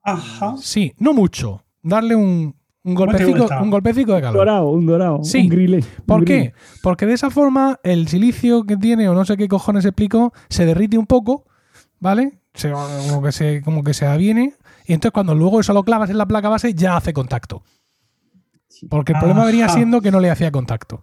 Ajá. 0.03 0.55
Sí, 0.59 0.95
no 0.99 1.13
mucho. 1.13 1.63
Darle 1.83 2.15
un, 2.17 2.55
Un 2.83 2.95
¿Cómo 2.95 3.13
te 3.13 3.19
golpecico, 3.25 3.39
gusta? 3.41 3.63
un 3.63 3.71
golpecico 3.71 4.13
de 4.13 4.17
Un 4.19 4.23
calor. 4.23 4.37
dorado, 4.39 4.69
un 4.71 4.87
dorado. 4.87 5.21
Sí. 5.25 5.41
Un 5.43 5.49
grille. 5.51 5.85
¿Por 6.07 6.21
un 6.21 6.25
qué? 6.25 6.35
grille. 6.37 6.55
Porque 6.83 7.05
de 7.05 7.13
esa 7.13 7.29
forma 7.31 7.79
el 7.83 8.09
silicio 8.09 8.65
que 8.65 8.77
tiene, 8.79 9.09
o 9.11 9.15
no 9.15 9.25
sé 9.27 9.37
qué 9.37 9.49
cojones 9.49 9.85
explico, 9.85 10.33
se 10.49 10.65
derrite 10.65 10.97
un 10.97 11.07
poco, 11.07 11.45
¿vale? 11.99 12.41
Se, 12.55 12.73
como, 12.73 13.23
que 13.23 13.33
se, 13.33 13.61
como 13.63 13.85
que 13.85 13.93
se 13.93 14.07
aviene. 14.07 14.55
Y 14.87 14.95
entonces 14.95 15.13
cuando 15.13 15.35
luego 15.35 15.61
eso 15.61 15.75
lo 15.75 15.85
clavas 15.85 16.09
en 16.09 16.17
la 16.17 16.27
placa 16.27 16.49
base, 16.49 16.73
ya 16.73 16.97
hace 16.97 17.13
contacto. 17.13 17.63
Porque 18.89 19.13
el 19.13 19.19
problema 19.19 19.45
venía 19.45 19.69
siendo 19.69 20.01
que 20.01 20.11
no 20.11 20.21
le 20.21 20.31
hacía 20.31 20.51
contacto. 20.51 21.03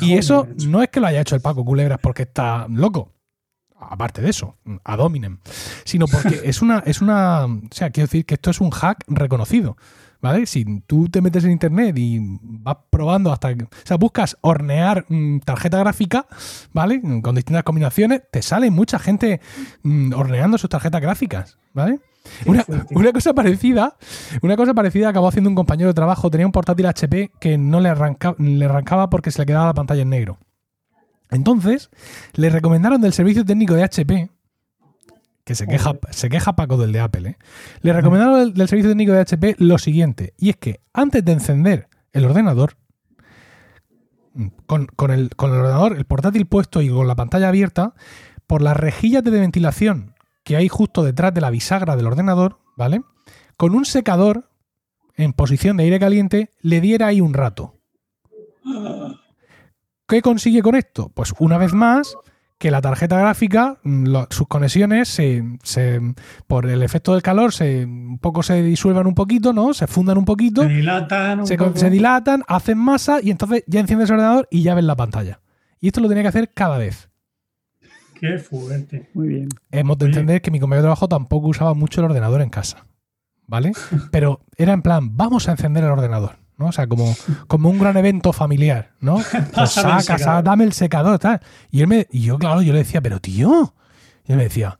Y 0.00 0.14
eso 0.14 0.48
no 0.66 0.82
es 0.82 0.88
que 0.88 1.00
lo 1.00 1.06
haya 1.06 1.20
hecho 1.20 1.34
el 1.34 1.40
Paco 1.40 1.64
Culebras 1.64 1.98
porque 2.02 2.22
está 2.22 2.66
loco. 2.68 3.12
Aparte 3.80 4.20
de 4.20 4.30
eso, 4.30 4.56
a 4.82 4.96
dominem. 4.96 5.38
Sino 5.84 6.06
porque 6.08 6.40
es 6.44 6.62
una, 6.62 6.80
es 6.80 7.00
una. 7.00 7.44
O 7.44 7.60
sea, 7.70 7.90
quiero 7.90 8.06
decir 8.06 8.26
que 8.26 8.34
esto 8.34 8.50
es 8.50 8.60
un 8.60 8.70
hack 8.70 9.04
reconocido. 9.06 9.76
¿Vale? 10.20 10.46
Si 10.46 10.80
tú 10.88 11.08
te 11.08 11.20
metes 11.20 11.44
en 11.44 11.52
internet 11.52 11.96
y 11.96 12.18
vas 12.20 12.76
probando 12.90 13.32
hasta. 13.32 13.50
O 13.50 13.68
sea, 13.84 13.96
buscas 13.98 14.36
hornear 14.40 15.04
mm, 15.08 15.40
tarjeta 15.40 15.78
gráfica, 15.78 16.26
¿vale? 16.72 17.00
Con 17.22 17.36
distintas 17.36 17.62
combinaciones, 17.62 18.22
te 18.32 18.42
sale 18.42 18.68
mucha 18.72 18.98
gente 18.98 19.40
mm, 19.84 20.12
horneando 20.14 20.58
sus 20.58 20.70
tarjetas 20.70 21.00
gráficas, 21.00 21.58
¿vale? 21.72 22.00
Una, 22.46 22.64
una 22.90 23.12
cosa 23.12 23.32
parecida, 23.34 23.96
una 24.42 24.56
cosa 24.56 24.74
parecida 24.74 25.08
acabó 25.08 25.28
haciendo 25.28 25.50
un 25.50 25.56
compañero 25.56 25.88
de 25.88 25.94
trabajo, 25.94 26.30
tenía 26.30 26.46
un 26.46 26.52
portátil 26.52 26.86
HP 26.86 27.32
que 27.40 27.58
no 27.58 27.80
le, 27.80 27.88
arranca- 27.90 28.34
le 28.38 28.64
arrancaba 28.64 29.10
porque 29.10 29.30
se 29.30 29.40
le 29.40 29.46
quedaba 29.46 29.66
la 29.66 29.74
pantalla 29.74 30.02
en 30.02 30.10
negro. 30.10 30.38
Entonces, 31.30 31.90
le 32.34 32.48
recomendaron 32.50 33.00
del 33.00 33.12
servicio 33.12 33.44
técnico 33.44 33.74
de 33.74 33.84
HP, 33.84 34.30
que 35.44 35.54
se 35.54 35.66
queja, 35.66 35.92
se 36.10 36.28
queja 36.28 36.54
Paco 36.56 36.76
del 36.76 36.92
de 36.92 37.00
Apple, 37.00 37.28
¿eh? 37.30 37.36
le 37.82 37.92
recomendaron 37.92 38.38
del, 38.38 38.54
del 38.54 38.68
servicio 38.68 38.90
técnico 38.90 39.12
de 39.12 39.20
HP 39.20 39.56
lo 39.58 39.78
siguiente, 39.78 40.34
y 40.38 40.50
es 40.50 40.56
que 40.56 40.80
antes 40.92 41.24
de 41.24 41.32
encender 41.32 41.88
el 42.12 42.24
ordenador, 42.24 42.76
con, 44.66 44.86
con 44.86 45.10
el, 45.10 45.30
con 45.36 45.50
el 45.50 45.56
ordenador, 45.58 45.96
el 45.96 46.04
portátil 46.04 46.46
puesto 46.46 46.80
y 46.82 46.88
con 46.90 47.08
la 47.08 47.16
pantalla 47.16 47.48
abierta, 47.48 47.94
por 48.46 48.62
las 48.62 48.76
rejillas 48.76 49.24
de 49.24 49.30
ventilación 49.30 50.14
que 50.48 50.56
hay 50.56 50.68
justo 50.68 51.04
detrás 51.04 51.34
de 51.34 51.42
la 51.42 51.50
bisagra 51.50 51.94
del 51.94 52.06
ordenador, 52.06 52.58
¿vale? 52.74 53.02
Con 53.58 53.74
un 53.74 53.84
secador 53.84 54.48
en 55.14 55.34
posición 55.34 55.76
de 55.76 55.84
aire 55.84 56.00
caliente, 56.00 56.48
le 56.62 56.80
diera 56.80 57.08
ahí 57.08 57.20
un 57.20 57.34
rato. 57.34 57.74
¿Qué 60.06 60.22
consigue 60.22 60.62
con 60.62 60.74
esto? 60.74 61.10
Pues 61.14 61.34
una 61.38 61.58
vez 61.58 61.74
más, 61.74 62.14
que 62.56 62.70
la 62.70 62.80
tarjeta 62.80 63.18
gráfica, 63.18 63.78
mm, 63.82 64.06
lo- 64.06 64.26
sus 64.30 64.48
conexiones, 64.48 65.08
se, 65.08 65.44
se- 65.62 66.00
por 66.46 66.64
el 66.66 66.82
efecto 66.82 67.12
del 67.12 67.20
calor, 67.22 67.52
se, 67.52 67.84
un 67.84 68.18
poco 68.18 68.42
se 68.42 68.62
disuelvan 68.62 69.06
un 69.06 69.14
poquito, 69.14 69.52
¿no? 69.52 69.74
Se 69.74 69.86
fundan 69.86 70.16
un 70.16 70.24
poquito, 70.24 70.62
Se 70.62 70.68
dilatan 70.68 71.40
un 71.40 71.46
se, 71.46 71.58
poco. 71.58 71.76
se 71.76 71.90
dilatan, 71.90 72.42
hacen 72.48 72.78
masa 72.78 73.18
y 73.22 73.30
entonces 73.30 73.64
ya 73.66 73.80
enciendes 73.80 74.08
el 74.08 74.14
ordenador 74.16 74.48
y 74.50 74.62
ya 74.62 74.74
ves 74.74 74.84
la 74.84 74.96
pantalla. 74.96 75.40
Y 75.78 75.88
esto 75.88 76.00
lo 76.00 76.08
tenía 76.08 76.22
que 76.22 76.28
hacer 76.30 76.52
cada 76.54 76.78
vez. 76.78 77.07
Qué 78.20 78.38
fuerte. 78.38 79.08
Muy 79.14 79.28
bien. 79.28 79.48
Hemos 79.70 79.98
de 79.98 80.06
Oye. 80.06 80.12
entender 80.12 80.42
que 80.42 80.50
mi 80.50 80.60
compañero 80.60 80.82
de 80.82 80.86
trabajo 80.86 81.08
tampoco 81.08 81.48
usaba 81.48 81.74
mucho 81.74 82.00
el 82.00 82.06
ordenador 82.06 82.42
en 82.42 82.50
casa. 82.50 82.86
¿Vale? 83.46 83.72
Pero 84.10 84.40
era 84.56 84.72
en 84.72 84.82
plan, 84.82 85.16
vamos 85.16 85.48
a 85.48 85.52
encender 85.52 85.84
el 85.84 85.90
ordenador. 85.90 86.36
¿no? 86.58 86.66
O 86.66 86.72
sea, 86.72 86.86
como, 86.86 87.14
como 87.46 87.70
un 87.70 87.78
gran 87.78 87.96
evento 87.96 88.32
familiar, 88.32 88.90
¿no? 89.00 89.16
Pues 89.54 89.76
el 89.76 90.02
saca, 90.02 90.42
dame 90.42 90.64
el 90.64 90.72
secador, 90.72 91.18
tal. 91.18 91.40
Y, 91.70 91.80
él 91.80 91.86
me, 91.86 92.06
y 92.10 92.22
yo, 92.22 92.38
claro, 92.38 92.62
yo 92.62 92.72
le 92.72 92.80
decía, 92.80 93.00
pero 93.00 93.20
tío. 93.20 93.74
Y 94.26 94.32
él 94.32 94.38
me 94.38 94.44
decía, 94.44 94.78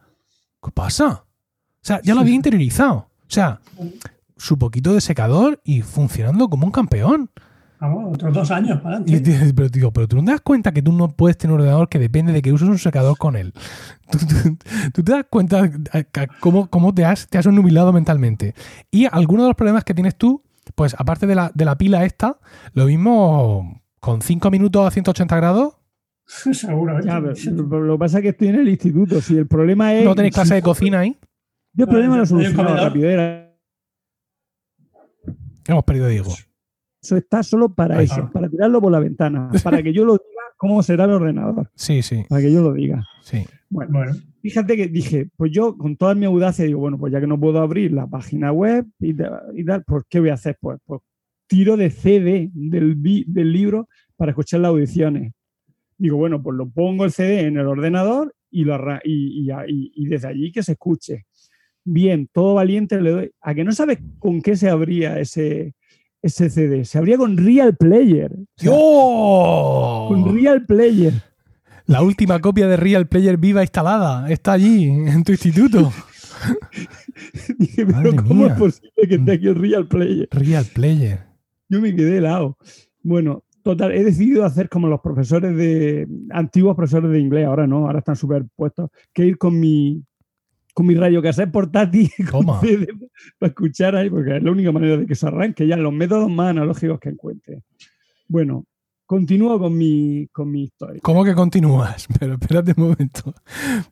¿qué 0.63 0.71
pasa? 0.73 1.07
O 1.09 1.81
sea, 1.81 2.01
ya 2.03 2.15
lo 2.15 2.21
había 2.21 2.35
interiorizado. 2.35 2.97
O 2.97 3.31
sea, 3.31 3.61
su 4.37 4.59
poquito 4.59 4.93
de 4.93 5.01
secador 5.01 5.61
y 5.65 5.83
funcionando 5.83 6.49
como 6.51 6.67
un 6.67 6.73
campeón. 6.73 7.31
Vamos, 7.81 8.15
otros 8.15 8.35
dos 8.35 8.51
años 8.51 8.81
para 8.81 8.97
adelante. 8.97 9.21
te- 9.21 9.55
pero, 9.55 9.69
digo, 9.69 9.93
pero 9.93 10.09
tú 10.09 10.17
no 10.17 10.25
te 10.25 10.31
das 10.33 10.41
cuenta 10.41 10.73
que 10.73 10.83
tú 10.83 10.93
no 10.93 11.09
puedes 11.09 11.39
tener 11.39 11.55
un 11.55 11.61
ordenador 11.61 11.89
que 11.89 11.99
depende 11.99 12.33
de 12.33 12.43
que 12.43 12.53
uses 12.53 12.69
un 12.69 12.79
secador 12.79 13.17
con 13.19 13.37
él. 13.37 13.53
Tú, 14.11 14.19
tú- 14.19 14.57
tú 14.95 15.03
te 15.05 15.13
das 15.13 15.27
cuenta 15.31 15.71
cómo, 16.41 16.69
cómo 16.69 16.93
te, 16.95 17.05
has, 17.05 17.29
te 17.29 17.39
has 17.39 17.47
nubilado 17.47 17.93
mentalmente. 17.93 18.55
Y 18.91 19.07
algunos 19.11 19.45
de 19.45 19.49
los 19.51 19.57
problemas 19.57 19.85
que 19.85 19.95
tienes 19.95 20.17
tú, 20.17 20.43
pues 20.75 20.95
aparte 20.99 21.27
de 21.27 21.35
la, 21.35 21.53
de 21.55 21.65
la 21.65 21.77
pila 21.79 22.05
esta, 22.05 22.39
lo 22.73 22.87
mismo 22.87 23.83
con 24.01 24.23
5 24.23 24.51
minutos 24.51 24.87
a 24.87 24.91
180 24.91 25.37
grados, 25.37 25.75
Seguro. 26.53 27.01
Ya, 27.03 27.21
pero 27.23 27.81
lo, 27.81 27.95
que 27.95 27.99
pasa 27.99 28.19
es 28.19 28.23
que 28.23 28.29
estoy 28.31 28.49
en 28.49 28.57
el 28.57 28.69
instituto. 28.69 29.21
Si 29.23 29.37
el 29.37 29.47
problema 29.47 29.95
es. 29.95 30.05
no 30.05 30.15
tenéis 30.15 30.35
clase 30.35 30.55
de 30.57 30.63
cocina 30.71 31.01
ahí. 31.01 31.17
Yo 31.75 31.85
el 31.85 31.91
problema 31.91 32.17
lo 32.17 32.21
¿Hay 32.21 32.21
un 32.23 32.27
solucionaba 32.27 32.69
comedor? 32.71 32.87
rápido. 32.89 33.09
Era, 33.11 33.55
Hemos 35.67 35.85
perdido 35.85 36.07
a 36.07 36.09
Diego. 36.09 36.33
Eso 37.03 37.17
está 37.17 37.43
solo 37.43 37.73
para 37.75 37.99
Ahí. 37.99 38.05
eso, 38.07 38.31
para 38.33 38.49
tirarlo 38.49 38.81
por 38.81 38.93
la 38.93 38.99
ventana, 39.01 39.51
para 39.65 39.83
que 39.83 39.93
yo 39.93 40.05
lo 40.05 40.13
diga 40.15 40.43
cómo 40.57 40.83
será 40.83 41.05
el 41.05 41.11
ordenador, 41.13 41.71
Sí, 41.75 42.03
sí, 42.03 42.25
para 42.29 42.43
que 42.43 42.53
yo 42.53 42.63
lo 42.63 42.73
diga. 42.73 43.05
sí. 43.23 43.45
Bueno, 43.71 43.93
Bueno, 43.93 44.13
fíjate 44.41 44.77
que 44.77 44.89
dije, 44.89 45.29
pues 45.37 45.53
yo 45.53 45.77
con 45.77 45.97
toda 45.97 46.15
mi 46.15 46.25
audacia 46.25 46.65
digo, 46.65 46.81
bueno, 46.81 46.97
pues 46.99 47.13
ya 47.13 47.21
que 47.21 47.27
no 47.27 47.39
puedo 47.39 47.61
abrir 47.61 47.93
la 47.93 48.07
página 48.07 48.51
web 48.51 48.87
y, 48.99 49.13
ta- 49.13 49.43
y 49.55 49.63
tal, 49.65 49.85
pues 49.85 50.05
¿qué 50.09 50.21
voy 50.21 50.31
a 50.31 50.35
hacer? 50.35 50.57
Pues, 50.59 50.79
pues 50.87 51.03
tiro 51.47 51.77
de 51.77 51.91
CD 51.91 52.51
del, 52.55 52.97
libro 53.53 53.89
para 54.17 54.31
escuchar 54.33 54.61
las 54.61 54.71
audiciones. 54.71 55.33
Digo, 55.99 56.17
bueno, 56.17 56.43
pues 56.43 56.57
lo 56.57 56.69
pongo 56.71 57.05
el 57.05 57.11
CD 57.13 57.41
en 57.43 57.59
el 57.59 57.67
ordenador 57.67 58.35
y, 58.51 58.65
lo 58.65 58.75
arra- 58.75 59.03
y, 59.05 59.43
y- 59.47 59.51
y- 59.69 59.93
y 59.95 60.07
desde 60.07 60.29
allí 60.29 60.51
que 60.51 60.63
se 60.63 60.73
escuche. 60.73 61.27
Bien, 61.85 62.29
todo 62.33 62.55
valiente 62.55 63.01
le 63.03 63.11
doy. 63.11 63.31
¿A 63.43 63.55
que 63.55 63.65
no 63.65 63.73
sabes 63.73 63.99
con 64.19 64.41
qué 64.41 64.57
se 64.57 64.69
abría 64.71 65.19
ese, 65.21 65.75
ese 66.23 66.51
CD? 66.51 66.85
Se 66.85 66.99
abría 66.99 67.17
con 67.17 67.37
Real 67.37 67.77
Player. 67.77 68.33
O 68.33 68.47
sea, 68.57 68.71
Con 70.09 70.25
¡Dios! 70.25 70.35
Real 70.35 70.67
Player. 70.67 71.13
La 71.87 72.03
última 72.03 72.39
copia 72.41 72.69
de 72.69 72.77
Real 72.77 73.07
Player 73.09 73.39
viva 73.39 73.63
instalada 73.63 74.29
está 74.31 74.53
allí, 74.53 74.85
en 74.85 75.25
tu 75.25 75.33
instituto. 75.33 75.91
Dije, 77.59 77.87
pero 77.87 78.15
¿cómo 78.17 78.45
mía. 78.45 78.53
es 78.53 78.59
posible 78.59 78.91
que 79.09 79.15
esté 79.15 79.33
aquí 79.33 79.47
el 79.49 79.55
Real 79.55 79.89
Player? 79.89 80.29
Real 80.31 80.67
Player. 80.75 81.21
Yo 81.69 81.81
me 81.81 81.95
quedé 81.95 82.19
helado. 82.19 82.57
Bueno, 83.03 83.45
total, 83.63 83.93
he 83.93 84.05
decidido 84.05 84.45
hacer 84.45 84.69
como 84.69 84.87
los 84.89 85.01
profesores 85.01 85.57
de 85.57 86.07
antiguos 86.31 86.77
profesores 86.77 87.11
de 87.11 87.21
inglés, 87.21 87.47
ahora 87.47 87.67
no, 87.67 87.87
ahora 87.87 88.01
están 88.01 88.17
superpuestos, 88.17 88.91
que 89.13 89.25
ir 89.27 89.39
con 89.39 89.59
mi 89.59 90.03
con 90.79 90.87
mi 90.87 90.95
radio 90.95 91.21
cassette 91.21 91.51
portátil 91.51 92.09
con 92.31 92.47
Toma. 92.47 92.61
CD 92.61 92.87
para 93.37 93.49
escuchar 93.51 93.97
ahí, 93.97 94.09
porque 94.09 94.37
es 94.37 94.43
la 94.45 94.53
única 94.53 94.71
manera 94.71 94.97
de 94.97 95.07
que 95.07 95.17
se 95.17 95.27
arranque 95.27 95.67
ya 95.67 95.77
los 95.77 95.93
métodos 95.93 96.31
más 96.31 96.51
analógicos 96.51 97.01
que 97.01 97.09
encuentre. 97.09 97.65
Bueno, 98.29 98.65
continúo 99.05 99.59
con 99.59 99.77
mi, 99.77 100.29
con 100.31 100.49
mi 100.53 100.63
historia. 100.63 101.01
¿Cómo 101.03 101.25
que 101.25 101.35
continúas? 101.35 102.07
Pero 102.21 102.35
espérate 102.35 102.75
un 102.77 102.91
momento. 102.91 103.35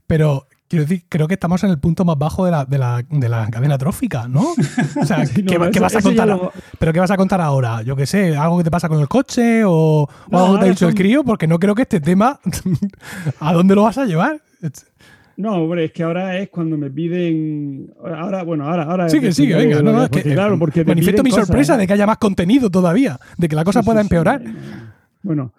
Pero 0.07 0.47
quiero 0.69 0.85
decir, 0.85 1.07
creo 1.09 1.27
que 1.27 1.35
estamos 1.35 1.65
en 1.65 1.71
el 1.71 1.81
punto 1.81 2.05
más 2.05 2.17
bajo 2.19 2.45
de 2.45 2.53
la, 2.53 2.65
de 2.65 2.79
la, 2.79 3.03
de 3.11 3.29
la 3.29 3.49
cadena 3.51 3.77
trófica, 3.79 4.29
¿no? 4.29 4.45
O 5.01 5.05
sea, 5.05 5.27
Sí, 5.27 5.43
no, 5.43 5.51
¿qué, 5.51 5.59
va- 5.59 5.65
eso- 5.67 5.73
qué 5.73 5.81
vas 5.81 5.97
a 5.97 6.03
contar? 6.03 6.29
lo- 6.29 6.53
¿Pero 6.79 6.93
qué 6.93 7.01
vas 7.01 7.11
a 7.11 7.17
contar 7.17 7.41
ahora? 7.41 7.83
Yo 7.83 7.97
qué 7.97 8.07
sé, 8.07 8.37
algo 8.37 8.59
que 8.59 8.63
te 8.65 8.71
pasa 8.71 8.89
con 8.89 9.01
el 9.01 9.09
coche 9.09 9.63
o, 9.67 10.09
algo 10.31 10.53
que 10.55 10.61
te 10.61 10.67
ha 10.67 10.69
dicho 10.71 10.87
el 10.89 10.95
crío, 10.95 11.25
porque 11.25 11.49
no 11.49 11.59
creo 11.59 11.75
que 11.75 11.83
este 11.83 12.01
tema. 12.01 12.39
¿A 13.41 13.53
dónde 13.53 13.75
lo 13.75 13.83
vas 13.83 13.99
a 13.99 14.05
llevar? 14.05 14.41
No, 15.37 15.57
hombre, 15.57 15.85
es 15.87 15.93
que 15.93 16.03
ahora 16.03 16.39
es 16.39 16.49
cuando 16.49 16.79
me 16.79 16.91
piden. 16.91 17.93
Ahora, 18.03 18.43
bueno, 18.43 18.67
ahora. 18.67 18.85
ahora 18.85 19.09
Sigue, 19.09 19.33
sigue, 19.33 19.55
venga. 19.55 19.83
No, 19.83 19.93
no, 19.93 20.05
es 20.05 20.11
que, 20.11 20.21
porque, 20.21 20.35
claro, 20.35 20.59
porque 20.59 20.85
te 20.85 20.89
manifiesto 20.89 21.23
mi 21.23 21.31
cosas, 21.31 21.47
sorpresa 21.47 21.75
¿eh? 21.75 21.79
de 21.79 21.87
que 21.87 21.93
haya 21.93 22.07
más 22.07 22.19
contenido 22.19 22.71
todavía, 22.71 23.19
de 23.37 23.49
que 23.49 23.55
la 23.57 23.65
cosa 23.65 23.81
Sí, 23.81 23.87
pueda 23.87 24.01
sí, 24.01 24.05
sí. 24.05 24.07
empeorar. 24.07 24.43
Bueno, 25.23 25.53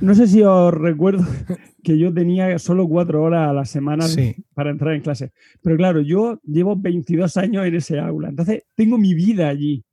no 0.00 0.14
sé 0.14 0.26
si 0.28 0.42
os 0.42 0.72
recuerdo 0.72 1.24
que 1.82 1.98
yo 1.98 2.12
tenía 2.12 2.58
solo 2.58 2.88
cuatro 2.88 3.22
horas 3.22 3.48
a 3.50 3.52
la 3.52 3.64
semana 3.64 4.06
para 4.54 4.70
entrar 4.70 4.94
en 4.94 5.02
clase. 5.02 5.32
Pero 5.62 5.76
claro, 5.76 6.00
yo 6.00 6.40
llevo 6.44 6.76
22 6.76 7.36
años 7.36 7.66
en 7.66 7.74
ese 7.74 7.98
aula, 7.98 8.28
entonces 8.28 8.64
tengo 8.74 8.96
mi 8.98 9.14
vida 9.14 9.48
allí. 9.48 9.84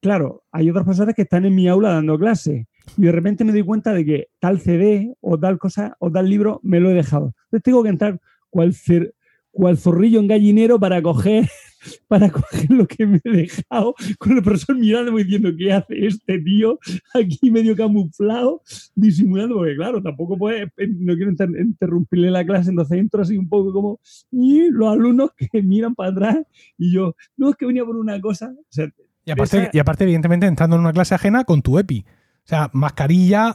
Claro, 0.00 0.42
hay 0.50 0.68
otras 0.68 0.84
personas 0.84 1.14
que 1.14 1.22
están 1.22 1.44
en 1.44 1.54
mi 1.54 1.68
aula 1.68 1.90
dando 1.90 2.18
clase 2.18 2.66
y 2.96 3.02
de 3.02 3.12
repente 3.12 3.44
me 3.44 3.52
doy 3.52 3.62
cuenta 3.62 3.92
de 3.92 4.04
que 4.04 4.28
tal 4.40 4.58
CD 4.58 5.14
o 5.20 5.38
tal 5.38 5.58
cosa 5.58 5.96
o 6.00 6.10
tal 6.10 6.28
libro 6.28 6.58
me 6.64 6.80
lo 6.80 6.90
he 6.90 6.94
dejado. 6.94 7.34
Entonces 7.44 7.62
tengo 7.62 7.84
que 7.84 7.88
entrar 7.90 8.20
cual, 8.52 8.72
cer- 8.74 9.12
cual 9.50 9.76
zorrillo 9.78 10.20
en 10.20 10.28
gallinero 10.28 10.78
para 10.78 11.00
coger 11.02 11.48
para 12.08 12.30
coger 12.30 12.70
lo 12.70 12.86
que 12.86 13.06
me 13.06 13.20
he 13.24 13.30
dejado 13.30 13.94
con 14.18 14.36
el 14.36 14.42
profesor 14.42 14.76
mirando 14.76 15.10
diciendo 15.16 15.50
qué 15.58 15.72
hace 15.72 16.06
este 16.06 16.38
tío 16.38 16.78
aquí 17.12 17.50
medio 17.50 17.74
camuflado 17.74 18.62
disimulando 18.94 19.56
porque 19.56 19.74
claro 19.74 20.00
tampoco 20.02 20.38
puede 20.38 20.70
no 20.98 21.14
quiero 21.16 21.30
inter- 21.30 21.50
interrumpirle 21.60 22.30
la 22.30 22.44
clase 22.46 22.70
entonces 22.70 22.98
entro 22.98 23.22
así 23.22 23.36
un 23.36 23.48
poco 23.48 23.72
como 23.72 24.00
y 24.30 24.68
los 24.70 24.92
alumnos 24.92 25.30
que 25.36 25.48
miran 25.62 25.94
para 25.96 26.10
atrás 26.10 26.36
y 26.78 26.92
yo 26.92 27.16
no 27.36 27.50
es 27.50 27.56
que 27.56 27.66
venía 27.66 27.84
por 27.84 27.96
una 27.96 28.20
cosa 28.20 28.54
o 28.56 28.64
sea, 28.68 28.88
Y 29.24 29.30
aparte, 29.32 29.58
Esa- 29.58 29.70
y 29.72 29.78
aparte, 29.78 30.04
evidentemente, 30.04 30.46
entrando 30.46 30.76
en 30.76 30.80
una 30.82 30.92
clase 30.92 31.14
ajena 31.14 31.44
con 31.44 31.62
tu 31.62 31.78
EPI. 31.78 32.04
O 32.44 32.48
sea, 32.48 32.68
mascarilla, 32.72 33.54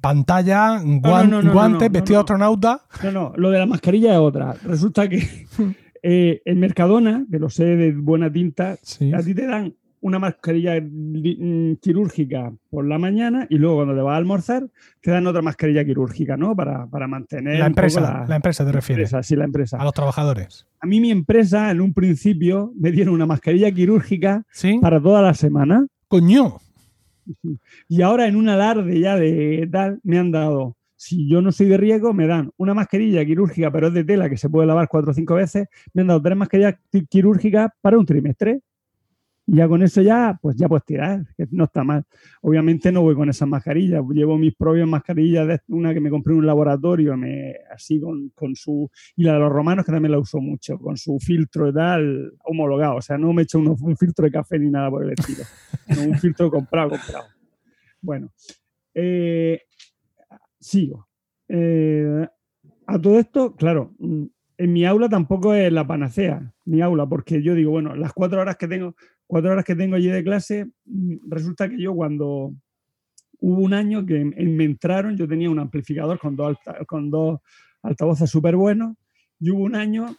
pantalla, 0.00 0.80
guan- 0.80 1.28
no, 1.28 1.36
no, 1.38 1.42
no, 1.42 1.52
guantes, 1.52 1.90
vestido 1.90 2.18
de 2.18 2.20
astronauta. 2.20 2.82
No, 3.02 3.10
no, 3.12 3.32
lo 3.36 3.50
de 3.50 3.58
la 3.58 3.66
mascarilla 3.66 4.12
es 4.12 4.18
otra. 4.18 4.54
Resulta 4.64 5.08
que 5.08 5.18
eh, 6.02 6.40
en 6.44 6.60
Mercadona, 6.60 7.26
que 7.30 7.38
lo 7.38 7.48
sé 7.50 7.64
de 7.64 7.92
buena 7.92 8.30
tinta, 8.32 8.76
Sí. 8.82 9.12
a 9.12 9.18
ti 9.18 9.34
te 9.34 9.46
dan 9.46 9.74
una 10.00 10.18
mascarilla 10.18 10.80
mm, 10.80 11.76
quirúrgica 11.80 12.52
por 12.70 12.84
la 12.86 12.98
mañana 12.98 13.46
y 13.48 13.56
luego 13.56 13.76
cuando 13.76 13.94
te 13.94 14.00
vas 14.02 14.14
a 14.14 14.16
almorzar 14.16 14.68
te 15.00 15.12
dan 15.12 15.26
otra 15.28 15.42
mascarilla 15.42 15.84
quirúrgica, 15.84 16.36
¿no? 16.36 16.56
Para, 16.56 16.86
para 16.88 17.06
mantener... 17.06 17.58
La 17.60 17.66
empresa, 17.66 18.24
la, 18.28 18.36
empresa 18.36 18.64
te 18.64 18.72
refieres. 18.72 19.12
empresa, 19.12 19.22
sí, 19.22 19.36
la 19.36 19.44
empresa. 19.44 19.76
A 19.78 19.84
los 19.84 19.92
trabajadores. 19.92 20.66
A 20.80 20.86
mí 20.86 21.00
mi 21.00 21.10
empresa 21.12 21.70
en 21.70 21.80
un 21.80 21.92
principio 21.94 22.72
me 22.76 22.90
dieron 22.90 23.14
una 23.14 23.26
mascarilla 23.26 23.70
quirúrgica 23.70 24.44
¿Sí? 24.50 24.78
para 24.80 25.00
toda 25.00 25.22
la 25.22 25.34
semana 25.34 25.86
Coño. 26.08 26.58
Y 27.88 28.02
ahora 28.02 28.26
en 28.26 28.36
un 28.36 28.48
alarde 28.48 28.98
ya 29.00 29.16
de 29.16 29.68
tal 29.70 30.00
me 30.02 30.18
han 30.18 30.30
dado, 30.32 30.76
si 30.96 31.28
yo 31.28 31.42
no 31.42 31.52
soy 31.52 31.66
de 31.68 31.76
riesgo, 31.76 32.12
me 32.12 32.26
dan 32.26 32.50
una 32.56 32.74
mascarilla 32.74 33.24
quirúrgica 33.24 33.70
pero 33.70 33.88
es 33.88 33.94
de 33.94 34.04
tela 34.04 34.28
que 34.30 34.36
se 34.36 34.48
puede 34.48 34.66
lavar 34.66 34.88
cuatro 34.88 35.10
o 35.12 35.14
cinco 35.14 35.34
veces, 35.34 35.68
me 35.94 36.02
han 36.02 36.08
dado 36.08 36.22
tres 36.22 36.36
mascarillas 36.36 36.76
qui- 36.92 37.06
quirúrgicas 37.08 37.70
para 37.80 37.98
un 37.98 38.06
trimestre. 38.06 38.60
Ya 39.46 39.66
con 39.66 39.82
eso 39.82 40.00
ya, 40.02 40.38
pues 40.40 40.56
ya 40.56 40.68
puedes 40.68 40.84
tirar, 40.84 41.26
que 41.36 41.46
no 41.50 41.64
está 41.64 41.82
mal. 41.82 42.04
Obviamente 42.42 42.92
no 42.92 43.02
voy 43.02 43.14
con 43.16 43.28
esas 43.28 43.48
mascarillas, 43.48 44.02
llevo 44.10 44.38
mis 44.38 44.54
propias 44.54 44.86
mascarillas, 44.86 45.46
de 45.48 45.60
una 45.68 45.92
que 45.92 46.00
me 46.00 46.10
compré 46.10 46.32
en 46.32 46.38
un 46.38 46.46
laboratorio, 46.46 47.16
me, 47.16 47.56
así 47.74 48.00
con, 48.00 48.30
con 48.30 48.54
su... 48.54 48.88
Y 49.16 49.24
la 49.24 49.34
de 49.34 49.40
los 49.40 49.52
romanos 49.52 49.84
que 49.84 49.92
también 49.92 50.12
la 50.12 50.20
uso 50.20 50.40
mucho, 50.40 50.78
con 50.78 50.96
su 50.96 51.18
filtro 51.18 51.68
y 51.68 51.74
tal, 51.74 52.32
homologado. 52.44 52.96
O 52.96 53.02
sea, 53.02 53.18
no 53.18 53.32
me 53.32 53.42
he 53.42 53.44
hecho 53.44 53.58
un 53.58 53.96
filtro 53.96 54.24
de 54.24 54.30
café 54.30 54.58
ni 54.58 54.70
nada 54.70 54.90
por 54.90 55.04
el 55.04 55.10
estilo. 55.10 55.42
un 56.08 56.18
filtro 56.18 56.50
comprado, 56.50 56.90
comprado. 56.90 57.26
Bueno, 58.00 58.32
eh, 58.94 59.62
sigo. 60.58 61.08
Eh, 61.48 62.26
a 62.86 62.98
todo 63.00 63.18
esto, 63.18 63.54
claro, 63.56 63.94
mm, 63.98 64.24
en 64.58 64.72
mi 64.72 64.84
aula 64.84 65.08
tampoco 65.08 65.54
es 65.54 65.72
la 65.72 65.86
panacea, 65.86 66.52
mi 66.64 66.80
aula, 66.80 67.06
porque 67.06 67.42
yo 67.42 67.54
digo, 67.54 67.70
bueno, 67.70 67.94
las 67.94 68.12
cuatro 68.12 68.40
horas 68.40 68.56
que 68.56 68.68
tengo, 68.68 68.94
cuatro 69.32 69.50
horas 69.50 69.64
que 69.64 69.74
tengo 69.74 69.96
allí 69.96 70.08
de 70.08 70.22
clase, 70.22 70.66
resulta 71.26 71.66
que 71.66 71.80
yo 71.80 71.94
cuando 71.94 72.52
hubo 73.40 73.60
un 73.62 73.72
año 73.72 74.04
que 74.04 74.22
me 74.22 74.64
entraron, 74.64 75.16
yo 75.16 75.26
tenía 75.26 75.48
un 75.48 75.58
amplificador 75.58 76.18
con 76.18 76.36
dos, 76.36 76.48
alta- 76.48 76.84
con 76.84 77.10
dos 77.10 77.40
altavoces 77.82 78.28
súper 78.28 78.56
buenos, 78.56 78.94
y 79.40 79.48
hubo 79.48 79.64
un 79.64 79.74
año 79.74 80.14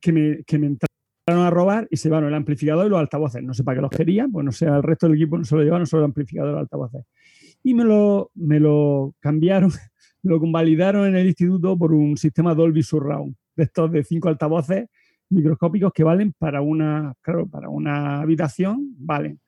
que 0.00 0.10
me, 0.12 0.42
que 0.42 0.58
me 0.58 0.66
entraron 0.66 1.46
a 1.46 1.48
robar 1.48 1.86
y 1.92 1.96
se 1.96 2.08
llevaron 2.08 2.28
el 2.30 2.34
amplificador 2.34 2.86
y 2.86 2.88
los 2.88 2.98
altavoces. 2.98 3.40
No 3.40 3.54
sé 3.54 3.62
para 3.62 3.76
qué 3.76 3.82
los 3.82 3.90
querían, 3.92 4.32
pues 4.32 4.44
no 4.44 4.50
sé, 4.50 4.66
el 4.66 4.82
resto 4.82 5.06
del 5.06 5.14
equipo 5.14 5.38
no 5.38 5.44
se 5.44 5.54
lo 5.54 5.62
llevaron, 5.62 5.86
solo 5.86 6.02
el 6.02 6.06
amplificador 6.06 6.50
y 6.50 6.52
los 6.54 6.60
altavoces. 6.62 7.04
Y 7.62 7.72
me 7.72 7.84
lo, 7.84 8.32
me 8.34 8.58
lo 8.58 9.14
cambiaron, 9.20 9.70
lo 10.24 10.40
convalidaron 10.40 11.06
en 11.06 11.14
el 11.14 11.28
instituto 11.28 11.78
por 11.78 11.92
un 11.92 12.16
sistema 12.16 12.52
Dolby 12.52 12.82
Surround, 12.82 13.36
de 13.54 13.62
estos 13.62 13.92
de 13.92 14.02
cinco 14.02 14.28
altavoces 14.28 14.88
microscópicos 15.30 15.92
que 15.92 16.04
valen 16.04 16.32
para 16.38 16.60
una, 16.60 17.14
claro, 17.20 17.46
para 17.46 17.68
una 17.68 18.20
habitación, 18.20 18.94
valen. 18.98 19.40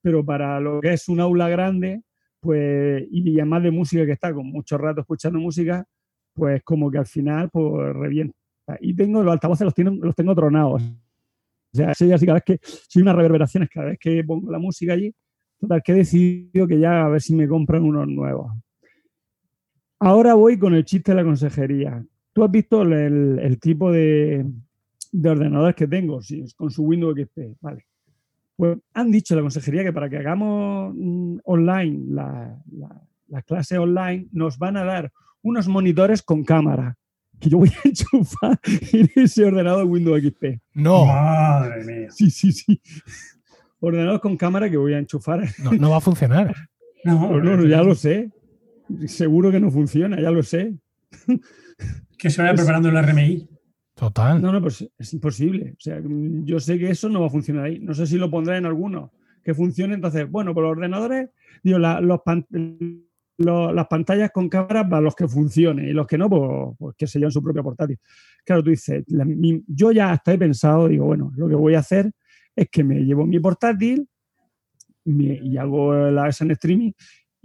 Pero 0.00 0.24
para 0.24 0.60
lo 0.60 0.80
que 0.80 0.92
es 0.92 1.08
un 1.08 1.20
aula 1.20 1.48
grande, 1.48 2.02
pues, 2.40 3.04
y 3.10 3.38
además 3.38 3.62
de 3.62 3.70
música 3.70 4.04
que 4.04 4.12
está 4.12 4.32
con 4.32 4.46
mucho 4.46 4.76
rato 4.76 5.00
escuchando 5.00 5.38
música, 5.38 5.86
pues 6.34 6.62
como 6.62 6.90
que 6.90 6.98
al 6.98 7.06
final, 7.06 7.48
pues 7.50 7.94
revienta. 7.94 8.34
Y 8.80 8.94
tengo 8.94 9.22
los 9.22 9.32
altavoces, 9.32 9.64
los, 9.64 9.74
tienen, 9.74 10.00
los 10.00 10.14
tengo 10.14 10.34
tronados. 10.34 10.82
O 10.82 11.76
sea, 11.76 11.90
eso 11.90 12.04
ya 12.06 12.18
sí, 12.18 12.26
cada 12.26 12.34
vez 12.34 12.44
que, 12.44 12.52
hay 12.94 13.02
unas 13.02 13.16
reverberaciones, 13.16 13.68
cada 13.70 13.86
vez 13.86 13.98
que 13.98 14.22
pongo 14.24 14.50
la 14.50 14.58
música 14.58 14.92
allí, 14.92 15.12
total, 15.58 15.82
que 15.82 15.92
he 15.92 15.96
decidido 15.96 16.66
que 16.66 16.78
ya 16.78 17.04
a 17.04 17.08
ver 17.08 17.20
si 17.20 17.34
me 17.34 17.48
compran 17.48 17.82
unos 17.82 18.06
nuevos. 18.06 18.52
Ahora 19.98 20.34
voy 20.34 20.58
con 20.58 20.74
el 20.74 20.84
chiste 20.84 21.12
de 21.12 21.16
la 21.16 21.24
consejería. 21.24 22.04
¿Tú 22.32 22.44
has 22.44 22.50
visto 22.50 22.82
el 22.82 23.58
tipo 23.60 23.90
de, 23.90 24.44
de 25.16 25.30
ordenadores 25.30 25.76
que 25.76 25.86
tengo? 25.86 26.20
Sí, 26.20 26.44
con 26.56 26.70
su 26.70 26.82
Windows 26.82 27.16
XP, 27.16 27.56
vale. 27.60 27.86
Pues 28.56 28.78
han 28.92 29.10
dicho 29.10 29.34
la 29.34 29.42
consejería 29.42 29.84
que 29.84 29.92
para 29.92 30.08
que 30.08 30.16
hagamos 30.18 30.92
mm, 30.96 31.38
online 31.44 32.04
la, 32.08 32.62
la, 32.72 33.02
la 33.28 33.42
clase 33.42 33.78
online 33.78 34.26
nos 34.32 34.58
van 34.58 34.76
a 34.76 34.84
dar 34.84 35.12
unos 35.42 35.68
monitores 35.68 36.22
con 36.22 36.44
cámara 36.44 36.96
que 37.40 37.48
yo 37.48 37.58
voy 37.58 37.68
a 37.68 37.80
enchufar 37.88 38.58
en 38.92 39.10
ese 39.14 39.44
ordenador 39.44 39.84
Windows 39.86 40.20
XP. 40.20 40.60
No, 40.74 41.06
Madre 41.06 41.84
mía. 41.84 42.08
Sí, 42.10 42.30
sí, 42.30 42.52
sí. 42.52 42.80
Ordenador 43.80 44.20
con 44.20 44.36
cámara 44.36 44.68
que 44.68 44.76
voy 44.76 44.94
a 44.94 44.98
enchufar. 44.98 45.44
no, 45.62 45.72
no 45.72 45.90
va 45.90 45.98
a 45.98 46.00
funcionar. 46.00 46.54
No, 47.04 47.32
No, 47.32 47.40
no, 47.40 47.56
no, 47.56 47.66
ya 47.66 47.82
lo 47.82 47.94
sé. 47.94 48.30
Seguro 49.06 49.50
que 49.50 49.60
no 49.60 49.70
funciona, 49.70 50.20
ya 50.20 50.30
lo 50.30 50.42
sé. 50.42 50.74
Que 52.18 52.30
se 52.30 52.40
vaya 52.42 52.54
preparando 52.54 52.88
el 52.88 52.96
RMI. 53.02 53.48
Total. 53.94 54.42
No, 54.42 54.50
no, 54.52 54.60
pues 54.60 54.88
es 54.98 55.12
imposible. 55.14 55.72
O 55.72 55.80
sea, 55.80 56.00
yo 56.02 56.58
sé 56.58 56.78
que 56.78 56.90
eso 56.90 57.08
no 57.08 57.20
va 57.20 57.26
a 57.28 57.30
funcionar 57.30 57.64
ahí. 57.66 57.78
No 57.78 57.94
sé 57.94 58.06
si 58.06 58.16
lo 58.18 58.30
pondré 58.30 58.56
en 58.56 58.66
alguno 58.66 59.12
que 59.42 59.54
funcione. 59.54 59.94
Entonces, 59.94 60.28
bueno, 60.28 60.52
por 60.52 60.64
los 60.64 60.72
ordenadores, 60.72 61.30
digo, 61.62 61.78
la- 61.78 62.00
las 62.00 63.86
pantallas 63.88 64.30
con 64.32 64.48
cámara 64.48 64.88
para 64.88 65.00
los 65.02 65.14
que 65.14 65.28
funcione 65.28 65.88
y 65.88 65.92
los 65.92 66.06
que 66.06 66.18
no, 66.18 66.28
pues, 66.30 66.76
pues 66.78 66.96
que 66.96 67.06
se 67.06 67.18
lleven 67.18 67.32
su 67.32 67.42
propia 67.42 67.62
portátil. 67.62 67.98
Claro, 68.44 68.62
tú 68.62 68.70
dices, 68.70 69.04
yo 69.66 69.92
ya 69.92 70.12
hasta 70.12 70.32
he 70.32 70.38
pensado, 70.38 70.88
digo, 70.88 71.06
bueno, 71.06 71.32
lo 71.36 71.48
que 71.48 71.54
voy 71.54 71.74
a 71.74 71.80
hacer 71.80 72.10
es 72.56 72.68
que 72.70 72.84
me 72.84 73.00
llevo 73.00 73.26
mi 73.26 73.38
portátil 73.40 74.08
y 75.04 75.56
hago 75.56 75.94
la 76.10 76.30
en 76.40 76.50
streaming 76.52 76.92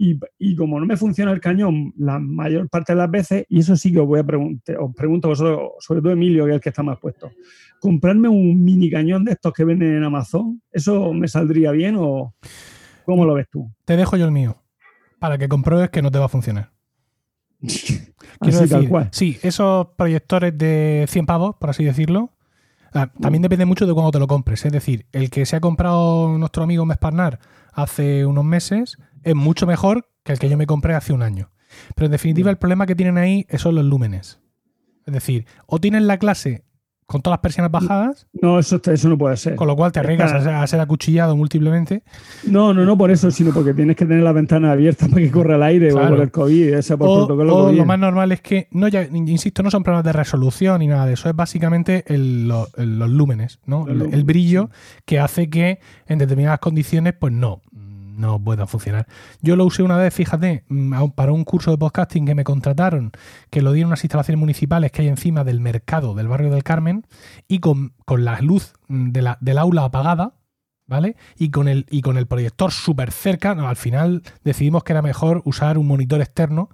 y, 0.02 0.18
y 0.38 0.56
como 0.56 0.80
no 0.80 0.86
me 0.86 0.96
funciona 0.96 1.30
el 1.30 1.40
cañón 1.40 1.92
la 1.98 2.18
mayor 2.18 2.70
parte 2.70 2.94
de 2.94 2.96
las 2.96 3.10
veces, 3.10 3.44
y 3.50 3.60
eso 3.60 3.76
sí 3.76 3.92
que 3.92 4.00
os 4.00 4.06
voy 4.06 4.20
a 4.20 4.24
preguntar, 4.24 4.78
os 4.78 4.94
pregunto 4.94 5.28
a 5.28 5.32
vosotros, 5.32 5.72
sobre 5.78 6.00
todo 6.00 6.12
Emilio, 6.12 6.46
que 6.46 6.52
es 6.52 6.54
el 6.54 6.60
que 6.62 6.70
está 6.70 6.82
más 6.82 6.98
puesto, 6.98 7.30
comprarme 7.78 8.26
un 8.26 8.64
mini 8.64 8.90
cañón 8.90 9.26
de 9.26 9.32
estos 9.32 9.52
que 9.52 9.62
venden 9.62 9.94
en 9.94 10.02
Amazon, 10.02 10.62
¿eso 10.72 11.12
me 11.12 11.28
saldría 11.28 11.70
bien 11.72 11.96
o 11.98 12.34
cómo 13.04 13.26
lo 13.26 13.34
ves 13.34 13.48
tú? 13.50 13.70
Te 13.84 13.98
dejo 13.98 14.16
yo 14.16 14.24
el 14.24 14.30
mío. 14.32 14.56
Para 15.18 15.36
que 15.36 15.50
compruebes 15.50 15.90
que 15.90 16.00
no 16.00 16.10
te 16.10 16.18
va 16.18 16.24
a 16.24 16.28
funcionar. 16.30 16.70
Quiero 17.60 18.08
Así, 18.58 18.70
tal 18.70 18.88
cual. 18.88 19.08
sí, 19.12 19.36
esos 19.42 19.88
proyectores 19.98 20.56
de 20.56 21.04
100 21.10 21.26
pavos, 21.26 21.56
por 21.56 21.68
así 21.68 21.84
decirlo, 21.84 22.30
ah, 22.94 23.12
también 23.20 23.42
depende 23.42 23.66
mucho 23.66 23.86
de 23.86 23.92
cuándo 23.92 24.12
te 24.12 24.18
lo 24.18 24.26
compres. 24.26 24.64
Es 24.64 24.72
decir, 24.72 25.04
el 25.12 25.28
que 25.28 25.44
se 25.44 25.56
ha 25.56 25.60
comprado 25.60 26.38
nuestro 26.38 26.62
amigo 26.62 26.86
Mesparnar 26.86 27.38
hace 27.72 28.26
unos 28.26 28.44
meses 28.44 28.98
es 29.22 29.34
mucho 29.34 29.66
mejor 29.66 30.08
que 30.24 30.32
el 30.32 30.38
que 30.38 30.48
yo 30.48 30.56
me 30.56 30.66
compré 30.66 30.94
hace 30.94 31.12
un 31.12 31.22
año. 31.22 31.50
Pero 31.94 32.06
en 32.06 32.12
definitiva, 32.12 32.50
el 32.50 32.58
problema 32.58 32.86
que 32.86 32.96
tienen 32.96 33.18
ahí 33.18 33.46
son 33.56 33.74
los 33.74 33.84
lúmenes. 33.84 34.40
Es 35.06 35.14
decir, 35.14 35.46
o 35.66 35.80
tienen 35.80 36.06
la 36.06 36.18
clase 36.18 36.64
con 37.10 37.22
todas 37.22 37.38
las 37.38 37.40
persianas 37.42 37.72
bajadas, 37.72 38.28
No, 38.40 38.60
eso, 38.60 38.80
eso 38.84 39.08
no 39.08 39.18
puede 39.18 39.36
ser. 39.36 39.56
con 39.56 39.66
lo 39.66 39.74
cual 39.74 39.90
te 39.90 39.98
arriesgas 39.98 40.32
a 40.32 40.40
ser, 40.42 40.54
a 40.54 40.64
ser 40.68 40.78
acuchillado 40.78 41.36
múltiplemente. 41.36 42.04
No, 42.46 42.72
no, 42.72 42.84
no 42.84 42.96
por 42.96 43.10
eso, 43.10 43.32
sino 43.32 43.52
porque 43.52 43.74
tienes 43.74 43.96
que 43.96 44.06
tener 44.06 44.22
la 44.22 44.30
ventana 44.30 44.70
abierta 44.70 45.08
para 45.08 45.20
que 45.20 45.30
corra 45.32 45.56
el 45.56 45.62
aire 45.64 45.88
Claro. 45.90 46.06
o 46.06 46.10
por 46.10 46.20
el 46.20 46.30
COVID, 46.30 46.74
ese 46.74 46.96
por 46.96 47.08
O, 47.08 47.14
protocolo 47.26 47.56
o 47.56 47.64
COVID. 47.64 47.78
lo 47.78 47.84
más 47.84 47.98
normal 47.98 48.30
es 48.30 48.40
que, 48.40 48.68
no 48.70 48.86
ya, 48.86 49.02
insisto, 49.02 49.64
no 49.64 49.72
son 49.72 49.82
problemas 49.82 50.04
de 50.04 50.12
resolución 50.12 50.78
ni 50.78 50.86
nada 50.86 51.04
de 51.06 51.14
eso, 51.14 51.28
es 51.28 51.34
básicamente 51.34 52.04
el- 52.06 52.46
lo- 52.46 52.68
el- 52.76 53.00
los 53.00 53.10
lúmenes, 53.10 53.58
¿no? 53.66 53.86
Los 53.88 54.12
El, 54.12 54.22
brillo 54.22 54.70
que 55.04 55.18
hace 55.18 55.50
que 55.50 55.80
en 56.06 56.18
determinadas 56.18 56.60
condiciones, 56.60 57.14
pues 57.18 57.32
no, 57.32 57.60
no 58.20 58.42
pueda 58.42 58.66
funcionar. 58.66 59.06
Yo 59.40 59.56
lo 59.56 59.64
usé 59.64 59.82
una 59.82 59.96
vez, 59.96 60.14
fíjate, 60.14 60.64
mm, 60.68 61.10
para 61.10 61.32
un 61.32 61.44
curso 61.44 61.70
de 61.70 61.78
podcasting 61.78 62.26
que 62.26 62.34
me 62.34 62.44
contrataron, 62.44 63.12
que 63.50 63.62
lo 63.62 63.72
dieron 63.72 63.88
unas 63.88 64.04
instalaciones 64.04 64.38
municipales 64.38 64.92
que 64.92 65.02
hay 65.02 65.08
encima 65.08 65.42
del 65.42 65.60
mercado 65.60 66.14
del 66.14 66.28
barrio 66.28 66.50
del 66.50 66.62
Carmen, 66.62 67.06
y 67.48 67.58
con, 67.58 67.94
con 68.04 68.24
la 68.24 68.40
luz 68.40 68.74
mm, 68.88 69.10
de 69.10 69.22
la, 69.22 69.38
del 69.40 69.58
aula 69.58 69.84
apagada, 69.84 70.34
¿vale? 70.86 71.16
Y 71.36 71.50
con 71.50 71.68
el, 71.68 71.86
y 71.88 72.02
con 72.02 72.18
el 72.18 72.26
proyector 72.26 72.72
súper 72.72 73.12
cerca, 73.12 73.54
no, 73.54 73.68
al 73.68 73.76
final 73.76 74.22
decidimos 74.44 74.84
que 74.84 74.92
era 74.92 75.02
mejor 75.02 75.42
usar 75.44 75.78
un 75.78 75.86
monitor 75.86 76.20
externo 76.20 76.68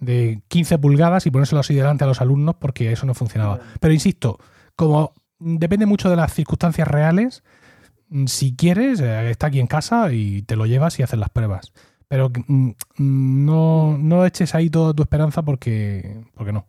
de 0.00 0.42
15 0.48 0.78
pulgadas 0.78 1.26
y 1.26 1.30
ponérselo 1.30 1.60
así 1.60 1.74
delante 1.74 2.04
a 2.04 2.08
los 2.08 2.20
alumnos 2.20 2.56
porque 2.56 2.90
eso 2.92 3.06
no 3.06 3.14
funcionaba. 3.14 3.60
Pero 3.80 3.94
insisto, 3.94 4.38
como 4.74 5.12
depende 5.38 5.86
mucho 5.86 6.10
de 6.10 6.16
las 6.16 6.34
circunstancias 6.34 6.88
reales, 6.88 7.44
si 8.26 8.54
quieres, 8.54 9.00
eh, 9.00 9.30
está 9.30 9.48
aquí 9.48 9.60
en 9.60 9.66
casa 9.66 10.12
y 10.12 10.42
te 10.42 10.56
lo 10.56 10.66
llevas 10.66 10.98
y 10.98 11.02
haces 11.02 11.18
las 11.18 11.30
pruebas. 11.30 11.72
Pero 12.08 12.30
mm, 12.46 12.70
no, 12.98 13.96
no 13.98 14.26
eches 14.26 14.54
ahí 14.54 14.68
toda 14.70 14.92
tu 14.94 15.02
esperanza 15.02 15.42
porque, 15.42 16.24
porque 16.34 16.52
no. 16.52 16.66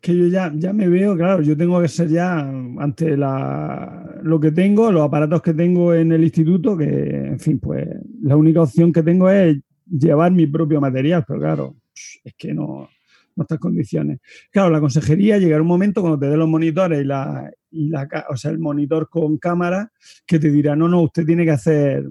que 0.00 0.16
yo 0.16 0.26
ya, 0.26 0.52
ya 0.54 0.72
me 0.72 0.88
veo, 0.88 1.16
claro, 1.16 1.42
yo 1.42 1.56
tengo 1.56 1.80
que 1.80 1.88
ser 1.88 2.08
ya 2.08 2.38
ante 2.40 3.16
la, 3.16 4.20
lo 4.22 4.38
que 4.38 4.52
tengo, 4.52 4.92
los 4.92 5.02
aparatos 5.02 5.42
que 5.42 5.54
tengo 5.54 5.94
en 5.94 6.12
el 6.12 6.24
instituto, 6.24 6.76
que, 6.76 6.86
en 6.86 7.40
fin, 7.40 7.58
pues 7.58 7.88
la 8.22 8.36
única 8.36 8.62
opción 8.62 8.92
que 8.92 9.02
tengo 9.02 9.30
es 9.30 9.58
llevar 9.86 10.32
mi 10.32 10.46
propio 10.46 10.80
material, 10.80 11.24
pero 11.26 11.40
claro, 11.40 11.76
es 12.22 12.34
que 12.36 12.52
no, 12.52 12.88
en 13.36 13.58
condiciones. 13.58 14.20
Claro, 14.50 14.70
la 14.70 14.80
consejería 14.80 15.38
llegará 15.38 15.62
un 15.62 15.68
momento 15.68 16.00
cuando 16.00 16.18
te 16.18 16.26
dé 16.26 16.36
los 16.36 16.48
monitores 16.48 17.02
y 17.02 17.04
la, 17.04 17.50
y 17.70 17.88
la, 17.88 18.08
o 18.30 18.36
sea, 18.36 18.50
el 18.50 18.58
monitor 18.58 19.08
con 19.08 19.38
cámara, 19.38 19.92
que 20.26 20.38
te 20.38 20.50
dirá, 20.50 20.74
no, 20.76 20.88
no, 20.88 21.02
usted 21.02 21.24
tiene 21.24 21.44
que 21.44 21.50
hacer, 21.50 22.08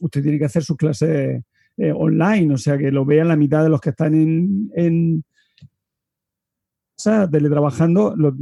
usted 0.00 0.22
tiene 0.22 0.38
que 0.38 0.44
hacer 0.46 0.64
sus 0.64 0.76
clases 0.76 1.42
eh, 1.76 1.92
online, 1.92 2.54
o 2.54 2.58
sea, 2.58 2.76
que 2.76 2.90
lo 2.90 3.04
vean 3.04 3.28
la 3.28 3.36
mitad 3.36 3.62
de 3.62 3.70
los 3.70 3.80
que 3.80 3.90
están 3.90 4.14
en, 4.14 4.70
en 4.74 5.24
teletrabajando, 7.30 8.14
lo, 8.16 8.34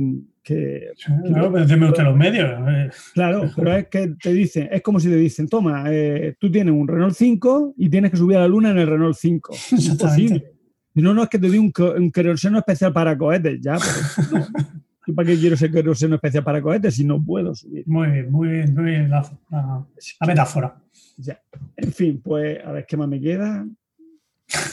que, 0.42 0.90
Claro, 1.24 1.52
pero 1.52 1.88
usted 1.88 2.04
los 2.04 2.16
medios. 2.16 2.50
eh. 2.68 2.90
claro, 3.14 3.50
pero 3.56 3.76
es 3.76 3.88
que 3.88 4.14
te 4.20 4.32
dicen, 4.32 4.68
es 4.70 4.82
como 4.82 5.00
si 5.00 5.08
te 5.08 5.16
dicen, 5.16 5.48
toma, 5.48 5.84
eh, 5.88 6.34
tú 6.38 6.50
tienes 6.50 6.74
un 6.74 6.88
Renault 6.88 7.14
5 7.14 7.74
y 7.76 7.88
tienes 7.88 8.10
que 8.10 8.16
subir 8.16 8.36
a 8.38 8.40
la 8.40 8.48
luna 8.48 8.70
en 8.70 8.78
el 8.78 8.86
Renault 8.86 9.16
5. 9.16 9.54
Exactamente. 9.72 10.57
No, 11.02 11.14
no 11.14 11.22
es 11.22 11.28
que 11.28 11.38
te 11.38 11.48
doy 11.48 11.58
un, 11.58 11.72
queroseno 12.12 12.58
especial 12.58 12.92
para 12.92 13.16
cohetes, 13.16 13.60
ya, 13.60 13.76
pero 13.78 14.38
no. 14.40 14.46
¿Yo 15.06 15.14
para 15.14 15.26
qué 15.28 15.38
quiero 15.38 15.54
ese 15.54 15.70
queroseno 15.70 16.16
especial 16.16 16.44
para 16.44 16.60
cohetes 16.60 16.94
si 16.96 17.04
no 17.04 17.22
puedo 17.22 17.54
subir? 17.54 17.82
Muy 17.86 18.08
bien, 18.08 18.30
muy 18.30 18.48
bien, 18.48 18.74
muy 18.74 18.84
bien 18.84 19.08
la, 19.08 19.22
la- 19.50 19.86
la 20.20 20.26
metáfora. 20.26 20.76
Ya. 21.16 21.40
En 21.76 21.92
fin, 21.92 22.20
pues 22.22 22.58
a 22.64 22.72
ver 22.72 22.84
qué 22.86 22.96
más 22.98 23.08
me 23.08 23.18
queda. 23.20 23.64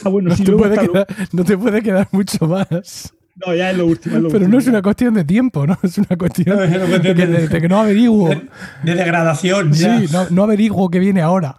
Ah, 0.03 0.09
bueno, 0.09 0.29
No 0.31 0.35
sí, 0.35 0.43
te, 0.43 0.51
luego 0.51 0.63
puede 0.65 0.75
lo- 0.85 0.91
quedar, 0.91 1.07
no 1.31 1.43
te 1.45 1.57
puede 1.57 1.81
quedar 1.81 2.07
mucho 2.11 2.47
más. 2.47 3.13
No, 3.45 3.53
ya 3.55 3.71
es 3.71 3.77
lo 3.77 3.85
último. 3.85 4.15
es 4.17 4.21
lo 4.23 4.29
Pero 4.29 4.47
no 4.47 4.57
es 4.59 4.67
una 4.67 4.81
cuestión 4.81 5.13
de 5.13 5.23
tiempo, 5.25 5.65
¿no? 5.67 5.77
Es 5.83 5.97
una 5.97 6.17
cuestión 6.17 6.55
No, 6.57 6.63
es 6.63 6.69
una 6.69 6.79
de 6.85 6.89
cuestión 6.89 7.15
que, 7.17 7.27
de- 7.27 7.33
de- 7.41 7.47
de 7.47 7.61
que 7.61 7.69
no 7.69 7.79
averiguo. 7.79 8.29
De, 8.29 8.41
de 8.83 8.95
degradación. 8.95 9.73
Sí, 9.73 9.83
ya. 9.83 10.01
no, 10.11 10.29
no 10.31 10.43
averiguo 10.43 10.89
qué 10.89 10.99
viene 10.99 11.21
ahora. 11.21 11.55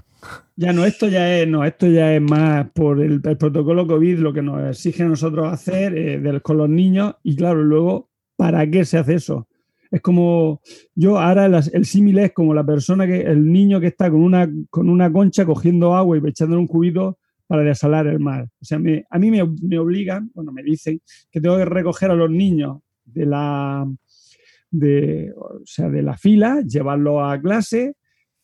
Ya 0.59 0.73
no, 0.73 0.87
esto 0.87 1.07
ya 1.09 1.39
es, 1.39 1.47
no, 1.47 1.67
esto 1.67 1.87
ya 1.87 2.15
es 2.15 2.23
más 2.23 2.71
por 2.71 3.03
el, 3.03 3.21
protocolo 3.21 3.87
COVID, 3.87 4.21
lo 4.21 4.33
que 4.33 4.41
nos 4.41 4.67
exige 4.71 5.03
a 5.03 5.09
nosotros 5.09 5.53
hacer 5.53 5.93
eh, 5.95 6.41
con 6.41 6.57
los 6.57 6.69
niños. 6.71 7.15
Y 7.23 7.37
claro, 7.37 7.63
luego, 7.63 8.09
¿para 8.37 8.67
qué 8.71 8.87
se 8.87 8.97
hace 8.97 9.17
eso? 9.17 9.49
Es 9.91 10.01
como, 10.01 10.63
yo 10.95 11.19
ahora 11.19 11.45
el 11.47 11.85
símil 11.85 12.19
es 12.21 12.33
como 12.33 12.55
la 12.55 12.65
persona 12.65 13.07
que, 13.07 13.21
el 13.21 13.53
niño 13.53 13.81
que 13.81 13.89
está 13.89 14.11
con 14.11 14.23
una, 14.23 14.51
con 14.71 14.89
una 14.89 15.13
concha 15.13 15.45
cogiendo 15.45 15.95
agua 15.95 16.17
y 16.17 16.27
echándole 16.27 16.61
un 16.61 16.67
cubito 16.67 17.19
para 17.47 17.63
desalar 17.63 18.07
el 18.07 18.19
mar. 18.19 18.49
O 18.59 18.65
sea, 18.65 18.79
a 18.79 19.19
mí 19.19 19.31
me, 19.31 19.45
me 19.63 19.79
obligan, 19.79 20.31
bueno, 20.35 20.53
me 20.53 20.63
dicen 20.63 21.03
que 21.31 21.39
tengo 21.39 21.59
que 21.59 21.67
recoger 21.67 22.11
a 22.11 22.15
los 22.15 22.31
niños 22.31 22.79
de 23.05 23.27
la, 23.27 23.87
de, 24.71 25.35
o 25.37 25.61
sea, 25.67 25.91
de 25.91 26.03
la 26.03 26.17
fila, 26.17 26.63
llevarlos 26.63 27.21
a 27.23 27.39
clase 27.41 27.95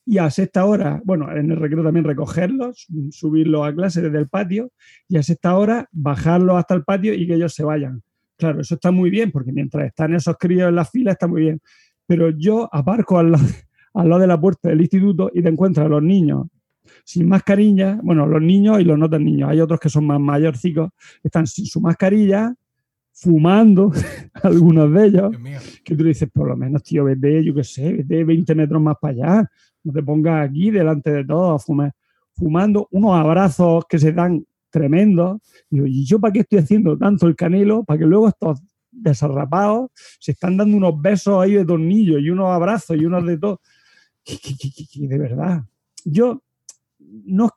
y 0.05 0.19
a 0.19 0.31
sexta 0.31 0.65
hora, 0.65 1.01
bueno, 1.05 1.31
en 1.35 1.51
el 1.51 1.57
recreo 1.57 1.85
también 1.85 2.05
recogerlos, 2.05 2.87
subirlos 3.11 3.67
a 3.67 3.75
clase 3.75 4.03
desde 4.03 4.19
el 4.19 4.29
patio 4.29 4.73
y 5.09 5.17
a 5.17 5.23
sexta 5.23 5.57
hora 5.57 5.89
bajarlos 5.93 6.57
hasta 6.57 6.75
el 6.75 6.85
patio 6.85 7.15
y 7.15 7.27
que 7.27 7.35
ellos 7.35 7.55
se 7.55 7.65
vayan. 7.65 8.03
Claro, 8.37 8.61
eso 8.61 8.75
está 8.75 8.91
muy 8.91 9.11
bien 9.11 9.31
porque 9.31 9.53
mientras 9.53 9.87
están 9.87 10.15
esos 10.15 10.37
críos 10.39 10.69
en 10.69 10.75
la 10.75 10.85
fila 10.85 11.13
está 11.13 11.29
muy 11.29 11.43
bien. 11.43 11.61
Pero 12.07 12.31
yo 12.31 12.69
aparco 12.73 13.19
al 13.19 13.33
lado, 13.33 13.45
al 13.95 14.09
lado 14.09 14.21
de 14.21 14.27
la 14.27 14.41
puerta 14.41 14.69
del 14.69 14.81
instituto 14.81 15.31
y 15.33 15.43
te 15.43 15.49
encuentras 15.49 15.87
a 15.87 15.89
los 15.89 16.03
niños 16.03 16.47
sin 17.05 17.29
mascarilla, 17.29 17.99
bueno, 18.03 18.27
los 18.27 18.43
niños 18.43 18.81
y 18.81 18.85
los 18.85 18.99
no 18.99 19.09
tan 19.09 19.25
niños, 19.25 19.51
hay 19.51 19.61
otros 19.61 19.81
que 19.81 19.89
son 19.89 20.07
más 20.07 20.21
mayorcicos, 20.21 20.91
están 21.23 21.47
sin 21.47 21.67
su 21.67 21.81
mascarilla, 21.81 22.55
fumando, 23.13 23.93
algunos 24.43 24.93
de 24.93 25.07
ellos, 25.07 25.37
que 25.85 25.95
tú 25.95 26.05
dices, 26.05 26.29
por 26.33 26.49
lo 26.49 26.57
menos, 26.57 26.83
tío, 26.83 27.05
vete, 27.05 27.45
yo 27.45 27.55
qué 27.55 27.65
sé, 27.65 27.93
vete 27.93 28.25
20 28.25 28.55
metros 28.55 28.83
más 28.83 28.97
para 29.01 29.13
allá, 29.13 29.51
no 29.85 29.93
te 29.93 30.03
pongas 30.03 30.49
aquí 30.49 30.71
delante 30.71 31.11
de 31.11 31.25
todos 31.25 31.65
fumar, 31.65 31.93
fumando 32.35 32.89
unos 32.91 33.15
abrazos 33.15 33.85
que 33.89 33.99
se 33.99 34.13
dan 34.13 34.47
tremendos. 34.71 35.41
Y 35.71 35.77
digo, 35.77 35.87
¿y 35.87 36.05
yo 36.05 36.21
para 36.21 36.33
qué 36.33 36.41
estoy 36.41 36.59
haciendo 36.59 36.97
tanto 36.97 37.27
el 37.27 37.37
canelo? 37.37 37.85
Para 37.85 37.99
que 37.99 38.07
luego 38.07 38.29
estos 38.29 38.61
desarrapados 38.91 39.91
se 40.19 40.33
están 40.33 40.57
dando 40.57 40.77
unos 40.77 41.01
besos 41.01 41.43
ahí 41.43 41.55
de 41.55 41.65
tornillo 41.65 42.19
y 42.19 42.31
unos 42.31 42.49
abrazos 42.49 42.97
y 42.97 43.05
unos 43.05 43.27
de 43.27 43.39
todo. 43.39 43.61
De 44.95 45.19
verdad. 45.19 45.65
Yo 46.05 46.43
no. 46.99 47.51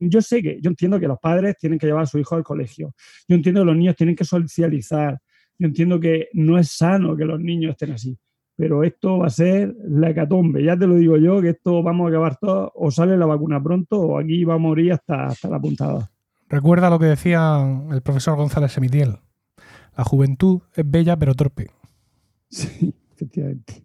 Yo 0.00 0.22
sé 0.22 0.40
que, 0.42 0.60
yo 0.62 0.70
entiendo 0.70 1.00
que 1.00 1.08
los 1.08 1.18
padres 1.18 1.56
tienen 1.58 1.76
que 1.76 1.86
llevar 1.86 2.04
a 2.04 2.06
su 2.06 2.18
hijo 2.20 2.36
al 2.36 2.44
colegio. 2.44 2.94
Yo 3.26 3.34
entiendo 3.34 3.62
que 3.62 3.66
los 3.66 3.76
niños 3.76 3.96
tienen 3.96 4.14
que 4.14 4.24
socializar. 4.24 5.20
Yo 5.58 5.66
entiendo 5.66 5.98
que 5.98 6.28
no 6.34 6.56
es 6.56 6.70
sano 6.70 7.16
que 7.16 7.24
los 7.24 7.40
niños 7.40 7.72
estén 7.72 7.90
así. 7.90 8.16
Pero 8.58 8.82
esto 8.82 9.18
va 9.18 9.28
a 9.28 9.30
ser 9.30 9.72
la 9.84 10.10
hecatombe. 10.10 10.64
Ya 10.64 10.76
te 10.76 10.88
lo 10.88 10.96
digo 10.96 11.16
yo, 11.16 11.40
que 11.40 11.50
esto 11.50 11.80
vamos 11.80 12.06
a 12.06 12.08
acabar 12.08 12.36
todo. 12.40 12.72
O 12.74 12.90
sale 12.90 13.16
la 13.16 13.24
vacuna 13.24 13.62
pronto 13.62 14.00
o 14.00 14.18
aquí 14.18 14.42
va 14.42 14.54
a 14.54 14.58
morir 14.58 14.94
hasta, 14.94 15.26
hasta 15.26 15.48
la 15.48 15.60
puntada. 15.60 16.10
Recuerda 16.48 16.90
lo 16.90 16.98
que 16.98 17.06
decía 17.06 17.64
el 17.92 18.02
profesor 18.02 18.36
González 18.36 18.72
Semitiel. 18.72 19.18
La 19.96 20.02
juventud 20.02 20.62
es 20.74 20.90
bella 20.90 21.16
pero 21.16 21.34
torpe. 21.34 21.70
Sí, 22.50 22.92
efectivamente. 23.12 23.84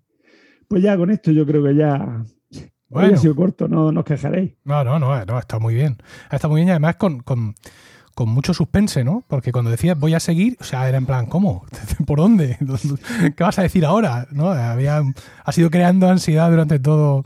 Pues 0.67 0.81
ya 0.81 0.97
con 0.97 1.11
esto 1.11 1.31
yo 1.31 1.45
creo 1.45 1.63
que 1.63 1.75
ya. 1.75 2.23
Hoy 2.49 2.71
Bueno. 2.89 3.13
ha 3.13 3.17
sido 3.17 3.35
corto, 3.35 3.67
no, 3.67 3.91
no 3.91 3.99
os 3.99 4.05
quejaréis. 4.07 4.53
No, 4.63 4.83
no, 4.83 4.97
no, 4.97 5.23
no, 5.23 5.37
está 5.37 5.59
muy 5.59 5.75
bien. 5.75 5.97
Está 6.31 6.47
muy 6.47 6.61
bien 6.61 6.69
y 6.69 6.71
además 6.71 6.95
con, 6.95 7.19
con, 7.19 7.53
con 8.13 8.29
mucho 8.29 8.53
suspense, 8.53 9.03
¿no? 9.03 9.23
Porque 9.27 9.51
cuando 9.51 9.71
decías 9.71 9.99
voy 9.99 10.13
a 10.13 10.19
seguir, 10.19 10.57
o 10.59 10.63
sea, 10.63 10.87
era 10.87 10.97
en 10.97 11.05
plan, 11.05 11.25
¿cómo? 11.25 11.65
¿Por 12.05 12.19
dónde? 12.19 12.57
¿Qué 13.35 13.43
vas 13.43 13.59
a 13.59 13.63
decir 13.63 13.85
ahora? 13.85 14.27
¿No? 14.31 14.51
Había, 14.51 15.01
ha 15.43 15.51
sido 15.51 15.69
creando 15.69 16.09
ansiedad 16.09 16.49
durante 16.49 16.79
todo. 16.79 17.25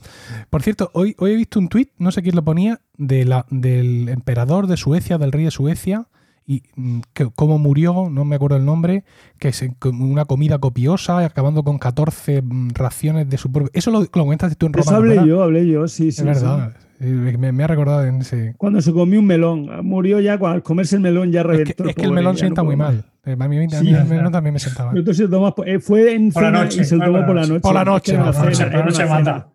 Por 0.50 0.64
cierto, 0.64 0.90
hoy, 0.94 1.16
hoy 1.20 1.32
he 1.32 1.36
visto 1.36 1.60
un 1.60 1.68
tuit, 1.68 1.92
no 1.98 2.12
sé 2.12 2.22
quién 2.22 2.36
lo 2.36 2.44
ponía, 2.44 2.80
de 2.98 3.26
la, 3.26 3.46
del 3.50 4.10
emperador 4.10 4.68
de 4.68 4.78
Suecia, 4.78 5.18
del 5.18 5.32
rey 5.32 5.46
de 5.46 5.52
Suecia, 5.52 6.08
y 6.46 6.64
mm, 6.76 7.00
que, 7.14 7.30
cómo 7.36 7.60
murió, 7.60 8.10
no 8.10 8.24
me 8.24 8.38
acuerdo 8.38 8.56
el 8.56 8.66
nombre, 8.66 9.04
que 9.38 9.50
es 9.50 9.64
una 9.84 10.26
comida 10.26 10.58
copiosa, 10.60 11.20
acabando 11.20 11.64
con 11.64 11.78
14 11.78 12.42
mm, 12.42 12.70
raciones 12.74 13.30
de 13.30 13.38
su 13.38 13.52
propio. 13.52 13.70
Eso 13.74 13.92
lo, 13.92 14.00
lo 14.00 14.08
comentaste 14.10 14.56
tú 14.56 14.68
en 14.68 14.74
Roma. 14.74 14.84
Eso 14.84 14.96
hablé 14.96 15.16
¿verdad? 15.16 15.26
yo, 15.26 15.44
hablé 15.44 15.68
yo, 15.68 15.88
sí, 15.88 16.12
sí. 16.12 16.22
Es 16.22 16.26
verdad. 16.26 16.72
Eh, 16.72 16.87
Me, 16.99 17.52
me 17.52 17.64
ha 17.64 17.68
recordado 17.68 18.03
en 18.06 18.22
ese. 18.22 18.56
Cuando 18.57 18.82
se 18.82 18.91
comió 18.91 19.19
un 19.19 19.26
melón, 19.28 19.69
murió 19.86 20.19
ya 20.19 20.34
al 20.34 20.64
comerse 20.64 20.95
el 20.95 21.02
melón 21.03 21.32
ya 21.32 21.41
Es 21.41 21.45
reventó. 21.48 21.84
que, 21.84 21.90
es 21.91 21.95
que 21.95 22.06
el 22.06 22.11
melón 22.11 22.36
ya 22.36 22.40
sienta 22.40 22.61
no 22.61 22.65
muy 22.65 22.76
mal. 22.76 23.06
Eh, 23.24 23.36
A 23.40 23.48
mí, 23.48 23.57
a 23.57 23.60
mí 23.60 23.69
Sí, 23.69 23.90
el 23.94 24.06
melón 24.06 24.32
también 24.32 24.53
me 24.53 24.60
sentaba 24.60 24.90
entonces 24.95 25.18
se 25.26 25.28
tomó, 25.30 25.53
eh, 25.65 25.80
fue 25.80 26.14
en 26.15 26.32
Por 26.32 26.41
la 26.44 26.49
cena 26.49 26.64
noche, 26.64 26.82
y 26.82 26.86
se 26.86 26.95
lo 26.95 27.06
tomó 27.06 27.18
por 27.19 27.26
por 27.28 27.36
la 27.36 27.41
la 27.41 27.48
noche. 27.48 27.53
noche. 27.53 27.61
Por 27.61 27.74
la 27.74 27.84
noche, 27.86 28.14
por 28.15 28.26
la 28.26 28.32
noche, 28.49 28.64
era 28.64 28.86
no 28.86 28.91
se 28.91 29.03
una 29.06 29.14
mata. 29.14 29.48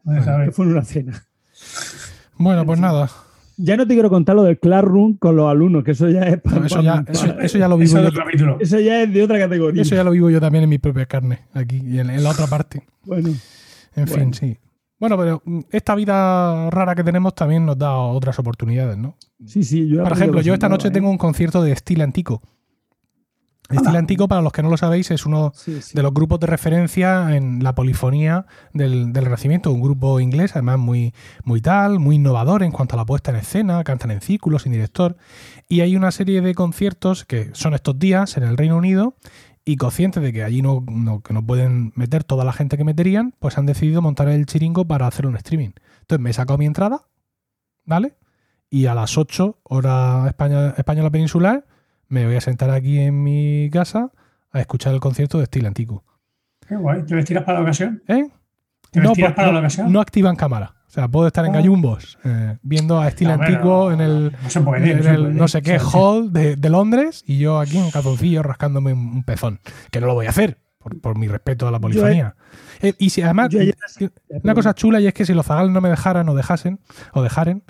fue 0.52 0.64
en 0.66 0.70
una 0.72 0.84
cena. 0.84 1.24
Bueno, 2.38 2.64
pues 2.64 2.78
nada. 2.78 3.08
Ya 3.56 3.76
no 3.76 3.86
te 3.86 3.94
quiero 3.94 4.08
contar 4.08 4.34
lo 4.36 4.44
del 4.44 4.58
Classroom 4.58 5.16
con 5.18 5.36
los 5.36 5.50
alumnos, 5.50 5.84
que 5.84 5.90
eso 5.92 6.08
ya 6.08 6.22
es 6.22 6.40
pa- 6.40 6.52
No, 6.52 6.64
eso, 6.66 6.80
ya, 6.80 7.04
eso, 7.08 7.38
eso 7.40 7.58
ya 7.58 7.68
lo 7.68 7.80
Eso 7.80 7.96
vivo 7.98 8.08
es 8.32 8.40
yo. 8.40 8.56
eso 8.60 8.80
ya 8.80 9.02
es 9.02 9.12
de 9.12 9.22
otra 9.22 9.38
categoría. 9.38 9.82
Eso 9.82 9.94
ya 9.94 10.04
lo 10.04 10.10
vivo 10.12 10.30
yo 10.30 10.40
también 10.40 10.64
en 10.64 10.70
mi 10.70 10.78
propia 10.78 11.06
carne, 11.06 11.40
aquí 11.54 11.76
y 11.84 11.98
en, 11.98 12.10
en 12.10 12.22
la 12.24 12.30
otra 12.30 12.46
parte. 12.46 12.82
Bueno, 13.04 13.28
En 13.94 14.04
Bueno. 14.06 14.12
fin, 14.22 14.34
sí. 14.34 14.58
Bueno, 15.02 15.18
pero 15.18 15.42
mm, 15.44 15.60
esta 15.72 15.96
vida 15.96 16.70
rara 16.70 16.94
que 16.94 17.02
tenemos 17.02 17.34
también 17.34 17.66
nos 17.66 17.76
da 17.76 17.96
otras 17.96 18.38
oportunidades, 18.38 18.96
¿no? 18.96 19.16
sí, 19.44 19.64
sí. 19.64 19.88
Yo 19.88 20.04
Por 20.04 20.12
ejemplo, 20.12 20.40
yo 20.42 20.54
esta 20.54 20.68
noche 20.68 20.92
tengo 20.92 21.10
un 21.10 21.18
concierto 21.18 21.60
de 21.60 21.72
estilo 21.72 22.04
antico. 22.04 22.40
Estilo 23.68 23.98
Antico, 23.98 24.28
para 24.28 24.42
los 24.42 24.52
que 24.52 24.62
no 24.62 24.68
lo 24.68 24.76
sabéis, 24.76 25.10
es 25.10 25.26
uno 25.26 25.50
Sí, 25.56 25.80
sí. 25.82 25.94
de 25.94 26.02
los 26.02 26.12
grupos 26.14 26.38
de 26.38 26.46
referencia 26.46 27.34
en 27.34 27.64
la 27.64 27.74
polifonía 27.74 28.46
del, 28.74 29.12
del 29.12 29.24
Renacimiento, 29.24 29.72
un 29.72 29.80
grupo 29.80 30.20
inglés, 30.20 30.52
además 30.52 30.78
muy, 30.78 31.14
muy 31.42 31.60
tal, 31.60 31.98
muy 31.98 32.16
innovador 32.16 32.62
en 32.62 32.70
cuanto 32.70 32.94
a 32.94 32.98
la 32.98 33.06
puesta 33.06 33.30
en 33.32 33.38
escena, 33.38 33.82
cantan 33.82 34.10
en 34.12 34.20
círculos, 34.20 34.62
sin 34.62 34.72
director, 34.72 35.16
y 35.68 35.80
hay 35.80 35.96
una 35.96 36.12
serie 36.12 36.42
de 36.42 36.54
conciertos 36.54 37.24
que 37.24 37.50
son 37.54 37.74
estos 37.74 37.98
días 37.98 38.36
en 38.36 38.44
el 38.44 38.56
Reino 38.56 38.76
Unido, 38.76 39.16
y 39.64 39.76
conscientes 39.76 40.22
de 40.22 40.32
que 40.32 40.42
allí 40.42 40.60
no, 40.62 40.84
no- 40.88 41.20
que 41.22 41.32
no 41.34 41.44
pueden 41.46 41.92
meter 41.94 42.24
toda 42.24 42.44
la 42.44 42.52
gente 42.52 42.76
que 42.76 42.84
meterían, 42.84 43.34
pues 43.38 43.58
han 43.58 43.66
decidido 43.66 44.02
montar 44.02 44.28
el 44.28 44.46
chiringo 44.46 44.84
para 44.86 45.06
hacer 45.06 45.26
un 45.26 45.36
streaming. 45.36 45.70
Entonces 46.00 46.20
me 46.22 46.30
he 46.30 46.32
sacado 46.32 46.58
mi 46.58 46.66
entrada, 46.66 47.02
¿vale? 47.84 48.16
Y 48.70 48.86
a 48.86 48.94
las 48.94 49.16
8, 49.18 49.58
hora 49.64 50.26
española 50.28 51.10
peninsular, 51.10 51.66
me 52.08 52.26
voy 52.26 52.36
a 52.36 52.40
sentar 52.40 52.70
aquí 52.70 52.98
en 52.98 53.22
mi 53.22 53.68
casa 53.72 54.10
a 54.50 54.60
escuchar 54.60 54.94
el 54.94 55.00
concierto 55.00 55.38
de 55.38 55.44
estilo 55.44 55.68
antico. 55.68 56.04
Qué 56.66 56.76
guay. 56.76 57.04
¿Te 57.04 57.14
vestirás 57.14 57.44
para 57.44 57.58
la 57.58 57.62
ocasión? 57.64 58.02
¿Eh? 58.08 58.28
¿Te 58.90 59.00
vestirás 59.00 59.30
pues, 59.32 59.36
para 59.36 59.48
no, 59.48 59.52
la 59.54 59.58
ocasión? 59.60 59.92
no 59.92 60.00
activan 60.00 60.36
cámara. 60.36 60.74
O 60.92 60.94
sea, 60.94 61.08
puedo 61.08 61.26
estar 61.26 61.46
en 61.46 61.52
Ah. 61.52 61.54
gallumbos 61.54 62.18
eh, 62.22 62.58
viendo 62.62 63.00
a 63.00 63.08
estilo 63.08 63.34
No, 63.34 63.42
antiguo 63.42 63.92
en 63.92 64.02
el, 64.02 64.32
No 64.54 64.64
puede. 64.64 64.90
en 64.92 65.38
el 65.40 65.48
sé 65.48 65.62
qué 65.62 65.78
hall 65.78 66.30
de, 66.34 66.56
de 66.56 66.68
Londres 66.68 67.24
y 67.26 67.38
yo 67.38 67.58
aquí 67.60 67.78
en 67.78 67.90
calzoncillo 67.90 68.42
rascándome 68.42 68.92
un 68.92 69.24
pezón. 69.24 69.58
Que 69.90 70.02
no 70.02 70.06
lo 70.06 70.12
voy 70.14 70.26
a 70.26 70.28
hacer 70.30 70.58
por, 70.76 71.00
por 71.00 71.16
mi 71.16 71.28
respeto 71.28 71.66
a 71.66 71.70
la 71.70 71.80
polifonía. 71.80 72.36
Eh, 72.82 72.92
y 72.98 73.08
si 73.08 73.22
además, 73.22 73.48
una 74.42 74.52
cosa 74.54 74.74
chula 74.74 75.00
y 75.00 75.06
es 75.06 75.14
que 75.14 75.24
si 75.24 75.32
los 75.32 75.46
zagales 75.46 75.72
no 75.72 75.80
me 75.80 75.88
dejaran 75.88 76.28
o 76.28 76.34
dejasen 76.34 76.78
o 77.14 77.22
dejaren, 77.22 77.62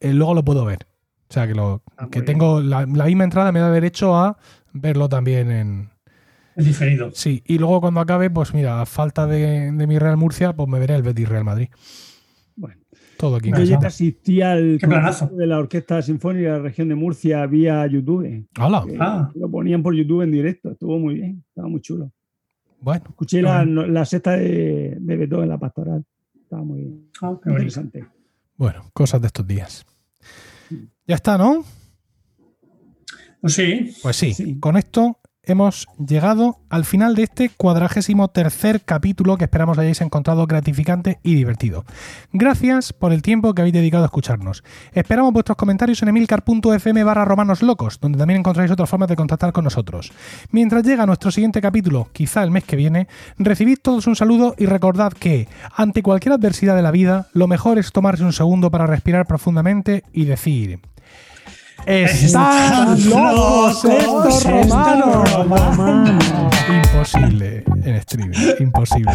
eh, 0.00 0.12
luego 0.12 0.34
lo 0.34 0.44
puedo 0.44 0.66
ver. 0.66 0.86
O 1.30 1.32
sea, 1.32 1.46
que, 1.46 1.54
lo, 1.54 1.82
Ah, 1.96 2.08
que 2.10 2.20
tengo 2.20 2.60
la, 2.60 2.84
la 2.84 3.04
misma 3.06 3.24
entrada 3.24 3.52
me 3.52 3.60
da 3.60 3.70
derecho 3.70 4.14
a 4.18 4.36
verlo 4.74 5.08
también 5.08 5.50
en, 5.50 5.90
Es 6.56 6.66
diferido. 6.66 7.10
Sí, 7.14 7.42
y 7.46 7.56
luego 7.56 7.80
cuando 7.80 8.00
acabe, 8.00 8.28
pues 8.28 8.52
mira, 8.52 8.82
a 8.82 8.86
falta 8.86 9.26
de, 9.26 9.72
de 9.72 9.86
mi 9.86 9.98
Real 9.98 10.18
Murcia, 10.18 10.52
pues 10.54 10.68
me 10.68 10.78
veré 10.78 10.94
el 10.94 11.02
Betis 11.02 11.26
Real 11.28 11.44
Madrid. 11.44 11.68
Todo 13.18 13.36
aquí 13.36 13.50
Yo 13.50 13.56
ayer 13.56 13.78
asistí 13.84 14.42
al 14.42 14.78
Qué 14.80 14.86
planazo. 14.86 15.20
concierto 15.20 15.36
de 15.36 15.46
la 15.46 15.58
Orquesta 15.58 16.02
Sinfónica 16.02 16.52
de 16.52 16.56
la 16.58 16.62
Región 16.64 16.88
de 16.88 16.94
Murcia 16.94 17.46
vía 17.46 17.86
YouTube. 17.86 18.46
Hola. 18.60 18.84
Eh, 18.88 18.96
Ah. 19.00 19.30
Lo 19.34 19.50
ponían 19.50 19.82
por 19.82 19.94
YouTube 19.94 20.22
en 20.22 20.32
directo, 20.32 20.70
estuvo 20.72 20.98
muy 20.98 21.14
bien, 21.14 21.42
estaba 21.48 21.68
muy 21.68 21.80
chulo. 21.80 22.12
Bueno, 22.80 23.04
Escuché 23.08 23.40
la, 23.42 23.64
la 23.64 24.04
sexta 24.04 24.32
de, 24.32 24.96
de 25.00 25.16
Beethoven, 25.16 25.48
la 25.48 25.58
pastoral. 25.58 26.04
Estaba 26.42 26.62
muy 26.62 26.80
bien. 26.80 27.08
Ah, 27.22 27.38
qué 27.42 27.50
bonito. 27.50 27.50
interesante. 27.80 28.06
bueno, 28.56 28.84
cosas 28.92 29.20
de 29.20 29.26
estos 29.28 29.46
días. 29.46 29.86
Ya 31.06 31.14
está, 31.14 31.38
¿no? 31.38 31.64
Pues 33.40 33.54
sí. 33.54 33.92
Pues 34.02 34.16
sí, 34.16 34.34
Sí. 34.34 34.58
con 34.60 34.76
esto 34.76 35.18
hemos 35.46 35.86
llegado 36.04 36.58
al 36.68 36.84
final 36.84 37.14
de 37.14 37.22
este 37.22 37.48
cuadragésimo 37.48 38.28
tercer 38.28 38.82
capítulo 38.82 39.36
que 39.36 39.44
esperamos 39.44 39.78
hayáis 39.78 40.00
encontrado 40.00 40.46
gratificante 40.46 41.18
y 41.22 41.34
divertido. 41.34 41.84
Gracias 42.32 42.92
por 42.92 43.12
el 43.12 43.22
tiempo 43.22 43.54
que 43.54 43.62
habéis 43.62 43.74
dedicado 43.74 44.04
a 44.04 44.06
escucharnos. 44.06 44.64
Esperamos 44.92 45.32
vuestros 45.32 45.56
comentarios 45.56 46.02
en 46.02 46.08
emilcar.fm 46.08 47.04
barra 47.04 47.24
romanos 47.24 47.62
locos, 47.62 47.98
donde 48.00 48.18
también 48.18 48.40
encontráis 48.40 48.70
otras 48.70 48.90
formas 48.90 49.08
de 49.08 49.16
contactar 49.16 49.52
con 49.52 49.64
nosotros. 49.64 50.12
Mientras 50.50 50.82
llega 50.82 51.06
nuestro 51.06 51.30
siguiente 51.30 51.60
capítulo, 51.60 52.08
quizá 52.12 52.42
el 52.42 52.50
mes 52.50 52.64
que 52.64 52.76
viene, 52.76 53.06
recibid 53.38 53.78
todos 53.80 54.06
un 54.06 54.16
saludo 54.16 54.54
y 54.58 54.66
recordad 54.66 55.12
que, 55.12 55.48
ante 55.74 56.02
cualquier 56.02 56.34
adversidad 56.34 56.74
de 56.74 56.82
la 56.82 56.90
vida, 56.90 57.28
lo 57.32 57.46
mejor 57.46 57.78
es 57.78 57.92
tomarse 57.92 58.24
un 58.24 58.32
segundo 58.32 58.70
para 58.70 58.86
respirar 58.86 59.26
profundamente 59.26 60.02
y 60.12 60.24
decir... 60.24 60.80
¡Están 61.86 63.08
locos 63.08 63.84
estos 63.84 64.44
romanos! 64.44 65.30
Imposible 66.68 67.62
en 67.84 67.94
streaming, 67.94 68.38
imposible. 68.58 69.12